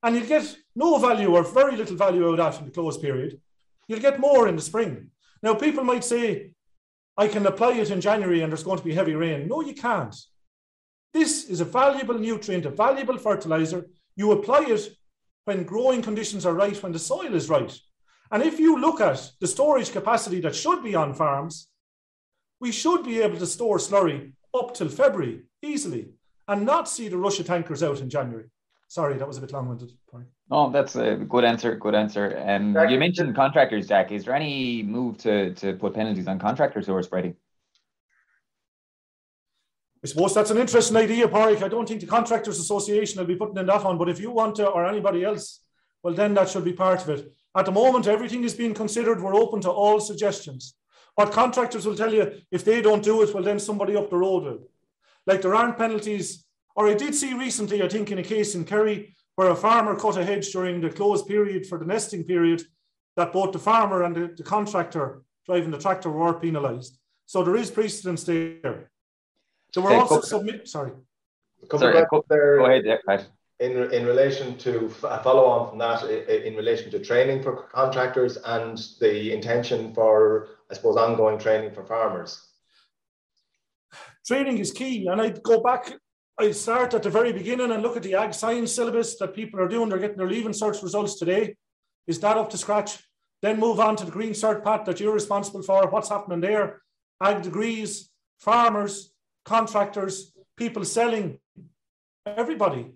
And 0.02 0.14
you'll 0.14 0.26
get 0.26 0.56
no 0.76 0.98
value 0.98 1.34
or 1.34 1.42
very 1.42 1.76
little 1.76 1.96
value 1.96 2.26
out 2.26 2.32
of 2.32 2.36
that 2.36 2.58
in 2.58 2.66
the 2.66 2.70
close 2.70 2.98
period. 2.98 3.40
You'll 3.88 4.00
get 4.00 4.20
more 4.20 4.48
in 4.48 4.56
the 4.56 4.62
spring. 4.62 5.10
Now, 5.42 5.54
people 5.54 5.82
might 5.82 6.04
say, 6.04 6.52
I 7.16 7.28
can 7.28 7.46
apply 7.46 7.74
it 7.74 7.90
in 7.90 8.00
January 8.00 8.42
and 8.42 8.52
there's 8.52 8.64
going 8.64 8.78
to 8.78 8.84
be 8.84 8.94
heavy 8.94 9.14
rain. 9.14 9.48
No, 9.48 9.62
you 9.62 9.74
can't. 9.74 10.14
This 11.12 11.48
is 11.48 11.60
a 11.60 11.64
valuable 11.64 12.18
nutrient, 12.18 12.66
a 12.66 12.70
valuable 12.70 13.18
fertilizer. 13.18 13.86
You 14.16 14.32
apply 14.32 14.66
it 14.68 14.88
when 15.44 15.64
growing 15.64 16.02
conditions 16.02 16.46
are 16.46 16.54
right, 16.54 16.82
when 16.82 16.92
the 16.92 16.98
soil 16.98 17.34
is 17.34 17.48
right. 17.48 17.78
And 18.30 18.42
if 18.42 18.58
you 18.58 18.80
look 18.80 19.00
at 19.00 19.30
the 19.40 19.46
storage 19.46 19.92
capacity 19.92 20.40
that 20.40 20.54
should 20.54 20.82
be 20.82 20.94
on 20.94 21.14
farms, 21.14 21.68
we 22.60 22.72
should 22.72 23.04
be 23.04 23.20
able 23.20 23.38
to 23.38 23.46
store 23.46 23.78
slurry 23.78 24.32
up 24.58 24.74
till 24.74 24.88
February 24.88 25.42
easily 25.62 26.10
and 26.48 26.64
not 26.64 26.88
see 26.88 27.08
the 27.08 27.18
Russia 27.18 27.44
tankers 27.44 27.82
out 27.82 28.00
in 28.00 28.08
January. 28.08 28.46
Sorry, 28.88 29.16
that 29.18 29.26
was 29.26 29.38
a 29.38 29.40
bit 29.40 29.52
long-winded. 29.52 29.92
No, 30.50 30.70
that's 30.70 30.94
a 30.94 31.16
good 31.16 31.44
answer. 31.44 31.74
Good 31.74 31.94
answer. 31.94 32.42
Um, 32.46 32.76
you 32.88 32.98
mentioned 32.98 33.34
contractors, 33.34 33.88
Jack. 33.88 34.12
Is 34.12 34.24
there 34.24 34.34
any 34.34 34.82
move 34.82 35.18
to 35.18 35.54
to 35.54 35.72
put 35.72 35.94
penalties 35.94 36.28
on 36.28 36.38
contractors 36.38 36.86
who 36.86 36.94
are 36.94 37.02
spreading? 37.02 37.34
I 40.04 40.06
suppose 40.06 40.34
that's 40.34 40.50
an 40.50 40.58
interesting 40.58 40.98
idea, 40.98 41.26
Pádraig. 41.26 41.62
I 41.62 41.68
don't 41.68 41.88
think 41.88 42.02
the 42.02 42.06
Contractors 42.06 42.60
Association 42.60 43.18
will 43.18 43.26
be 43.26 43.36
putting 43.36 43.56
in 43.56 43.64
that 43.64 43.84
one, 43.84 43.96
but 43.96 44.10
if 44.10 44.20
you 44.20 44.30
want 44.30 44.56
to, 44.56 44.68
or 44.68 44.84
anybody 44.84 45.24
else, 45.24 45.60
well, 46.02 46.12
then 46.12 46.34
that 46.34 46.50
should 46.50 46.64
be 46.64 46.74
part 46.74 47.00
of 47.00 47.08
it. 47.08 47.32
At 47.56 47.64
the 47.64 47.72
moment, 47.72 48.06
everything 48.06 48.44
is 48.44 48.52
being 48.52 48.74
considered. 48.74 49.22
We're 49.22 49.34
open 49.34 49.62
to 49.62 49.70
all 49.70 50.00
suggestions. 50.00 50.74
What 51.14 51.32
contractors 51.32 51.86
will 51.86 51.96
tell 51.96 52.12
you, 52.12 52.32
if 52.50 52.66
they 52.66 52.82
don't 52.82 53.02
do 53.02 53.22
it, 53.22 53.32
well, 53.32 53.42
then 53.42 53.58
somebody 53.58 53.96
up 53.96 54.10
the 54.10 54.18
road 54.18 54.42
will. 54.42 54.68
Like 55.26 55.40
there 55.40 55.54
aren't 55.54 55.78
penalties. 55.78 56.44
Or 56.76 56.86
I 56.86 56.92
did 56.92 57.14
see 57.14 57.32
recently, 57.32 57.82
I 57.82 57.88
think, 57.88 58.10
in 58.10 58.18
a 58.18 58.22
case 58.22 58.54
in 58.54 58.66
Kerry, 58.66 59.16
where 59.36 59.50
a 59.50 59.56
farmer 59.56 59.96
cut 59.96 60.18
a 60.18 60.24
hedge 60.24 60.52
during 60.52 60.82
the 60.82 60.90
closed 60.90 61.26
period 61.26 61.66
for 61.66 61.78
the 61.78 61.86
nesting 61.86 62.24
period, 62.24 62.62
that 63.16 63.32
both 63.32 63.52
the 63.52 63.58
farmer 63.58 64.02
and 64.02 64.14
the, 64.14 64.34
the 64.36 64.42
contractor 64.42 65.22
driving 65.46 65.70
the 65.70 65.78
tractor 65.78 66.10
were 66.10 66.38
penalised. 66.38 66.98
So 67.24 67.42
there 67.42 67.56
is 67.56 67.70
precedence 67.70 68.24
there. 68.24 68.90
So 69.74 69.80
we're 69.80 69.96
also 69.96 70.20
submit. 70.20 70.68
Sorry. 70.68 70.92
Sorry, 71.68 72.06
go, 72.08 72.24
there, 72.28 72.58
go 72.58 72.66
ahead. 72.66 72.84
Yeah, 72.86 73.24
In, 73.58 73.92
in 73.92 74.06
relation 74.06 74.56
to 74.58 74.86
a 75.02 75.20
follow 75.20 75.46
on 75.46 75.68
from 75.68 75.78
that, 75.78 76.04
in 76.04 76.54
relation 76.54 76.92
to 76.92 77.00
training 77.00 77.42
for 77.42 77.62
contractors 77.80 78.36
and 78.36 78.80
the 79.00 79.32
intention 79.34 79.92
for, 79.92 80.50
I 80.70 80.74
suppose, 80.74 80.96
ongoing 80.96 81.40
training 81.40 81.72
for 81.72 81.82
farmers. 81.82 82.40
Training 84.24 84.58
is 84.58 84.70
key, 84.70 85.08
and 85.08 85.20
I'd 85.20 85.42
go 85.42 85.60
back. 85.60 85.92
I 86.38 86.52
start 86.52 86.94
at 86.94 87.02
the 87.02 87.10
very 87.10 87.32
beginning 87.32 87.72
and 87.72 87.82
look 87.82 87.96
at 87.96 88.04
the 88.04 88.14
ag 88.14 88.32
science 88.32 88.70
syllabus 88.70 89.18
that 89.18 89.34
people 89.34 89.58
are 89.58 89.66
doing. 89.66 89.88
They're 89.88 89.98
getting 89.98 90.18
their 90.18 90.28
leaving 90.28 90.52
cert 90.52 90.80
results 90.84 91.18
today. 91.18 91.56
Is 92.06 92.20
that 92.20 92.36
up 92.36 92.50
to 92.50 92.58
scratch? 92.58 93.02
Then 93.42 93.58
move 93.58 93.80
on 93.80 93.96
to 93.96 94.04
the 94.04 94.12
green 94.12 94.34
cert 94.34 94.62
path 94.62 94.84
that 94.84 95.00
you're 95.00 95.12
responsible 95.12 95.62
for. 95.62 95.90
What's 95.90 96.10
happening 96.10 96.40
there? 96.40 96.80
Ag 97.20 97.42
degrees, 97.42 98.10
farmers, 98.38 99.13
contractors, 99.44 100.32
people 100.56 100.84
selling, 100.84 101.38
everybody, 102.26 102.92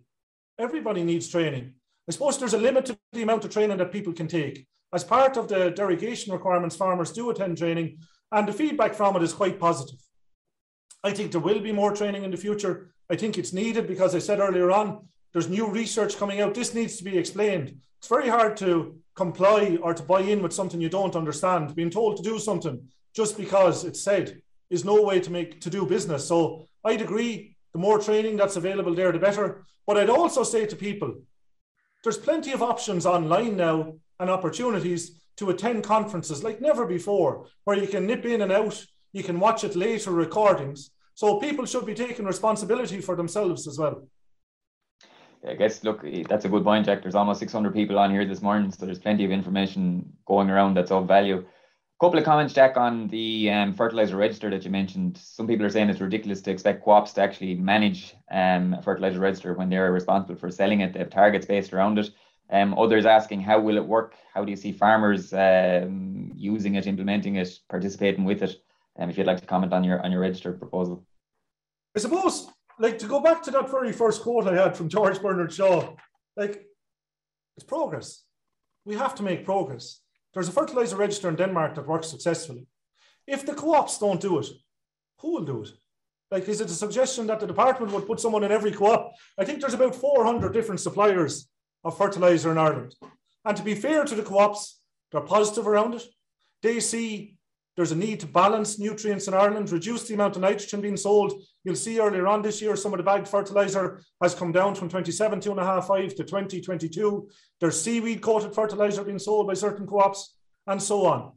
everybody 0.59 1.05
needs 1.05 1.28
training. 1.28 1.74
I 2.09 2.12
suppose 2.12 2.38
there's 2.38 2.55
a 2.55 2.59
limit 2.59 2.86
to 2.86 2.99
the 3.12 3.22
amount 3.22 3.44
of 3.44 3.51
training 3.51 3.76
that 3.78 3.92
people 3.92 4.12
can 4.12 4.28
take. 4.28 4.66
As 4.92 5.05
part 5.05 5.36
of 5.36 5.49
the 5.49 5.70
derogation 5.70 6.32
requirements, 6.32 6.76
farmers 6.76 7.12
do 7.12 7.28
attend 7.28 7.59
training, 7.59 7.99
and 8.32 8.49
the 8.49 8.53
feedback 8.53 8.94
from 8.94 9.16
it 9.16 9.22
is 9.22 9.34
quite 9.34 9.61
positive. 9.61 10.01
I 11.05 11.12
think 11.12 11.32
there 11.32 11.40
will 11.40 11.61
be 11.61 11.72
more 11.72 11.94
training 11.94 12.24
in 12.24 12.30
the 12.30 12.36
future. 12.36 12.90
I 13.11 13.16
think 13.16 13.36
it's 13.36 13.53
needed 13.53 13.86
because 13.86 14.14
I 14.14 14.18
said 14.18 14.40
earlier 14.40 14.70
on, 14.70 15.07
there's 15.32 15.49
new 15.49 15.68
research 15.68 16.16
coming 16.16 16.40
out. 16.40 16.55
This 16.55 16.74
needs 16.74 16.96
to 16.96 17.05
be 17.05 17.18
explained. 17.18 17.76
It's 17.99 18.09
very 18.09 18.28
hard 18.28 18.57
to 18.59 18.99
comply 19.14 19.78
or 19.82 19.92
to 19.92 20.03
buy 20.03 20.20
in 20.20 20.42
with 20.42 20.53
something 20.53 20.80
you 20.80 20.88
don't 20.88 21.16
understand. 21.16 21.74
Being 21.74 21.90
told 21.90 22.16
to 22.16 22.22
do 22.22 22.38
something 22.38 22.88
just 23.14 23.36
because 23.36 23.84
it's 23.84 24.01
said 24.01 24.40
is 24.71 24.85
no 24.85 25.03
way 25.03 25.21
to 25.21 25.31
make 25.31 25.61
to 25.61 25.71
do 25.71 25.87
business. 25.87 26.27
So 26.27 26.66
I'd 26.85 27.03
agree. 27.03 27.57
The 27.73 27.79
more 27.79 27.99
training 27.99 28.37
that's 28.37 28.57
available 28.57 28.95
there, 28.95 29.12
the 29.12 29.19
better. 29.19 29.64
But 29.87 29.99
I'd 29.99 30.11
also 30.11 30.43
say 30.43 30.66
to 30.66 30.77
people, 30.77 31.14
there's 32.03 32.19
plenty 32.19 32.53
of 32.53 32.62
options 32.62 33.07
online 33.07 33.57
now 33.57 33.95
and 34.21 34.31
opportunities 34.31 35.21
to 35.37 35.51
attend 35.51 35.85
conferences 35.85 36.43
like 36.43 36.61
never 36.61 36.87
before, 36.87 37.47
where 37.64 37.77
you 37.77 37.87
can 37.87 38.07
nip 38.07 38.25
in 38.25 38.43
and 38.43 38.53
out. 38.53 38.85
You 39.12 39.23
can 39.23 39.39
watch 39.41 39.64
it 39.64 39.77
later 39.77 40.11
recordings. 40.11 40.91
So 41.14 41.39
people 41.39 41.66
should 41.66 41.87
be 41.87 41.95
taking 41.95 42.27
responsibility 42.27 43.01
for 43.01 43.16
themselves 43.16 43.66
as 43.66 43.79
well. 43.79 44.07
I 45.49 45.55
guess, 45.55 45.85
look, 45.85 46.03
eh, 46.05 46.25
that's 46.29 46.45
a 46.45 46.49
good 46.49 46.64
point, 46.64 46.87
Jack. 46.87 47.03
There's 47.03 47.14
almost 47.14 47.41
600 47.41 47.73
people 47.73 47.99
on 47.99 48.11
here 48.11 48.25
this 48.25 48.43
morning, 48.43 48.73
so 48.73 48.87
there's 48.87 48.99
plenty 48.99 49.25
of 49.25 49.31
information 49.31 50.12
going 50.27 50.51
around 50.51 50.75
that's 50.75 50.91
of 50.91 51.07
value 51.07 51.45
couple 52.01 52.18
of 52.18 52.24
comments, 52.24 52.55
Jack, 52.55 52.76
on 52.76 53.09
the 53.09 53.51
um, 53.51 53.74
fertilizer 53.74 54.16
register 54.16 54.49
that 54.51 54.64
you 54.64 54.70
mentioned. 54.70 55.18
Some 55.18 55.49
people 55.49 55.66
are 55.66 55.70
saying 55.70 55.90
it's 55.90 56.01
ridiculous 56.01 56.40
to 56.42 56.51
expect 56.51 56.84
co-ops 56.84 57.12
to 57.14 57.22
actually 57.22 57.57
manage 57.57 58.14
um, 58.30 58.74
a 58.74 58.82
fertilizer 58.82 59.18
register 59.18 59.55
when 59.55 59.68
they're 59.68 59.92
responsible 59.92 60.36
for 60.36 60.51
selling 60.51 60.80
it. 60.80 60.92
They 60.92 61.01
have 61.01 61.11
targets 61.11 61.46
based 61.46 61.72
around 61.72 61.99
it. 61.99 62.11
Um, 62.51 62.78
others 62.78 63.05
asking 63.05 63.40
how 63.40 63.61
will 63.61 63.76
it 63.76 63.84
work? 63.84 64.14
How 64.32 64.44
do 64.44 64.51
you 64.51 64.57
see 64.57 64.72
farmers 64.72 65.32
um, 65.32 66.32
using 66.34 66.76
it, 66.76 66.86
implementing 66.86 67.36
it, 67.36 67.59
participating 67.68 68.24
with 68.24 68.42
it? 68.42 68.57
Um, 68.99 69.11
if 69.11 69.18
you'd 69.18 69.26
like 69.26 69.40
to 69.40 69.46
comment 69.46 69.72
on 69.72 69.84
your 69.84 70.01
on 70.03 70.11
your 70.11 70.20
register 70.20 70.53
proposal. 70.53 71.05
I 71.96 72.01
suppose, 72.01 72.49
like 72.78 72.99
to 72.99 73.07
go 73.07 73.20
back 73.20 73.42
to 73.42 73.51
that 73.51 73.70
very 73.70 73.92
first 73.92 74.22
quote 74.22 74.46
I 74.46 74.57
had 74.57 74.76
from 74.76 74.88
George 74.88 75.20
Bernard 75.20 75.53
Shaw, 75.53 75.94
like 76.36 76.64
it's 77.57 77.66
progress. 77.66 78.24
We 78.84 78.96
have 78.96 79.14
to 79.16 79.22
make 79.22 79.44
progress 79.44 80.01
there's 80.35 80.49
a 80.49 80.53
fertilizer 80.53 80.97
register 80.97 81.29
in 81.29 81.37
Denmark 81.37 81.74
that 81.74 81.87
works 81.87 82.09
successfully. 82.09 82.66
If 83.26 83.45
the 83.45 83.55
co-ops 83.55 83.99
don't 83.99 84.20
do 84.20 84.39
it, 84.39 84.47
who 85.20 85.33
will 85.33 85.45
do 85.45 85.62
it? 85.62 85.70
Like, 86.31 86.49
is 86.49 86.61
it 86.61 86.70
a 86.70 86.74
suggestion 86.74 87.26
that 87.26 87.41
the 87.41 87.47
department 87.47 87.93
would 87.93 88.07
put 88.07 88.20
someone 88.20 88.45
in 88.45 88.53
every 88.53 88.72
co-op? 88.72 89.14
I 89.39 89.45
think 89.45 89.61
there's 89.61 89.74
about 89.74 89.95
400 89.95 90.53
different 90.53 90.81
suppliers 90.81 91.49
of 91.85 91.97
fertilizer 91.97 92.51
in 92.51 92.59
Ireland. 92.59 92.95
And 93.45 93.57
to 93.57 93.62
be 93.62 93.74
fair 93.74 94.05
to 94.05 94.14
the 94.14 94.22
co-ops, 94.22 94.81
they're 95.11 95.22
positive 95.22 95.66
around 95.66 95.95
it. 95.95 96.05
They 96.62 96.81
see 96.81 97.38
there's 97.79 97.93
a 97.93 97.97
need 97.97 98.18
to 98.18 98.26
balance 98.26 98.81
nutrients 98.81 99.29
in 99.29 99.35
Ireland, 99.35 99.70
reduce 99.70 100.09
the 100.09 100.14
amount 100.14 100.35
of 100.35 100.43
nitrogen 100.43 100.81
being 100.81 100.97
sold. 100.97 101.41
You'll 101.62 101.76
see 101.76 102.01
earlier 102.01 102.26
on 102.26 102.43
this 102.43 102.61
year, 102.61 102.74
some 102.74 102.93
of 102.93 102.97
the 102.97 103.05
bagged 103.05 103.29
fertilizer 103.29 104.03
has 104.20 104.35
come 104.35 104.51
down 104.51 104.74
from 104.74 104.89
27, 104.89 105.41
two 105.41 105.53
and 105.53 105.61
a 105.61 105.64
half, 105.64 105.87
five 105.87 106.12
to 106.16 106.24
20, 106.24 106.61
22. 106.61 107.29
There's 107.61 107.81
seaweed 107.81 108.20
coated 108.20 108.53
fertilizer 108.53 109.05
being 109.05 109.20
sold 109.20 109.47
by 109.47 109.55
certain 109.55 109.87
co-ops 109.87 110.35
and 110.66 110.83
so 110.83 111.07
on. 111.07 111.35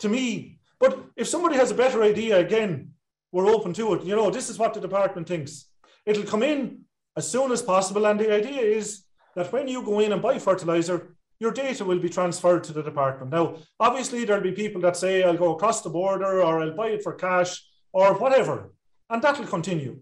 To 0.00 0.10
me, 0.10 0.58
but 0.78 1.06
if 1.16 1.26
somebody 1.26 1.56
has 1.56 1.70
a 1.70 1.74
better 1.74 2.02
idea, 2.02 2.36
again, 2.36 2.90
we're 3.32 3.48
open 3.48 3.72
to 3.72 3.94
it. 3.94 4.04
You 4.04 4.14
know, 4.14 4.28
this 4.28 4.50
is 4.50 4.58
what 4.58 4.74
the 4.74 4.82
department 4.82 5.26
thinks. 5.26 5.70
It'll 6.04 6.24
come 6.24 6.42
in 6.42 6.82
as 7.16 7.26
soon 7.26 7.50
as 7.50 7.62
possible. 7.62 8.04
And 8.04 8.20
the 8.20 8.30
idea 8.30 8.60
is 8.60 9.04
that 9.36 9.50
when 9.54 9.66
you 9.66 9.82
go 9.82 10.00
in 10.00 10.12
and 10.12 10.20
buy 10.20 10.38
fertilizer, 10.38 11.16
your 11.40 11.52
data 11.52 11.84
will 11.84 11.98
be 11.98 12.08
transferred 12.08 12.64
to 12.64 12.72
the 12.72 12.82
department. 12.82 13.30
Now, 13.30 13.56
obviously, 13.78 14.24
there'll 14.24 14.42
be 14.42 14.52
people 14.52 14.80
that 14.82 14.96
say, 14.96 15.22
I'll 15.22 15.36
go 15.36 15.54
across 15.54 15.82
the 15.82 15.90
border 15.90 16.42
or 16.42 16.60
I'll 16.60 16.74
buy 16.74 16.88
it 16.88 17.02
for 17.02 17.14
cash 17.14 17.64
or 17.92 18.14
whatever, 18.14 18.72
and 19.08 19.22
that'll 19.22 19.46
continue. 19.46 20.00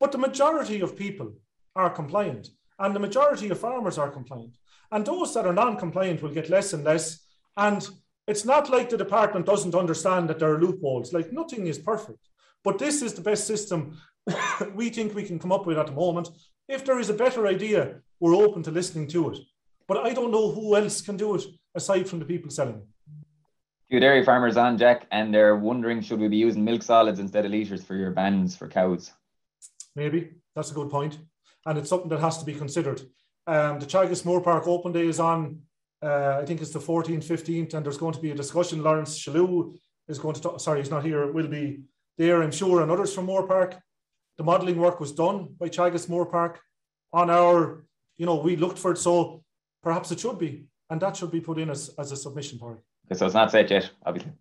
But 0.00 0.12
the 0.12 0.18
majority 0.18 0.80
of 0.80 0.96
people 0.96 1.32
are 1.74 1.90
compliant, 1.90 2.48
and 2.78 2.94
the 2.94 3.00
majority 3.00 3.48
of 3.48 3.60
farmers 3.60 3.98
are 3.98 4.10
compliant. 4.10 4.56
And 4.90 5.04
those 5.04 5.34
that 5.34 5.46
are 5.46 5.52
non 5.52 5.76
compliant 5.76 6.22
will 6.22 6.34
get 6.34 6.50
less 6.50 6.72
and 6.72 6.84
less. 6.84 7.26
And 7.56 7.86
it's 8.26 8.44
not 8.44 8.70
like 8.70 8.90
the 8.90 8.98
department 8.98 9.46
doesn't 9.46 9.74
understand 9.74 10.28
that 10.28 10.38
there 10.38 10.52
are 10.52 10.60
loopholes, 10.60 11.12
like 11.12 11.32
nothing 11.32 11.66
is 11.66 11.78
perfect. 11.78 12.28
But 12.64 12.78
this 12.78 13.02
is 13.02 13.14
the 13.14 13.20
best 13.20 13.46
system 13.46 13.98
we 14.74 14.90
think 14.90 15.14
we 15.14 15.22
can 15.22 15.38
come 15.38 15.52
up 15.52 15.66
with 15.66 15.78
at 15.78 15.86
the 15.86 15.92
moment. 15.92 16.28
If 16.68 16.84
there 16.84 16.98
is 16.98 17.10
a 17.10 17.14
better 17.14 17.46
idea, 17.46 18.00
we're 18.18 18.34
open 18.34 18.62
to 18.64 18.70
listening 18.70 19.06
to 19.08 19.30
it. 19.30 19.38
But 19.88 19.98
I 19.98 20.12
don't 20.12 20.32
know 20.32 20.50
who 20.50 20.76
else 20.76 21.00
can 21.00 21.16
do 21.16 21.34
it 21.36 21.44
aside 21.74 22.08
from 22.08 22.18
the 22.18 22.24
people 22.24 22.50
selling. 22.50 22.82
Few 23.88 24.00
dairy 24.00 24.24
farmers 24.24 24.56
on 24.56 24.78
Jack, 24.78 25.06
and 25.12 25.32
they're 25.32 25.54
wondering 25.54 26.00
should 26.00 26.18
we 26.18 26.26
be 26.26 26.38
using 26.38 26.64
milk 26.64 26.82
solids 26.82 27.20
instead 27.20 27.44
of 27.44 27.52
liters 27.52 27.84
for 27.84 27.94
your 27.94 28.10
bands 28.10 28.56
for 28.56 28.66
cows? 28.66 29.12
Maybe 29.94 30.32
that's 30.56 30.72
a 30.72 30.74
good 30.74 30.90
point, 30.90 31.18
and 31.66 31.78
it's 31.78 31.88
something 31.88 32.08
that 32.08 32.18
has 32.18 32.38
to 32.38 32.44
be 32.44 32.54
considered. 32.54 33.00
Um, 33.46 33.78
the 33.78 33.86
Teagasc 33.86 34.24
Moorepark 34.24 34.66
Open 34.66 34.90
Day 34.90 35.06
is 35.06 35.20
on. 35.20 35.60
Uh, 36.02 36.40
I 36.42 36.44
think 36.44 36.60
it's 36.60 36.72
the 36.72 36.80
14th, 36.80 37.24
15th, 37.24 37.74
and 37.74 37.86
there's 37.86 37.96
going 37.96 38.12
to 38.12 38.20
be 38.20 38.32
a 38.32 38.34
discussion. 38.34 38.82
Laurence 38.82 39.16
Shalloo 39.16 39.76
is 40.08 40.18
going 40.18 40.34
to 40.34 40.40
talk. 40.40 40.60
Sorry, 40.60 40.80
he's 40.80 40.90
not 40.90 41.04
here. 41.04 41.30
Will 41.30 41.46
be 41.46 41.82
there, 42.18 42.42
I'm 42.42 42.50
sure, 42.50 42.82
and 42.82 42.90
others 42.90 43.14
from 43.14 43.28
Moorepark. 43.28 43.78
The 44.36 44.44
modelling 44.44 44.78
work 44.78 44.98
was 44.98 45.12
done 45.12 45.54
by 45.58 45.68
Teagasc 45.68 46.08
Moorepark 46.08 46.56
on 47.12 47.30
our. 47.30 47.84
You 48.16 48.26
know, 48.26 48.36
we 48.36 48.56
looked 48.56 48.78
for 48.78 48.92
it. 48.92 48.98
So 48.98 49.44
perhaps 49.86 50.10
it 50.10 50.18
should 50.18 50.36
be, 50.36 50.64
and 50.90 51.00
that 51.00 51.16
should 51.16 51.30
be 51.30 51.40
put 51.40 51.58
in 51.58 51.70
as, 51.70 51.90
as 51.96 52.10
a 52.10 52.16
submission 52.16 52.58
it. 52.58 52.62
Okay, 53.06 53.16
so 53.16 53.24
it's 53.24 53.36
not 53.36 53.52
set 53.52 53.70
yet, 53.70 53.88
obviously. 54.04 54.32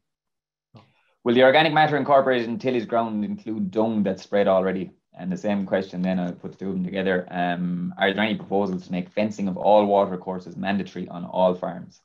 No. 0.73 0.81
Will 1.23 1.35
the 1.35 1.43
organic 1.43 1.71
matter 1.71 1.97
incorporated 1.97 2.47
in 2.47 2.57
Tilly's 2.57 2.87
ground 2.87 3.23
include 3.23 3.69
dung 3.69 4.01
that's 4.01 4.23
spread 4.23 4.47
already? 4.47 4.89
And 5.15 5.31
the 5.31 5.37
same 5.37 5.67
question 5.67 6.01
then 6.01 6.19
I'll 6.19 6.33
put 6.33 6.53
the 6.53 6.57
two 6.57 6.69
of 6.69 6.73
them 6.73 6.83
together. 6.83 7.27
Um, 7.29 7.93
are 7.99 8.11
there 8.11 8.23
any 8.23 8.35
proposals 8.35 8.87
to 8.87 8.91
make 8.91 9.11
fencing 9.11 9.47
of 9.47 9.55
all 9.55 9.85
water 9.85 10.17
courses 10.17 10.57
mandatory 10.57 11.07
on 11.09 11.25
all 11.25 11.53
farms? 11.53 12.01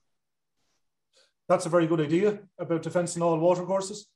That's 1.49 1.64
a 1.64 1.70
very 1.70 1.86
good 1.86 2.03
idea 2.03 2.41
about 2.59 2.93
fencing 2.93 3.22
all 3.22 3.38
water 3.38 3.64
courses. 3.64 4.07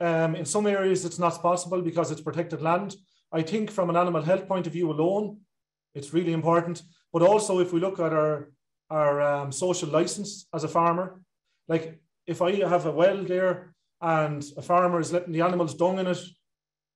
Um, 0.00 0.36
in 0.36 0.44
some 0.44 0.66
areas, 0.66 1.06
it's 1.06 1.18
not 1.18 1.40
possible 1.40 1.80
because 1.80 2.10
it's 2.10 2.20
protected 2.20 2.60
land. 2.60 2.94
I 3.32 3.40
think 3.40 3.70
from 3.70 3.88
an 3.88 3.96
animal 3.96 4.20
health 4.20 4.46
point 4.46 4.66
of 4.66 4.74
view 4.74 4.90
alone, 4.90 5.38
it's 5.94 6.12
really 6.12 6.34
important. 6.34 6.82
But 7.10 7.22
also, 7.22 7.60
if 7.60 7.72
we 7.72 7.80
look 7.80 7.98
at 7.98 8.12
our 8.12 8.50
our 8.90 9.20
um, 9.20 9.52
social 9.52 9.88
license 9.88 10.46
as 10.54 10.64
a 10.64 10.68
farmer. 10.68 11.20
Like 11.68 12.00
if 12.26 12.42
I 12.42 12.52
have 12.68 12.86
a 12.86 12.92
well 12.92 13.22
there 13.24 13.74
and 14.00 14.44
a 14.56 14.62
farmer 14.62 15.00
is 15.00 15.12
letting 15.12 15.32
the 15.32 15.42
animals 15.42 15.74
dung 15.74 15.98
in 15.98 16.06
it 16.06 16.18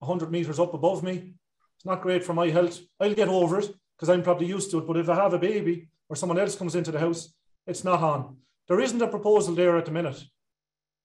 100 0.01 0.31
meters 0.31 0.59
up 0.59 0.75
above 0.75 1.03
me, 1.03 1.35
it's 1.77 1.85
not 1.85 2.03
great 2.03 2.25
for 2.25 2.35
my 2.35 2.49
health. 2.49 2.81
I'll 2.99 3.15
get 3.15 3.29
over 3.29 3.59
it 3.59 3.71
because 3.97 4.09
I'm 4.09 4.23
probably 4.23 4.47
used 4.47 4.71
to 4.71 4.79
it. 4.79 4.87
But 4.87 4.97
if 4.97 5.09
I 5.09 5.15
have 5.15 5.35
a 5.35 5.39
baby 5.39 5.89
or 6.09 6.17
someone 6.17 6.39
else 6.39 6.57
comes 6.57 6.75
into 6.75 6.91
the 6.91 6.99
house, 6.99 7.35
it's 7.67 7.85
not 7.85 8.03
on. 8.03 8.37
There 8.69 8.81
isn't 8.81 9.03
a 9.03 9.09
proposal 9.09 9.55
there 9.55 9.77
at 9.77 9.85
the 9.85 9.91
minute. 9.91 10.23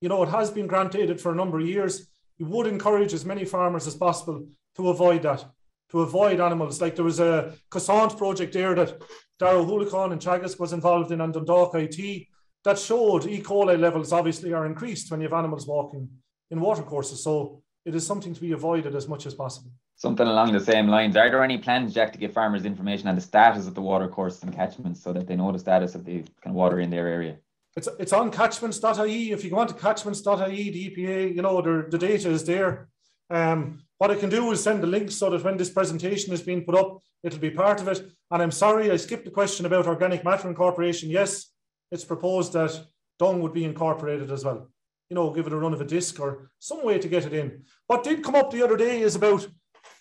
You 0.02 0.10
know, 0.10 0.24
it 0.24 0.30
has 0.30 0.52
been 0.52 0.68
granted 0.68 1.20
for 1.20 1.32
a 1.32 1.36
number 1.36 1.60
of 1.60 1.68
years. 1.68 2.08
You 2.38 2.46
would 2.48 2.68
encourage 2.68 3.14
as 3.14 3.26
many 3.26 3.46
farmers 3.46 3.88
as 3.88 3.96
possible 3.96 4.46
to 4.76 4.90
avoid 4.90 5.24
that, 5.24 5.46
to 5.92 6.02
avoid 6.02 6.40
animals. 6.40 6.82
Like 6.82 6.96
there 6.96 7.06
was 7.06 7.20
a 7.20 7.54
Croissant 7.70 8.18
project 8.18 8.54
there 8.54 8.76
that 8.76 9.02
Darrow 9.40 9.66
Hoolicon 9.66 10.12
and 10.12 10.22
Teagasc 10.22 10.60
was 10.60 10.74
involved 10.74 11.12
in 11.12 11.22
on 11.22 11.32
Dundalk 11.32 11.76
IT 11.76 12.28
that 12.66 12.80
showed 12.80 13.28
E. 13.28 13.42
coli 13.42 13.80
levels 13.80 14.12
obviously 14.12 14.52
are 14.52 14.66
increased 14.66 15.10
when 15.12 15.22
you 15.22 15.28
have 15.28 15.38
animals 15.38 15.68
walking 15.68 16.10
in 16.52 16.60
watercourses. 16.60 17.24
So 17.24 17.62
it 17.86 17.96
is 17.96 18.06
something 18.06 18.34
to 18.34 18.42
be 18.42 18.52
avoided 18.52 18.96
as 18.96 19.08
much 19.08 19.26
as 19.26 19.36
possible. 19.36 19.72
Something 19.96 20.28
along 20.28 20.52
the 20.52 20.60
same 20.60 20.88
lines. 20.88 21.16
Are 21.16 21.30
there 21.30 21.44
any 21.44 21.60
plans, 21.60 21.94
Jack, 21.94 22.12
to 22.14 22.18
give 22.18 22.34
farmers 22.34 22.66
information 22.66 23.08
on 23.08 23.16
the 23.16 23.22
status 23.22 23.68
of 23.68 23.76
the 23.76 23.82
watercourses 23.82 24.44
and 24.44 24.54
catchments 24.54 25.02
so 25.02 25.14
that 25.14 25.28
they 25.28 25.36
know 25.36 25.52
the 25.52 25.60
status 25.60 25.96
of 25.96 26.04
the 26.04 26.18
kind 26.42 26.48
of 26.48 26.54
water 26.56 26.80
in 26.80 26.90
their 26.90 27.08
area? 27.08 27.38
It's, 27.78 27.88
it's 28.00 28.12
on 28.12 28.32
catchments.ie. 28.32 29.32
If 29.32 29.44
you 29.44 29.52
go 29.52 29.60
on 29.60 29.68
to 29.68 29.74
catchments.ie, 29.74 30.70
the 30.72 30.90
EPA, 30.90 31.36
you 31.36 31.42
know, 31.42 31.62
the, 31.62 31.88
the 31.90 31.98
data 31.98 32.30
is 32.30 32.44
there. 32.44 32.90
Um, 33.30 33.85
what 33.98 34.12
I 34.12 34.16
can 34.16 34.30
do 34.30 34.52
is 34.52 34.62
send 34.62 34.84
the 34.84 34.88
link 34.88 35.12
so 35.12 35.30
that 35.30 35.44
when 35.44 35.58
this 35.58 35.70
presentation 35.70 36.34
is 36.34 36.42
being 36.42 36.66
put 36.66 36.76
up, 36.76 37.00
it'll 37.24 37.40
be 37.40 37.50
part 37.50 37.82
of 37.82 37.88
it. 37.88 38.02
And 38.32 38.42
I'm 38.42 38.52
sorry, 38.52 38.92
I 38.92 38.98
skipped 38.98 39.26
the 39.26 39.32
question 39.32 39.66
about 39.66 39.88
organic 39.88 40.24
matter 40.24 40.50
incorporation. 40.50 41.10
Yes, 41.10 41.52
it's 41.92 42.04
proposed 42.04 42.54
that 42.54 42.86
dung 43.20 43.42
would 43.42 43.54
be 43.54 43.64
incorporated 43.64 44.32
as 44.32 44.44
well. 44.44 44.70
You 45.10 45.16
know, 45.16 45.32
give 45.32 45.48
it 45.48 45.54
a 45.54 45.58
run 45.58 45.74
of 45.74 45.82
a 45.82 45.86
disc 45.86 46.20
or 46.20 46.50
some 46.60 46.84
way 46.84 46.98
to 47.00 47.08
get 47.08 47.26
it 47.26 47.34
in. 47.34 47.64
What 47.88 48.04
did 48.04 48.24
come 48.24 48.36
up 48.36 48.52
the 48.52 48.64
other 48.64 48.76
day 48.76 49.02
is 49.02 49.16
about 49.16 49.48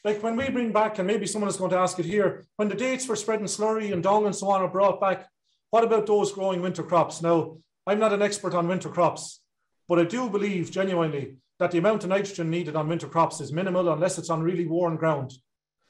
like 0.04 0.22
when 0.22 0.36
we 0.36 0.50
bring 0.50 0.70
back, 0.70 0.98
and 0.98 1.06
maybe 1.06 1.26
someone 1.26 1.48
is 1.48 1.56
going 1.56 1.70
to 1.70 1.78
ask 1.78 1.98
it 1.98 2.04
here, 2.04 2.44
when 2.56 2.68
the 2.68 2.74
dates 2.74 3.06
for 3.06 3.16
spreading 3.16 3.46
slurry 3.46 3.92
and 3.92 4.02
dung 4.02 4.26
and 4.26 4.36
so 4.36 4.48
on 4.50 4.60
are 4.60 4.68
brought 4.68 5.00
back, 5.00 5.26
what 5.70 5.82
about 5.82 6.06
those 6.06 6.32
growing 6.32 6.60
winter 6.60 6.82
crops? 6.82 7.22
Now, 7.22 7.56
I'm 7.86 7.98
not 7.98 8.12
an 8.12 8.22
expert 8.22 8.54
on 8.54 8.68
winter 8.68 8.90
crops, 8.90 9.40
but 9.88 9.98
I 9.98 10.04
do 10.04 10.28
believe 10.28 10.70
genuinely 10.70 11.36
that 11.58 11.70
the 11.70 11.78
amount 11.78 12.02
of 12.02 12.10
nitrogen 12.10 12.50
needed 12.50 12.76
on 12.76 12.88
winter 12.88 13.06
crops 13.06 13.40
is 13.40 13.52
minimal 13.52 13.92
unless 13.92 14.18
it's 14.18 14.30
on 14.30 14.42
really 14.42 14.66
worn 14.66 14.96
ground. 14.96 15.32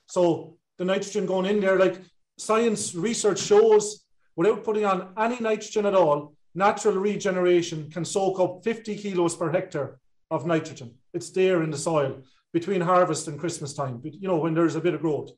So 0.07 0.57
the 0.79 0.85
nitrogen 0.85 1.27
going 1.27 1.47
in 1.47 1.61
there, 1.61 1.79
like 1.79 2.01
science 2.39 2.95
research 2.95 3.39
shows, 3.39 4.05
without 4.37 4.65
putting 4.65 4.85
on 4.85 5.13
any 5.17 5.41
nitrogen 5.41 5.87
at 5.87 5.95
all, 5.95 6.35
natural 6.55 6.97
regeneration 6.97 7.91
can 7.91 8.05
soak 8.05 8.39
up 8.41 8.63
50 8.65 8.97
kilos 8.97 9.37
per 9.37 9.51
hectare 9.51 9.99
of 10.31 10.47
nitrogen. 10.47 10.95
It's 11.13 11.31
there 11.31 11.63
in 11.63 11.71
the 11.71 11.79
soil 11.79 12.23
between 12.53 12.81
harvest 12.81 13.29
and 13.29 13.39
Christmas 13.39 13.75
time, 13.75 13.99
but 13.99 14.15
you 14.15 14.29
know, 14.29 14.37
when 14.37 14.55
there's 14.55 14.77
a 14.77 14.81
bit 14.81 14.95
of 14.95 15.01
growth. 15.01 15.33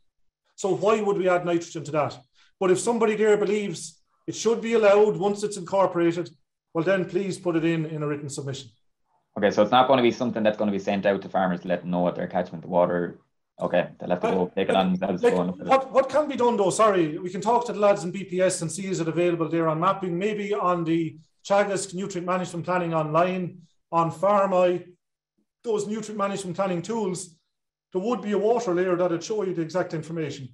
So 0.56 0.74
why 0.74 1.00
would 1.00 1.18
we 1.18 1.28
add 1.28 1.44
nitrogen 1.44 1.84
to 1.84 1.92
that? 1.92 2.18
But 2.58 2.70
if 2.70 2.78
somebody 2.78 3.16
there 3.16 3.36
believes 3.36 4.02
it 4.26 4.34
should 4.34 4.60
be 4.60 4.72
allowed 4.72 5.16
once 5.16 5.42
it's 5.44 5.56
incorporated, 5.56 6.30
well, 6.74 6.84
then 6.84 7.04
please 7.04 7.38
put 7.38 7.56
it 7.56 7.64
in 7.64 7.86
in 7.86 8.02
a 8.02 8.06
written 8.06 8.28
submission. 8.28 8.68
Okay, 9.38 9.50
so 9.50 9.62
it's 9.62 9.70
not 9.70 9.86
going 9.86 9.98
to 9.98 10.02
be 10.02 10.10
something 10.10 10.42
that's 10.42 10.56
going 10.56 10.70
to 10.70 10.76
be 10.76 10.82
sent 10.82 11.04
out 11.04 11.20
to 11.22 11.28
farmers 11.28 11.60
to 11.60 11.68
let 11.68 11.82
them 11.82 11.90
know 11.90 12.00
what 12.00 12.14
their 12.14 12.26
catchment 12.26 12.64
water. 12.64 13.18
Okay, 13.60 13.88
they'll 13.98 14.10
have 14.10 14.20
to 14.20 14.30
go 14.30 14.52
take 14.54 14.68
it 14.68 14.76
on 14.76 14.92
themselves. 14.92 15.22
Like, 15.22 15.34
what, 15.34 15.92
what 15.92 16.08
can 16.08 16.28
be 16.28 16.36
done 16.36 16.56
though? 16.56 16.70
Sorry, 16.70 17.18
we 17.18 17.30
can 17.30 17.40
talk 17.40 17.66
to 17.66 17.72
the 17.72 17.78
lads 17.78 18.04
in 18.04 18.12
BPS 18.12 18.62
and 18.62 18.72
see 18.72 18.86
is 18.86 19.00
it 19.00 19.08
available 19.08 19.48
there 19.48 19.68
on 19.68 19.80
mapping, 19.80 20.18
maybe 20.18 20.54
on 20.54 20.84
the 20.84 21.18
Teagasc 21.46 21.94
nutrient 21.94 22.26
management 22.26 22.64
planning 22.64 22.92
online, 22.92 23.60
on 23.92 24.10
FarmEye, 24.10 24.84
those 25.64 25.86
nutrient 25.86 26.18
management 26.18 26.56
planning 26.56 26.82
tools, 26.82 27.36
there 27.92 28.02
would 28.02 28.20
be 28.20 28.32
a 28.32 28.38
water 28.38 28.74
layer 28.74 28.96
that 28.96 29.10
would 29.10 29.22
show 29.22 29.42
you 29.44 29.54
the 29.54 29.62
exact 29.62 29.94
information. 29.94 30.48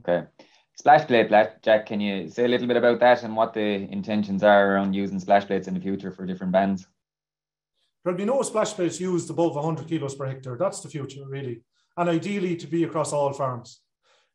Okay. 0.00 0.26
Splash 0.78 1.06
plate, 1.06 1.30
Jack, 1.62 1.86
can 1.86 2.00
you 2.00 2.28
say 2.28 2.44
a 2.44 2.48
little 2.48 2.66
bit 2.66 2.76
about 2.76 3.00
that 3.00 3.22
and 3.22 3.36
what 3.36 3.52
the 3.52 3.60
intentions 3.60 4.42
are 4.42 4.74
around 4.74 4.94
using 4.94 5.18
splash 5.18 5.46
plates 5.46 5.68
in 5.68 5.74
the 5.74 5.80
future 5.80 6.10
for 6.10 6.24
different 6.24 6.52
bands? 6.52 6.86
There'll 8.04 8.18
be 8.18 8.24
no 8.24 8.42
splash 8.42 8.72
plates 8.72 9.00
used 9.00 9.30
above 9.30 9.54
100 9.54 9.88
kilos 9.88 10.14
per 10.14 10.26
hectare. 10.26 10.56
That's 10.58 10.80
the 10.80 10.88
future, 10.88 11.22
really. 11.26 11.62
And 11.96 12.08
ideally 12.08 12.56
to 12.56 12.66
be 12.66 12.84
across 12.84 13.12
all 13.12 13.32
farms. 13.32 13.80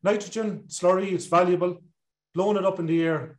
Nitrogen, 0.02 0.64
slurry, 0.68 1.12
it's 1.12 1.26
valuable. 1.26 1.82
Blowing 2.34 2.56
it 2.56 2.64
up 2.64 2.78
in 2.78 2.86
the 2.86 3.02
air, 3.02 3.38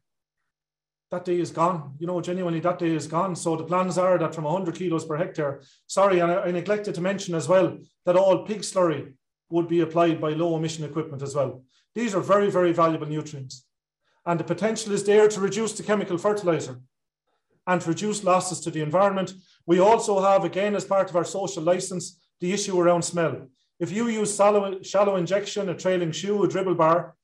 that 1.12 1.26
day 1.26 1.40
is 1.40 1.52
gone. 1.52 1.96
You 2.00 2.08
know, 2.08 2.22
genuinely, 2.22 2.60
that 2.60 2.80
day 2.80 2.94
is 2.94 3.08
gone. 3.08 3.36
So 3.36 3.56
the 3.56 3.64
plans 3.64 3.98
are 3.98 4.18
that 4.18 4.36
from 4.36 4.44
100 4.44 4.76
kilos 4.76 5.06
per 5.06 5.18
hectare, 5.18 5.62
sorry, 5.88 6.20
and 6.20 6.32
I, 6.32 6.44
I 6.44 6.52
neglected 6.52 6.96
to 6.96 7.02
mention 7.02 7.34
as 7.34 7.48
well 7.48 7.78
that 8.06 8.16
all 8.16 8.46
pig 8.46 8.62
slurry 8.62 9.14
would 9.50 9.68
be 9.68 9.82
applied 9.82 10.22
by 10.22 10.30
low 10.30 10.56
emission 10.56 10.86
equipment 10.86 11.24
as 11.24 11.36
well. 11.36 11.64
These 11.96 12.14
are 12.14 12.22
very, 12.22 12.52
very 12.52 12.72
valuable 12.72 13.08
nutrients. 13.08 13.66
And 14.26 14.40
the 14.40 14.44
potential 14.44 14.94
is 14.94 15.04
there 15.04 15.28
to 15.28 15.40
reduce 15.40 15.74
the 15.74 15.84
chemical 15.84 16.18
fertilizer 16.18 16.80
and 17.66 17.82
to 17.82 17.90
reduce 17.90 18.24
losses 18.24 18.60
to 18.62 18.72
the 18.72 18.82
environment. 18.82 19.34
We 19.66 19.80
also 19.80 20.22
have, 20.22 20.44
again, 20.44 20.76
as 20.76 20.86
part 20.86 21.10
of 21.10 21.16
our 21.16 21.26
social 21.26 21.64
license, 21.64 22.20
the 22.40 22.54
issue 22.54 22.80
around 22.80 23.04
smell. 23.04 23.48
If 23.80 23.92
you 23.92 24.08
use 24.08 24.36
shallow, 24.36 24.82
shallow 24.82 25.16
injection, 25.16 25.70
a 25.70 25.76
trailing 25.76 26.12
shoe, 26.12 26.44
a 26.44 26.48
dribble 26.48 26.76
bar, 26.76 27.16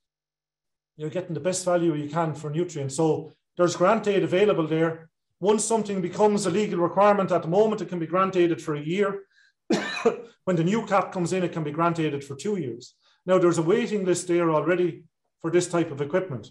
you're 0.98 1.10
getting 1.10 1.34
the 1.34 1.40
best 1.40 1.66
value 1.66 1.94
you 1.96 2.10
can 2.10 2.34
for 2.34 2.50
nutrients. 2.50 2.96
So 2.96 3.34
there's 3.58 3.76
grant 3.76 4.08
aid 4.08 4.24
available 4.24 4.68
there. 4.68 5.10
Once 5.40 5.66
something 5.66 6.02
becomes 6.02 6.46
a 6.46 6.52
legal 6.52 6.80
requirement 6.80 7.32
at 7.32 7.42
the 7.42 7.48
moment, 7.48 7.82
it 7.82 7.90
can 7.90 8.00
be 8.00 8.08
grant 8.08 8.38
aided 8.38 8.62
for 8.62 8.76
a 8.76 8.82
year. 8.82 9.24
when 10.46 10.56
the 10.56 10.64
new 10.64 10.86
cap 10.86 11.12
comes 11.12 11.34
in, 11.34 11.44
it 11.44 11.52
can 11.52 11.64
be 11.64 11.72
grant 11.72 12.00
aided 12.00 12.24
for 12.24 12.36
two 12.36 12.58
years. 12.58 12.96
Now, 13.26 13.38
there's 13.38 13.58
a 13.58 13.64
waiting 13.64 14.06
list 14.06 14.28
there 14.28 14.52
already 14.52 15.04
for 15.42 15.52
this 15.52 15.68
type 15.68 15.92
of 15.92 16.02
equipment, 16.02 16.48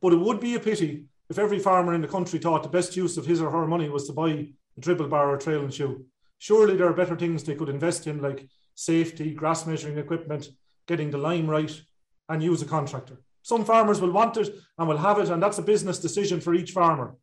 but 0.00 0.12
it 0.12 0.20
would 0.20 0.40
be 0.40 0.54
a 0.54 0.60
pity 0.60 1.04
if 1.28 1.38
every 1.38 1.58
farmer 1.58 1.94
in 1.94 2.00
the 2.00 2.08
country 2.08 2.38
thought 2.38 2.62
the 2.62 2.68
best 2.68 2.96
use 2.96 3.16
of 3.16 3.26
his 3.26 3.40
or 3.40 3.50
her 3.50 3.66
money 3.66 3.88
was 3.88 4.06
to 4.06 4.12
buy 4.12 4.48
a 4.76 4.80
dribble 4.80 5.08
bar 5.08 5.30
or 5.30 5.36
trailing 5.36 5.70
shoe. 5.70 6.04
Surely 6.38 6.76
there 6.76 6.88
are 6.88 6.94
better 6.94 7.16
things 7.16 7.42
they 7.42 7.54
could 7.54 7.68
invest 7.68 8.06
in, 8.06 8.20
like 8.20 8.48
safety, 8.74 9.32
grass 9.32 9.66
measuring 9.66 9.98
equipment, 9.98 10.48
getting 10.86 11.10
the 11.10 11.18
lime 11.18 11.48
right, 11.48 11.80
and 12.28 12.42
use 12.42 12.62
a 12.62 12.66
contractor. 12.66 13.20
Some 13.42 13.64
farmers 13.64 14.00
will 14.00 14.10
want 14.10 14.36
it 14.36 14.54
and 14.78 14.88
will 14.88 14.96
have 14.96 15.18
it, 15.18 15.28
and 15.28 15.42
that's 15.42 15.58
a 15.58 15.62
business 15.62 15.98
decision 15.98 16.40
for 16.40 16.54
each 16.54 16.72
farmer. 16.72 17.16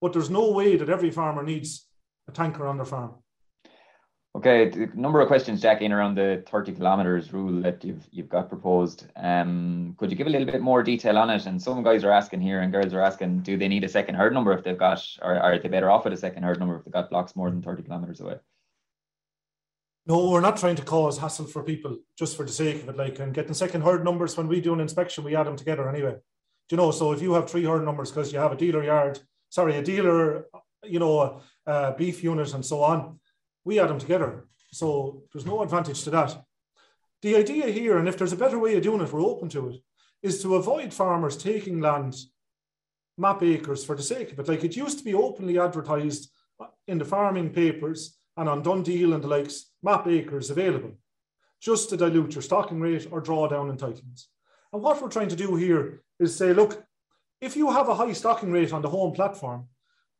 But 0.00 0.12
there's 0.12 0.30
no 0.30 0.50
way 0.52 0.76
that 0.76 0.90
every 0.90 1.10
farmer 1.10 1.42
needs 1.42 1.86
a 2.28 2.32
tanker 2.32 2.66
on 2.66 2.76
their 2.76 2.86
farm. 2.86 3.14
Okay, 4.38 4.70
a 4.70 4.86
number 4.96 5.20
of 5.20 5.26
questions, 5.26 5.60
Jack, 5.60 5.82
in 5.82 5.90
around 5.90 6.14
the 6.14 6.44
30 6.46 6.74
kilometers 6.74 7.32
rule 7.32 7.60
that 7.60 7.82
you've 7.82 8.06
you've 8.12 8.28
got 8.28 8.48
proposed. 8.48 9.04
Um, 9.16 9.96
could 9.98 10.12
you 10.12 10.16
give 10.16 10.28
a 10.28 10.30
little 10.30 10.46
bit 10.46 10.60
more 10.60 10.84
detail 10.84 11.18
on 11.18 11.28
it? 11.28 11.46
And 11.46 11.60
some 11.60 11.82
guys 11.82 12.04
are 12.04 12.12
asking 12.12 12.42
here, 12.42 12.60
and 12.60 12.70
girls 12.70 12.94
are 12.94 13.00
asking, 13.00 13.40
do 13.40 13.56
they 13.56 13.66
need 13.66 13.82
a 13.82 13.88
second 13.88 14.14
herd 14.14 14.32
number 14.32 14.52
if 14.52 14.62
they've 14.62 14.78
got, 14.78 15.04
or 15.22 15.36
are 15.36 15.58
they 15.58 15.68
better 15.68 15.90
off 15.90 16.04
with 16.04 16.12
a 16.12 16.16
second 16.16 16.44
herd 16.44 16.60
number 16.60 16.76
if 16.76 16.84
they've 16.84 16.92
got 16.92 17.10
blocks 17.10 17.34
more 17.34 17.50
than 17.50 17.62
30 17.62 17.82
kilometers 17.82 18.20
away? 18.20 18.36
No, 20.06 20.30
we're 20.30 20.40
not 20.40 20.56
trying 20.56 20.76
to 20.76 20.84
cause 20.84 21.18
hassle 21.18 21.46
for 21.46 21.64
people 21.64 21.96
just 22.16 22.36
for 22.36 22.46
the 22.46 22.52
sake 22.52 22.84
of 22.84 22.90
it. 22.90 22.96
Like, 22.96 23.18
and 23.18 23.34
getting 23.34 23.54
second 23.54 23.80
herd 23.80 24.04
numbers 24.04 24.36
when 24.36 24.46
we 24.46 24.60
do 24.60 24.72
an 24.72 24.78
inspection, 24.78 25.24
we 25.24 25.34
add 25.34 25.48
them 25.48 25.56
together 25.56 25.88
anyway. 25.88 26.12
Do 26.12 26.20
you 26.70 26.76
know? 26.76 26.92
So 26.92 27.10
if 27.10 27.20
you 27.20 27.32
have 27.32 27.50
three 27.50 27.64
herd 27.64 27.84
numbers 27.84 28.12
because 28.12 28.32
you 28.32 28.38
have 28.38 28.52
a 28.52 28.56
dealer 28.56 28.84
yard, 28.84 29.18
sorry, 29.48 29.74
a 29.78 29.82
dealer, 29.82 30.46
you 30.84 31.00
know, 31.00 31.40
a 31.66 31.92
beef 31.98 32.22
unit 32.22 32.54
and 32.54 32.64
so 32.64 32.84
on 32.84 33.18
we 33.64 33.80
add 33.80 33.88
them 33.88 33.98
together. 33.98 34.46
So 34.72 35.22
there's 35.32 35.46
no 35.46 35.62
advantage 35.62 36.02
to 36.04 36.10
that. 36.10 36.44
The 37.22 37.36
idea 37.36 37.66
here, 37.66 37.98
and 37.98 38.08
if 38.08 38.16
there's 38.16 38.32
a 38.32 38.36
better 38.36 38.58
way 38.58 38.76
of 38.76 38.82
doing 38.82 39.00
it, 39.00 39.12
we're 39.12 39.20
open 39.20 39.48
to 39.50 39.70
it, 39.70 39.80
is 40.22 40.42
to 40.42 40.56
avoid 40.56 40.92
farmers 40.92 41.36
taking 41.36 41.80
land, 41.80 42.16
map 43.16 43.42
acres 43.42 43.84
for 43.84 43.96
the 43.96 44.02
sake 44.02 44.32
of 44.32 44.38
it. 44.38 44.48
Like 44.48 44.64
it 44.64 44.76
used 44.76 44.98
to 44.98 45.04
be 45.04 45.14
openly 45.14 45.58
advertised 45.58 46.30
in 46.86 46.98
the 46.98 47.04
farming 47.04 47.50
papers 47.50 48.16
and 48.36 48.48
on 48.48 48.62
DoneDeal 48.62 49.14
and 49.14 49.22
the 49.22 49.28
likes, 49.28 49.72
map 49.82 50.06
acres 50.06 50.50
available, 50.50 50.92
just 51.60 51.90
to 51.90 51.96
dilute 51.96 52.34
your 52.34 52.42
stocking 52.42 52.80
rate 52.80 53.08
or 53.10 53.20
draw 53.20 53.48
down 53.48 53.76
entitlements. 53.76 54.26
And 54.72 54.82
what 54.82 55.02
we're 55.02 55.08
trying 55.08 55.28
to 55.28 55.36
do 55.36 55.56
here 55.56 56.02
is 56.20 56.36
say, 56.36 56.52
look, 56.52 56.84
if 57.40 57.56
you 57.56 57.70
have 57.70 57.88
a 57.88 57.94
high 57.94 58.12
stocking 58.12 58.52
rate 58.52 58.72
on 58.72 58.82
the 58.82 58.88
home 58.88 59.12
platform, 59.12 59.68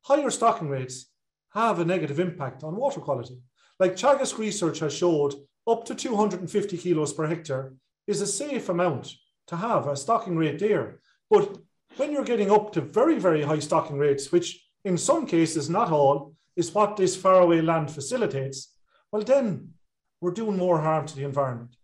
higher 0.03 0.31
stocking 0.31 0.69
rates 0.69 1.07
have 1.55 1.79
a 1.79 1.85
negative 1.85 2.21
impact 2.21 2.63
on 2.65 2.77
water 2.77 3.01
quality. 3.01 3.39
Like 3.81 3.97
Teagasc 3.97 4.39
research 4.39 4.81
has 4.81 4.95
showed, 4.95 5.35
up 5.67 5.85
to 5.85 5.95
250 5.95 6.79
kilos 6.79 7.13
per 7.13 7.27
hectare 7.27 7.75
is 8.07 8.21
a 8.21 8.27
safe 8.27 8.69
amount 8.69 9.15
to 9.47 9.57
have 9.57 9.87
a 9.87 9.97
stocking 9.97 10.37
rate 10.37 10.59
there. 10.59 11.01
But 11.31 11.59
when 11.97 12.13
you're 12.13 12.25
getting 12.25 12.51
up 12.51 12.73
to 12.73 12.81
very, 12.81 13.19
very 13.19 13.43
high 13.43 13.59
stocking 13.59 13.99
rates, 13.99 14.33
which 14.33 14.67
in 14.85 14.97
some 14.97 15.27
cases, 15.27 15.69
not 15.69 15.91
all, 15.93 16.35
is 16.57 16.75
what 16.75 16.97
this 16.97 17.17
faraway 17.17 17.61
land 17.61 17.91
facilitates, 17.91 18.75
well, 19.13 19.23
then 19.23 19.75
we're 20.21 20.31
doing 20.31 20.57
more 20.57 20.81
harm 20.81 21.07
to 21.07 21.17
the 21.17 21.25
environment. 21.25 21.77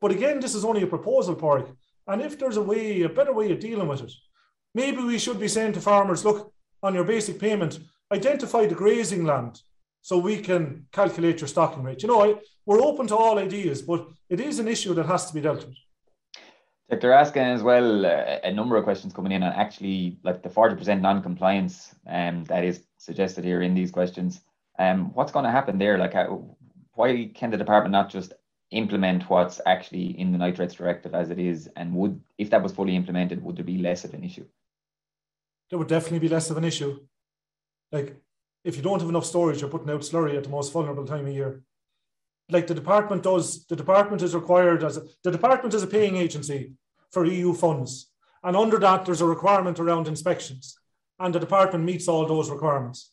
But 0.00 0.10
again, 0.10 0.40
this 0.40 0.54
is 0.54 0.64
only 0.64 0.82
a 0.82 0.86
proposal, 0.86 1.36
Pádraig. 1.36 1.74
And 2.06 2.20
if 2.20 2.38
there's 2.38 2.58
a 2.58 2.62
way, 2.62 3.02
a 3.02 3.08
better 3.08 3.32
way 3.32 3.50
of 3.52 3.60
dealing 3.60 3.88
with 3.88 4.02
it, 4.02 4.12
maybe 4.74 5.02
we 5.02 5.18
should 5.18 5.40
be 5.40 5.48
saying 5.48 5.72
to 5.74 5.80
farmers, 5.80 6.24
look, 6.24 6.52
on 6.82 6.94
your 6.94 7.04
basic 7.04 7.38
payment, 7.38 7.78
identify 8.14 8.66
the 8.66 8.74
grazing 8.74 9.24
land 9.24 9.60
so 10.02 10.18
we 10.18 10.38
can 10.38 10.86
calculate 10.92 11.40
your 11.40 11.48
stocking 11.48 11.82
rate. 11.82 12.02
You 12.02 12.08
know, 12.08 12.40
we're 12.66 12.82
open 12.82 13.06
to 13.08 13.16
all 13.16 13.38
ideas, 13.38 13.82
but 13.82 14.06
it 14.28 14.40
is 14.40 14.58
an 14.58 14.68
issue 14.68 14.94
that 14.94 15.06
has 15.06 15.26
to 15.26 15.34
be 15.34 15.40
dealt 15.40 15.66
with. 15.66 17.00
They're 17.00 17.12
asking 17.12 17.42
as 17.42 17.62
well 17.62 18.06
uh, 18.06 18.38
a 18.44 18.52
number 18.52 18.76
of 18.76 18.84
questions 18.84 19.12
coming 19.14 19.32
in 19.32 19.42
on 19.42 19.52
actually 19.52 20.18
like 20.22 20.42
the 20.42 20.50
40% 20.50 21.00
non-compliance 21.00 21.94
um, 22.06 22.44
that 22.44 22.62
is 22.64 22.84
suggested 22.98 23.44
here 23.44 23.62
in 23.62 23.74
these 23.74 23.90
questions. 23.90 24.42
Um, 24.78 25.12
what's 25.14 25.32
going 25.32 25.46
to 25.46 25.50
happen 25.50 25.78
there? 25.78 25.96
Like, 25.98 26.12
how, 26.12 26.56
why 26.92 27.30
can 27.34 27.50
the 27.50 27.56
department 27.56 27.92
not 27.92 28.10
just 28.10 28.34
implement 28.70 29.28
what's 29.30 29.60
actually 29.66 30.18
in 30.20 30.32
the 30.32 30.38
nitrates 30.38 30.74
directive 30.74 31.14
as 31.14 31.30
it 31.30 31.38
is? 31.38 31.68
And 31.76 31.94
would, 31.94 32.20
if 32.38 32.50
that 32.50 32.62
was 32.62 32.72
fully 32.72 32.94
implemented, 32.94 33.42
would 33.42 33.56
there 33.56 33.64
be 33.64 33.78
less 33.78 34.04
of 34.04 34.12
an 34.14 34.22
issue? 34.22 34.46
There 35.70 35.78
would 35.78 35.88
definitely 35.88 36.20
be 36.20 36.28
less 36.28 36.50
of 36.50 36.58
an 36.58 36.64
issue. 36.64 37.00
Like, 37.94 38.08
if 38.64 38.76
you 38.76 38.82
don't 38.82 39.00
have 39.00 39.08
enough 39.08 39.24
storage, 39.24 39.60
you're 39.60 39.70
putting 39.70 39.90
out 39.90 40.00
slurry 40.00 40.36
at 40.36 40.44
the 40.44 40.50
most 40.50 40.72
vulnerable 40.72 41.06
time 41.06 41.26
of 41.26 41.32
year 41.32 41.62
like 42.50 42.66
the 42.66 42.74
department 42.74 43.22
does, 43.22 43.64
the 43.66 43.76
department 43.76 44.22
is 44.22 44.34
required 44.34 44.84
as 44.84 44.96
a, 44.96 45.02
the 45.22 45.30
department 45.30 45.74
is 45.74 45.82
a 45.82 45.86
paying 45.86 46.16
agency 46.16 46.72
for 47.10 47.24
EU 47.24 47.54
funds. 47.54 48.10
And 48.42 48.56
under 48.56 48.78
that, 48.78 49.04
there's 49.04 49.22
a 49.22 49.26
requirement 49.26 49.80
around 49.80 50.08
inspections. 50.08 50.76
And 51.18 51.34
the 51.34 51.40
department 51.40 51.84
meets 51.84 52.08
all 52.08 52.26
those 52.26 52.50
requirements. 52.50 53.12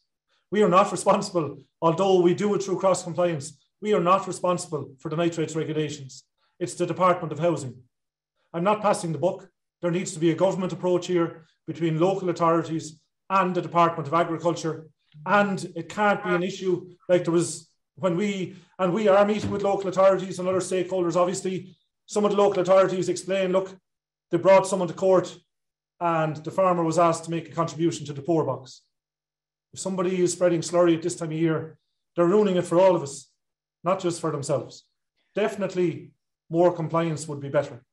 We 0.51 0.63
are 0.63 0.69
not 0.69 0.91
responsible, 0.91 1.59
although 1.81 2.19
we 2.19 2.33
do 2.33 2.53
it 2.55 2.63
through 2.63 2.79
cross 2.79 3.03
compliance, 3.03 3.57
we 3.81 3.93
are 3.93 4.01
not 4.01 4.27
responsible 4.27 4.93
for 4.99 5.09
the 5.09 5.15
nitrates 5.15 5.55
regulations. 5.55 6.23
It's 6.59 6.73
the 6.73 6.85
Department 6.85 7.31
of 7.31 7.39
Housing. 7.39 7.75
I'm 8.53 8.63
not 8.63 8.81
passing 8.81 9.13
the 9.13 9.17
buck. 9.17 9.47
There 9.81 9.91
needs 9.91 10.13
to 10.13 10.19
be 10.19 10.31
a 10.31 10.35
government 10.35 10.73
approach 10.73 11.07
here 11.07 11.45
between 11.65 11.99
local 11.99 12.29
authorities 12.29 12.99
and 13.31 13.55
the 13.55 13.61
Department 13.61 14.07
of 14.07 14.13
Agriculture. 14.13 14.87
And 15.25 15.65
it 15.75 15.89
can't 15.89 16.23
be 16.23 16.29
an 16.29 16.43
issue 16.43 16.91
like 17.09 17.23
there 17.23 17.33
was 17.33 17.69
when 17.95 18.15
we 18.15 18.55
and 18.77 18.93
we 18.93 19.07
are 19.07 19.25
meeting 19.25 19.51
with 19.51 19.63
local 19.63 19.89
authorities 19.89 20.37
and 20.39 20.47
other 20.47 20.59
stakeholders, 20.59 21.15
obviously, 21.15 21.75
some 22.05 22.25
of 22.25 22.31
the 22.31 22.37
local 22.37 22.61
authorities 22.61 23.09
explain, 23.09 23.51
look, 23.51 23.75
they 24.29 24.37
brought 24.37 24.67
someone 24.67 24.87
to 24.87 24.93
court 24.93 25.35
and 25.99 26.37
the 26.37 26.51
farmer 26.51 26.83
was 26.83 26.99
asked 26.99 27.25
to 27.25 27.31
make 27.31 27.47
a 27.47 27.55
contribution 27.55 28.05
to 28.05 28.13
the 28.13 28.21
poor 28.21 28.43
box. 28.43 28.81
If 29.73 29.79
somebody 29.79 30.21
is 30.21 30.33
spreading 30.33 30.61
slurry 30.61 30.95
at 30.95 31.01
this 31.01 31.15
time 31.15 31.31
of 31.31 31.37
year, 31.37 31.77
they're 32.15 32.25
ruining 32.25 32.57
it 32.57 32.65
for 32.65 32.79
all 32.79 32.95
of 32.95 33.03
us, 33.03 33.29
not 33.83 34.01
just 34.01 34.19
for 34.19 34.31
themselves. 34.31 34.83
Definitely 35.35 36.11
more 36.49 36.73
compliance 36.73 37.27
would 37.27 37.39
be 37.39 37.49
better. 37.49 37.83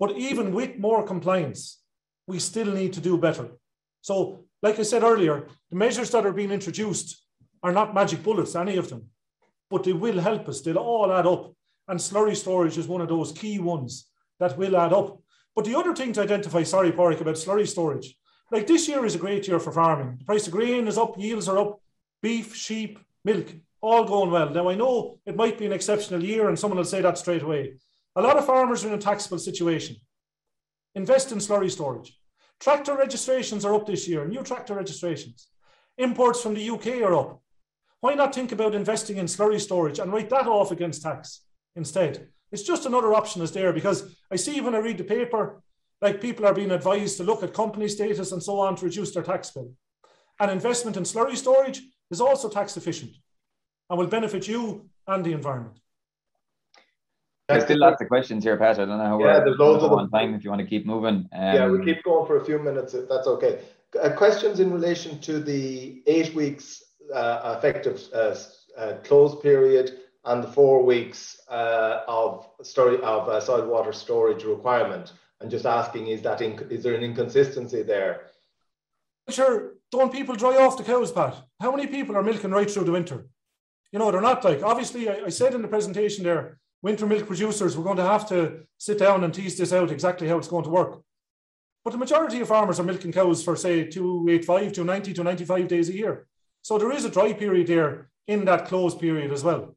But 0.00 0.16
even 0.16 0.52
with 0.52 0.78
more 0.78 1.04
compliance, 1.04 1.80
we 2.26 2.38
still 2.38 2.72
need 2.72 2.94
to 2.94 3.00
do 3.00 3.18
better. 3.18 3.48
So, 4.00 4.44
like 4.62 4.78
I 4.78 4.82
said 4.82 5.02
earlier, 5.02 5.48
the 5.70 5.76
measures 5.76 6.10
that 6.10 6.26
are 6.26 6.32
being 6.32 6.50
introduced 6.50 7.22
are 7.62 7.72
not 7.72 7.94
magic 7.94 8.22
bullets, 8.22 8.54
any 8.54 8.76
of 8.76 8.88
them, 8.88 9.10
but 9.70 9.84
they 9.84 9.92
will 9.92 10.18
help 10.18 10.48
us. 10.48 10.60
They'll 10.60 10.78
all 10.78 11.12
add 11.12 11.26
up. 11.26 11.54
And 11.86 11.98
slurry 11.98 12.36
storage 12.36 12.76
is 12.76 12.86
one 12.86 13.00
of 13.00 13.08
those 13.08 13.32
key 13.32 13.58
ones 13.58 14.08
that 14.40 14.58
will 14.58 14.76
add 14.76 14.92
up. 14.92 15.20
But 15.56 15.64
the 15.64 15.76
other 15.76 15.94
thing 15.94 16.12
to 16.12 16.22
identify, 16.22 16.62
sorry, 16.62 16.92
Pádraig, 16.92 17.20
about 17.20 17.36
slurry 17.36 17.66
storage, 17.66 18.14
like 18.50 18.66
this 18.66 18.88
year 18.88 19.04
is 19.04 19.14
a 19.14 19.18
great 19.18 19.48
year 19.48 19.58
for 19.58 19.72
farming. 19.72 20.16
The 20.18 20.24
price 20.24 20.46
of 20.46 20.52
grain 20.52 20.86
is 20.86 20.98
up, 20.98 21.18
yields 21.18 21.48
are 21.48 21.58
up, 21.58 21.80
beef, 22.22 22.54
sheep, 22.54 22.98
milk, 23.24 23.46
all 23.80 24.04
going 24.04 24.30
well. 24.30 24.50
Now, 24.50 24.68
I 24.68 24.74
know 24.74 25.18
it 25.26 25.36
might 25.36 25.58
be 25.58 25.66
an 25.66 25.72
exceptional 25.72 26.22
year, 26.22 26.48
and 26.48 26.58
someone 26.58 26.78
will 26.78 26.84
say 26.84 27.00
that 27.00 27.18
straight 27.18 27.42
away. 27.42 27.74
A 28.16 28.22
lot 28.22 28.36
of 28.36 28.46
farmers 28.46 28.84
are 28.84 28.88
in 28.88 28.94
a 28.94 28.98
taxable 28.98 29.38
situation. 29.38 29.96
Invest 30.94 31.32
in 31.32 31.38
slurry 31.38 31.70
storage. 31.70 32.18
Tractor 32.60 32.96
registrations 32.96 33.64
are 33.64 33.74
up 33.74 33.86
this 33.86 34.08
year, 34.08 34.26
new 34.26 34.42
tractor 34.42 34.74
registrations. 34.74 35.48
Imports 35.96 36.40
from 36.40 36.54
the 36.54 36.70
UK 36.70 37.02
are 37.02 37.14
up. 37.14 37.40
Why 38.00 38.14
not 38.14 38.34
think 38.34 38.52
about 38.52 38.74
investing 38.74 39.16
in 39.16 39.26
slurry 39.26 39.60
storage 39.60 39.98
and 39.98 40.12
write 40.12 40.30
that 40.30 40.46
off 40.46 40.70
against 40.70 41.02
tax 41.02 41.42
instead? 41.76 42.28
It's 42.50 42.62
just 42.62 42.86
another 42.86 43.14
option 43.14 43.42
is 43.42 43.52
there 43.52 43.72
because 43.72 44.16
I 44.30 44.36
see 44.36 44.60
when 44.60 44.74
I 44.74 44.78
read 44.78 44.98
the 44.98 45.04
paper, 45.04 45.62
like 46.00 46.20
people 46.20 46.46
are 46.46 46.54
being 46.54 46.70
advised 46.70 47.16
to 47.16 47.24
look 47.24 47.42
at 47.42 47.54
company 47.54 47.88
status 47.88 48.32
and 48.32 48.42
so 48.42 48.60
on 48.60 48.76
to 48.76 48.84
reduce 48.86 49.12
their 49.12 49.22
tax 49.22 49.50
bill. 49.50 49.72
And 50.40 50.50
investment 50.50 50.96
in 50.96 51.02
slurry 51.02 51.36
storage 51.36 51.82
is 52.10 52.20
also 52.20 52.48
tax 52.48 52.76
efficient 52.76 53.12
and 53.90 53.98
will 53.98 54.06
benefit 54.06 54.48
you 54.48 54.88
and 55.06 55.24
the 55.24 55.32
environment. 55.32 55.78
There's 57.48 57.64
still 57.64 57.78
lots 57.78 58.02
of 58.02 58.08
questions 58.08 58.44
here, 58.44 58.58
Pat. 58.58 58.78
I 58.78 58.84
don't 58.84 58.98
know 58.98 59.04
how 59.04 59.18
yeah, 59.20 59.38
we're 59.38 59.56
loads 59.56 59.82
of 59.82 59.92
on 59.92 60.10
time 60.10 60.34
if 60.34 60.44
you 60.44 60.50
want 60.50 60.60
to 60.60 60.66
keep 60.66 60.84
moving. 60.84 61.28
Um, 61.32 61.54
yeah, 61.54 61.66
we 61.66 61.82
keep 61.82 62.04
going 62.04 62.26
for 62.26 62.36
a 62.36 62.44
few 62.44 62.58
minutes 62.58 62.92
if 62.92 63.08
that's 63.08 63.26
okay. 63.26 63.62
Uh, 63.98 64.10
questions 64.10 64.60
in 64.60 64.70
relation 64.70 65.18
to 65.20 65.40
the 65.40 66.02
eight 66.06 66.34
weeks 66.34 66.82
uh, 67.14 67.56
effective 67.56 68.02
uh, 68.14 68.34
uh, 68.76 68.94
close 69.02 69.40
period 69.40 69.98
and 70.26 70.44
the 70.44 70.48
four 70.48 70.84
weeks 70.84 71.40
uh, 71.48 72.02
of 72.06 72.46
story 72.62 72.96
of 73.00 73.28
uh, 73.30 73.40
soil 73.40 73.66
water 73.66 73.94
storage 73.94 74.44
requirement. 74.44 75.14
And 75.40 75.50
just 75.50 75.64
asking, 75.64 76.08
is 76.08 76.20
that 76.22 76.42
is 76.42 76.82
there 76.82 76.94
an 76.94 77.02
inconsistency 77.02 77.82
there? 77.82 78.26
Sure. 79.30 79.74
Don't 79.90 80.12
people 80.12 80.34
dry 80.34 80.56
off 80.58 80.76
the 80.76 80.84
cows, 80.84 81.12
Pat? 81.12 81.34
How 81.60 81.74
many 81.74 81.86
people 81.86 82.14
are 82.14 82.22
milking 82.22 82.50
right 82.50 82.70
through 82.70 82.84
the 82.84 82.92
winter? 82.92 83.26
You 83.90 84.00
know, 84.00 84.10
they're 84.10 84.20
not 84.20 84.44
like 84.44 84.62
obviously. 84.62 85.08
I, 85.08 85.24
I 85.26 85.28
said 85.30 85.54
in 85.54 85.62
the 85.62 85.68
presentation 85.68 86.24
there, 86.24 86.58
winter 86.82 87.06
milk 87.06 87.26
producers, 87.26 87.76
we're 87.76 87.84
going 87.84 87.96
to 87.96 88.02
have 88.04 88.28
to 88.28 88.60
sit 88.76 88.98
down 88.98 89.24
and 89.24 89.34
tease 89.34 89.56
this 89.56 89.72
out 89.72 89.90
exactly 89.90 90.28
how 90.28 90.38
it's 90.38 90.48
going 90.48 90.64
to 90.64 90.70
work. 90.70 91.02
But 91.84 91.92
the 91.92 91.98
majority 91.98 92.40
of 92.40 92.48
farmers 92.48 92.78
are 92.78 92.84
milking 92.84 93.12
cows 93.12 93.42
for 93.42 93.56
say 93.56 93.84
285, 93.84 94.72
290, 94.72 95.14
295 95.14 95.68
days 95.68 95.88
a 95.88 95.94
year. 95.94 96.26
So 96.62 96.78
there 96.78 96.92
is 96.92 97.04
a 97.04 97.10
dry 97.10 97.32
period 97.32 97.66
there 97.66 98.10
in 98.26 98.44
that 98.44 98.66
closed 98.66 99.00
period 99.00 99.32
as 99.32 99.42
well. 99.42 99.74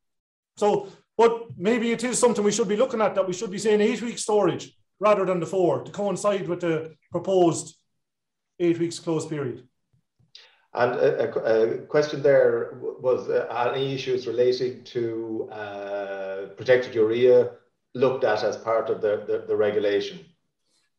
So, 0.58 0.90
but 1.18 1.46
maybe 1.58 1.92
it 1.92 2.04
is 2.04 2.20
something 2.20 2.44
we 2.44 2.52
should 2.52 2.68
be 2.68 2.76
looking 2.76 3.02
at 3.02 3.16
that 3.16 3.28
we 3.28 3.34
should 3.34 3.52
be 3.52 3.58
saying 3.58 3.82
eight 3.82 4.02
weeks 4.02 4.24
storage 4.24 4.76
rather 5.00 5.26
than 5.26 5.40
the 5.40 5.46
four 5.46 5.84
to 5.84 5.92
coincide 5.92 6.48
with 6.48 6.62
the 6.62 6.96
proposed 7.12 7.76
eight 8.60 8.78
weeks 8.78 9.00
closed 9.00 9.30
period. 9.30 9.68
And 10.74 10.94
a, 10.96 11.34
a, 11.34 11.78
question 11.80 12.22
there 12.22 12.78
was 12.80 13.30
uh, 13.30 13.72
any 13.74 13.94
issues 13.94 14.26
relating 14.26 14.84
to 14.86 15.50
uh, 15.52 16.46
protected 16.56 16.96
urea 16.96 17.52
looked 17.94 18.24
at 18.24 18.42
as 18.44 18.56
part 18.56 18.90
of 18.90 19.02
the, 19.02 19.24
the, 19.28 19.44
the, 19.48 19.56
regulation? 19.56 20.20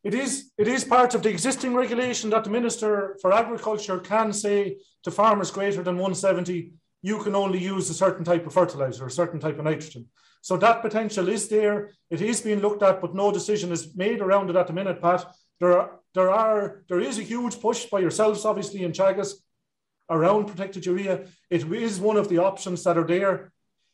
It 0.03 0.13
is, 0.13 0.51
it 0.59 0.67
is 0.67 0.83
part 0.83 1.15
of 1.15 1.23
the 1.23 1.29
existing 1.29 1.73
regulation 1.73 2.29
that 2.29 2.43
the 2.43 2.51
Minister 2.51 3.17
for 3.19 3.33
Agriculture 3.33 3.97
can 3.97 4.31
say 4.31 4.77
to 5.03 5.09
farmers 5.09 5.49
greater 5.49 5.81
than 5.81 5.95
170, 5.95 6.73
you 7.01 7.23
can 7.23 7.33
only 7.33 7.57
use 7.57 7.89
a 7.89 7.95
certain 7.95 8.23
type 8.23 8.45
of 8.45 8.53
fertilizer, 8.53 9.07
a 9.07 9.11
certain 9.11 9.39
type 9.39 9.57
of 9.57 9.65
nitrogen. 9.65 10.05
So 10.41 10.55
that 10.57 10.83
potential 10.83 11.29
is 11.29 11.47
there. 11.47 11.91
It 12.11 12.21
is 12.21 12.41
being 12.41 12.59
looked 12.59 12.83
at, 12.83 13.01
but 13.01 13.15
no 13.15 13.31
decision 13.31 13.71
is 13.71 13.95
made 13.95 14.21
around 14.21 14.51
it 14.51 14.55
at 14.55 14.67
the 14.67 14.73
minute, 14.73 15.01
Pat. 15.01 15.25
There 15.59 15.79
are, 15.79 15.99
there 16.13 16.29
are, 16.29 16.83
there 16.89 16.99
is 16.99 17.17
a 17.17 17.23
huge 17.23 17.59
push 17.59 17.85
by 17.85 17.99
yourselves, 17.99 18.45
obviously, 18.45 18.83
in 18.83 18.91
Teagasc 18.91 19.35
around 20.09 20.45
protected 20.45 20.85
urea. 20.85 21.25
It 21.49 21.71
is 21.71 21.99
one 21.99 22.17
of 22.17 22.29
the 22.29 22.39
options 22.39 22.83
that 22.83 22.97
are 22.97 23.07
there. 23.07 23.51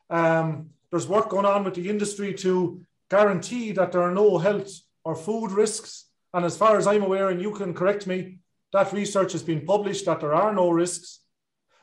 Um, 0.09 0.71
there's 0.91 1.07
work 1.07 1.29
going 1.29 1.45
on 1.45 1.63
with 1.63 1.75
the 1.75 1.89
industry 1.89 2.33
to 2.35 2.81
guarantee 3.09 3.71
that 3.73 3.91
there 3.91 4.01
are 4.01 4.13
no 4.13 4.37
health 4.37 4.71
or 5.03 5.15
food 5.15 5.51
risks. 5.51 6.05
And 6.33 6.45
as 6.45 6.57
far 6.57 6.77
as 6.77 6.87
I'm 6.87 7.03
aware, 7.03 7.29
and 7.29 7.41
you 7.41 7.51
can 7.51 7.73
correct 7.73 8.07
me, 8.07 8.39
that 8.73 8.93
research 8.93 9.31
has 9.31 9.43
been 9.43 9.65
published 9.65 10.05
that 10.05 10.19
there 10.19 10.33
are 10.33 10.53
no 10.53 10.69
risks. 10.69 11.19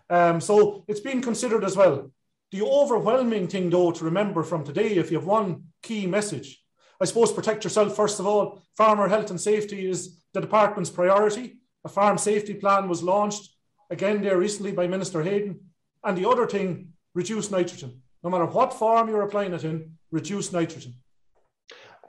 Um, 0.09 0.41
so 0.41 0.85
it's 0.87 1.01
being 1.01 1.21
considered 1.21 1.65
as 1.65 1.77
well. 1.77 2.11
The 2.53 2.63
overwhelming 2.63 3.49
thing, 3.49 3.71
though, 3.71 3.91
to 3.91 4.05
remember 4.05 4.45
from 4.45 4.65
today, 4.65 4.95
if 4.95 5.11
you 5.11 5.19
have 5.19 5.27
one 5.27 5.65
key 5.83 6.07
message, 6.07 6.63
I 7.01 7.05
suppose 7.05 7.33
protect 7.33 7.65
yourself 7.65 7.97
first 7.97 8.21
of 8.21 8.27
all. 8.27 8.63
Farmer 8.77 9.09
health 9.09 9.31
and 9.31 9.41
safety 9.41 9.89
is 9.89 10.23
the 10.33 10.41
department's 10.41 10.91
priority. 10.91 11.59
A 11.85 11.89
farm 11.89 12.19
safety 12.19 12.55
plan 12.55 12.89
was 12.89 13.03
launched 13.03 13.51
again 13.91 14.23
there 14.23 14.39
recently 14.39 14.73
by 14.73 14.87
Minister 14.87 15.23
Heydon. 15.23 15.59
And 16.05 16.17
the 16.17 16.29
other 16.29 16.47
thing, 16.47 16.93
reduce 17.15 17.51
nitrogen. 17.51 18.03
No 18.23 18.31
matter 18.31 18.47
what 18.47 18.75
farm 18.75 19.09
you're 19.09 19.23
applying 19.23 19.53
it 19.53 19.65
in, 19.65 19.97
reduce 20.11 20.53
nitrogen. 20.53 20.95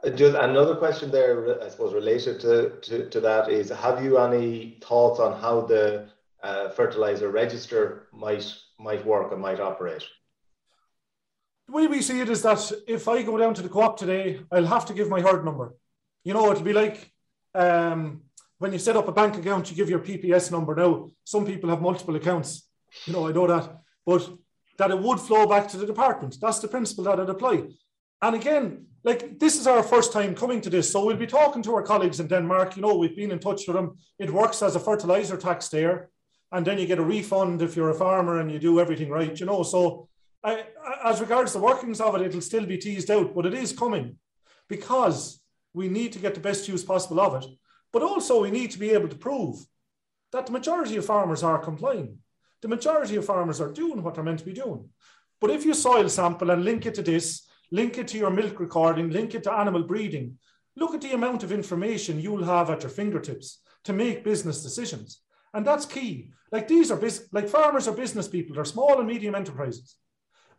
Uh, 0.04 0.10
just 0.12 0.36
another 0.36 0.76
question 0.76 1.12
there, 1.12 1.62
I 1.64 1.70
suppose, 1.70 1.94
related 1.94 2.40
to, 2.42 2.80
to, 2.82 3.10
to 3.10 3.20
that 3.22 3.50
is 3.50 3.70
have 3.70 4.04
you 4.04 4.18
any 4.18 4.78
thoughts 4.82 5.20
on 5.20 5.40
how 5.40 5.62
the 5.62 6.10
uh, 6.44 6.70
fertilizer 6.70 7.30
register 7.30 8.08
might 8.14 8.54
might 8.80 9.04
work 9.06 9.32
and 9.32 9.42
might 9.42 9.60
operate? 9.60 10.04
The 11.68 11.74
way 11.74 11.88
we 11.88 12.02
see 12.02 12.22
it 12.22 12.30
is 12.30 12.44
that 12.44 12.72
if 12.88 13.08
I 13.08 13.24
go 13.24 13.38
down 13.38 13.54
to 13.56 13.62
the 13.62 13.70
co-op 13.70 13.98
today, 13.98 14.40
I'll 14.52 14.66
have 14.66 14.86
to 14.86 14.94
give 14.94 15.10
my 15.10 15.20
herd 15.20 15.44
number. 15.44 15.76
You 16.24 16.34
know, 16.34 16.52
it'll 16.52 16.64
be 16.64 16.74
like 16.74 17.12
um, 17.56 18.22
when 18.60 18.74
you 18.74 18.80
set 18.80 18.98
up 18.98 19.08
a 19.08 19.12
bank 19.12 19.38
account, 19.38 19.70
you 19.70 19.76
give 19.76 19.90
your 19.90 20.00
PPS 20.00 20.52
number. 20.52 20.76
Now, 20.76 21.10
some 21.24 21.46
people 21.46 21.70
have 21.70 21.82
multiple 21.82 22.16
accounts. 22.16 22.68
You 23.06 23.14
know, 23.14 23.28
I 23.28 23.32
know 23.32 23.48
that, 23.48 23.82
but 24.06 24.30
that 24.78 24.92
it 24.92 25.00
would 25.00 25.20
flow 25.20 25.48
back 25.48 25.68
to 25.70 25.78
the 25.78 25.86
department. 25.86 26.38
That's 26.42 26.60
the 26.60 26.68
principle 26.68 27.04
that 27.06 27.20
it 27.20 27.30
apply. 27.30 27.64
And 28.22 28.36
again, 28.36 28.88
like 29.04 29.40
this 29.40 29.60
is 29.60 29.68
our 29.68 29.84
first 29.84 30.12
time 30.12 30.36
coming 30.36 30.62
to 30.62 30.70
this. 30.70 30.92
So 30.92 31.06
we'll 31.06 31.18
be 31.18 31.28
talking 31.28 31.62
to 31.64 31.76
our 31.76 31.84
colleagues 31.84 32.20
in 32.20 32.28
Denmark. 32.28 32.76
You 32.76 32.82
know, 32.82 32.96
we've 32.96 33.16
been 33.16 33.32
in 33.32 33.40
touch 33.40 33.68
with 33.68 33.76
them. 33.76 33.98
It 34.18 34.32
works 34.32 34.62
as 34.64 34.76
a 34.76 34.80
fertilizer 34.80 35.38
tax 35.38 35.70
there. 35.70 36.10
And 36.52 36.66
then 36.66 36.80
you 36.80 36.88
get 36.88 37.00
a 37.00 37.04
refund 37.04 37.62
if 37.62 37.76
you're 37.76 37.90
a 37.90 37.94
farmer 37.94 38.40
and 38.40 38.52
you 38.52 38.60
do 38.60 38.80
everything 38.80 39.10
right, 39.10 39.40
you 39.40 39.46
know. 39.46 39.64
So 39.64 40.08
I, 40.44 40.66
as 41.04 41.20
regards 41.20 41.54
the 41.54 41.60
workings 41.60 42.02
of 42.02 42.16
it, 42.16 42.22
it'll 42.22 42.42
still 42.42 42.66
be 42.66 42.78
teased 42.78 43.12
out, 43.12 43.36
but 43.36 43.46
it 43.46 43.54
is 43.54 43.74
coming 43.74 44.18
because 44.70 45.42
We 45.78 45.88
need 45.88 46.12
to 46.14 46.20
get 46.20 46.34
the 46.34 46.40
best 46.40 46.68
use 46.68 46.84
possible 46.84 47.20
of 47.20 47.44
it. 47.44 47.50
But 47.94 48.04
also, 48.04 48.42
we 48.42 48.52
need 48.52 48.72
to 48.72 48.80
be 48.80 48.92
able 48.92 49.08
to 49.10 49.16
prove 49.16 49.58
that 50.32 50.46
the 50.46 50.52
majority 50.52 50.98
of 50.98 51.06
farmers 51.06 51.44
are 51.44 51.60
complying. 51.60 52.20
The 52.62 52.68
majority 52.68 53.16
of 53.16 53.26
farmers 53.26 53.62
are 53.62 53.72
doing 53.72 54.04
what 54.04 54.16
they're 54.16 54.24
meant 54.24 54.40
to 54.40 54.46
be 54.46 54.54
doing. 54.54 54.90
But 55.40 55.52
if 55.52 55.66
you 55.66 55.74
soil 55.74 56.10
sample 56.10 56.50
and 56.50 56.66
link 56.66 56.86
it 56.86 56.96
to 56.96 57.02
this, 57.02 57.48
link 57.72 57.98
it 57.98 58.08
to 58.10 58.18
your 58.18 58.32
milk 58.32 58.60
recording, 58.60 59.10
link 59.10 59.36
it 59.36 59.44
to 59.44 59.54
animal 59.54 59.84
breeding, 59.84 60.38
look 60.76 60.94
at 60.94 61.02
the 61.02 61.14
amount 61.14 61.44
of 61.44 61.52
information 61.52 62.20
you'll 62.20 62.44
have 62.44 62.70
at 62.70 62.82
your 62.82 62.90
fingertips 62.90 63.60
to 63.84 63.94
make 63.94 64.24
business 64.24 64.64
decisions. 64.64 65.22
And 65.54 65.66
that's 65.66 65.86
key. 65.86 66.32
Like 66.52 66.68
these 66.68 66.92
are 66.92 67.02
like 67.32 67.50
farmers 67.50 67.88
are 67.88 67.94
business 67.94 68.28
people, 68.28 68.56
they're 68.56 68.66
small 68.66 69.00
and 69.00 69.08
medium 69.08 69.36
enterprises. 69.36 69.96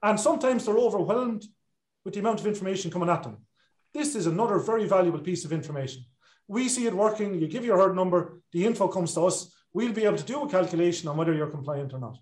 And 0.03 0.19
sometimes 0.19 0.65
they're 0.65 0.77
overwhelmed 0.77 1.45
with 2.05 2.15
the 2.15 2.21
amount 2.21 2.41
of 2.41 2.47
information 2.47 2.91
coming 2.91 3.09
at 3.09 3.23
them. 3.23 3.39
This 3.93 4.15
is 4.15 4.27
another 4.27 4.59
very 4.59 4.87
valuable 4.87 5.19
piece 5.19 5.45
of 5.45 5.53
information. 5.53 6.05
We 6.49 6.69
see 6.69 6.87
it 6.87 6.95
working, 6.95 7.39
you 7.39 7.47
give 7.47 7.65
your 7.65 7.77
herd 7.77 7.95
number, 7.95 8.41
the 8.53 8.65
info 8.65 8.89
comes 8.89 9.15
to 9.15 9.27
us, 9.27 9.55
we'll 9.73 9.93
be 9.93 10.05
able 10.05 10.17
to 10.17 10.25
do 10.25 10.43
a 10.43 10.49
calculation 10.49 11.09
on 11.09 11.17
whether 11.17 11.35
you're 11.35 11.51
compliant 11.51 11.93
or 11.93 12.01
not. 12.01 12.19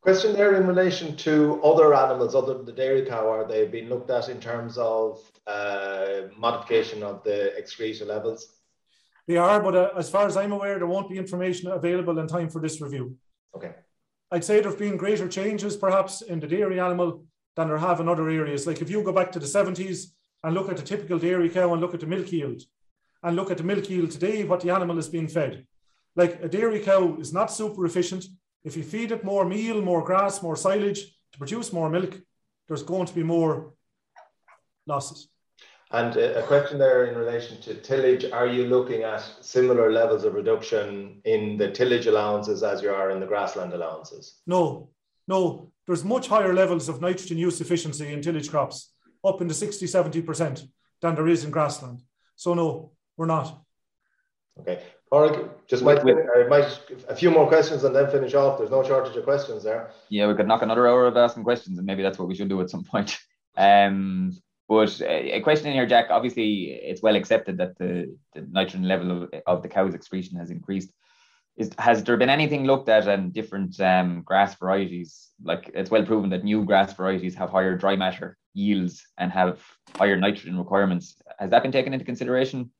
Question 0.00 0.32
there 0.32 0.54
in 0.54 0.66
relation 0.66 1.16
to 1.16 1.60
other 1.62 1.92
animals 1.92 2.36
other 2.36 2.54
than 2.54 2.64
the 2.64 2.72
dairy 2.72 3.04
cow, 3.04 3.28
are 3.28 3.46
they 3.46 3.66
being 3.66 3.88
looked 3.88 4.10
at 4.10 4.28
in 4.28 4.40
terms 4.40 4.78
of 4.78 5.20
uh, 5.48 6.28
modification 6.36 7.02
of 7.02 7.24
the 7.24 7.56
excreta 7.58 8.04
levels? 8.04 8.54
They 9.26 9.36
are, 9.36 9.60
but 9.60 9.74
uh, 9.74 9.90
as 9.96 10.08
far 10.08 10.26
as 10.26 10.36
I'm 10.36 10.52
aware, 10.52 10.78
there 10.78 10.86
won't 10.86 11.10
be 11.10 11.18
information 11.18 11.70
available 11.70 12.18
in 12.18 12.28
time 12.28 12.48
for 12.48 12.60
this 12.62 12.80
review. 12.80 13.16
Okay. 13.54 13.72
I'd 14.30 14.44
say 14.44 14.60
there 14.60 14.70
have 14.70 14.78
been 14.78 14.96
greater 14.96 15.28
changes 15.28 15.76
perhaps 15.76 16.22
in 16.22 16.38
the 16.38 16.46
dairy 16.46 16.78
animal 16.80 17.24
than 17.56 17.68
there 17.68 17.78
have 17.78 18.00
in 18.00 18.08
other 18.08 18.28
areas. 18.30 18.66
Like 18.66 18.80
if 18.80 18.88
you 18.88 19.02
go 19.02 19.12
back 19.12 19.32
to 19.32 19.38
the 19.38 19.46
70s 19.46 20.12
and 20.44 20.54
look 20.54 20.68
at 20.68 20.76
the 20.76 20.82
typical 20.82 21.18
dairy 21.18 21.48
cow 21.48 21.72
and 21.72 21.80
look 21.80 21.94
at 21.94 22.00
the 22.00 22.06
milk 22.06 22.30
yield 22.32 22.62
and 23.22 23.36
look 23.36 23.50
at 23.50 23.58
the 23.58 23.64
milk 23.64 23.88
yield 23.90 24.10
today, 24.10 24.44
what 24.44 24.60
the 24.60 24.70
animal 24.70 24.98
is 24.98 25.08
being 25.08 25.28
fed. 25.28 25.66
Like 26.14 26.42
a 26.42 26.48
dairy 26.48 26.80
cow 26.80 27.16
is 27.20 27.32
not 27.32 27.52
super 27.52 27.84
efficient. 27.84 28.24
If 28.64 28.76
you 28.76 28.82
feed 28.82 29.12
it 29.12 29.24
more 29.24 29.44
meal, 29.44 29.80
more 29.80 30.04
grass, 30.04 30.42
more 30.42 30.56
silage 30.56 31.00
to 31.32 31.38
produce 31.38 31.72
more 31.72 31.90
milk, 31.90 32.20
there's 32.66 32.82
going 32.82 33.06
to 33.06 33.14
be 33.14 33.22
more 33.22 33.74
losses. 34.86 35.28
And 35.90 36.16
uh, 36.16 36.34
a 36.34 36.42
question 36.42 36.78
there 36.78 37.06
in 37.06 37.16
relation 37.16 37.60
to 37.62 37.74
tillage, 37.74 38.30
are 38.30 38.46
you 38.46 38.66
looking 38.66 39.02
at 39.02 39.26
similar 39.40 39.90
levels 39.90 40.24
of 40.24 40.34
reduction 40.34 41.20
in 41.24 41.56
the 41.56 41.70
tillage 41.70 42.06
allowances 42.06 42.62
as 42.62 42.82
you 42.82 42.90
are 42.90 43.10
in 43.10 43.20
the 43.20 43.26
grassland 43.26 43.72
allowances? 43.72 44.40
No, 44.46 44.90
no, 45.26 45.72
there's 45.86 46.04
much 46.04 46.28
higher 46.28 46.52
levels 46.52 46.88
of 46.90 47.00
nitrogen 47.00 47.38
use 47.38 47.60
efficiency 47.60 48.12
in 48.12 48.20
tillage 48.20 48.50
crops, 48.50 48.92
up 49.24 49.40
in 49.40 49.48
the 49.48 49.54
60, 49.54 49.86
70% 49.86 50.68
than 51.00 51.14
there 51.14 51.28
is 51.28 51.44
in 51.44 51.50
grassland. 51.50 52.02
So 52.36 52.54
no, 52.54 52.92
we're 53.16 53.26
not. 53.26 53.62
Okay. 54.60 54.82
Or 55.10 55.50
just 55.66 55.82
might, 55.82 56.04
might 56.04 56.80
a 57.08 57.16
few 57.16 57.30
more 57.30 57.46
questions 57.46 57.84
and 57.84 57.94
then 57.96 58.10
finish 58.10 58.34
off. 58.34 58.58
There's 58.58 58.70
no 58.70 58.82
shortage 58.82 59.16
of 59.16 59.24
questions 59.24 59.64
there. 59.64 59.90
Yeah, 60.10 60.26
we 60.26 60.34
could 60.34 60.46
knock 60.46 60.62
another 60.62 60.86
hour 60.86 61.06
of 61.06 61.16
asking 61.16 61.44
questions, 61.44 61.78
and 61.78 61.86
maybe 61.86 62.02
that's 62.02 62.18
what 62.18 62.28
we 62.28 62.34
should 62.34 62.48
do 62.48 62.60
at 62.60 62.70
some 62.70 62.84
point. 62.84 63.18
Um, 63.56 64.40
but 64.68 65.00
uh, 65.00 65.06
a 65.06 65.40
question 65.40 65.66
in 65.66 65.72
here, 65.72 65.84
Jack. 65.86 66.10
Obviously, 66.10 66.66
it's 66.66 67.02
well 67.02 67.16
accepted 67.16 67.58
that 67.58 67.76
the, 67.76 68.16
the 68.34 68.46
nitrogen 68.48 68.86
level 68.86 69.24
of, 69.24 69.30
of 69.48 69.62
the 69.62 69.68
cow's 69.68 69.94
excretion 69.94 70.38
has 70.38 70.50
increased. 70.50 70.92
Is, 71.56 71.72
has 71.76 72.04
there 72.04 72.16
been 72.16 72.30
anything 72.30 72.66
looked 72.66 72.88
at 72.88 73.08
and 73.08 73.32
different 73.32 73.80
um, 73.80 74.22
grass 74.22 74.54
varieties? 74.54 75.30
Like 75.42 75.72
it's 75.74 75.90
well 75.90 76.06
proven 76.06 76.30
that 76.30 76.44
new 76.44 76.64
grass 76.64 76.92
varieties 76.92 77.34
have 77.34 77.50
higher 77.50 77.76
dry 77.76 77.96
matter 77.96 78.37
yields 78.54 79.06
and 79.18 79.30
have 79.32 79.62
higher 79.96 80.16
nitrogen 80.16 80.58
requirements. 80.58 81.16
Has 81.38 81.50
that 81.50 81.62
been 81.62 81.72
taken 81.72 81.92
into 81.92 82.04
consideration? 82.04 82.70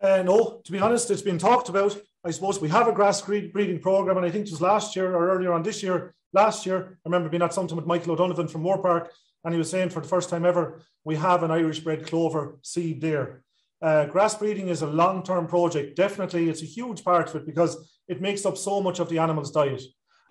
Uh, 0.00 0.22
no, 0.22 0.60
to 0.64 0.72
be 0.72 0.78
honest, 0.78 1.10
it's 1.10 1.22
been 1.22 1.38
talked 1.38 1.68
about. 1.68 1.98
I 2.24 2.30
suppose 2.30 2.60
we 2.60 2.68
have 2.68 2.88
a 2.88 2.92
grass 2.92 3.20
breeding 3.20 3.80
program, 3.80 4.16
and 4.16 4.26
I 4.26 4.30
think 4.30 4.46
it 4.46 4.50
was 4.50 4.60
last 4.60 4.94
year 4.94 5.14
or 5.14 5.30
earlier 5.30 5.52
on 5.52 5.62
this 5.62 5.82
year. 5.82 6.14
Last 6.32 6.66
year, 6.66 6.98
I 7.04 7.08
remember 7.08 7.28
being 7.28 7.42
at 7.42 7.54
something 7.54 7.76
with 7.76 7.86
Michael 7.86 8.12
O'Donovan 8.12 8.48
from 8.48 8.62
Moorepark, 8.62 9.08
and 9.44 9.54
he 9.54 9.58
was 9.58 9.70
saying 9.70 9.90
for 9.90 10.00
the 10.00 10.08
first 10.08 10.28
time 10.28 10.44
ever, 10.44 10.82
we 11.04 11.16
have 11.16 11.42
an 11.42 11.50
Irish 11.50 11.80
bred 11.80 12.06
clover 12.06 12.58
seed 12.62 13.00
there. 13.00 13.42
Uh, 13.80 14.04
grass 14.06 14.34
breeding 14.34 14.68
is 14.68 14.82
a 14.82 14.86
long 14.86 15.22
term 15.22 15.46
project. 15.46 15.96
Definitely, 15.96 16.48
it's 16.48 16.62
a 16.62 16.66
huge 16.66 17.04
part 17.04 17.28
of 17.28 17.36
it 17.36 17.46
because 17.46 18.00
it 18.08 18.20
makes 18.20 18.44
up 18.44 18.58
so 18.58 18.80
much 18.80 18.98
of 18.98 19.08
the 19.08 19.18
animal's 19.18 19.52
diet. 19.52 19.82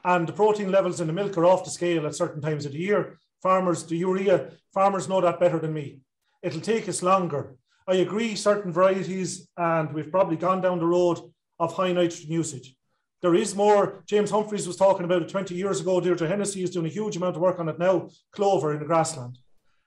And 0.04 0.28
the 0.28 0.34
protein 0.34 0.72
levels 0.72 1.02
in 1.02 1.08
the 1.08 1.14
milk 1.14 1.38
are 1.38 1.46
off 1.46 1.64
the 1.64 1.70
scale 1.70 2.06
at 2.06 2.16
certain 2.16 2.42
times 2.42 2.66
of 2.66 2.74
the 2.74 2.80
year. 2.80 3.18
Farmers, 3.42 3.84
the 3.84 3.98
urea, 3.98 4.52
farmers 4.74 5.08
know 5.08 5.22
that 5.22 5.40
better 5.40 5.60
than 5.60 5.74
me. 5.74 6.00
It'll 6.42 6.62
take 6.62 6.90
us 6.90 7.04
longer. 7.04 7.56
I 7.88 7.96
agree, 7.96 8.36
certain 8.36 8.74
varieties, 8.74 9.48
and 9.58 9.94
we've 9.94 10.12
probably 10.12 10.38
gone 10.38 10.62
down 10.62 10.80
the 10.80 10.86
road 10.86 11.20
of 11.60 11.74
high 11.74 11.94
nitrogen 11.94 12.32
usage. 12.32 12.76
There 13.22 13.36
is 13.36 13.56
more. 13.56 14.04
James 14.06 14.30
Humphreys 14.30 14.68
was 14.68 14.76
talking 14.76 15.06
about 15.06 15.24
it 15.24 15.30
20 15.30 15.56
years 15.56 15.82
ago. 15.82 16.00
Deirdre 16.00 16.28
Hennessy 16.28 16.64
is 16.64 16.70
doing 16.70 16.86
a 16.86 16.90
huge 16.90 17.16
amount 17.16 17.36
of 17.36 17.42
work 17.42 17.60
on 17.60 17.70
it 17.70 17.80
now, 17.80 18.10
clover 18.32 18.74
in 18.74 18.80
the 18.80 18.86
grassland. 18.86 19.40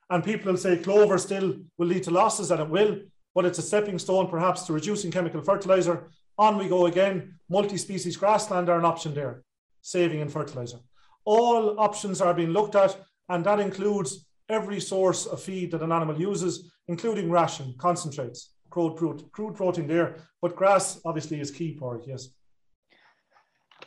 And 0.08 0.24
people 0.24 0.50
will 0.50 0.58
say 0.58 0.76
clover 0.76 1.18
still 1.18 1.54
will 1.78 1.86
lead 1.86 2.02
to 2.04 2.10
losses, 2.10 2.50
and 2.50 2.60
it 2.60 2.68
will, 2.68 2.98
but 3.34 3.44
it's 3.44 3.58
a 3.58 3.62
stepping 3.62 3.98
stone 3.98 4.28
perhaps 4.28 4.62
to 4.62 4.72
reducing 4.72 5.12
chemical 5.12 5.42
fertilizer. 5.42 6.08
On 6.38 6.56
we 6.58 6.68
go 6.68 6.86
again. 6.86 7.34
Multi 7.48 7.76
species 7.76 8.16
grassland 8.16 8.68
are 8.68 8.78
an 8.78 8.84
option 8.84 9.14
there, 9.14 9.42
saving 9.82 10.20
in 10.20 10.28
fertilizer. 10.28 10.78
All 11.24 11.78
options 11.78 12.20
are 12.20 12.34
being 12.34 12.50
looked 12.50 12.74
at, 12.74 12.96
and 13.30 13.44
that 13.44 13.60
includes 13.60 14.26
every 14.48 14.80
source 14.80 15.26
of 15.26 15.40
feed 15.40 15.70
that 15.70 15.82
an 15.82 15.92
animal 15.92 16.20
uses, 16.20 16.72
including 16.88 17.30
ration, 17.30 17.74
concentrates, 17.78 18.54
crude, 18.68 19.24
crude 19.32 19.54
protein 19.54 19.86
there. 19.86 20.16
But 20.42 20.56
grass 20.56 21.00
obviously 21.04 21.40
is 21.40 21.50
key 21.50 21.74
for 21.74 21.96
it, 21.96 22.04
yes. 22.06 22.28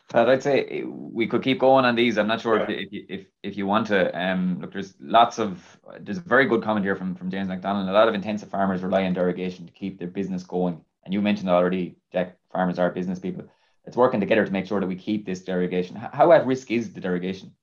But 0.09 0.29
I'd 0.29 0.43
say 0.43 0.83
we 0.85 1.27
could 1.27 1.43
keep 1.43 1.59
going 1.59 1.85
on 1.85 1.95
these. 1.95 2.17
I'm 2.17 2.27
not 2.27 2.41
sure 2.41 2.57
yeah. 2.57 2.65
if, 2.69 2.87
if, 2.91 3.05
if 3.09 3.25
if 3.41 3.57
you 3.57 3.65
want 3.65 3.87
to. 3.87 3.99
Um, 4.19 4.59
look, 4.61 4.71
there's 4.73 4.93
lots 4.99 5.39
of 5.39 5.79
there's 5.99 6.19
a 6.19 6.21
very 6.21 6.45
good 6.45 6.63
comment 6.63 6.85
here 6.85 6.95
from 6.95 7.15
from 7.15 7.31
James 7.31 7.47
McDonald. 7.47 7.89
A 7.89 7.91
lot 7.91 8.07
of 8.07 8.13
intensive 8.13 8.49
farmers 8.49 8.83
rely 8.83 9.05
on 9.05 9.13
derogation 9.13 9.65
to 9.65 9.73
keep 9.73 9.97
their 9.97 10.07
business 10.07 10.43
going. 10.43 10.81
And 11.03 11.13
you 11.13 11.21
mentioned 11.21 11.49
already, 11.49 11.97
Jack. 12.11 12.37
Farmers 12.51 12.77
are 12.77 12.91
business 12.91 13.19
people. 13.19 13.45
It's 13.85 13.97
working 13.97 14.19
together 14.19 14.45
to 14.45 14.51
make 14.51 14.67
sure 14.67 14.79
that 14.79 14.87
we 14.87 14.95
keep 14.95 15.25
this 15.25 15.41
derogation. 15.43 15.95
How 15.95 16.31
at 16.31 16.45
risk 16.45 16.69
is 16.69 16.93
the 16.93 17.01
derogation? 17.01 17.55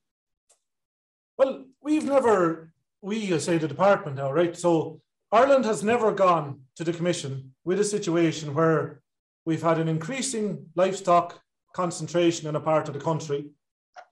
Well, 1.37 1.65
we've 1.81 2.05
never 2.05 2.71
we, 3.01 3.37
say 3.39 3.57
the 3.57 3.67
department 3.67 4.17
now, 4.17 4.31
right? 4.31 4.55
So 4.55 5.01
Ireland 5.31 5.65
has 5.65 5.83
never 5.83 6.11
gone 6.11 6.61
to 6.75 6.83
the 6.83 6.93
Commission 6.93 7.53
with 7.63 7.79
a 7.79 7.83
situation 7.83 8.53
where 8.53 9.01
we've 9.45 9.61
had 9.61 9.79
an 9.79 9.87
increasing 9.87 10.67
livestock 10.75 11.41
concentration 11.73 12.47
in 12.47 12.55
a 12.55 12.59
part 12.59 12.87
of 12.87 12.93
the 12.93 12.99
country 12.99 13.47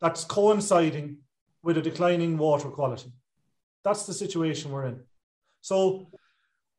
that's 0.01 0.23
coinciding 0.23 1.17
with 1.61 1.77
a 1.77 1.81
declining 1.81 2.37
water 2.37 2.69
quality. 2.69 3.11
That's 3.83 4.05
the 4.05 4.13
situation 4.13 4.71
we're 4.71 4.87
in. 4.87 5.01
So 5.61 6.07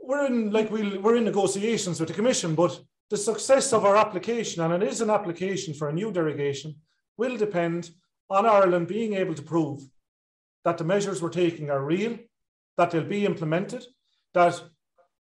we're 0.01 0.27
in 0.27 0.51
like 0.51 0.71
we 0.71 0.99
we're 0.99 1.17
in 1.17 1.25
negotiations 1.25 2.01
with 2.01 2.09
the 2.09 2.15
Commission, 2.15 2.55
but 2.55 2.81
the 3.11 3.17
success 3.17 3.73
of 3.73 3.85
our 3.85 3.97
application, 3.97 4.63
and 4.63 4.83
it 4.83 4.89
is 4.89 5.01
an 5.01 5.11
application 5.11 5.75
for 5.75 5.89
a 5.89 5.93
new 5.93 6.11
derogation, 6.11 6.75
will 7.17 7.37
depend 7.37 7.91
on 8.31 8.47
Ireland 8.47 8.89
being 8.89 9.15
able 9.15 9.35
to 9.35 9.43
prove 9.43 9.83
that 10.65 10.79
the 10.79 10.85
measures 10.85 11.23
we're 11.23 11.31
taking 11.31 11.71
are 11.71 11.85
real, 11.85 12.19
that 12.77 12.91
they'll 12.91 13.05
be 13.05 13.27
implemented, 13.27 13.85
that 14.35 14.63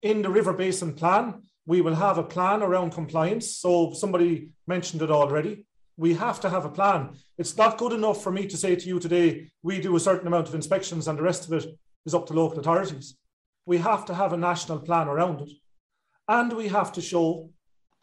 in 0.03 0.22
the 0.22 0.30
River 0.30 0.53
Basin 0.53 0.95
Plan, 0.95 1.43
we 1.66 1.80
will 1.80 1.95
have 1.95 2.18
a 2.18 2.22
plan 2.22 2.62
around 2.62 2.93
compliance. 2.93 3.57
So 3.57 3.93
somebody 3.93 4.51
mentioned 4.66 5.03
it 5.03 5.11
already. 5.11 5.66
We 5.97 6.14
have 6.14 6.41
to 6.41 6.51
have 6.51 6.64
a 6.64 6.70
plan. 6.70 7.16
It's 7.39 7.57
not 7.57 7.78
good 7.78 7.93
enough 7.93 8.22
for 8.22 8.30
me 8.30 8.47
to 8.47 8.57
say 8.57 8.76
to 8.76 8.87
you 8.87 8.99
today, 8.99 9.51
we 9.62 9.80
do 9.80 9.97
a 9.97 10.01
certain 10.01 10.26
amount 10.26 10.49
of 10.49 10.55
inspections 10.55 11.09
and 11.09 11.18
the 11.18 11.22
rest 11.22 11.47
of 11.47 11.53
it 11.53 11.66
is 12.05 12.14
up 12.14 12.26
to 12.26 12.35
local 12.35 12.59
authorities. 12.59 13.16
We 13.66 13.78
have 13.78 14.05
to 14.07 14.14
have 14.14 14.32
a 14.32 14.37
national 14.37 14.80
plan 14.80 15.09
around 15.09 15.41
it. 15.43 15.51
And 16.28 16.53
we 16.53 16.68
have 16.68 16.93
to 16.93 17.01
show 17.01 17.51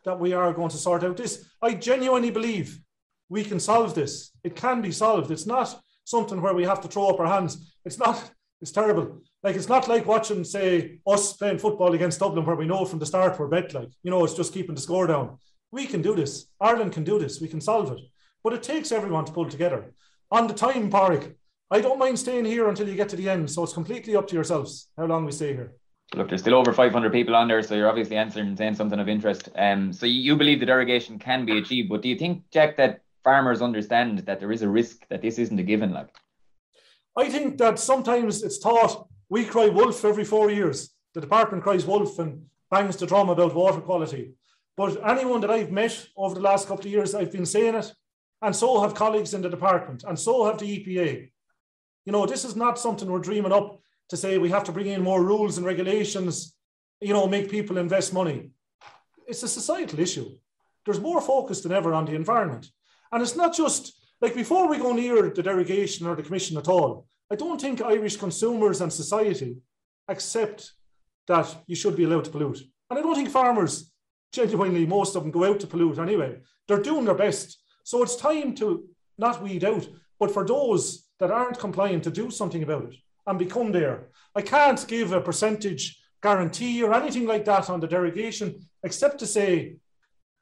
that 0.05 0.19
we 0.19 0.33
are 0.33 0.53
going 0.53 0.69
to 0.69 0.77
sort 0.77 1.03
out 1.03 1.17
this. 1.17 1.45
I 1.61 1.73
genuinely 1.73 2.31
believe 2.31 2.79
we 3.29 3.43
can 3.43 3.59
solve 3.59 3.93
this. 3.93 4.31
It 4.43 4.55
can 4.55 4.81
be 4.81 4.91
solved. 4.91 5.29
It's 5.29 5.45
not 5.45 5.79
something 6.11 6.41
where 6.41 6.53
we 6.53 6.63
have 6.65 6.81
to 6.81 6.87
throw 6.87 7.07
up 7.07 7.19
our 7.19 7.25
hands. 7.25 7.73
It's 7.85 7.97
not, 7.97 8.31
it's 8.61 8.71
terrible. 8.71 9.21
Like 9.41 9.55
it's 9.55 9.69
not 9.69 9.87
like 9.87 10.05
watching, 10.05 10.43
say, 10.43 10.99
us 11.07 11.33
playing 11.33 11.57
football 11.57 11.93
against 11.93 12.19
Dublin 12.19 12.45
where 12.45 12.55
we 12.55 12.67
know 12.67 12.85
from 12.85 12.99
the 12.99 13.05
start 13.05 13.39
we're 13.39 13.47
bet 13.47 13.73
like, 13.73 13.89
you 14.03 14.11
know, 14.11 14.23
it's 14.23 14.35
just 14.35 14.53
keeping 14.53 14.75
the 14.75 14.81
score 14.81 15.07
down. 15.07 15.39
We 15.71 15.87
can 15.87 16.01
do 16.01 16.15
this. 16.15 16.47
Ireland 16.59 16.91
can 16.93 17.03
do 17.03 17.17
this. 17.17 17.41
We 17.41 17.47
can 17.47 17.61
solve 17.61 17.91
it. 17.91 18.01
But 18.43 18.53
it 18.53 18.61
takes 18.61 18.91
everyone 18.91 19.25
to 19.25 19.31
pull 19.31 19.49
together. 19.49 19.93
On 20.29 20.47
the 20.47 20.53
time, 20.53 20.89
Padraig, 20.89 21.35
I 21.71 21.79
don't 21.81 21.99
mind 21.99 22.19
staying 22.19 22.45
here 22.45 22.67
until 22.67 22.87
you 22.87 22.95
get 22.95 23.09
to 23.09 23.15
the 23.15 23.29
end. 23.29 23.49
So 23.49 23.63
it's 23.63 23.73
completely 23.73 24.15
up 24.15 24.27
to 24.27 24.35
yourselves 24.35 24.89
how 24.97 25.05
long 25.05 25.25
we 25.25 25.31
stay 25.31 25.53
here. 25.53 25.73
Look, 26.13 26.27
there's 26.27 26.41
still 26.41 26.55
over 26.55 26.73
500 26.73 27.13
people 27.13 27.35
on 27.35 27.47
there, 27.47 27.63
so 27.63 27.73
you're 27.73 27.87
obviously 27.87 28.17
answering 28.17 28.47
and 28.47 28.57
saying 28.57 28.75
something 28.75 28.99
of 28.99 29.07
interest. 29.07 29.47
Um, 29.55 29.93
so 29.93 30.05
you 30.05 30.35
believe 30.35 30.59
the 30.59 30.65
derogation 30.65 31.17
can 31.17 31.45
be 31.45 31.57
achieved, 31.57 31.87
but 31.87 32.01
do 32.01 32.09
you 32.09 32.17
think, 32.17 32.43
Jack, 32.51 32.75
that 32.75 32.99
farmers 33.23 33.61
understand 33.61 34.19
that 34.19 34.39
there 34.39 34.51
is 34.51 34.61
a 34.61 34.69
risk 34.69 35.07
that 35.09 35.21
this 35.21 35.37
isn't 35.37 35.59
a 35.59 35.63
given 35.63 35.91
like 35.91 36.09
i 37.17 37.29
think 37.29 37.57
that 37.57 37.79
sometimes 37.79 38.43
it's 38.43 38.59
taught 38.59 39.07
we 39.29 39.45
cry 39.45 39.67
wolf 39.67 40.03
every 40.05 40.23
four 40.23 40.49
years 40.49 40.93
the 41.13 41.21
department 41.21 41.63
cries 41.63 41.85
wolf 41.85 42.19
and 42.19 42.45
bangs 42.71 42.95
the 42.95 43.05
drum 43.05 43.29
about 43.29 43.53
water 43.53 43.81
quality. 43.81 44.33
But 44.77 44.97
anyone 45.05 45.41
that 45.41 45.51
I've 45.51 45.71
met 45.71 46.07
over 46.15 46.33
the 46.33 46.41
last 46.41 46.67
couple 46.67 46.85
of 46.85 46.91
years, 46.91 47.13
I've 47.13 47.31
been 47.31 47.45
saying 47.45 47.75
it, 47.75 47.93
and 48.41 48.55
so 48.55 48.81
have 48.81 48.95
colleagues 48.95 49.33
in 49.33 49.41
the 49.41 49.49
department, 49.49 50.05
and 50.07 50.17
so 50.17 50.45
have 50.45 50.57
the 50.57 50.65
EPA. 50.65 51.29
You 52.05 52.11
know, 52.11 52.25
this 52.25 52.45
is 52.45 52.55
not 52.55 52.79
something 52.79 53.11
we're 53.11 53.19
dreaming 53.19 53.51
up 53.51 53.79
to 54.09 54.17
say 54.17 54.37
we 54.37 54.49
have 54.49 54.63
to 54.63 54.71
bring 54.71 54.87
in 54.87 55.03
more 55.03 55.23
rules 55.23 55.57
and 55.57 55.65
regulations, 55.65 56.55
you 57.01 57.13
know, 57.13 57.27
make 57.27 57.51
people 57.51 57.77
invest 57.77 58.13
money. 58.13 58.51
It's 59.27 59.43
a 59.43 59.47
societal 59.47 59.99
issue. 59.99 60.37
There's 60.85 60.99
more 60.99 61.21
focus 61.21 61.61
than 61.61 61.71
ever 61.71 61.93
on 61.93 62.05
the 62.05 62.15
environment. 62.15 62.67
And 63.11 63.21
it's 63.21 63.35
not 63.35 63.53
just 63.53 63.93
like 64.21 64.35
before 64.35 64.67
we 64.67 64.77
go 64.77 64.93
near 64.93 65.29
the 65.29 65.43
derogation 65.43 66.07
or 66.07 66.15
the 66.15 66.23
commission 66.23 66.57
at 66.57 66.67
all, 66.67 67.07
I 67.31 67.35
don't 67.35 67.59
think 67.59 67.81
Irish 67.81 68.17
consumers 68.17 68.81
and 68.81 68.91
society 68.91 69.57
accept 70.07 70.71
that 71.27 71.55
you 71.67 71.75
should 71.75 71.95
be 71.95 72.03
allowed 72.03 72.25
to 72.25 72.31
pollute. 72.31 72.61
And 72.89 72.99
I 72.99 73.01
don't 73.01 73.15
think 73.15 73.29
farmers, 73.29 73.91
genuinely, 74.33 74.85
most 74.85 75.15
of 75.15 75.23
them 75.23 75.31
go 75.31 75.45
out 75.45 75.59
to 75.61 75.67
pollute 75.67 75.97
anyway. 75.97 76.39
They're 76.67 76.81
doing 76.81 77.05
their 77.05 77.15
best. 77.15 77.61
So 77.83 78.03
it's 78.03 78.15
time 78.15 78.53
to 78.55 78.85
not 79.17 79.41
weed 79.41 79.63
out, 79.63 79.87
but 80.19 80.31
for 80.31 80.45
those 80.45 81.07
that 81.19 81.31
aren't 81.31 81.59
compliant 81.59 82.03
to 82.03 82.11
do 82.11 82.31
something 82.31 82.63
about 82.63 82.85
it 82.85 82.95
and 83.27 83.37
become 83.39 83.71
there. 83.71 84.09
I 84.35 84.41
can't 84.41 84.85
give 84.87 85.11
a 85.11 85.21
percentage 85.21 86.01
guarantee 86.21 86.83
or 86.83 86.93
anything 86.93 87.25
like 87.25 87.45
that 87.45 87.69
on 87.69 87.79
the 87.79 87.87
derogation, 87.87 88.67
except 88.83 89.19
to 89.19 89.27
say 89.27 89.77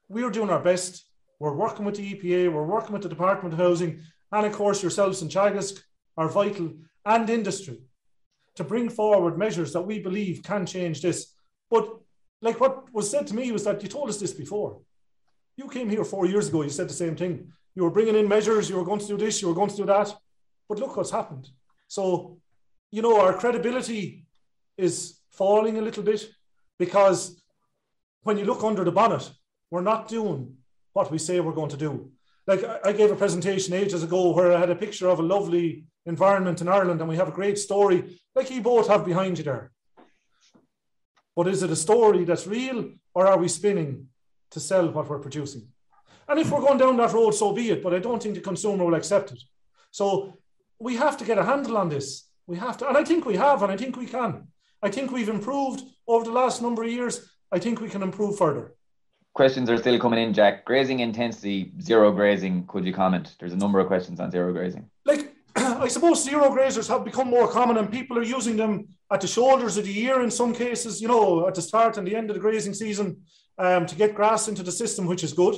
we're 0.07 0.29
doing 0.29 0.49
our 0.49 0.59
best. 0.59 1.05
We're 1.39 1.53
working 1.53 1.85
with 1.85 1.95
the 1.95 2.13
EPA, 2.13 2.51
we're 2.51 2.63
working 2.63 2.93
with 2.93 3.03
the 3.03 3.09
Department 3.09 3.53
of 3.53 3.59
Housing, 3.59 4.01
and 4.31 4.45
of 4.45 4.53
course, 4.53 4.81
yourselves 4.81 5.21
in 5.21 5.29
Teagasc 5.29 5.81
are 6.17 6.27
vital, 6.27 6.73
and 7.05 7.29
industry 7.29 7.79
to 8.55 8.63
bring 8.63 8.89
forward 8.89 9.37
measures 9.37 9.71
that 9.71 9.81
we 9.81 9.99
believe 9.99 10.43
can 10.43 10.65
change 10.65 11.01
this. 11.01 11.33
But 11.71 11.99
like 12.41 12.59
what 12.59 12.93
was 12.93 13.09
said 13.09 13.25
to 13.27 13.35
me 13.35 13.51
was 13.51 13.63
that 13.63 13.81
you 13.81 13.89
told 13.89 14.09
us 14.09 14.19
this 14.19 14.33
before. 14.33 14.81
You 15.55 15.69
came 15.69 15.89
here 15.89 16.03
four 16.03 16.25
years 16.25 16.49
ago, 16.49 16.61
you 16.61 16.69
said 16.69 16.89
the 16.89 16.93
same 16.93 17.15
thing. 17.15 17.51
You 17.75 17.83
were 17.83 17.89
bringing 17.89 18.15
in 18.15 18.27
measures, 18.27 18.69
you 18.69 18.75
were 18.75 18.83
going 18.85 18.99
to 18.99 19.07
do 19.07 19.17
this, 19.17 19.41
you 19.41 19.47
were 19.47 19.53
going 19.53 19.69
to 19.69 19.75
do 19.77 19.85
that. 19.85 20.13
But 20.67 20.79
look 20.79 20.97
what's 20.97 21.11
happened. 21.11 21.49
So, 21.87 22.37
you 22.91 23.01
know, 23.01 23.19
our 23.21 23.33
credibility 23.33 24.25
is 24.77 25.19
falling 25.31 25.77
a 25.77 25.81
little 25.81 26.03
bit 26.03 26.29
because 26.77 27.41
when 28.23 28.37
you 28.37 28.45
look 28.45 28.63
under 28.63 28.83
the 28.83 28.91
bonnet, 28.91 29.29
we're 29.71 29.81
not 29.81 30.07
doing 30.07 30.57
what 30.99 31.11
we 31.11 31.17
say 31.17 31.39
we're 31.39 31.61
going 31.61 31.75
to 31.75 31.85
do. 31.87 32.11
Like 32.45 32.61
I 32.83 32.91
gave 32.91 33.09
a 33.09 33.15
presentation 33.23 33.73
ages 33.73 34.03
ago 34.03 34.21
where 34.33 34.51
I 34.51 34.59
had 34.59 34.69
a 34.69 34.83
picture 34.83 35.07
of 35.07 35.19
a 35.19 35.29
lovely 35.35 35.85
environment 36.05 36.59
in 36.59 36.67
Ireland 36.67 36.99
and 36.99 37.09
we 37.09 37.15
have 37.21 37.29
a 37.29 37.39
great 37.39 37.57
story 37.57 37.99
like 38.35 38.51
you 38.51 38.61
both 38.61 38.87
have 38.89 39.05
behind 39.05 39.37
you 39.37 39.45
there. 39.45 39.71
But 41.37 41.47
is 41.47 41.63
it 41.63 41.77
a 41.77 41.85
story 41.87 42.25
that's 42.25 42.47
real 42.47 42.79
or 43.15 43.27
are 43.27 43.37
we 43.37 43.47
spinning 43.47 44.07
to 44.51 44.59
sell 44.59 44.87
what 44.89 45.07
we're 45.07 45.25
producing? 45.27 45.63
And 46.27 46.37
if 46.37 46.51
we're 46.51 46.67
going 46.67 46.79
down 46.79 46.97
that 46.97 47.13
road, 47.13 47.31
so 47.31 47.53
be 47.53 47.69
it. 47.69 47.81
But 47.81 47.93
I 47.93 47.99
don't 47.99 48.21
think 48.21 48.35
the 48.35 48.49
consumer 48.51 48.83
will 48.83 48.99
accept 49.01 49.31
it. 49.31 49.41
So 49.91 50.33
we 50.79 50.97
have 50.97 51.15
to 51.19 51.25
get 51.29 51.37
a 51.37 51.45
handle 51.51 51.77
on 51.77 51.87
this. 51.87 52.29
We 52.45 52.57
have 52.57 52.75
to, 52.79 52.87
and 52.89 52.97
I 52.97 53.05
think 53.05 53.25
we 53.25 53.37
have, 53.37 53.63
and 53.63 53.71
I 53.71 53.77
think 53.77 53.95
we 53.95 54.05
can. 54.05 54.31
I 54.87 54.89
think 54.89 55.11
we've 55.11 55.35
improved 55.37 55.81
over 56.07 56.25
the 56.25 56.37
last 56.41 56.61
number 56.61 56.83
of 56.83 56.91
years. 56.91 57.15
I 57.55 57.59
think 57.59 57.79
we 57.79 57.89
can 57.89 58.03
improve 58.03 58.37
further. 58.37 58.75
Questions 59.33 59.69
are 59.69 59.77
still 59.77 59.99
coming 59.99 60.21
in, 60.21 60.33
Jack. 60.33 60.65
Grazing 60.65 60.99
intensity, 60.99 61.71
zero 61.81 62.11
grazing. 62.11 62.65
Could 62.67 62.85
you 62.85 62.93
comment? 62.93 63.35
There's 63.39 63.53
a 63.53 63.57
number 63.57 63.79
of 63.79 63.87
questions 63.87 64.19
on 64.19 64.31
zero 64.31 64.51
grazing. 64.51 64.89
Like, 65.05 65.33
I 65.55 65.87
suppose 65.87 66.23
zero 66.23 66.49
grazers 66.49 66.89
have 66.89 67.05
become 67.05 67.29
more 67.29 67.47
common, 67.47 67.77
and 67.77 67.91
people 67.91 68.17
are 68.17 68.23
using 68.23 68.57
them 68.57 68.89
at 69.11 69.21
the 69.21 69.27
shoulders 69.27 69.77
of 69.77 69.85
the 69.85 69.93
year 69.93 70.21
in 70.21 70.31
some 70.31 70.53
cases. 70.53 71.01
You 71.01 71.07
know, 71.07 71.47
at 71.47 71.55
the 71.55 71.61
start 71.61 71.97
and 71.97 72.07
the 72.07 72.15
end 72.15 72.29
of 72.29 72.35
the 72.35 72.41
grazing 72.41 72.73
season, 72.73 73.21
um, 73.57 73.85
to 73.85 73.95
get 73.95 74.15
grass 74.15 74.47
into 74.47 74.63
the 74.63 74.71
system, 74.71 75.05
which 75.05 75.23
is 75.23 75.33
good. 75.33 75.55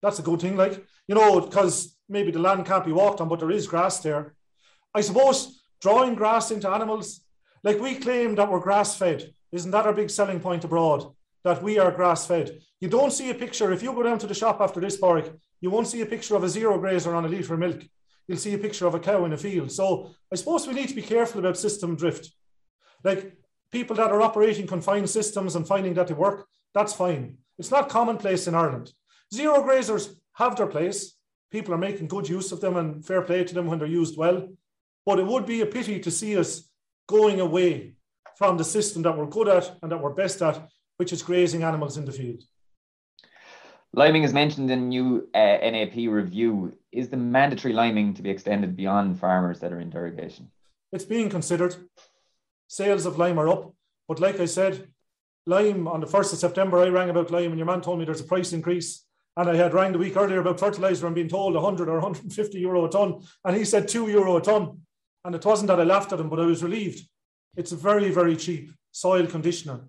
That's 0.00 0.18
a 0.18 0.22
good 0.22 0.40
thing, 0.40 0.56
like 0.56 0.84
you 1.08 1.14
know, 1.14 1.40
because 1.40 1.96
maybe 2.08 2.30
the 2.30 2.38
land 2.38 2.66
can't 2.66 2.84
be 2.84 2.92
walked 2.92 3.20
on, 3.20 3.28
but 3.28 3.40
there 3.40 3.50
is 3.50 3.66
grass 3.66 4.00
there. 4.00 4.34
I 4.94 5.00
suppose 5.00 5.62
drawing 5.80 6.14
grass 6.14 6.50
into 6.50 6.70
animals, 6.70 7.20
like 7.64 7.80
we 7.80 7.96
claim 7.96 8.34
that 8.36 8.50
we're 8.50 8.60
grass 8.60 8.96
fed, 8.96 9.34
isn't 9.50 9.70
that 9.70 9.86
our 9.86 9.92
big 9.92 10.10
selling 10.10 10.40
point 10.40 10.64
abroad? 10.64 11.12
That 11.44 11.62
we 11.62 11.78
are 11.78 11.90
grass 11.90 12.26
fed. 12.26 12.60
You 12.80 12.88
don't 12.88 13.12
see 13.12 13.30
a 13.30 13.34
picture, 13.34 13.72
if 13.72 13.82
you 13.82 13.92
go 13.92 14.02
down 14.02 14.18
to 14.20 14.26
the 14.26 14.34
shop 14.34 14.60
after 14.60 14.80
this, 14.80 14.96
Padraig, 14.96 15.32
you 15.60 15.70
won't 15.70 15.88
see 15.88 16.00
a 16.00 16.06
picture 16.06 16.36
of 16.36 16.44
a 16.44 16.48
zero 16.48 16.78
grazer 16.78 17.14
on 17.14 17.24
a 17.24 17.28
litre 17.28 17.54
of 17.54 17.60
milk. 17.60 17.82
You'll 18.28 18.38
see 18.38 18.54
a 18.54 18.58
picture 18.58 18.86
of 18.86 18.94
a 18.94 19.00
cow 19.00 19.24
in 19.24 19.32
a 19.32 19.36
field. 19.36 19.70
So 19.72 20.14
I 20.32 20.36
suppose 20.36 20.66
we 20.66 20.74
need 20.74 20.88
to 20.88 20.94
be 20.94 21.02
careful 21.02 21.40
about 21.40 21.56
system 21.56 21.96
drift. 21.96 22.30
Like 23.04 23.36
people 23.70 23.96
that 23.96 24.10
are 24.10 24.22
operating 24.22 24.66
confined 24.66 25.10
systems 25.10 25.56
and 25.56 25.66
finding 25.66 25.94
that 25.94 26.08
they 26.08 26.14
work, 26.14 26.46
that's 26.74 26.92
fine. 26.92 27.38
It's 27.58 27.70
not 27.70 27.88
commonplace 27.88 28.46
in 28.46 28.54
Ireland. 28.54 28.92
Zero 29.34 29.62
grazers 29.62 30.14
have 30.34 30.56
their 30.56 30.66
place. 30.66 31.16
People 31.50 31.74
are 31.74 31.78
making 31.78 32.08
good 32.08 32.28
use 32.28 32.52
of 32.52 32.60
them 32.60 32.76
and 32.76 33.04
fair 33.04 33.22
play 33.22 33.44
to 33.44 33.54
them 33.54 33.66
when 33.66 33.78
they're 33.78 33.88
used 33.88 34.16
well. 34.16 34.48
But 35.04 35.18
it 35.18 35.26
would 35.26 35.46
be 35.46 35.60
a 35.60 35.66
pity 35.66 35.98
to 36.00 36.10
see 36.10 36.36
us 36.38 36.68
going 37.08 37.40
away 37.40 37.94
from 38.36 38.56
the 38.56 38.64
system 38.64 39.02
that 39.02 39.16
we're 39.16 39.26
good 39.26 39.48
at 39.48 39.76
and 39.82 39.92
that 39.92 40.00
we're 40.00 40.14
best 40.14 40.40
at, 40.42 40.68
which 41.02 41.12
is 41.12 41.20
grazing 41.20 41.64
animals 41.64 41.96
in 41.96 42.04
the 42.04 42.12
field. 42.12 42.44
Liming 43.92 44.22
is 44.22 44.32
mentioned 44.32 44.70
in 44.70 44.88
new 44.88 45.28
uh, 45.34 45.58
NAP 45.72 45.96
review. 45.96 46.78
Is 46.92 47.08
the 47.08 47.16
mandatory 47.16 47.74
liming 47.74 48.14
to 48.14 48.22
be 48.22 48.30
extended 48.30 48.76
beyond 48.76 49.18
farmers 49.18 49.58
that 49.58 49.72
are 49.72 49.80
in 49.80 49.90
derogation? 49.90 50.52
It's 50.92 51.04
being 51.04 51.28
considered. 51.28 51.74
Sales 52.68 53.04
of 53.04 53.18
lime 53.18 53.40
are 53.40 53.48
up. 53.48 53.74
But 54.06 54.20
like 54.20 54.38
I 54.38 54.44
said, 54.44 54.86
lime 55.44 55.88
on 55.88 56.00
the 56.00 56.06
1st 56.06 56.34
of 56.34 56.38
September, 56.38 56.78
I 56.78 56.86
rang 56.86 57.10
about 57.10 57.32
lime 57.32 57.50
and 57.50 57.58
your 57.58 57.66
man 57.66 57.80
told 57.80 57.98
me 57.98 58.04
there's 58.04 58.20
a 58.20 58.32
price 58.32 58.52
increase. 58.52 59.04
And 59.36 59.50
I 59.50 59.56
had 59.56 59.74
rang 59.74 59.90
the 59.90 59.98
week 59.98 60.16
earlier 60.16 60.38
about 60.38 60.60
fertilizer 60.60 61.06
and 61.06 61.16
being 61.16 61.26
told 61.26 61.54
100 61.54 61.88
or 61.88 61.94
150 61.94 62.60
euro 62.60 62.84
a 62.84 62.88
ton. 62.88 63.22
And 63.44 63.56
he 63.56 63.64
said 63.64 63.88
2 63.88 64.06
euro 64.06 64.36
a 64.36 64.40
ton. 64.40 64.82
And 65.24 65.34
it 65.34 65.44
wasn't 65.44 65.66
that 65.66 65.80
I 65.80 65.82
laughed 65.82 66.12
at 66.12 66.20
him, 66.20 66.28
but 66.28 66.38
I 66.38 66.46
was 66.46 66.62
relieved. 66.62 67.00
It's 67.56 67.72
a 67.72 67.76
very, 67.76 68.10
very 68.10 68.36
cheap 68.36 68.70
soil 68.92 69.26
conditioner. 69.26 69.80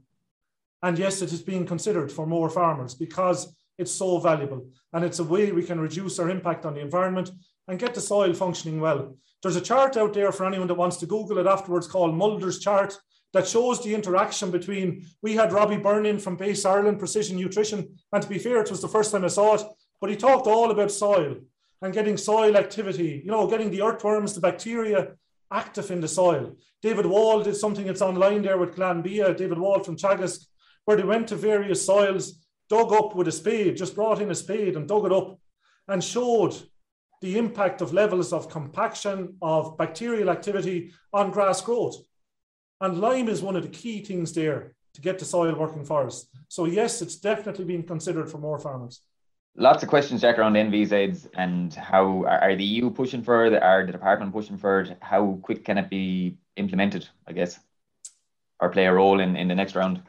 And 0.83 0.99
yes, 0.99 1.21
it 1.21 1.31
is 1.31 1.41
being 1.41 1.65
considered 1.65 2.11
for 2.11 2.27
more 2.27 2.49
farmers 2.49 2.93
because 2.93 3.55
it's 3.77 3.91
so 3.91 4.19
valuable. 4.19 4.67
And 4.91 5.03
it's 5.03 5.19
a 5.19 5.23
way 5.23 5.51
we 5.51 5.63
can 5.63 5.79
reduce 5.79 6.19
our 6.19 6.29
impact 6.29 6.65
on 6.65 6.75
the 6.75 6.81
environment 6.81 7.31
and 7.67 7.79
get 7.79 7.95
the 7.95 8.01
soil 8.01 8.33
functioning 8.33 8.79
well. 8.79 9.15
There's 9.41 9.55
a 9.55 9.61
chart 9.61 9.97
out 9.97 10.13
there 10.13 10.31
for 10.31 10.45
anyone 10.45 10.67
that 10.67 10.75
wants 10.75 10.97
to 10.97 11.05
Google 11.05 11.37
it 11.39 11.47
afterwards 11.47 11.87
called 11.87 12.15
Mulder's 12.15 12.59
chart 12.59 12.97
that 13.31 13.47
shows 13.47 13.81
the 13.81 13.95
interaction 13.95 14.51
between. 14.51 15.05
We 15.21 15.35
had 15.35 15.53
Robbie 15.53 15.77
Byrne 15.77 16.19
from 16.19 16.35
Base 16.35 16.65
Ireland 16.65 16.99
Precision 16.99 17.37
Nutrition, 17.37 17.97
and 18.11 18.21
to 18.21 18.29
be 18.29 18.37
fair, 18.37 18.61
it 18.61 18.69
was 18.69 18.81
the 18.81 18.87
first 18.87 19.11
time 19.11 19.25
I 19.25 19.29
saw 19.29 19.55
it, 19.55 19.63
but 19.99 20.09
he 20.09 20.15
talked 20.15 20.47
all 20.47 20.69
about 20.71 20.91
soil 20.91 21.37
and 21.81 21.93
getting 21.93 22.15
soil 22.15 22.55
activity, 22.55 23.21
you 23.25 23.31
know, 23.31 23.47
getting 23.47 23.71
the 23.71 23.81
earthworms, 23.81 24.33
the 24.33 24.41
bacteria 24.41 25.13
active 25.51 25.91
in 25.91 26.01
the 26.01 26.07
soil. 26.07 26.55
David 26.81 27.05
Wall 27.05 27.41
did 27.43 27.55
something 27.55 27.85
that's 27.85 28.01
online 28.01 28.41
there 28.41 28.57
with 28.57 28.75
Glanbia, 28.75 29.35
David 29.35 29.57
Wall 29.57 29.83
from 29.83 29.97
Teagasc, 29.97 30.45
where 30.85 30.97
they 30.97 31.03
went 31.03 31.27
to 31.29 31.35
various 31.35 31.85
soils, 31.85 32.39
dug 32.69 32.91
up 32.91 33.15
with 33.15 33.27
a 33.27 33.31
spade, 33.31 33.77
just 33.77 33.95
brought 33.95 34.21
in 34.21 34.31
a 34.31 34.35
spade 34.35 34.75
and 34.75 34.87
dug 34.87 35.05
it 35.05 35.11
up 35.11 35.39
and 35.87 36.03
showed 36.03 36.55
the 37.21 37.37
impact 37.37 37.81
of 37.81 37.93
levels 37.93 38.33
of 38.33 38.49
compaction 38.49 39.37
of 39.41 39.77
bacterial 39.77 40.29
activity 40.29 40.91
on 41.13 41.31
grass 41.31 41.61
growth. 41.61 41.95
And 42.81 42.99
lime 42.99 43.29
is 43.29 43.41
one 43.41 43.55
of 43.55 43.63
the 43.63 43.69
key 43.69 44.03
things 44.03 44.33
there 44.33 44.73
to 44.93 45.01
get 45.01 45.19
the 45.19 45.25
soil 45.25 45.55
working 45.55 45.85
for 45.85 46.05
us. 46.05 46.27
So 46.49 46.65
yes, 46.65 47.01
it's 47.01 47.15
definitely 47.15 47.65
being 47.65 47.83
considered 47.83 48.29
for 48.29 48.37
more 48.37 48.59
farmers. 48.59 49.01
Lots 49.55 49.83
of 49.83 49.89
questions, 49.89 50.21
Jack, 50.21 50.39
around 50.39 50.55
NVZs 50.55 51.29
and 51.35 51.73
how 51.75 52.25
are 52.25 52.55
the 52.55 52.63
EU 52.63 52.89
pushing 52.89 53.21
for 53.21 53.45
it? 53.45 53.61
Are 53.61 53.85
the 53.85 53.91
department 53.91 54.33
pushing 54.33 54.57
for 54.57 54.81
it? 54.81 54.97
How 54.99 55.39
quick 55.43 55.63
can 55.63 55.77
it 55.77 55.89
be 55.89 56.37
implemented, 56.55 57.07
I 57.27 57.33
guess, 57.33 57.59
or 58.59 58.69
play 58.69 58.87
a 58.87 58.93
role 58.93 59.19
in, 59.19 59.35
in 59.35 59.47
the 59.47 59.55
next 59.55 59.75
round? 59.75 60.01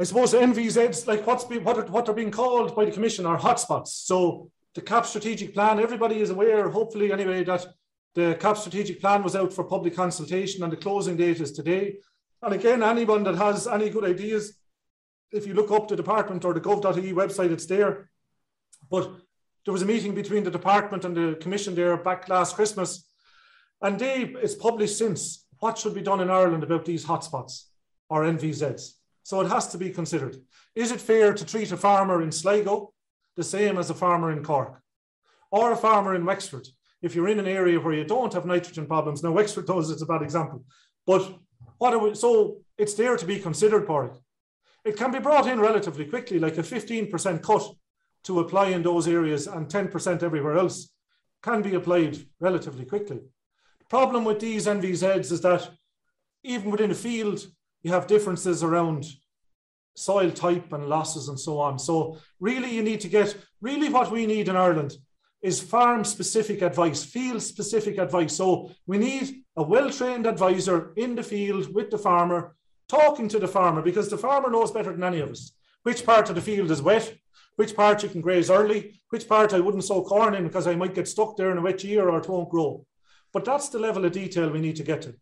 I 0.00 0.04
suppose 0.04 0.32
NVZs, 0.32 1.06
like 1.06 1.26
what's 1.26 1.44
be, 1.44 1.58
what, 1.58 1.78
are, 1.78 1.84
what 1.86 2.08
are 2.08 2.14
being 2.14 2.30
called 2.30 2.74
by 2.74 2.84
the 2.84 2.90
Commission, 2.90 3.26
are 3.26 3.38
hotspots. 3.38 3.88
So 3.88 4.50
the 4.74 4.80
CAP 4.80 5.06
strategic 5.06 5.54
plan, 5.54 5.78
everybody 5.78 6.20
is 6.20 6.30
aware, 6.30 6.68
hopefully 6.70 7.12
anyway, 7.12 7.44
that 7.44 7.66
the 8.14 8.36
CAP 8.40 8.56
strategic 8.56 9.00
plan 9.00 9.22
was 9.22 9.36
out 9.36 9.52
for 9.52 9.64
public 9.64 9.94
consultation 9.94 10.62
and 10.62 10.72
the 10.72 10.76
closing 10.76 11.16
date 11.16 11.40
is 11.40 11.52
today. 11.52 11.96
And 12.42 12.54
again, 12.54 12.82
anyone 12.82 13.22
that 13.24 13.36
has 13.36 13.66
any 13.66 13.90
good 13.90 14.04
ideas, 14.04 14.58
if 15.30 15.46
you 15.46 15.54
look 15.54 15.70
up 15.70 15.88
the 15.88 15.96
department 15.96 16.44
or 16.44 16.54
the 16.54 16.60
gov.ie 16.60 17.12
website, 17.12 17.52
it's 17.52 17.66
there. 17.66 18.10
But 18.90 19.10
there 19.64 19.72
was 19.72 19.82
a 19.82 19.86
meeting 19.86 20.14
between 20.14 20.42
the 20.42 20.50
department 20.50 21.04
and 21.04 21.16
the 21.16 21.38
commission 21.40 21.74
there 21.74 21.96
back 21.96 22.28
last 22.28 22.56
Christmas. 22.56 23.06
And 23.80 23.98
they, 23.98 24.34
it's 24.42 24.54
published 24.54 24.98
since 24.98 25.46
what 25.58 25.78
should 25.78 25.94
be 25.94 26.02
done 26.02 26.20
in 26.20 26.30
Ireland 26.30 26.64
about 26.64 26.84
these 26.84 27.04
hotspots 27.04 27.66
or 28.08 28.24
NVZs. 28.24 28.94
So 29.22 29.40
it 29.40 29.48
has 29.48 29.68
to 29.68 29.78
be 29.78 29.90
considered. 29.90 30.36
Is 30.74 30.90
it 30.90 31.00
fair 31.00 31.32
to 31.32 31.44
treat 31.44 31.72
a 31.72 31.76
farmer 31.76 32.22
in 32.22 32.32
Sligo 32.32 32.92
the 33.36 33.44
same 33.44 33.78
as 33.78 33.90
a 33.90 33.94
farmer 33.94 34.32
in 34.32 34.42
Cork 34.42 34.80
or 35.50 35.72
a 35.72 35.76
farmer 35.76 36.14
in 36.14 36.24
Wexford? 36.24 36.66
If 37.02 37.14
you're 37.14 37.28
in 37.28 37.40
an 37.40 37.48
area 37.48 37.80
where 37.80 37.94
you 37.94 38.04
don't 38.04 38.32
have 38.32 38.46
nitrogen 38.46 38.86
problems, 38.86 39.22
now 39.22 39.32
Wexford 39.32 39.66
does, 39.66 39.90
it's 39.90 40.02
a 40.02 40.06
bad 40.06 40.22
example, 40.22 40.64
but 41.06 41.38
What 41.82 42.00
we, 42.00 42.14
so 42.14 42.58
it's 42.78 42.94
there 42.94 43.16
to 43.16 43.26
be 43.26 43.40
considered, 43.40 43.88
Padraig. 43.88 44.12
It 44.84 44.96
can 44.96 45.10
be 45.10 45.18
brought 45.18 45.48
in 45.48 45.58
relatively 45.58 46.04
quickly, 46.04 46.38
like 46.38 46.56
a 46.56 46.62
15% 46.62 47.42
cut 47.42 47.74
to 48.22 48.38
apply 48.38 48.68
in 48.68 48.84
those 48.84 49.08
areas 49.08 49.48
and 49.48 49.66
10% 49.66 50.22
everywhere 50.22 50.56
else 50.56 50.92
can 51.42 51.60
be 51.60 51.74
applied 51.74 52.18
relatively 52.38 52.84
quickly. 52.84 53.18
The 53.80 53.84
problem 53.88 54.24
with 54.24 54.38
these 54.38 54.66
NVZs 54.66 55.32
is 55.32 55.40
that 55.40 55.70
even 56.44 56.70
within 56.70 56.92
a 56.92 56.94
field, 56.94 57.44
you 57.82 57.92
have 57.92 58.06
differences 58.06 58.62
around 58.62 59.06
soil 59.94 60.30
type 60.30 60.72
and 60.72 60.88
losses 60.88 61.28
and 61.28 61.38
so 61.38 61.58
on. 61.58 61.78
So 61.78 62.18
really 62.40 62.74
you 62.74 62.82
need 62.82 63.00
to 63.00 63.08
get, 63.08 63.36
really 63.60 63.88
what 63.88 64.10
we 64.10 64.26
need 64.26 64.48
in 64.48 64.56
Ireland 64.56 64.96
is 65.42 65.60
farm 65.60 66.04
specific 66.04 66.62
advice, 66.62 67.04
field 67.04 67.42
specific 67.42 67.98
advice. 67.98 68.34
So 68.34 68.70
we 68.86 68.98
need 68.98 69.42
a 69.56 69.62
well 69.62 69.90
trained 69.90 70.26
advisor 70.26 70.92
in 70.96 71.14
the 71.14 71.22
field 71.22 71.74
with 71.74 71.90
the 71.90 71.98
farmer, 71.98 72.56
talking 72.88 73.28
to 73.28 73.38
the 73.38 73.48
farmer, 73.48 73.82
because 73.82 74.08
the 74.08 74.18
farmer 74.18 74.50
knows 74.50 74.70
better 74.70 74.92
than 74.92 75.04
any 75.04 75.20
of 75.20 75.30
us 75.30 75.52
which 75.82 76.06
part 76.06 76.28
of 76.28 76.34
the 76.34 76.40
field 76.40 76.70
is 76.70 76.82
wet, 76.82 77.14
which 77.56 77.74
part 77.74 78.02
you 78.02 78.08
can 78.08 78.20
graze 78.20 78.50
early, 78.50 79.00
which 79.10 79.28
part 79.28 79.52
I 79.52 79.60
wouldn't 79.60 79.84
sow 79.84 80.02
corn 80.02 80.34
in 80.34 80.44
because 80.44 80.66
I 80.66 80.74
might 80.74 80.94
get 80.94 81.08
stuck 81.08 81.36
there 81.36 81.50
in 81.50 81.58
a 81.58 81.62
wet 81.62 81.84
year 81.84 82.08
or 82.08 82.18
it 82.18 82.28
won't 82.28 82.50
grow. 82.50 82.86
But 83.32 83.44
that's 83.44 83.68
the 83.68 83.78
level 83.78 84.04
of 84.04 84.12
detail 84.12 84.50
we 84.50 84.60
need 84.60 84.76
to 84.76 84.82
get 84.82 85.02
to. 85.02 85.14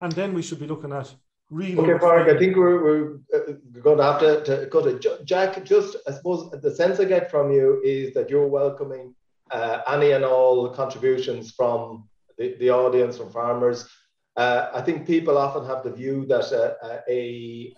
And 0.00 0.12
then 0.12 0.34
we 0.34 0.42
should 0.42 0.60
be 0.60 0.66
looking 0.66 0.92
at 0.92 1.14
really. 1.50 1.78
Okay, 1.78 2.04
Mark, 2.04 2.28
I 2.28 2.38
think 2.38 2.56
we're, 2.56 2.82
we're 2.82 3.14
uh, 3.34 3.52
going 3.82 3.98
to 3.98 4.04
have 4.04 4.20
to, 4.20 4.44
to 4.44 4.66
go 4.66 4.82
to 4.82 5.24
Jack. 5.24 5.64
Just, 5.64 5.96
I 6.06 6.12
suppose, 6.12 6.50
the 6.50 6.74
sense 6.74 7.00
I 7.00 7.04
get 7.04 7.30
from 7.30 7.50
you 7.50 7.80
is 7.84 8.14
that 8.14 8.30
you're 8.30 8.48
welcoming 8.48 9.14
uh, 9.50 9.80
any 9.88 10.12
and 10.12 10.24
all 10.24 10.68
contributions 10.70 11.52
from 11.52 12.08
the, 12.36 12.54
the 12.58 12.70
audience, 12.70 13.18
from 13.18 13.30
farmers. 13.30 13.88
Uh, 14.36 14.70
I 14.72 14.82
think 14.82 15.04
people 15.04 15.36
often 15.36 15.66
have 15.66 15.82
the 15.82 15.92
view 15.92 16.24
that 16.26 16.52
uh, 16.52 17.00
a, 17.08 17.74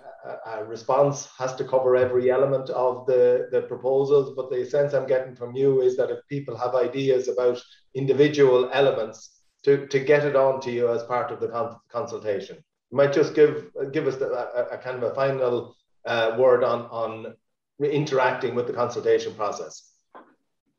a, 0.47 0.65
response 0.65 1.27
has 1.39 1.55
to 1.55 1.65
cover 1.65 1.97
every 1.97 2.31
element 2.31 2.69
of 2.69 3.07
the, 3.07 3.49
the 3.51 3.63
proposals, 3.63 4.35
but 4.37 4.51
the 4.51 4.67
sense 4.67 4.93
I'm 4.93 5.07
getting 5.07 5.35
from 5.35 5.57
you 5.57 5.81
is 5.81 5.97
that 5.97 6.11
if 6.11 6.19
people 6.29 6.55
have 6.59 6.75
ideas 6.75 7.29
about 7.29 7.59
individual 7.95 8.69
elements, 8.75 9.41
to, 9.63 9.87
to 9.89 10.01
get 10.01 10.25
it 10.25 10.37
on 10.37 10.61
to 10.63 10.71
you 10.71 10.89
as 10.89 11.03
part 11.05 11.31
of 11.31 11.41
the 11.41 11.49
con- 11.49 11.77
consultation. 11.91 12.63
Might 12.93 13.13
just 13.13 13.35
give 13.35 13.71
give 13.93 14.07
us 14.07 14.17
the, 14.17 14.31
a, 14.31 14.75
a, 14.75 14.79
kind 14.79 14.97
of 14.97 15.05
a 15.05 15.15
final 15.15 15.77
uh, 16.07 16.35
word 16.39 16.65
on 16.65 16.83
on 16.87 17.35
interacting 17.81 18.55
with 18.55 18.67
the 18.67 18.73
consultation 18.73 19.33
process. 19.35 19.91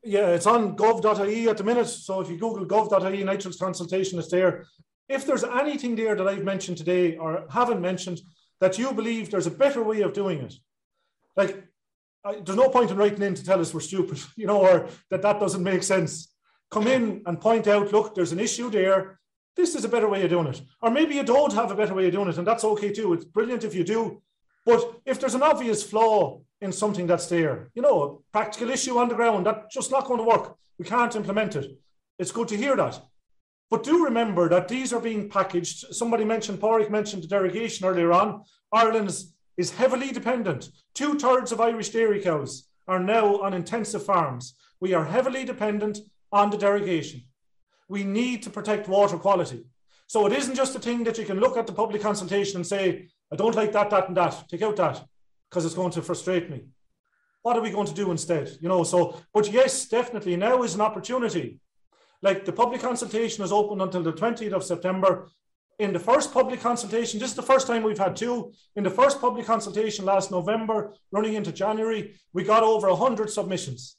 Yeah, 0.04 0.28
it's 0.28 0.46
on 0.46 0.76
gov.ie 0.76 1.48
at 1.48 1.56
the 1.56 1.64
minute. 1.64 1.86
So 1.86 2.20
if 2.20 2.28
you 2.28 2.36
Google 2.36 2.66
gov.ie 2.66 3.24
nitrates 3.24 3.58
consultation, 3.58 4.18
it's 4.18 4.30
there. 4.30 4.66
If 5.08 5.26
there's 5.26 5.44
anything 5.44 5.94
there 5.96 6.16
that 6.16 6.26
I've 6.26 6.44
mentioned 6.44 6.76
today 6.76 7.16
or 7.16 7.46
haven't 7.50 7.80
mentioned 7.80 8.20
that 8.60 8.78
you 8.78 8.92
believe 8.92 9.30
there's 9.30 9.46
a 9.46 9.50
better 9.50 9.82
way 9.82 10.02
of 10.02 10.12
doing 10.12 10.40
it, 10.40 10.54
like 11.36 11.64
I, 12.24 12.40
there's 12.40 12.58
no 12.58 12.68
point 12.68 12.90
in 12.90 12.96
writing 12.96 13.22
in 13.22 13.34
to 13.34 13.44
tell 13.44 13.60
us 13.60 13.74
we're 13.74 13.80
stupid, 13.80 14.20
you 14.36 14.46
know, 14.46 14.60
or 14.60 14.88
that 15.10 15.22
that 15.22 15.40
doesn't 15.40 15.62
make 15.62 15.82
sense. 15.82 16.34
Come 16.70 16.86
in 16.86 17.22
and 17.26 17.40
point 17.40 17.68
out, 17.68 17.92
look, 17.92 18.14
there's 18.14 18.32
an 18.32 18.40
issue 18.40 18.70
there. 18.70 19.18
This 19.56 19.74
is 19.74 19.84
a 19.84 19.88
better 19.88 20.08
way 20.08 20.22
of 20.24 20.30
doing 20.30 20.46
it. 20.46 20.62
Or 20.80 20.90
maybe 20.90 21.14
you 21.14 21.22
don't 21.22 21.52
have 21.52 21.70
a 21.70 21.74
better 21.74 21.94
way 21.94 22.06
of 22.06 22.12
doing 22.12 22.28
it, 22.28 22.38
and 22.38 22.46
that's 22.46 22.64
okay 22.64 22.92
too. 22.92 23.12
It's 23.12 23.24
brilliant 23.24 23.64
if 23.64 23.74
you 23.74 23.84
do. 23.84 24.22
But 24.64 25.00
if 25.04 25.20
there's 25.20 25.34
an 25.34 25.42
obvious 25.42 25.82
flaw 25.82 26.40
in 26.60 26.72
something 26.72 27.06
that's 27.06 27.26
there, 27.26 27.70
you 27.74 27.82
know, 27.82 28.02
a 28.02 28.32
practical 28.32 28.70
issue 28.70 28.98
on 28.98 29.08
the 29.08 29.14
ground, 29.14 29.46
that's 29.46 29.74
just 29.74 29.90
not 29.90 30.06
going 30.06 30.18
to 30.18 30.24
work. 30.24 30.56
We 30.78 30.84
can't 30.84 31.16
implement 31.16 31.56
it. 31.56 31.78
It's 32.18 32.32
good 32.32 32.48
to 32.48 32.56
hear 32.56 32.76
that. 32.76 33.00
But 33.70 33.82
do 33.82 34.04
remember 34.04 34.48
that 34.48 34.68
these 34.68 34.92
are 34.92 35.00
being 35.00 35.28
packaged. 35.28 35.94
Somebody 35.94 36.24
mentioned, 36.24 36.60
Padraig 36.60 36.90
mentioned 36.90 37.22
the 37.24 37.28
derogation 37.28 37.86
earlier 37.86 38.12
on. 38.12 38.44
Ireland 38.72 39.14
is 39.56 39.70
heavily 39.72 40.12
dependent. 40.12 40.70
Two 40.94 41.18
thirds 41.18 41.52
of 41.52 41.60
Irish 41.60 41.90
dairy 41.90 42.20
cows 42.20 42.68
are 42.86 43.00
now 43.00 43.40
on 43.40 43.54
intensive 43.54 44.04
farms. 44.04 44.54
We 44.80 44.92
are 44.94 45.04
heavily 45.04 45.44
dependent 45.44 45.98
on 46.30 46.50
the 46.50 46.58
derogation. 46.58 47.22
We 47.92 48.04
need 48.04 48.42
to 48.44 48.50
protect 48.50 48.88
water 48.88 49.18
quality. 49.18 49.66
So 50.06 50.24
it 50.24 50.32
isn't 50.32 50.54
just 50.54 50.74
a 50.74 50.78
thing 50.78 51.04
that 51.04 51.18
you 51.18 51.26
can 51.26 51.38
look 51.38 51.58
at 51.58 51.66
the 51.66 51.74
public 51.74 52.00
consultation 52.00 52.56
and 52.56 52.66
say, 52.66 53.10
I 53.30 53.36
don't 53.36 53.54
like 53.54 53.72
that, 53.72 53.90
that, 53.90 54.08
and 54.08 54.16
that. 54.16 54.48
Take 54.48 54.62
out 54.62 54.76
that 54.76 55.04
because 55.50 55.66
it's 55.66 55.74
going 55.74 55.92
to 55.92 56.00
frustrate 56.00 56.48
me. 56.48 56.62
What 57.42 57.54
are 57.58 57.60
we 57.60 57.68
going 57.68 57.86
to 57.88 58.00
do 58.02 58.10
instead? 58.10 58.50
You 58.62 58.70
know, 58.70 58.82
so, 58.82 59.20
but 59.34 59.52
yes, 59.52 59.84
definitely 59.84 60.36
now 60.36 60.62
is 60.62 60.74
an 60.74 60.80
opportunity 60.80 61.60
like 62.22 62.46
the 62.46 62.52
public 62.52 62.80
consultation 62.80 63.44
is 63.44 63.52
open 63.52 63.82
until 63.82 64.02
the 64.02 64.14
20th 64.14 64.54
of 64.54 64.64
September. 64.64 65.28
In 65.78 65.92
the 65.92 65.98
first 65.98 66.32
public 66.32 66.60
consultation, 66.60 67.20
this 67.20 67.28
is 67.30 67.36
the 67.36 67.42
first 67.42 67.66
time 67.66 67.82
we've 67.82 67.98
had 68.06 68.16
two. 68.16 68.54
In 68.74 68.84
the 68.84 68.96
first 69.00 69.20
public 69.20 69.44
consultation 69.44 70.06
last 70.06 70.30
November, 70.30 70.94
running 71.10 71.34
into 71.34 71.52
January, 71.52 72.14
we 72.32 72.42
got 72.42 72.62
over 72.62 72.88
100 72.88 73.28
submissions. 73.28 73.96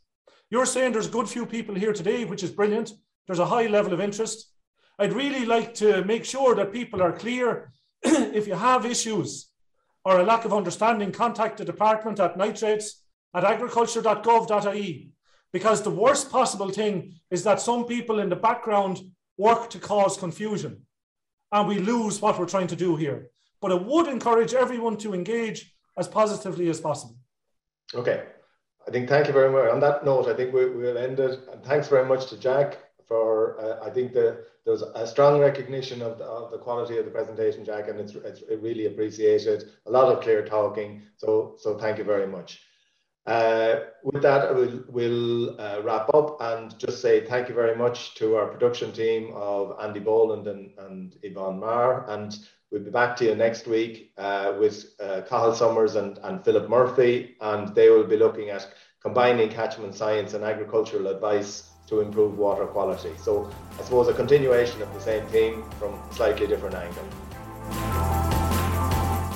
You're 0.50 0.66
saying 0.66 0.94
there's 0.94 1.08
a 1.08 1.18
good 1.18 1.30
few 1.30 1.46
people 1.46 1.76
here 1.76 1.94
today, 1.94 2.26
which 2.26 2.42
is 2.42 2.50
brilliant. 2.50 2.92
There's 3.28 3.40
a 3.40 3.46
high 3.46 3.68
level 3.68 3.94
of 3.94 4.02
interest. 4.02 4.52
I'd 5.00 5.14
really 5.14 5.46
like 5.46 5.74
to 5.76 6.04
make 6.04 6.26
sure 6.26 6.56
that 6.56 6.74
people 6.74 7.02
are 7.02 7.12
clear. 7.12 7.72
if 8.04 8.48
you 8.48 8.56
have 8.56 8.86
issues 8.86 9.50
or 10.06 10.20
a 10.20 10.24
lack 10.24 10.46
of 10.46 10.54
understanding, 10.54 11.12
contact 11.12 11.58
the 11.58 11.66
department 11.66 12.20
at 12.20 12.38
nitrates 12.38 13.04
at 13.34 13.44
agriculture.gov.ie. 13.44 15.10
Because 15.52 15.82
the 15.82 15.90
worst 15.90 16.32
possible 16.32 16.70
thing 16.70 17.14
is 17.32 17.44
that 17.44 17.62
some 17.62 17.86
people 17.86 18.20
in 18.20 18.30
the 18.30 18.36
background 18.36 19.00
work 19.38 19.70
to 19.70 19.80
cause 19.80 20.18
confusion 20.18 20.86
and 21.52 21.68
we 21.68 21.80
lose 21.80 22.22
what 22.22 22.38
we're 22.38 22.46
trying 22.46 22.68
to 22.68 22.76
do 22.76 22.96
here. 22.96 23.30
But 23.62 23.72
I 23.72 23.76
would 23.76 24.08
encourage 24.08 24.54
everyone 24.54 24.98
to 24.98 25.14
engage 25.14 25.74
as 25.98 26.08
positively 26.08 26.70
as 26.70 26.82
possible. 26.82 27.16
Okay. 27.94 28.24
I 28.86 28.92
think 28.92 29.08
thank 29.08 29.28
you 29.28 29.34
very 29.34 29.52
much. 29.52 29.72
On 29.72 29.80
that 29.80 30.04
note, 30.04 30.28
I 30.28 30.34
think 30.34 30.54
we, 30.54 30.66
will 30.66 30.98
end 30.98 31.20
it. 31.20 31.40
And 31.52 31.64
thanks 31.64 31.88
very 31.88 32.06
much 32.06 32.28
to 32.28 32.38
Jack 32.38 32.80
for, 33.08 33.60
uh, 33.60 33.86
I 33.86 33.90
think 33.90 34.14
that 34.14 34.46
there's 34.66 34.82
a 34.82 35.06
strong 35.06 35.40
recognition 35.40 36.02
of 36.02 36.18
the, 36.18 36.26
of 36.26 36.52
the, 36.52 36.58
quality 36.58 36.98
of 36.98 37.06
the 37.06 37.12
presentation, 37.12 37.66
Jack, 37.66 37.90
and 37.90 38.00
it's, 38.00 38.16
it's 38.16 38.44
really 38.62 38.86
appreciated. 38.86 39.72
A 39.86 39.92
lot 39.92 40.12
of 40.12 40.24
clear 40.24 40.46
talking. 40.46 41.04
So, 41.18 41.56
so 41.60 41.78
thank 41.78 41.98
you 41.98 42.04
very 42.04 42.28
much. 42.28 42.62
Uh, 43.26 43.80
with 44.04 44.22
that, 44.22 44.48
I 44.48 44.52
will 44.52 44.84
we'll 44.90 45.60
uh, 45.60 45.82
wrap 45.82 46.14
up 46.14 46.42
and 46.42 46.78
just 46.78 47.02
say 47.02 47.26
thank 47.26 47.48
you 47.48 47.56
very 47.56 47.76
much 47.76 48.16
to 48.16 48.36
our 48.36 48.48
production 48.48 48.92
team 48.92 49.32
of 49.34 49.78
Andy 49.82 50.02
Boland 50.02 50.48
and, 50.48 50.72
and 50.78 51.16
Yvonne 51.24 51.60
Marr. 51.60 52.10
And 52.10 52.38
we'll 52.70 52.84
be 52.84 52.90
back 52.90 53.16
to 53.18 53.26
you 53.26 53.36
next 53.36 53.66
week 53.66 54.12
uh, 54.18 54.54
with 54.60 54.96
uh, 55.00 55.22
Cathal 55.22 55.56
Summers 55.56 55.96
and, 55.96 56.18
and 56.24 56.44
Philip 56.44 56.70
Murphy. 56.70 57.36
And 57.40 57.74
they 57.74 57.90
will 57.90 58.04
be 58.04 58.18
looking 58.18 58.50
at 58.50 58.68
combining 59.02 59.50
catchment 59.50 59.96
science 59.96 60.34
and 60.34 60.44
agricultural 60.44 61.08
advice 61.08 61.70
to 61.88 62.02
improve 62.02 62.38
water 62.38 62.66
quality. 62.66 63.12
So 63.18 63.52
I 63.80 63.84
suppose 63.84 64.08
a 64.08 64.14
continuation 64.14 64.82
of 64.82 64.94
the 64.94 65.02
same 65.02 65.26
theme 65.28 65.64
from 65.80 65.94
a 65.94 66.14
slightly 66.14 66.48
different 66.48 66.76
angle. 66.76 67.04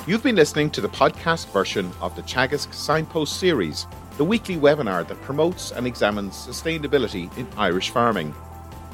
You've 0.06 0.22
been 0.22 0.36
listening 0.36 0.70
to 0.70 0.80
the 0.80 0.88
podcast 0.88 1.52
version 1.52 1.92
of 2.00 2.16
the 2.16 2.22
Teagasc 2.22 2.72
Signpost 2.72 3.38
series, 3.38 3.86
the 4.16 4.24
weekly 4.24 4.56
webinar 4.56 5.06
that 5.06 5.20
promotes 5.20 5.70
and 5.70 5.86
examines 5.86 6.34
sustainability 6.34 7.36
in 7.36 7.46
Irish 7.58 7.90
farming. 7.90 8.34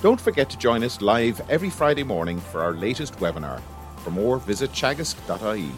Don't 0.02 0.20
forget 0.20 0.50
to 0.50 0.58
join 0.58 0.82
us 0.82 1.00
live 1.00 1.40
every 1.48 1.70
Friday 1.70 2.02
morning 2.02 2.40
for 2.40 2.62
our 2.62 2.72
latest 2.72 3.14
webinar. 3.18 3.62
For 3.98 4.10
more, 4.10 4.38
visit 4.38 4.72
teagasc.ie. 4.72 5.70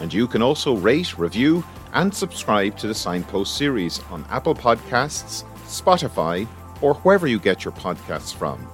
And 0.00 0.12
you 0.12 0.26
can 0.26 0.42
also 0.42 0.74
rate, 0.74 1.18
review, 1.18 1.62
and 1.92 2.12
subscribe 2.12 2.78
to 2.78 2.86
the 2.86 2.94
Signpost 2.94 3.56
series 3.56 4.00
on 4.10 4.24
Apple 4.30 4.54
Podcasts, 4.54 5.44
Spotify, 5.66 6.48
or 6.82 6.94
wherever 6.96 7.26
you 7.26 7.38
get 7.38 7.64
your 7.64 7.72
podcasts 7.72 8.34
from. 8.34 8.68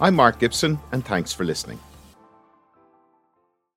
I'm 0.00 0.14
Mark 0.14 0.38
Gibson, 0.38 0.78
and 0.92 1.04
thanks 1.04 1.32
for 1.32 1.44
listening. 1.44 1.80